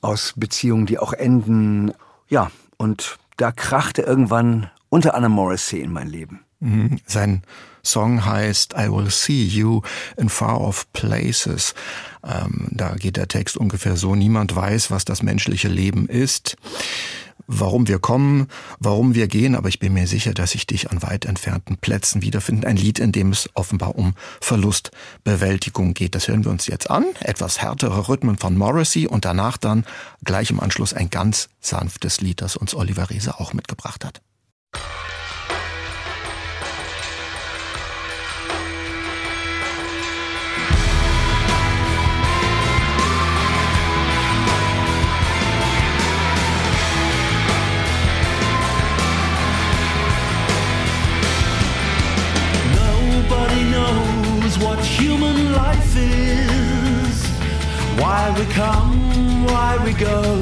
aus 0.00 0.34
Beziehungen, 0.36 0.86
die 0.86 0.98
auch 0.98 1.12
enden. 1.12 1.92
Ja, 2.28 2.50
und 2.76 3.18
da 3.36 3.52
krachte 3.52 4.02
irgendwann 4.02 4.70
unter 4.88 5.14
anderem 5.14 5.32
Morrissey 5.32 5.80
in 5.80 5.92
mein 5.92 6.08
Leben. 6.08 6.40
Mhm. 6.60 7.00
Sein 7.06 7.42
Song 7.84 8.24
heißt 8.24 8.74
I 8.76 8.90
Will 8.90 9.10
See 9.10 9.44
You 9.44 9.82
in 10.16 10.28
Far 10.28 10.60
Off 10.60 10.92
Places. 10.92 11.74
Ähm, 12.24 12.68
da 12.70 12.94
geht 12.94 13.16
der 13.16 13.28
Text 13.28 13.56
ungefähr 13.56 13.96
so, 13.96 14.14
niemand 14.14 14.54
weiß, 14.54 14.90
was 14.90 15.04
das 15.04 15.22
menschliche 15.22 15.68
Leben 15.68 16.08
ist, 16.08 16.56
warum 17.48 17.88
wir 17.88 17.98
kommen, 17.98 18.46
warum 18.78 19.14
wir 19.14 19.26
gehen, 19.26 19.56
aber 19.56 19.68
ich 19.68 19.80
bin 19.80 19.94
mir 19.94 20.06
sicher, 20.06 20.34
dass 20.34 20.54
ich 20.54 20.66
dich 20.66 20.90
an 20.92 21.02
weit 21.02 21.24
entfernten 21.24 21.78
Plätzen 21.78 22.22
wiederfinde. 22.22 22.68
Ein 22.68 22.76
Lied, 22.76 23.00
in 23.00 23.10
dem 23.10 23.32
es 23.32 23.48
offenbar 23.54 23.96
um 23.96 24.14
Verlustbewältigung 24.40 25.94
geht. 25.94 26.14
Das 26.14 26.28
hören 26.28 26.44
wir 26.44 26.52
uns 26.52 26.66
jetzt 26.66 26.90
an. 26.90 27.04
Etwas 27.20 27.60
härtere 27.60 28.08
Rhythmen 28.08 28.38
von 28.38 28.56
Morrissey 28.56 29.08
und 29.08 29.24
danach 29.24 29.56
dann 29.56 29.84
gleich 30.24 30.50
im 30.50 30.60
Anschluss 30.60 30.92
ein 30.94 31.10
ganz 31.10 31.48
sanftes 31.60 32.20
Lied, 32.20 32.42
das 32.42 32.56
uns 32.56 32.74
Oliver 32.74 33.10
Reese 33.10 33.40
auch 33.40 33.54
mitgebracht 33.54 34.04
hat. 34.04 34.20
Why 58.00 58.32
we 58.38 58.44
come, 58.52 59.44
why 59.46 59.76
we 59.84 59.92
go. 59.92 60.40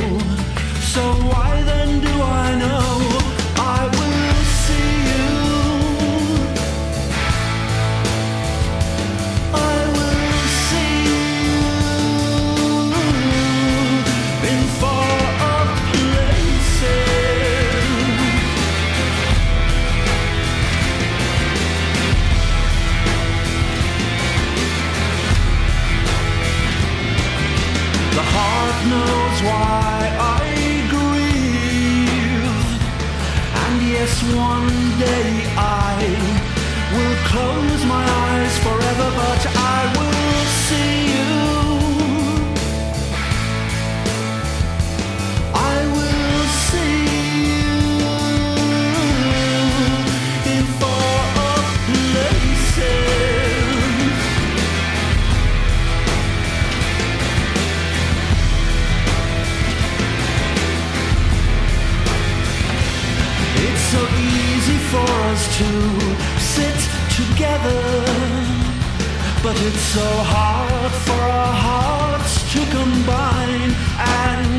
So 0.93 1.01
why 1.31 1.56
why 29.47 29.95
I 30.19 30.47
grieve. 30.95 32.61
And 33.63 33.77
yes, 33.95 34.13
one 34.51 34.71
day 34.99 35.31
I 35.57 35.97
will 36.95 37.17
close 37.31 37.83
my 37.95 38.05
eyes 38.27 38.55
forever, 38.67 39.09
but 39.23 39.43
I 39.75 39.81
will 39.97 40.16
for 64.93 65.09
us 65.31 65.43
to 65.59 65.71
sit 66.39 66.79
together. 67.21 67.83
But 69.43 69.57
it's 69.67 69.87
so 69.99 70.09
hard 70.35 70.93
for 71.07 71.23
our 71.39 71.55
hearts 71.67 72.35
to 72.53 72.61
combine 72.71 73.73
and 73.99 74.56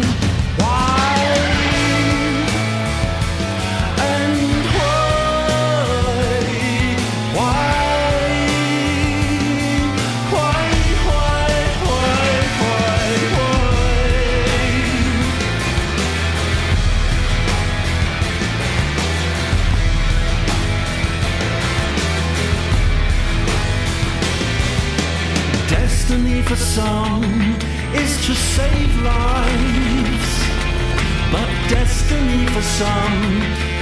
some 32.77 33.41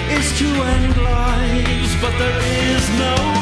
is 0.09 0.39
to 0.39 0.45
end 0.45 0.95
lives, 0.95 2.01
but 2.01 2.17
there 2.17 2.39
is 2.39 2.89
no 2.97 3.35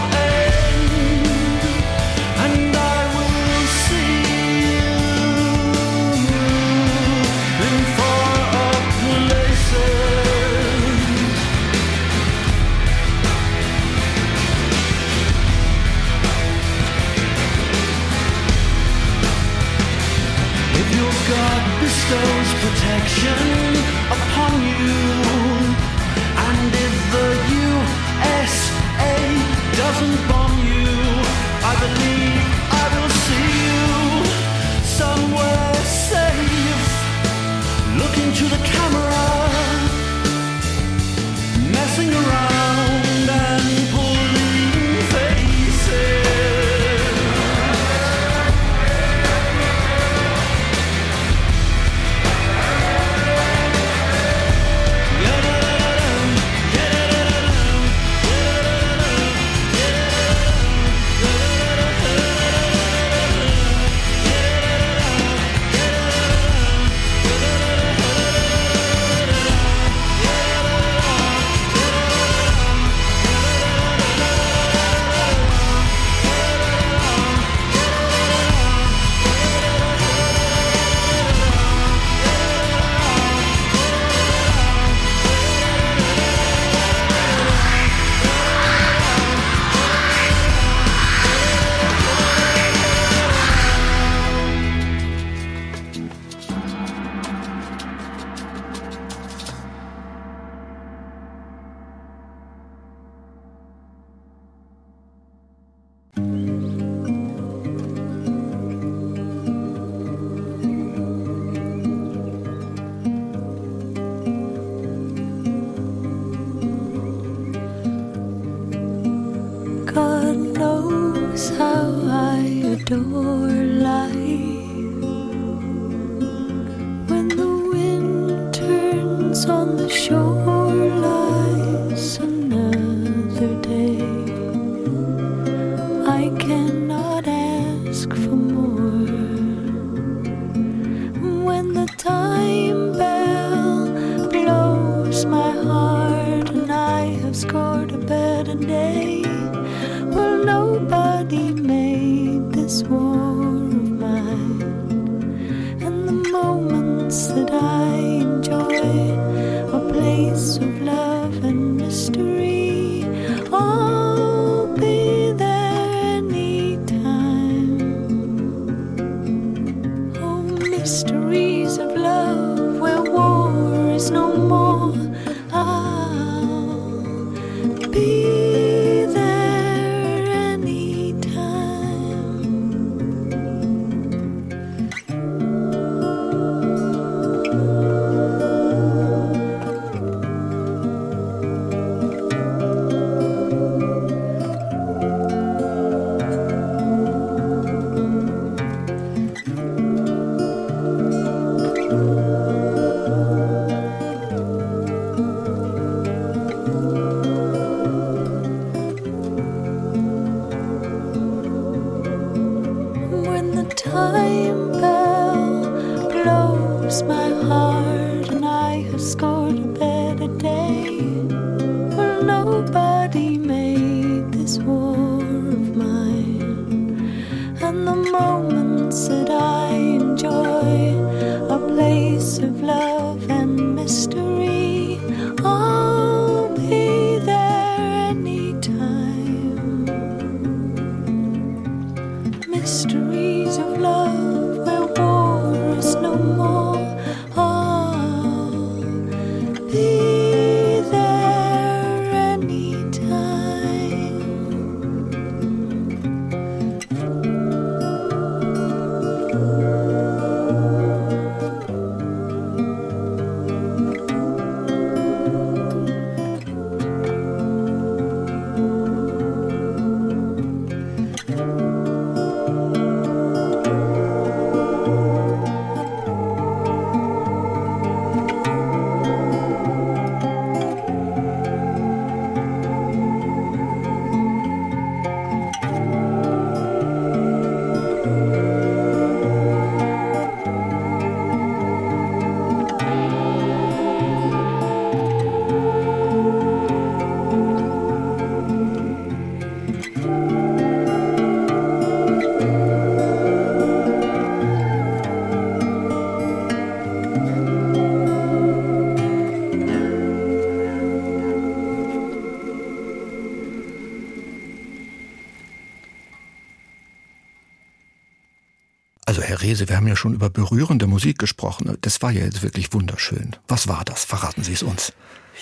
Herr 319.43 319.49
Rehse, 319.49 319.67
wir 319.67 319.75
haben 319.75 319.87
ja 319.87 319.97
schon 319.97 320.13
über 320.13 320.29
berührende 320.29 320.87
Musik 320.87 321.19
gesprochen. 321.19 321.77
Das 321.81 322.01
war 322.01 322.11
ja 322.11 322.23
jetzt 322.23 322.43
wirklich 322.43 322.71
wunderschön. 322.71 323.35
Was 323.49 323.67
war 323.67 323.83
das? 323.83 324.05
Verraten 324.05 324.41
Sie 324.41 324.53
es 324.53 324.63
uns. 324.63 324.93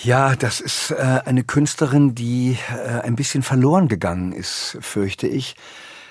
Ja, 0.02 0.34
das 0.34 0.60
ist 0.60 0.90
äh, 0.90 1.20
eine 1.24 1.44
Künstlerin, 1.44 2.12
die 2.16 2.58
äh, 2.84 3.00
ein 3.02 3.14
bisschen 3.14 3.44
verloren 3.44 3.86
gegangen 3.86 4.32
ist, 4.32 4.76
fürchte 4.80 5.28
ich. 5.28 5.54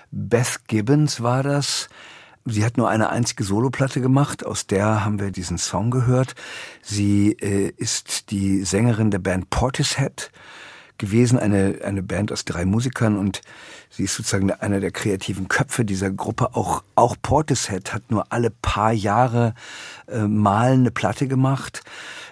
Beth 0.10 0.62
Gibbons 0.68 1.22
war 1.22 1.44
das. 1.44 1.90
Sie 2.46 2.64
hat 2.64 2.78
nur 2.78 2.88
eine 2.88 3.10
einzige 3.10 3.44
Soloplatte 3.44 4.00
gemacht, 4.00 4.46
aus 4.46 4.68
der 4.68 5.04
haben 5.04 5.20
wir 5.20 5.32
diesen 5.32 5.58
Song 5.58 5.92
gehört. 5.92 6.34
Sie 6.82 7.34
äh, 7.42 7.74
ist 7.76 8.32
die 8.32 8.64
Sängerin 8.64 9.12
der 9.12 9.20
Band 9.20 9.50
Portishead 9.50 10.32
gewesen, 11.02 11.38
eine, 11.38 11.80
eine 11.84 12.02
Band 12.02 12.32
aus 12.32 12.46
drei 12.46 12.64
Musikern 12.64 13.18
und 13.18 13.42
sie 13.90 14.04
ist 14.06 14.16
sozusagen 14.16 14.52
einer 14.52 14.80
der 14.80 14.92
kreativen 14.92 15.50
Köpfe 15.50 15.84
dieser 15.84 16.12
Gruppe. 16.12 16.56
Auch, 16.56 16.84
auch 16.96 17.18
Portishead 17.22 17.94
hat 17.94 18.10
nur 18.10 18.32
alle 18.32 18.52
paar 18.52 18.94
Jahre 18.94 19.54
äh, 20.08 20.22
mal 20.22 20.72
eine 20.72 20.92
Platte 20.92 21.28
gemacht. 21.28 21.84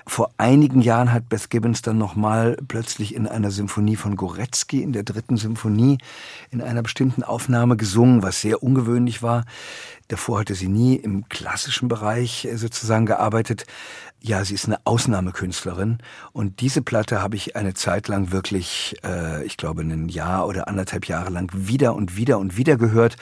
Vor 0.09 0.31
einigen 0.37 0.81
Jahren 0.81 1.11
hat 1.13 1.29
Beth 1.29 1.49
Gibbons 1.51 1.83
dann 1.83 1.99
nochmal 1.99 2.57
plötzlich 2.67 3.13
in 3.13 3.27
einer 3.27 3.51
Symphonie 3.51 3.95
von 3.95 4.15
Goretzky, 4.15 4.81
in 4.81 4.91
der 4.91 5.03
dritten 5.03 5.37
Symphonie, 5.37 5.99
in 6.49 6.61
einer 6.61 6.81
bestimmten 6.81 7.21
Aufnahme 7.21 7.77
gesungen, 7.77 8.23
was 8.23 8.41
sehr 8.41 8.63
ungewöhnlich 8.63 9.21
war. 9.21 9.45
Davor 10.07 10.39
hatte 10.39 10.55
sie 10.55 10.67
nie 10.67 10.95
im 10.95 11.29
klassischen 11.29 11.87
Bereich 11.87 12.45
äh, 12.45 12.57
sozusagen 12.57 13.05
gearbeitet. 13.05 13.65
Ja, 14.21 14.43
sie 14.43 14.53
ist 14.53 14.65
eine 14.65 14.79
Ausnahmekünstlerin. 14.83 15.99
Und 16.33 16.59
diese 16.59 16.81
Platte 16.81 17.21
habe 17.21 17.37
ich 17.37 17.55
eine 17.55 17.73
Zeit 17.73 18.07
lang 18.09 18.31
wirklich, 18.31 18.97
äh, 19.03 19.45
ich 19.45 19.55
glaube, 19.55 19.81
ein 19.81 20.09
Jahr 20.09 20.45
oder 20.45 20.67
anderthalb 20.67 21.05
Jahre 21.05 21.29
lang 21.29 21.49
wieder 21.53 21.95
und 21.95 22.17
wieder 22.17 22.37
und 22.37 22.57
wieder 22.57 22.75
gehört. 22.75 23.15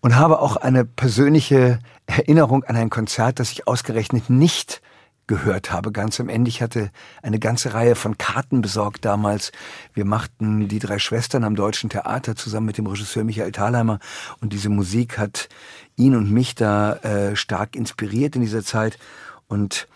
Und 0.00 0.16
habe 0.16 0.40
auch 0.40 0.56
eine 0.56 0.84
persönliche 0.84 1.80
Erinnerung 2.06 2.62
an 2.64 2.76
ein 2.76 2.90
Konzert, 2.90 3.40
das 3.40 3.50
ich 3.52 3.66
ausgerechnet 3.66 4.28
nicht 4.30 4.82
gehört 5.26 5.72
habe. 5.72 5.92
Ganz 5.92 6.20
am 6.20 6.28
Ende, 6.28 6.48
ich 6.48 6.62
hatte 6.62 6.90
eine 7.22 7.38
ganze 7.38 7.74
Reihe 7.74 7.94
von 7.94 8.18
Karten 8.18 8.60
besorgt 8.60 9.04
damals. 9.04 9.52
Wir 9.94 10.04
machten 10.04 10.68
die 10.68 10.78
drei 10.78 10.98
Schwestern 10.98 11.44
am 11.44 11.56
Deutschen 11.56 11.90
Theater 11.90 12.36
zusammen 12.36 12.66
mit 12.66 12.78
dem 12.78 12.86
Regisseur 12.86 13.24
Michael 13.24 13.52
Thalheimer. 13.52 13.98
Und 14.40 14.52
diese 14.52 14.68
Musik 14.68 15.18
hat 15.18 15.48
ihn 15.96 16.14
und 16.14 16.30
mich 16.30 16.54
da 16.54 16.94
äh, 16.96 17.36
stark 17.36 17.76
inspiriert 17.76 18.36
in 18.36 18.42
dieser 18.42 18.64
Zeit. 18.64 18.98
Und 19.46 19.88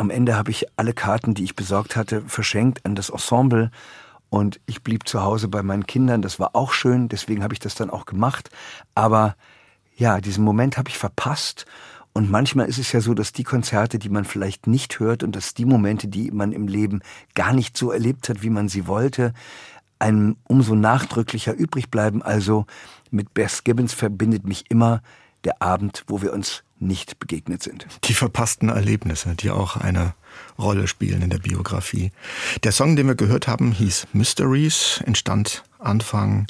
am 0.00 0.08
Ende 0.08 0.34
habe 0.34 0.50
ich 0.50 0.66
alle 0.76 0.94
Karten, 0.94 1.34
die 1.34 1.44
ich 1.44 1.54
besorgt 1.54 1.94
hatte, 1.94 2.22
verschenkt 2.22 2.86
an 2.86 2.94
das 2.94 3.10
Ensemble. 3.10 3.70
Und 4.30 4.58
ich 4.64 4.82
blieb 4.82 5.06
zu 5.06 5.22
Hause 5.22 5.48
bei 5.48 5.62
meinen 5.62 5.86
Kindern. 5.86 6.22
Das 6.22 6.40
war 6.40 6.56
auch 6.56 6.72
schön, 6.72 7.10
deswegen 7.10 7.42
habe 7.42 7.52
ich 7.52 7.60
das 7.60 7.74
dann 7.74 7.90
auch 7.90 8.06
gemacht. 8.06 8.48
Aber 8.94 9.36
ja, 9.94 10.22
diesen 10.22 10.42
Moment 10.42 10.78
habe 10.78 10.88
ich 10.88 10.96
verpasst. 10.96 11.66
Und 12.14 12.30
manchmal 12.30 12.66
ist 12.66 12.78
es 12.78 12.92
ja 12.92 13.02
so, 13.02 13.12
dass 13.12 13.32
die 13.32 13.44
Konzerte, 13.44 13.98
die 13.98 14.08
man 14.08 14.24
vielleicht 14.24 14.66
nicht 14.66 15.00
hört 15.00 15.22
und 15.22 15.36
dass 15.36 15.52
die 15.52 15.66
Momente, 15.66 16.08
die 16.08 16.30
man 16.30 16.52
im 16.52 16.66
Leben 16.66 17.02
gar 17.34 17.52
nicht 17.52 17.76
so 17.76 17.92
erlebt 17.92 18.30
hat, 18.30 18.42
wie 18.42 18.50
man 18.50 18.70
sie 18.70 18.86
wollte, 18.86 19.34
einem 19.98 20.38
umso 20.44 20.74
nachdrücklicher 20.74 21.52
übrig 21.52 21.90
bleiben. 21.90 22.22
Also 22.22 22.64
mit 23.10 23.34
Bess 23.34 23.64
Gibbons 23.64 23.92
verbindet 23.92 24.46
mich 24.46 24.70
immer 24.70 25.02
der 25.44 25.62
Abend, 25.62 26.04
wo 26.06 26.22
wir 26.22 26.32
uns 26.32 26.62
nicht 26.78 27.18
begegnet 27.18 27.62
sind. 27.62 27.86
Die 28.04 28.14
verpassten 28.14 28.70
Erlebnisse, 28.70 29.34
die 29.34 29.50
auch 29.50 29.76
eine 29.76 30.14
Rolle 30.58 30.86
spielen 30.86 31.22
in 31.22 31.30
der 31.30 31.38
Biografie. 31.38 32.10
Der 32.64 32.72
Song, 32.72 32.96
den 32.96 33.06
wir 33.06 33.14
gehört 33.14 33.48
haben, 33.48 33.72
hieß 33.72 34.08
Mysteries, 34.12 35.02
entstand 35.04 35.62
Anfang 35.78 36.46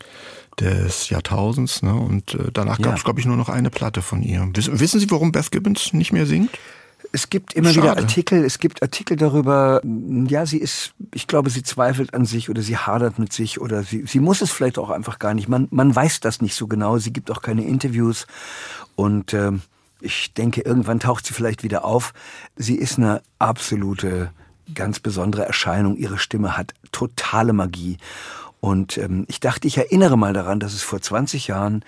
des 0.61 1.09
Jahrtausends. 1.09 1.83
Ne? 1.83 1.95
Und 1.95 2.35
äh, 2.35 2.51
danach 2.53 2.81
gab 2.81 2.97
es, 2.97 3.05
glaube 3.05 3.21
ich, 3.21 3.27
nur 3.27 3.37
noch 3.37 3.49
eine 3.49 3.71
Platte 3.71 4.03
von 4.03 4.23
ihr. 4.23 4.49
Wissen 4.55 5.01
Sie, 5.01 5.11
warum 5.11 5.33
Beth 5.33 5.51
Gibbons 5.51 5.93
nicht 5.93 6.13
mehr 6.13 6.27
singt? 6.27 6.51
Es 7.13 7.29
gibt 7.29 7.55
immer 7.55 7.73
Schade. 7.73 7.83
wieder 7.83 7.97
Artikel, 7.97 8.45
es 8.45 8.59
gibt 8.59 8.83
Artikel 8.83 9.17
darüber, 9.17 9.81
ja, 9.85 10.47
sie 10.47 10.59
ist, 10.59 10.93
ich 11.13 11.27
glaube, 11.27 11.51
sie 11.51 11.65
zweifelt 11.65 12.15
an 12.15 12.25
sich 12.25 12.49
oder 12.49 12.63
sie 12.63 12.77
hadert 12.77 13.19
mit 13.19 13.33
sich 13.33 13.61
oder 13.61 13.83
sie, 13.83 14.05
sie 14.07 14.21
muss 14.21 14.43
es 14.43 14.53
vielleicht 14.53 14.79
auch 14.79 14.91
einfach 14.91 15.19
gar 15.19 15.35
nicht. 15.35 15.49
Man, 15.49 15.67
man 15.71 15.95
weiß 15.95 16.21
das 16.21 16.41
nicht 16.41 16.55
so 16.55 16.69
genau. 16.69 16.99
Sie 16.99 17.13
gibt 17.13 17.31
auch 17.31 17.43
keine 17.43 17.65
Interviews 17.65 18.27
und 18.95 19.33
äh, 19.33 19.53
ich 20.01 20.33
denke, 20.35 20.63
irgendwann 20.63 21.01
taucht 21.01 21.27
sie 21.27 21.35
vielleicht 21.35 21.63
wieder 21.63 21.85
auf. 21.85 22.13
Sie 22.57 22.77
ist 22.77 22.99
eine 22.99 23.23
absolute, 23.39 24.31
ganz 24.75 25.01
besondere 25.01 25.45
Erscheinung. 25.45 25.97
Ihre 25.97 26.19
Stimme 26.19 26.57
hat 26.57 26.75
totale 26.93 27.53
Magie. 27.53 27.99
Und 28.61 28.99
ähm, 28.99 29.25
ich 29.29 29.41
dachte, 29.41 29.67
ich 29.67 29.79
erinnere 29.79 30.17
mal 30.17 30.33
daran, 30.33 30.61
dass 30.61 30.75
es 30.75 30.83
vor 30.83 31.01
20 31.01 31.49
Jahren 31.49 31.85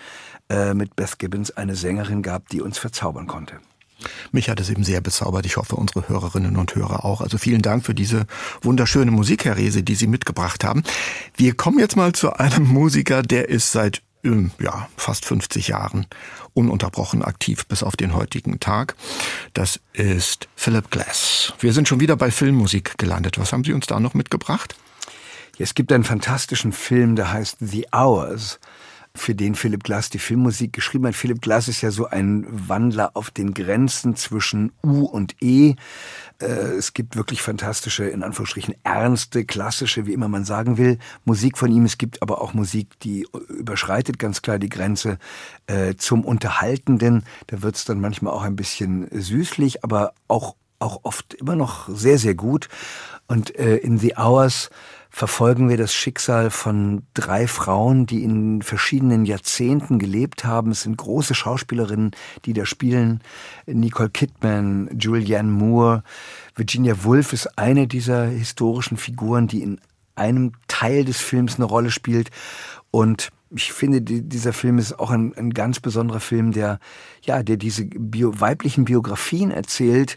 äh, 0.48 0.74
mit 0.74 0.96
Beth 0.96 1.18
Gibbons 1.18 1.50
eine 1.50 1.76
Sängerin 1.76 2.22
gab, 2.22 2.48
die 2.48 2.60
uns 2.60 2.78
verzaubern 2.78 3.26
konnte. 3.26 3.60
Mich 4.30 4.48
hat 4.48 4.60
es 4.60 4.70
eben 4.70 4.84
sehr 4.84 5.00
bezaubert. 5.00 5.46
Ich 5.46 5.56
hoffe, 5.56 5.76
unsere 5.76 6.08
Hörerinnen 6.08 6.56
und 6.56 6.74
Hörer 6.74 7.04
auch. 7.04 7.20
Also 7.20 7.38
vielen 7.38 7.62
Dank 7.62 7.84
für 7.84 7.94
diese 7.94 8.26
wunderschöne 8.62 9.10
Musik, 9.10 9.44
Herr 9.44 9.56
Rehse, 9.56 9.82
die 9.82 9.94
Sie 9.94 10.06
mitgebracht 10.06 10.64
haben. 10.64 10.82
Wir 11.36 11.54
kommen 11.54 11.78
jetzt 11.78 11.96
mal 11.96 12.12
zu 12.12 12.32
einem 12.32 12.66
Musiker, 12.66 13.22
der 13.22 13.48
ist 13.48 13.72
seit 13.72 14.02
ähm, 14.24 14.52
ja, 14.60 14.88
fast 14.96 15.24
50 15.24 15.68
Jahren 15.68 16.06
ununterbrochen 16.54 17.22
aktiv 17.22 17.66
bis 17.66 17.82
auf 17.82 17.96
den 17.96 18.14
heutigen 18.14 18.60
Tag. 18.60 18.94
Das 19.54 19.80
ist 19.92 20.48
Philip 20.54 20.90
Glass. 20.90 21.54
Wir 21.60 21.72
sind 21.72 21.88
schon 21.88 22.00
wieder 22.00 22.16
bei 22.16 22.30
Filmmusik 22.30 22.98
gelandet. 22.98 23.38
Was 23.38 23.52
haben 23.52 23.64
Sie 23.64 23.72
uns 23.72 23.86
da 23.86 24.00
noch 24.00 24.14
mitgebracht? 24.14 24.76
Es 25.58 25.74
gibt 25.74 25.92
einen 25.92 26.04
fantastischen 26.04 26.72
Film, 26.72 27.14
der 27.14 27.32
heißt 27.32 27.58
The 27.60 27.86
Hours 27.92 28.58
für 29.14 29.34
den 29.34 29.54
Philip 29.54 29.84
Glass 29.84 30.10
die 30.10 30.18
Filmmusik 30.18 30.72
geschrieben 30.72 31.06
hat. 31.06 31.14
Philip 31.14 31.42
Glass 31.42 31.68
ist 31.68 31.82
ja 31.82 31.90
so 31.90 32.06
ein 32.06 32.46
Wandler 32.48 33.10
auf 33.14 33.30
den 33.30 33.52
Grenzen 33.52 34.16
zwischen 34.16 34.72
U 34.82 35.04
und 35.04 35.36
E. 35.42 35.74
Äh, 36.40 36.46
es 36.46 36.94
gibt 36.94 37.16
wirklich 37.16 37.42
fantastische, 37.42 38.04
in 38.04 38.22
Anführungsstrichen 38.22 38.74
ernste, 38.84 39.44
klassische, 39.44 40.06
wie 40.06 40.14
immer 40.14 40.28
man 40.28 40.44
sagen 40.44 40.78
will, 40.78 40.98
Musik 41.24 41.58
von 41.58 41.70
ihm. 41.70 41.84
Es 41.84 41.98
gibt 41.98 42.22
aber 42.22 42.40
auch 42.40 42.54
Musik, 42.54 42.98
die 43.00 43.26
überschreitet 43.48 44.18
ganz 44.18 44.40
klar 44.40 44.58
die 44.58 44.70
Grenze 44.70 45.18
äh, 45.66 45.94
zum 45.94 46.24
Unterhaltenden. 46.24 47.24
Da 47.48 47.62
wird 47.62 47.76
es 47.76 47.84
dann 47.84 48.00
manchmal 48.00 48.32
auch 48.32 48.42
ein 48.42 48.56
bisschen 48.56 49.08
süßlich, 49.10 49.84
aber 49.84 50.14
auch, 50.28 50.56
auch 50.78 51.00
oft 51.02 51.34
immer 51.34 51.54
noch 51.54 51.88
sehr, 51.88 52.18
sehr 52.18 52.34
gut. 52.34 52.68
Und 53.28 53.54
äh, 53.56 53.76
in 53.76 53.98
The 53.98 54.16
Hours 54.16 54.70
verfolgen 55.14 55.68
wir 55.68 55.76
das 55.76 55.92
Schicksal 55.92 56.50
von 56.50 57.02
drei 57.12 57.46
Frauen, 57.46 58.06
die 58.06 58.24
in 58.24 58.62
verschiedenen 58.62 59.26
Jahrzehnten 59.26 59.98
gelebt 59.98 60.46
haben. 60.46 60.70
Es 60.70 60.82
sind 60.82 60.96
große 60.96 61.34
Schauspielerinnen, 61.34 62.12
die 62.46 62.54
da 62.54 62.64
spielen. 62.64 63.20
Nicole 63.66 64.08
Kidman, 64.08 64.88
Julianne 64.98 65.50
Moore, 65.50 66.02
Virginia 66.56 67.04
Woolf 67.04 67.34
ist 67.34 67.58
eine 67.58 67.86
dieser 67.86 68.24
historischen 68.24 68.96
Figuren, 68.96 69.48
die 69.48 69.62
in 69.62 69.80
einem 70.14 70.52
Teil 70.66 71.04
des 71.04 71.18
Films 71.18 71.56
eine 71.56 71.66
Rolle 71.66 71.90
spielt. 71.90 72.30
Und 72.90 73.28
ich 73.54 73.70
finde, 73.70 74.00
dieser 74.00 74.54
Film 74.54 74.78
ist 74.78 74.98
auch 74.98 75.10
ein, 75.10 75.34
ein 75.36 75.50
ganz 75.50 75.78
besonderer 75.78 76.20
Film, 76.20 76.52
der, 76.52 76.78
ja, 77.22 77.42
der 77.42 77.58
diese 77.58 77.84
Bio, 77.84 78.40
weiblichen 78.40 78.86
Biografien 78.86 79.50
erzählt 79.50 80.16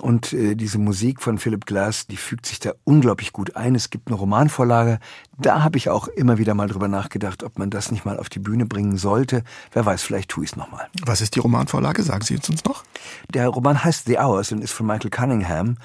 und 0.00 0.32
äh, 0.32 0.56
diese 0.56 0.78
Musik 0.78 1.22
von 1.22 1.38
Philip 1.38 1.66
Glass, 1.66 2.06
die 2.06 2.16
fügt 2.16 2.46
sich 2.46 2.58
da 2.58 2.72
unglaublich 2.84 3.32
gut 3.32 3.56
ein. 3.56 3.74
Es 3.74 3.90
gibt 3.90 4.08
eine 4.08 4.16
Romanvorlage. 4.16 4.98
Da 5.38 5.62
habe 5.62 5.78
ich 5.78 5.88
auch 5.88 6.08
immer 6.08 6.38
wieder 6.38 6.54
mal 6.54 6.68
drüber 6.68 6.88
nachgedacht, 6.88 7.42
ob 7.44 7.58
man 7.58 7.70
das 7.70 7.92
nicht 7.92 8.04
mal 8.04 8.18
auf 8.18 8.28
die 8.28 8.40
Bühne 8.40 8.66
bringen 8.66 8.96
sollte. 8.96 9.44
Wer 9.72 9.86
weiß, 9.86 10.02
vielleicht 10.02 10.30
tue 10.30 10.44
ich 10.44 10.50
es 10.50 10.56
nochmal. 10.56 10.88
Was 11.04 11.20
ist 11.20 11.36
die 11.36 11.40
Romanvorlage? 11.40 12.02
Sagen 12.02 12.24
Sie 12.24 12.34
uns 12.34 12.64
noch? 12.64 12.84
Der 13.32 13.48
Roman 13.48 13.84
heißt 13.84 14.06
The 14.06 14.18
Hours 14.18 14.50
und 14.52 14.62
ist 14.62 14.72
von 14.72 14.86
Michael 14.86 15.10
Cunningham. 15.10 15.76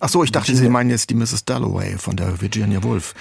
Ach 0.00 0.08
so, 0.08 0.24
ich 0.24 0.32
dachte, 0.32 0.48
Virginia, 0.48 0.68
Sie 0.68 0.72
meinen 0.72 0.90
jetzt 0.90 1.10
die 1.10 1.14
Mrs. 1.14 1.44
Dalloway 1.44 1.98
von 1.98 2.16
der 2.16 2.40
Virginia 2.40 2.82
Woolf. 2.82 3.14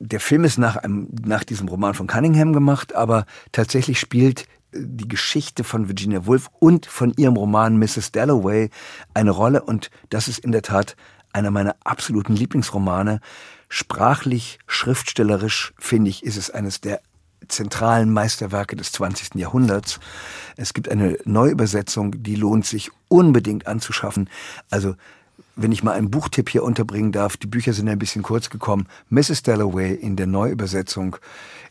Der 0.00 0.20
Film 0.20 0.44
ist 0.44 0.58
nach, 0.58 0.76
einem, 0.76 1.08
nach 1.24 1.44
diesem 1.44 1.68
Roman 1.68 1.94
von 1.94 2.06
Cunningham 2.06 2.52
gemacht, 2.52 2.94
aber 2.94 3.26
tatsächlich 3.52 4.00
spielt 4.00 4.46
die 4.72 5.08
Geschichte 5.08 5.64
von 5.64 5.88
Virginia 5.88 6.26
Woolf 6.26 6.50
und 6.58 6.86
von 6.86 7.12
ihrem 7.16 7.36
Roman 7.36 7.78
Mrs. 7.78 8.12
Dalloway 8.12 8.70
eine 9.14 9.30
Rolle 9.30 9.62
und 9.62 9.90
das 10.10 10.28
ist 10.28 10.38
in 10.38 10.52
der 10.52 10.62
Tat 10.62 10.96
einer 11.32 11.50
meiner 11.50 11.76
absoluten 11.84 12.34
Lieblingsromane. 12.34 13.20
Sprachlich, 13.68 14.58
schriftstellerisch, 14.66 15.72
finde 15.78 16.10
ich, 16.10 16.24
ist 16.24 16.36
es 16.36 16.50
eines 16.50 16.80
der 16.80 17.00
zentralen 17.48 18.12
Meisterwerke 18.12 18.76
des 18.76 18.92
20. 18.92 19.36
Jahrhunderts. 19.36 20.00
Es 20.56 20.74
gibt 20.74 20.88
eine 20.88 21.18
Neuübersetzung, 21.24 22.22
die 22.22 22.34
lohnt 22.34 22.66
sich 22.66 22.90
unbedingt 23.08 23.66
anzuschaffen. 23.66 24.28
Also 24.70 24.94
wenn 25.56 25.72
ich 25.72 25.82
mal 25.82 25.92
einen 25.92 26.10
Buchtipp 26.10 26.48
hier 26.48 26.62
unterbringen 26.62 27.12
darf, 27.12 27.36
die 27.36 27.46
Bücher 27.46 27.72
sind 27.72 27.88
ein 27.88 27.98
bisschen 27.98 28.22
kurz 28.22 28.50
gekommen. 28.50 28.86
Mrs. 29.08 29.42
Dalloway 29.42 29.94
in 29.94 30.16
der 30.16 30.26
Neuübersetzung 30.26 31.16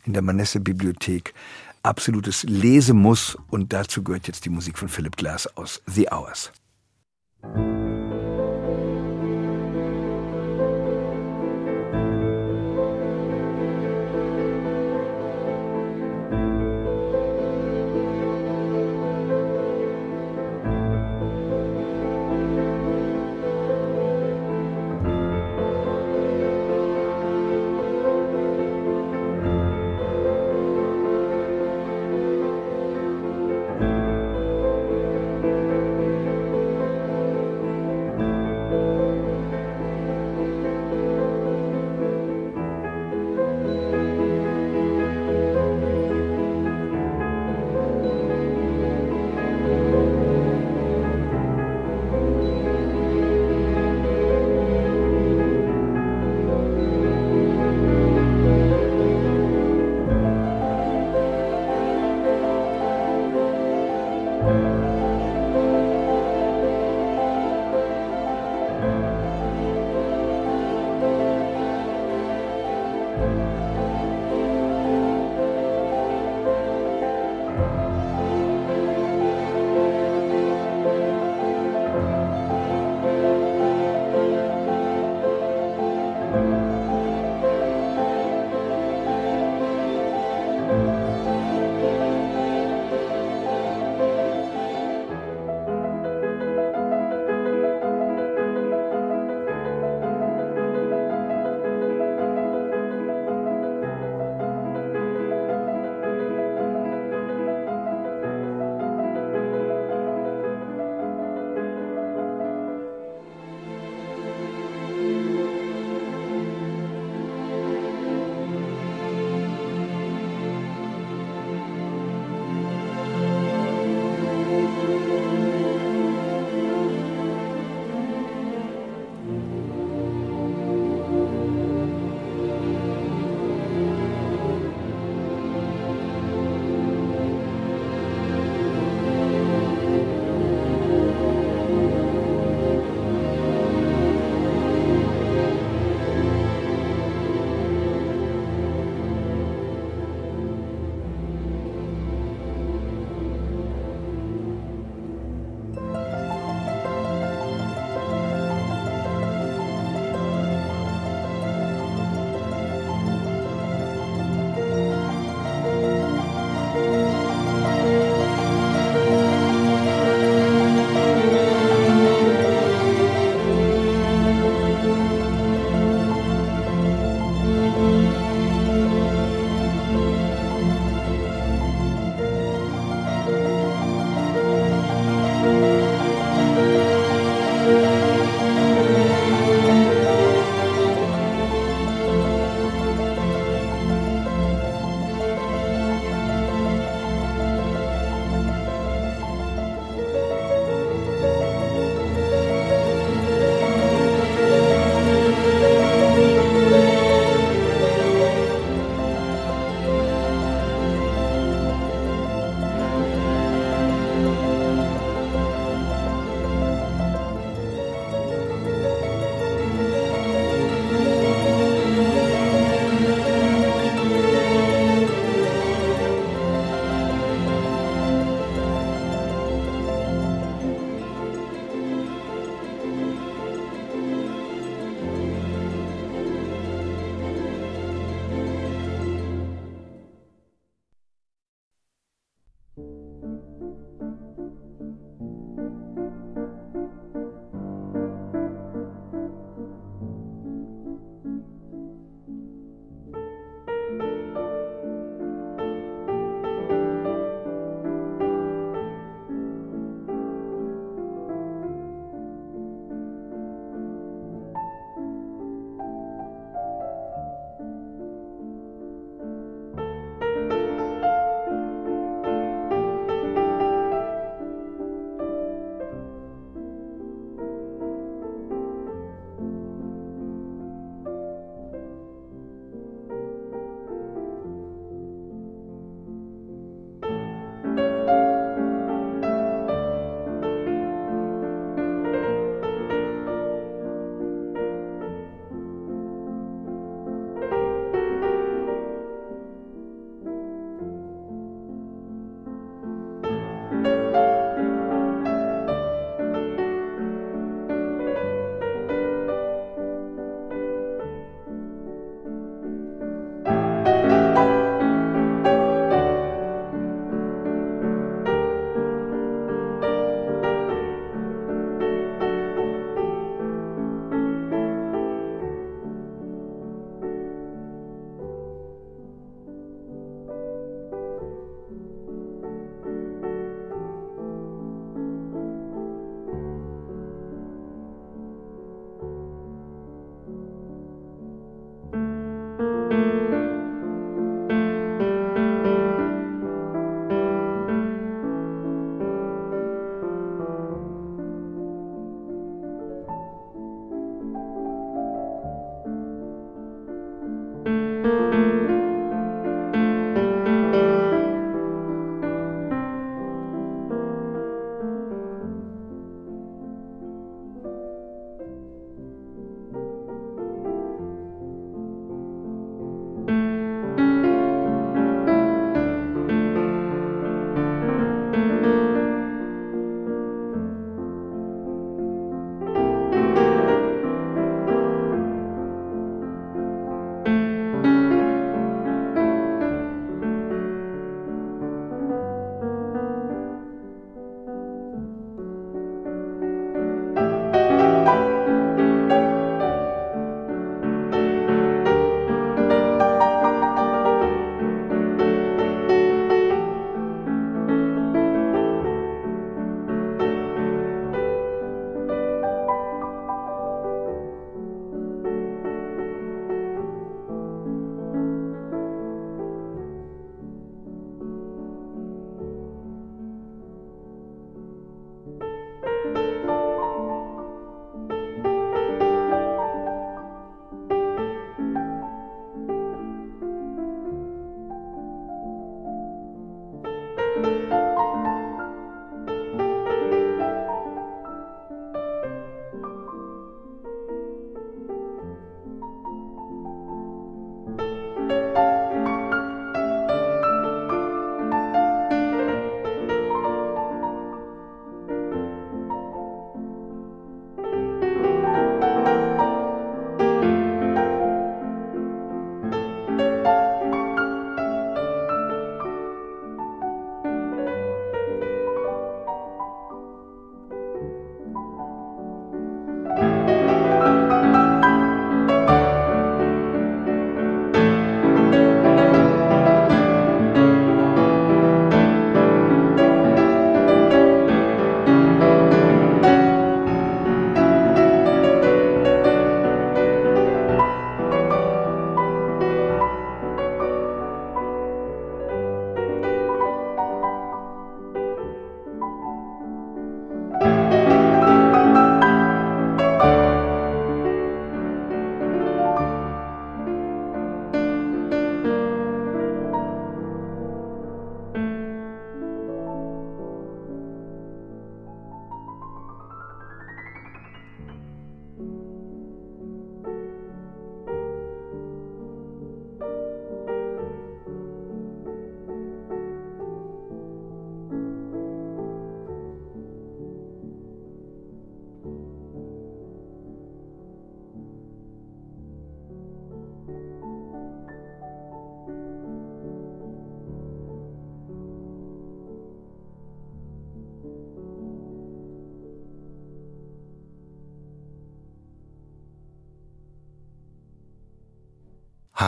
in 0.04 0.12
der 0.12 0.22
Manesse 0.22 0.60
Bibliothek 0.60 1.34
absolutes 1.82 2.44
Lesemuss 2.44 3.36
und 3.48 3.72
dazu 3.72 4.02
gehört 4.02 4.26
jetzt 4.26 4.44
die 4.44 4.50
Musik 4.50 4.78
von 4.78 4.88
Philip 4.88 5.16
Glass 5.16 5.46
aus 5.56 5.82
The 5.86 6.08
Hours. 6.10 6.52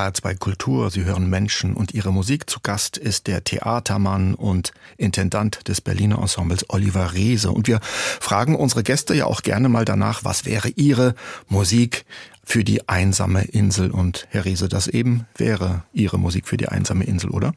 HR2 0.03 0.39
Kultur. 0.39 0.91
Sie 0.91 1.05
hören 1.05 1.31
Menschen 1.31 1.74
und 1.74 1.95
ihre 1.95 2.12
Musik. 2.12 2.51
Zu 2.51 2.59
Gast 2.61 2.97
ist 2.97 3.29
der 3.29 3.45
Theatermann 3.45 4.35
und 4.35 4.73
Intendant 4.97 5.69
des 5.69 5.81
Berliner 5.81 6.19
Ensembles 6.19 6.69
Oliver 6.69 7.15
Reese. 7.15 7.53
Und 7.53 7.69
wir 7.69 7.79
fragen 7.83 8.57
unsere 8.57 8.83
Gäste 8.83 9.15
ja 9.15 9.27
auch 9.27 9.43
gerne 9.43 9.69
mal 9.69 9.85
danach, 9.85 10.24
was 10.24 10.45
wäre 10.45 10.70
ihre 10.70 11.15
Musik 11.49 12.05
für 12.43 12.65
die 12.65 12.89
einsame 12.89 13.45
Insel? 13.45 13.91
Und 13.93 14.27
Herr 14.31 14.45
Reese, 14.45 14.69
das 14.69 14.89
eben 14.89 15.27
wäre 15.37 15.85
Ihre 15.93 16.19
Musik 16.19 16.49
für 16.49 16.57
die 16.57 16.69
einsame 16.69 17.05
Insel, 17.05 17.31
oder? 17.31 17.53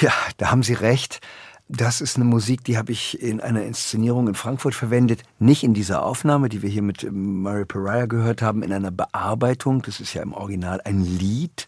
Ja, 0.00 0.14
da 0.38 0.50
haben 0.50 0.62
Sie 0.62 0.72
recht. 0.74 1.20
Das 1.68 2.02
ist 2.02 2.16
eine 2.16 2.26
Musik, 2.26 2.62
die 2.64 2.76
habe 2.76 2.92
ich 2.92 3.22
in 3.22 3.40
einer 3.40 3.64
Inszenierung 3.64 4.28
in 4.28 4.34
Frankfurt 4.34 4.74
verwendet. 4.74 5.22
Nicht 5.38 5.64
in 5.64 5.72
dieser 5.72 6.02
Aufnahme, 6.02 6.50
die 6.50 6.60
wir 6.60 6.68
hier 6.68 6.82
mit 6.82 7.10
Murray 7.10 7.64
Pariah 7.64 8.04
gehört 8.04 8.42
haben, 8.42 8.62
in 8.62 8.72
einer 8.72 8.90
Bearbeitung. 8.90 9.80
Das 9.80 9.98
ist 9.98 10.12
ja 10.12 10.22
im 10.22 10.34
Original 10.34 10.82
ein 10.84 11.02
Lied. 11.02 11.66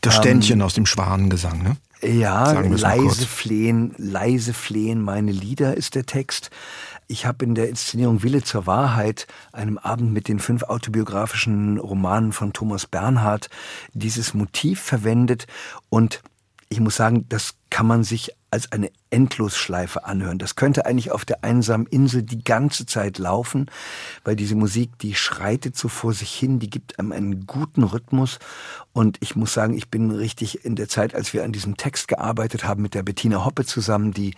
Das 0.00 0.16
Ständchen 0.16 0.60
ähm, 0.60 0.66
aus 0.66 0.74
dem 0.74 0.86
Schwanengesang, 0.86 1.62
ne? 1.62 1.76
Ja, 2.00 2.52
leise 2.52 3.26
flehen, 3.26 3.92
leise 3.98 4.54
flehen, 4.54 5.02
meine 5.02 5.32
Lieder 5.32 5.76
ist 5.76 5.96
der 5.96 6.06
Text. 6.06 6.50
Ich 7.08 7.26
habe 7.26 7.44
in 7.44 7.54
der 7.54 7.68
Inszenierung 7.68 8.22
Wille 8.22 8.44
zur 8.44 8.66
Wahrheit, 8.66 9.26
einem 9.52 9.78
Abend 9.78 10.12
mit 10.12 10.28
den 10.28 10.38
fünf 10.38 10.62
autobiografischen 10.62 11.78
Romanen 11.78 12.32
von 12.32 12.52
Thomas 12.52 12.86
Bernhard, 12.86 13.50
dieses 13.94 14.32
Motiv 14.32 14.80
verwendet 14.80 15.46
und 15.88 16.22
ich 16.68 16.80
muss 16.80 16.96
sagen, 16.96 17.24
das 17.28 17.54
kann 17.70 17.86
man 17.86 18.04
sich 18.04 18.30
als 18.50 18.70
eine 18.72 18.90
Endlosschleife 19.10 20.04
anhören. 20.04 20.38
Das 20.38 20.56
könnte 20.56 20.86
eigentlich 20.86 21.10
auf 21.12 21.24
der 21.24 21.44
einsamen 21.44 21.86
Insel 21.86 22.22
die 22.22 22.42
ganze 22.42 22.86
Zeit 22.86 23.18
laufen, 23.18 23.66
weil 24.24 24.36
diese 24.36 24.54
Musik, 24.54 24.98
die 24.98 25.14
schreitet 25.14 25.76
so 25.76 25.88
vor 25.88 26.12
sich 26.12 26.32
hin, 26.32 26.58
die 26.58 26.70
gibt 26.70 26.98
einem 26.98 27.12
einen 27.12 27.46
guten 27.46 27.84
Rhythmus. 27.84 28.38
Und 28.92 29.18
ich 29.20 29.36
muss 29.36 29.52
sagen, 29.52 29.76
ich 29.76 29.90
bin 29.90 30.10
richtig 30.10 30.64
in 30.64 30.74
der 30.74 30.88
Zeit, 30.88 31.14
als 31.14 31.32
wir 31.32 31.44
an 31.44 31.52
diesem 31.52 31.76
Text 31.76 32.08
gearbeitet 32.08 32.64
haben, 32.64 32.82
mit 32.82 32.94
der 32.94 33.02
Bettina 33.02 33.44
Hoppe 33.44 33.64
zusammen, 33.64 34.12
die 34.12 34.34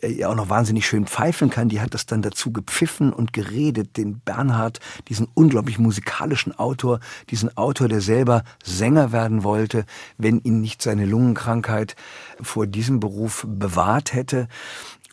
äh, 0.00 0.08
ja 0.12 0.28
auch 0.28 0.34
noch 0.34 0.48
wahnsinnig 0.48 0.86
schön 0.86 1.06
pfeifen 1.06 1.50
kann, 1.50 1.68
die 1.68 1.80
hat 1.80 1.94
das 1.94 2.06
dann 2.06 2.22
dazu 2.22 2.52
gepfiffen 2.52 3.12
und 3.12 3.32
geredet, 3.32 3.96
den 3.96 4.20
Bernhard, 4.20 4.80
diesen 5.08 5.28
unglaublich 5.34 5.78
musikalischen 5.78 6.58
Autor, 6.58 7.00
diesen 7.30 7.56
Autor, 7.56 7.88
der 7.88 8.00
selber 8.00 8.42
Sänger 8.64 9.12
werden 9.12 9.44
wollte, 9.44 9.84
wenn 10.18 10.40
ihn 10.40 10.60
nicht 10.60 10.82
seine 10.82 11.06
Lungenkrankheit 11.06 11.94
vor 12.40 12.66
diesem 12.66 13.00
Beruf 13.00 13.46
bewahrt 13.48 14.09
hätte 14.12 14.48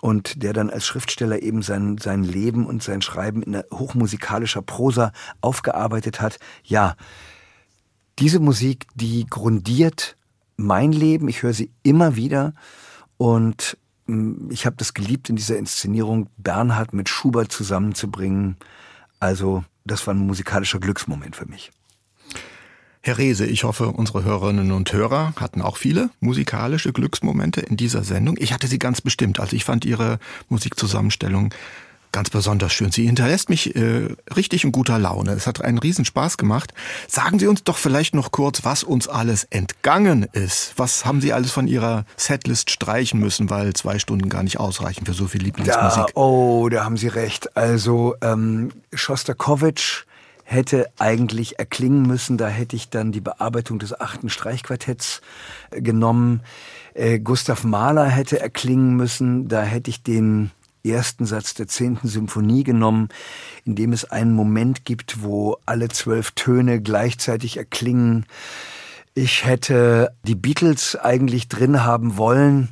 und 0.01 0.43
der 0.43 0.53
dann 0.53 0.69
als 0.69 0.85
Schriftsteller 0.85 1.41
eben 1.41 1.61
sein, 1.61 1.97
sein 1.97 2.23
Leben 2.23 2.65
und 2.65 2.83
sein 2.83 3.01
Schreiben 3.01 3.41
in 3.43 3.63
hochmusikalischer 3.73 4.61
Prosa 4.61 5.11
aufgearbeitet 5.41 6.21
hat. 6.21 6.39
Ja, 6.63 6.95
diese 8.19 8.39
Musik, 8.39 8.87
die 8.95 9.25
grundiert 9.27 10.17
mein 10.55 10.91
Leben, 10.91 11.27
ich 11.27 11.43
höre 11.43 11.53
sie 11.53 11.71
immer 11.83 12.15
wieder 12.15 12.53
und 13.17 13.77
hm, 14.07 14.49
ich 14.51 14.65
habe 14.65 14.75
das 14.75 14.93
geliebt 14.93 15.29
in 15.29 15.35
dieser 15.35 15.57
Inszenierung, 15.57 16.29
Bernhard 16.37 16.93
mit 16.93 17.09
Schubert 17.09 17.51
zusammenzubringen. 17.51 18.57
Also 19.19 19.63
das 19.85 20.05
war 20.07 20.13
ein 20.13 20.25
musikalischer 20.25 20.79
Glücksmoment 20.79 21.35
für 21.35 21.45
mich. 21.45 21.71
Herr 23.07 23.17
Rehse, 23.17 23.45
ich 23.45 23.63
hoffe, 23.63 23.87
unsere 23.87 24.25
Hörerinnen 24.25 24.73
und 24.73 24.91
Hörer 24.91 25.31
hatten 25.37 25.61
auch 25.61 25.77
viele 25.77 26.09
musikalische 26.19 26.91
Glücksmomente 26.91 27.61
in 27.61 27.77
dieser 27.77 28.03
Sendung. 28.03 28.35
Ich 28.37 28.51
hatte 28.51 28.67
sie 28.67 28.79
ganz 28.79 28.99
bestimmt. 28.99 29.39
Also 29.39 29.55
ich 29.55 29.63
fand 29.63 29.85
Ihre 29.85 30.19
Musikzusammenstellung 30.49 31.53
ganz 32.11 32.29
besonders 32.29 32.73
schön. 32.73 32.91
Sie 32.91 33.05
hinterlässt 33.05 33.47
mich 33.47 33.77
äh, 33.77 34.09
richtig 34.35 34.65
in 34.65 34.73
guter 34.73 34.99
Laune. 34.99 35.31
Es 35.31 35.47
hat 35.47 35.61
einen 35.61 35.77
Riesenspaß 35.77 36.37
gemacht. 36.37 36.73
Sagen 37.07 37.39
Sie 37.39 37.47
uns 37.47 37.63
doch 37.63 37.77
vielleicht 37.77 38.13
noch 38.13 38.33
kurz, 38.33 38.65
was 38.65 38.83
uns 38.83 39.07
alles 39.07 39.45
entgangen 39.45 40.23
ist. 40.33 40.73
Was 40.75 41.05
haben 41.05 41.21
Sie 41.21 41.31
alles 41.31 41.51
von 41.51 41.69
Ihrer 41.69 42.03
Setlist 42.17 42.71
streichen 42.71 43.21
müssen, 43.21 43.49
weil 43.49 43.71
zwei 43.71 43.99
Stunden 43.99 44.27
gar 44.27 44.43
nicht 44.43 44.59
ausreichen 44.59 45.05
für 45.05 45.13
so 45.13 45.27
viel 45.27 45.43
Lieblingsmusik? 45.43 46.07
Da, 46.07 46.13
oh, 46.15 46.67
da 46.67 46.83
haben 46.83 46.97
Sie 46.97 47.07
recht. 47.07 47.55
Also 47.55 48.15
ähm, 48.21 48.71
Schostakowitsch 48.91 50.06
hätte 50.49 50.89
eigentlich 50.97 51.59
erklingen 51.59 52.03
müssen. 52.03 52.37
Da 52.37 52.47
hätte 52.47 52.77
ich 52.77 52.89
dann 52.89 53.11
die 53.11 53.19
Bearbeitung 53.19 53.79
des 53.79 53.99
achten 53.99 54.29
Streichquartetts 54.29 55.21
äh, 55.71 55.81
genommen. 55.81 56.39
Äh, 56.93 57.19
Gustav 57.19 57.65
Mahler 57.65 58.05
hätte 58.05 58.39
erklingen 58.39 58.95
müssen. 58.95 59.49
Da 59.49 59.63
hätte 59.63 59.89
ich 59.89 60.03
den 60.03 60.51
ersten 60.85 61.25
Satz 61.25 61.53
der 61.53 61.67
zehnten 61.67 62.07
Symphonie 62.07 62.63
genommen, 62.63 63.09
in 63.65 63.75
dem 63.75 63.91
es 63.91 64.05
einen 64.05 64.33
Moment 64.33 64.85
gibt, 64.85 65.21
wo 65.21 65.57
alle 65.65 65.89
zwölf 65.89 66.31
Töne 66.31 66.81
gleichzeitig 66.81 67.57
erklingen. 67.57 68.25
Ich 69.15 69.43
hätte 69.43 70.13
die 70.23 70.35
Beatles 70.35 70.95
eigentlich 70.95 71.49
drin 71.49 71.83
haben 71.83 72.15
wollen, 72.15 72.69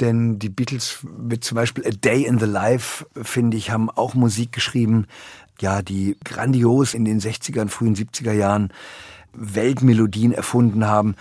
denn 0.00 0.38
die 0.38 0.48
Beatles 0.48 1.00
mit 1.18 1.44
zum 1.44 1.56
Beispiel 1.56 1.86
A 1.86 1.90
Day 1.90 2.24
in 2.24 2.38
the 2.38 2.46
Life, 2.46 3.04
finde 3.22 3.58
ich, 3.58 3.70
haben 3.70 3.90
auch 3.90 4.14
Musik 4.14 4.52
geschrieben, 4.52 5.06
ja, 5.60 5.82
die 5.82 6.16
grandios 6.24 6.94
in 6.94 7.04
den 7.04 7.20
60ern, 7.20 7.68
frühen 7.68 7.94
70er 7.94 8.32
Jahren 8.32 8.72
Weltmelodien 9.32 10.32
erfunden 10.32 10.86
haben. 10.86 11.14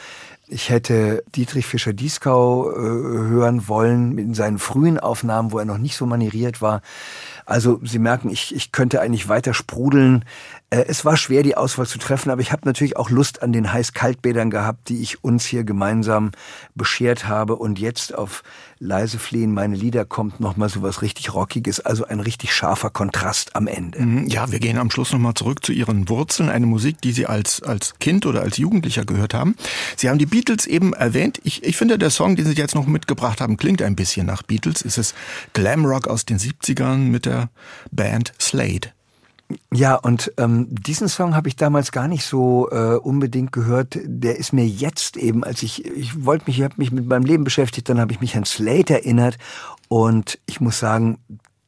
Ich 0.47 0.69
hätte 0.69 1.23
Dietrich 1.35 1.67
Fischer-Dieskau 1.67 2.71
äh, 2.71 2.75
hören 2.75 3.67
wollen 3.67 4.17
in 4.17 4.33
seinen 4.33 4.57
frühen 4.57 4.99
Aufnahmen, 4.99 5.51
wo 5.51 5.59
er 5.59 5.65
noch 5.65 5.77
nicht 5.77 5.95
so 5.95 6.07
manieriert 6.07 6.59
war. 6.59 6.81
Also 7.45 7.79
Sie 7.83 7.99
merken, 7.99 8.29
ich, 8.29 8.55
ich 8.55 8.71
könnte 8.71 8.99
eigentlich 8.99 9.29
weiter 9.29 9.53
sprudeln. 9.53 10.25
Äh, 10.69 10.85
es 10.87 11.05
war 11.05 11.17
schwer, 11.17 11.43
die 11.43 11.57
Auswahl 11.57 11.87
zu 11.87 11.97
treffen, 11.97 12.29
aber 12.29 12.41
ich 12.41 12.51
habe 12.51 12.61
natürlich 12.65 12.97
auch 12.97 13.09
Lust 13.09 13.41
an 13.41 13.51
den 13.51 13.71
Heiß-Kaltbädern 13.71 14.49
gehabt, 14.49 14.89
die 14.89 15.01
ich 15.01 15.23
uns 15.23 15.45
hier 15.45 15.63
gemeinsam 15.63 16.31
beschert 16.75 17.27
habe. 17.27 17.55
Und 17.55 17.79
jetzt 17.79 18.13
auf 18.13 18.43
leise 18.79 19.19
flehen 19.19 19.53
meine 19.53 19.75
Lieder 19.75 20.05
kommt 20.05 20.39
nochmal 20.39 20.69
so 20.69 20.81
was 20.81 21.01
richtig 21.01 21.33
Rockiges, 21.33 21.79
also 21.79 22.05
ein 22.05 22.19
richtig 22.19 22.53
scharfer 22.53 22.89
Kontrast 22.89 23.55
am 23.55 23.67
Ende. 23.67 24.01
Mhm, 24.01 24.27
ja, 24.27 24.51
wir 24.51 24.59
gehen 24.59 24.77
am 24.77 24.91
Schluss 24.91 25.11
nochmal 25.11 25.33
zurück 25.33 25.65
zu 25.65 25.71
Ihren 25.71 26.07
Wurzeln, 26.09 26.49
eine 26.49 26.65
Musik, 26.65 27.01
die 27.01 27.11
Sie 27.11 27.25
als, 27.25 27.61
als 27.61 27.95
Kind 27.99 28.25
oder 28.25 28.41
als 28.41 28.57
Jugendlicher 28.57 29.05
gehört 29.05 29.33
haben. 29.33 29.55
Sie 29.97 30.09
haben 30.09 30.19
die 30.19 30.25
Beatles 30.25 30.65
eben 30.65 30.93
erwähnt. 30.93 31.39
Ich, 31.43 31.63
ich 31.63 31.77
finde, 31.77 31.97
der 31.97 32.09
Song, 32.09 32.35
den 32.35 32.45
Sie 32.45 32.53
jetzt 32.53 32.75
noch 32.75 32.85
mitgebracht 32.85 33.41
haben, 33.41 33.57
klingt 33.57 33.81
ein 33.81 33.95
bisschen 33.95 34.25
nach 34.25 34.43
Beatles. 34.43 34.83
Es 34.83 34.97
ist 34.97 35.15
Glamrock 35.53 36.07
aus 36.07 36.25
den 36.25 36.37
70ern 36.37 36.97
mit 36.97 37.25
der 37.25 37.49
Band 37.91 38.33
Slade. 38.39 38.91
Ja, 39.73 39.95
und 39.95 40.31
ähm, 40.37 40.67
diesen 40.69 41.07
Song 41.07 41.35
habe 41.35 41.47
ich 41.47 41.55
damals 41.55 41.91
gar 41.91 42.07
nicht 42.07 42.23
so 42.23 42.69
äh, 42.69 42.95
unbedingt 42.95 43.51
gehört. 43.51 43.97
Der 44.03 44.37
ist 44.37 44.53
mir 44.53 44.67
jetzt 44.67 45.17
eben, 45.17 45.43
als 45.43 45.63
ich, 45.63 45.85
ich 45.85 46.23
wollte 46.23 46.45
mich, 46.47 46.59
ich 46.59 46.63
habe 46.63 46.75
mich 46.77 46.91
mit 46.91 47.07
meinem 47.07 47.25
Leben 47.25 47.43
beschäftigt, 47.43 47.89
dann 47.89 47.99
habe 47.99 48.11
ich 48.11 48.21
mich 48.21 48.37
an 48.37 48.45
Slate 48.45 48.93
erinnert 48.93 49.37
und 49.87 50.39
ich 50.45 50.61
muss 50.61 50.79
sagen, 50.79 51.17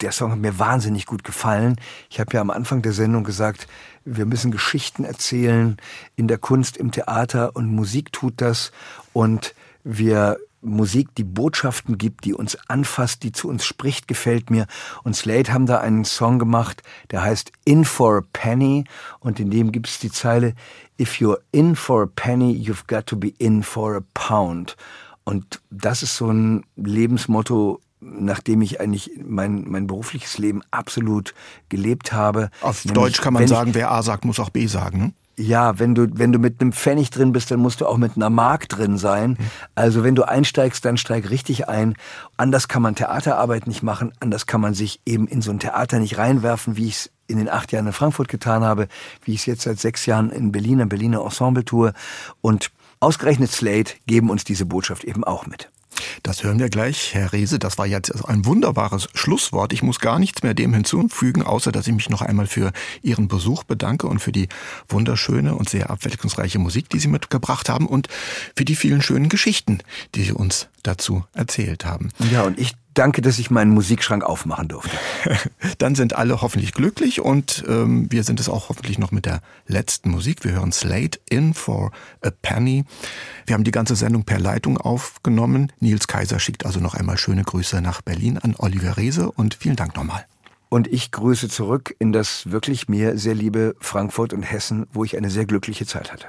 der 0.02 0.12
Song 0.12 0.32
hat 0.32 0.40
mir 0.40 0.60
wahnsinnig 0.60 1.06
gut 1.06 1.24
gefallen. 1.24 1.76
Ich 2.10 2.20
habe 2.20 2.34
ja 2.34 2.42
am 2.42 2.50
Anfang 2.50 2.82
der 2.82 2.94
Sendung 2.94 3.24
gesagt, 3.24 3.68
wir 4.06 4.26
müssen 4.26 4.52
Geschichten 4.52 5.04
erzählen 5.04 5.78
in 6.16 6.28
der 6.28 6.38
Kunst, 6.38 6.78
im 6.78 6.92
Theater 6.92 7.56
und 7.56 7.74
Musik 7.74 8.12
tut 8.12 8.36
das 8.38 8.72
und 9.14 9.56
wir 9.84 10.38
Musik, 10.62 11.16
die 11.16 11.24
Botschaften 11.24 11.98
gibt, 11.98 12.26
die 12.26 12.34
uns 12.34 12.58
anfasst, 12.68 13.24
die 13.24 13.32
zu 13.32 13.50
uns 13.50 13.66
spricht, 13.66 14.08
gefällt 14.08 14.50
mir. 14.50 14.68
Und 15.04 15.16
Slade 15.16 15.52
haben 15.52 15.66
da 15.66 15.80
einen 15.80 16.06
Song 16.06 16.40
gemacht, 16.40 16.84
der 17.10 17.24
heißt 17.24 17.52
In 17.66 17.86
for 17.86 18.18
a 18.18 18.22
Penny 18.34 18.86
und 19.20 19.40
in 19.40 19.50
dem 19.50 19.72
gibt 19.72 19.88
es 19.88 20.00
die 20.00 20.12
Zeile 20.12 20.54
If 21.00 21.16
you're 21.16 21.40
in 21.52 21.76
for 21.76 22.04
a 22.04 22.08
penny, 22.16 22.54
you've 22.54 22.86
got 22.86 23.08
to 23.08 23.16
be 23.16 23.34
in 23.40 23.64
for 23.64 23.96
a 23.96 24.02
pound. 24.14 24.78
Und 25.24 25.62
das 25.72 26.04
ist 26.04 26.16
so 26.16 26.30
ein 26.30 26.64
Lebensmotto, 26.76 27.80
nachdem 28.02 28.62
ich 28.62 28.80
eigentlich 28.80 29.12
mein, 29.24 29.64
mein 29.68 29.88
berufliches 29.88 30.38
Leben 30.38 30.62
absolut 30.72 31.34
gelebt 31.70 32.14
habe. 32.14 32.50
Auf 32.62 32.84
Deutsch 32.84 33.22
kann 33.22 33.34
man 33.34 33.48
sagen, 33.48 33.74
wer 33.74 33.92
A 33.92 34.04
sagt, 34.04 34.26
muss 34.26 34.40
auch 34.40 34.50
B 34.50 34.68
sagen. 34.68 35.16
Ja, 35.42 35.80
wenn 35.80 35.96
du, 35.96 36.08
wenn 36.14 36.32
du 36.32 36.38
mit 36.38 36.62
einem 36.62 36.72
Pfennig 36.72 37.10
drin 37.10 37.32
bist, 37.32 37.50
dann 37.50 37.60
musst 37.60 37.82
du 37.82 37.88
auch 37.88 37.98
mit 37.98 38.16
einer 38.16 38.30
Mark 38.30 38.70
drin 38.70 39.00
sein. 39.00 39.38
Also 39.74 40.04
wenn 40.04 40.14
du 40.14 40.22
einsteigst, 40.22 40.86
dann 40.86 40.98
steig 40.98 41.32
richtig 41.32 41.68
ein. 41.68 41.96
Anders 42.38 42.68
kann 42.68 42.84
man 42.84 42.94
Theaterarbeit 42.94 43.66
nicht 43.66 43.82
machen, 43.82 44.14
anders 44.20 44.46
kann 44.46 44.62
man 44.62 44.76
sich 44.76 45.02
eben 45.04 45.28
in 45.28 45.42
so 45.42 45.50
ein 45.50 45.58
Theater 45.58 45.98
nicht 45.98 46.20
reinwerfen, 46.20 46.78
wie 46.78 46.88
ich 46.90 46.96
es 46.96 47.12
in 47.26 47.40
den 47.40 47.50
acht 47.50 47.72
Jahren 47.72 47.88
in 47.88 47.94
Frankfurt 47.94 48.28
getan 48.28 48.64
habe, 48.64 48.88
wie 49.24 49.34
ich 49.34 49.40
es 49.40 49.46
jetzt 49.48 49.64
seit 49.64 49.80
sechs 49.80 50.06
Jahren 50.06 50.30
in 50.30 50.52
Berlin, 50.52 50.80
am 50.80 50.90
Berliner 50.90 51.24
Ensemble 51.24 51.66
tue. 51.66 51.94
Und 52.42 52.70
ausgerechnet 53.00 53.52
Slate 53.52 53.96
geben 54.06 54.30
uns 54.30 54.44
diese 54.44 54.68
Botschaft 54.68 55.04
eben 55.06 55.24
auch 55.24 55.48
mit. 55.48 55.72
Das 56.24 56.44
hören 56.44 56.60
wir 56.60 56.70
gleich, 56.70 57.14
Herr 57.14 57.34
Rehse. 57.34 57.60
Das 57.60 57.78
war 57.78 57.86
jetzt 57.86 58.26
ein 58.26 58.46
wunderbares 58.46 59.10
Schlusswort. 59.14 59.74
Ich 59.74 59.84
muss 59.84 60.00
gar 60.00 60.20
nichts 60.20 60.44
mehr 60.44 60.54
dem 60.54 60.74
hinzufügen, 60.74 61.44
außer 61.44 61.72
dass 61.72 61.88
ich 61.88 61.94
mich 61.94 62.10
noch 62.10 62.22
einmal 62.22 62.48
für 62.48 62.72
Ihren 63.02 63.28
Besuch 63.28 63.64
bedanke 63.64 64.08
und 64.08 64.20
für 64.20 64.32
die 64.32 64.48
wunderschöne 64.90 65.56
und 65.56 65.70
sehr 65.70 65.90
abwechslungsreiche 65.90 66.60
Musik, 66.60 66.90
die 66.90 67.00
Sie 67.00 67.08
mitgebracht 67.08 67.70
haben 67.70 67.88
und 67.88 68.08
für 68.56 68.66
die 68.66 68.76
vielen 68.76 69.02
schönen 69.02 69.30
Geschichten, 69.30 69.80
die 70.16 70.24
Sie 70.24 70.34
uns 70.34 70.68
dazu 70.84 71.24
erzählt 71.34 71.86
haben. 71.86 72.10
Ja, 72.32 72.44
und 72.44 72.60
ich 72.60 72.74
Danke, 72.94 73.22
dass 73.22 73.40
ich 73.40 73.50
meinen 73.50 73.72
Musikschrank 73.72 74.24
aufmachen 74.24 74.68
durfte. 74.68 74.98
Dann 75.78 75.96
sind 75.96 76.16
alle 76.16 76.42
hoffentlich 76.42 76.74
glücklich 76.74 77.22
und 77.22 77.64
ähm, 77.68 78.12
wir 78.12 78.24
sind 78.24 78.40
es 78.42 78.50
auch 78.50 78.68
hoffentlich 78.68 79.00
noch 79.00 79.12
mit 79.12 79.26
der 79.26 79.42
letzten 79.66 80.12
Musik. 80.12 80.44
Wir 80.44 80.52
hören 80.52 80.74
Slate 80.74 81.20
In 81.30 81.54
for 81.54 81.92
a 82.22 82.32
Penny. 82.42 82.84
Wir 83.46 83.54
haben 83.54 83.64
die 83.64 83.72
ganze 83.72 83.96
Sendung 83.96 84.26
per 84.26 84.40
Leitung 84.40 84.78
aufgenommen. 84.78 85.72
Nils 85.80 86.08
Kaiser 86.08 86.40
schickt 86.40 86.66
also 86.66 86.82
noch 86.82 86.94
einmal 86.94 87.18
schöne 87.18 87.44
Grüße 87.44 87.82
nach 87.82 88.02
Berlin 88.02 88.38
an 88.38 88.56
Oliver 88.58 88.98
Reese 88.98 89.32
und 89.32 89.56
vielen 89.56 89.78
Dank 89.78 89.96
nochmal. 89.96 90.26
Und 90.68 90.88
ich 90.88 91.12
grüße 91.12 91.50
zurück 91.50 91.96
in 92.00 92.12
das 92.12 92.52
wirklich 92.52 92.90
mir 92.90 93.18
sehr 93.18 93.36
liebe 93.36 93.76
Frankfurt 93.80 94.34
und 94.34 94.44
Hessen, 94.44 94.88
wo 94.92 95.04
ich 95.04 95.18
eine 95.18 95.30
sehr 95.30 95.46
glückliche 95.46 95.86
Zeit 95.86 96.12
hatte. 96.12 96.28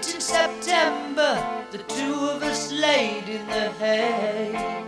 Night 0.00 0.14
in 0.14 0.20
September 0.20 1.64
the 1.70 1.78
two 1.78 2.14
of 2.14 2.42
us 2.42 2.72
laid 2.72 3.28
in 3.28 3.46
the 3.48 3.70
hay? 3.78 4.84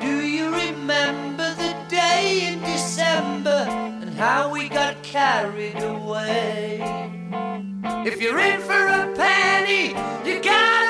Do 0.00 0.26
you 0.26 0.54
remember 0.54 1.54
the 1.54 1.76
day 1.88 2.52
in 2.52 2.60
December 2.60 3.66
and 4.00 4.14
how 4.14 4.52
we 4.52 4.68
got 4.68 5.02
carried 5.02 5.82
away? 5.82 6.80
If 8.06 8.20
you're 8.22 8.38
in 8.38 8.60
for 8.60 8.86
a 8.86 9.12
penny, 9.16 9.88
you 10.24 10.40
gotta 10.40 10.89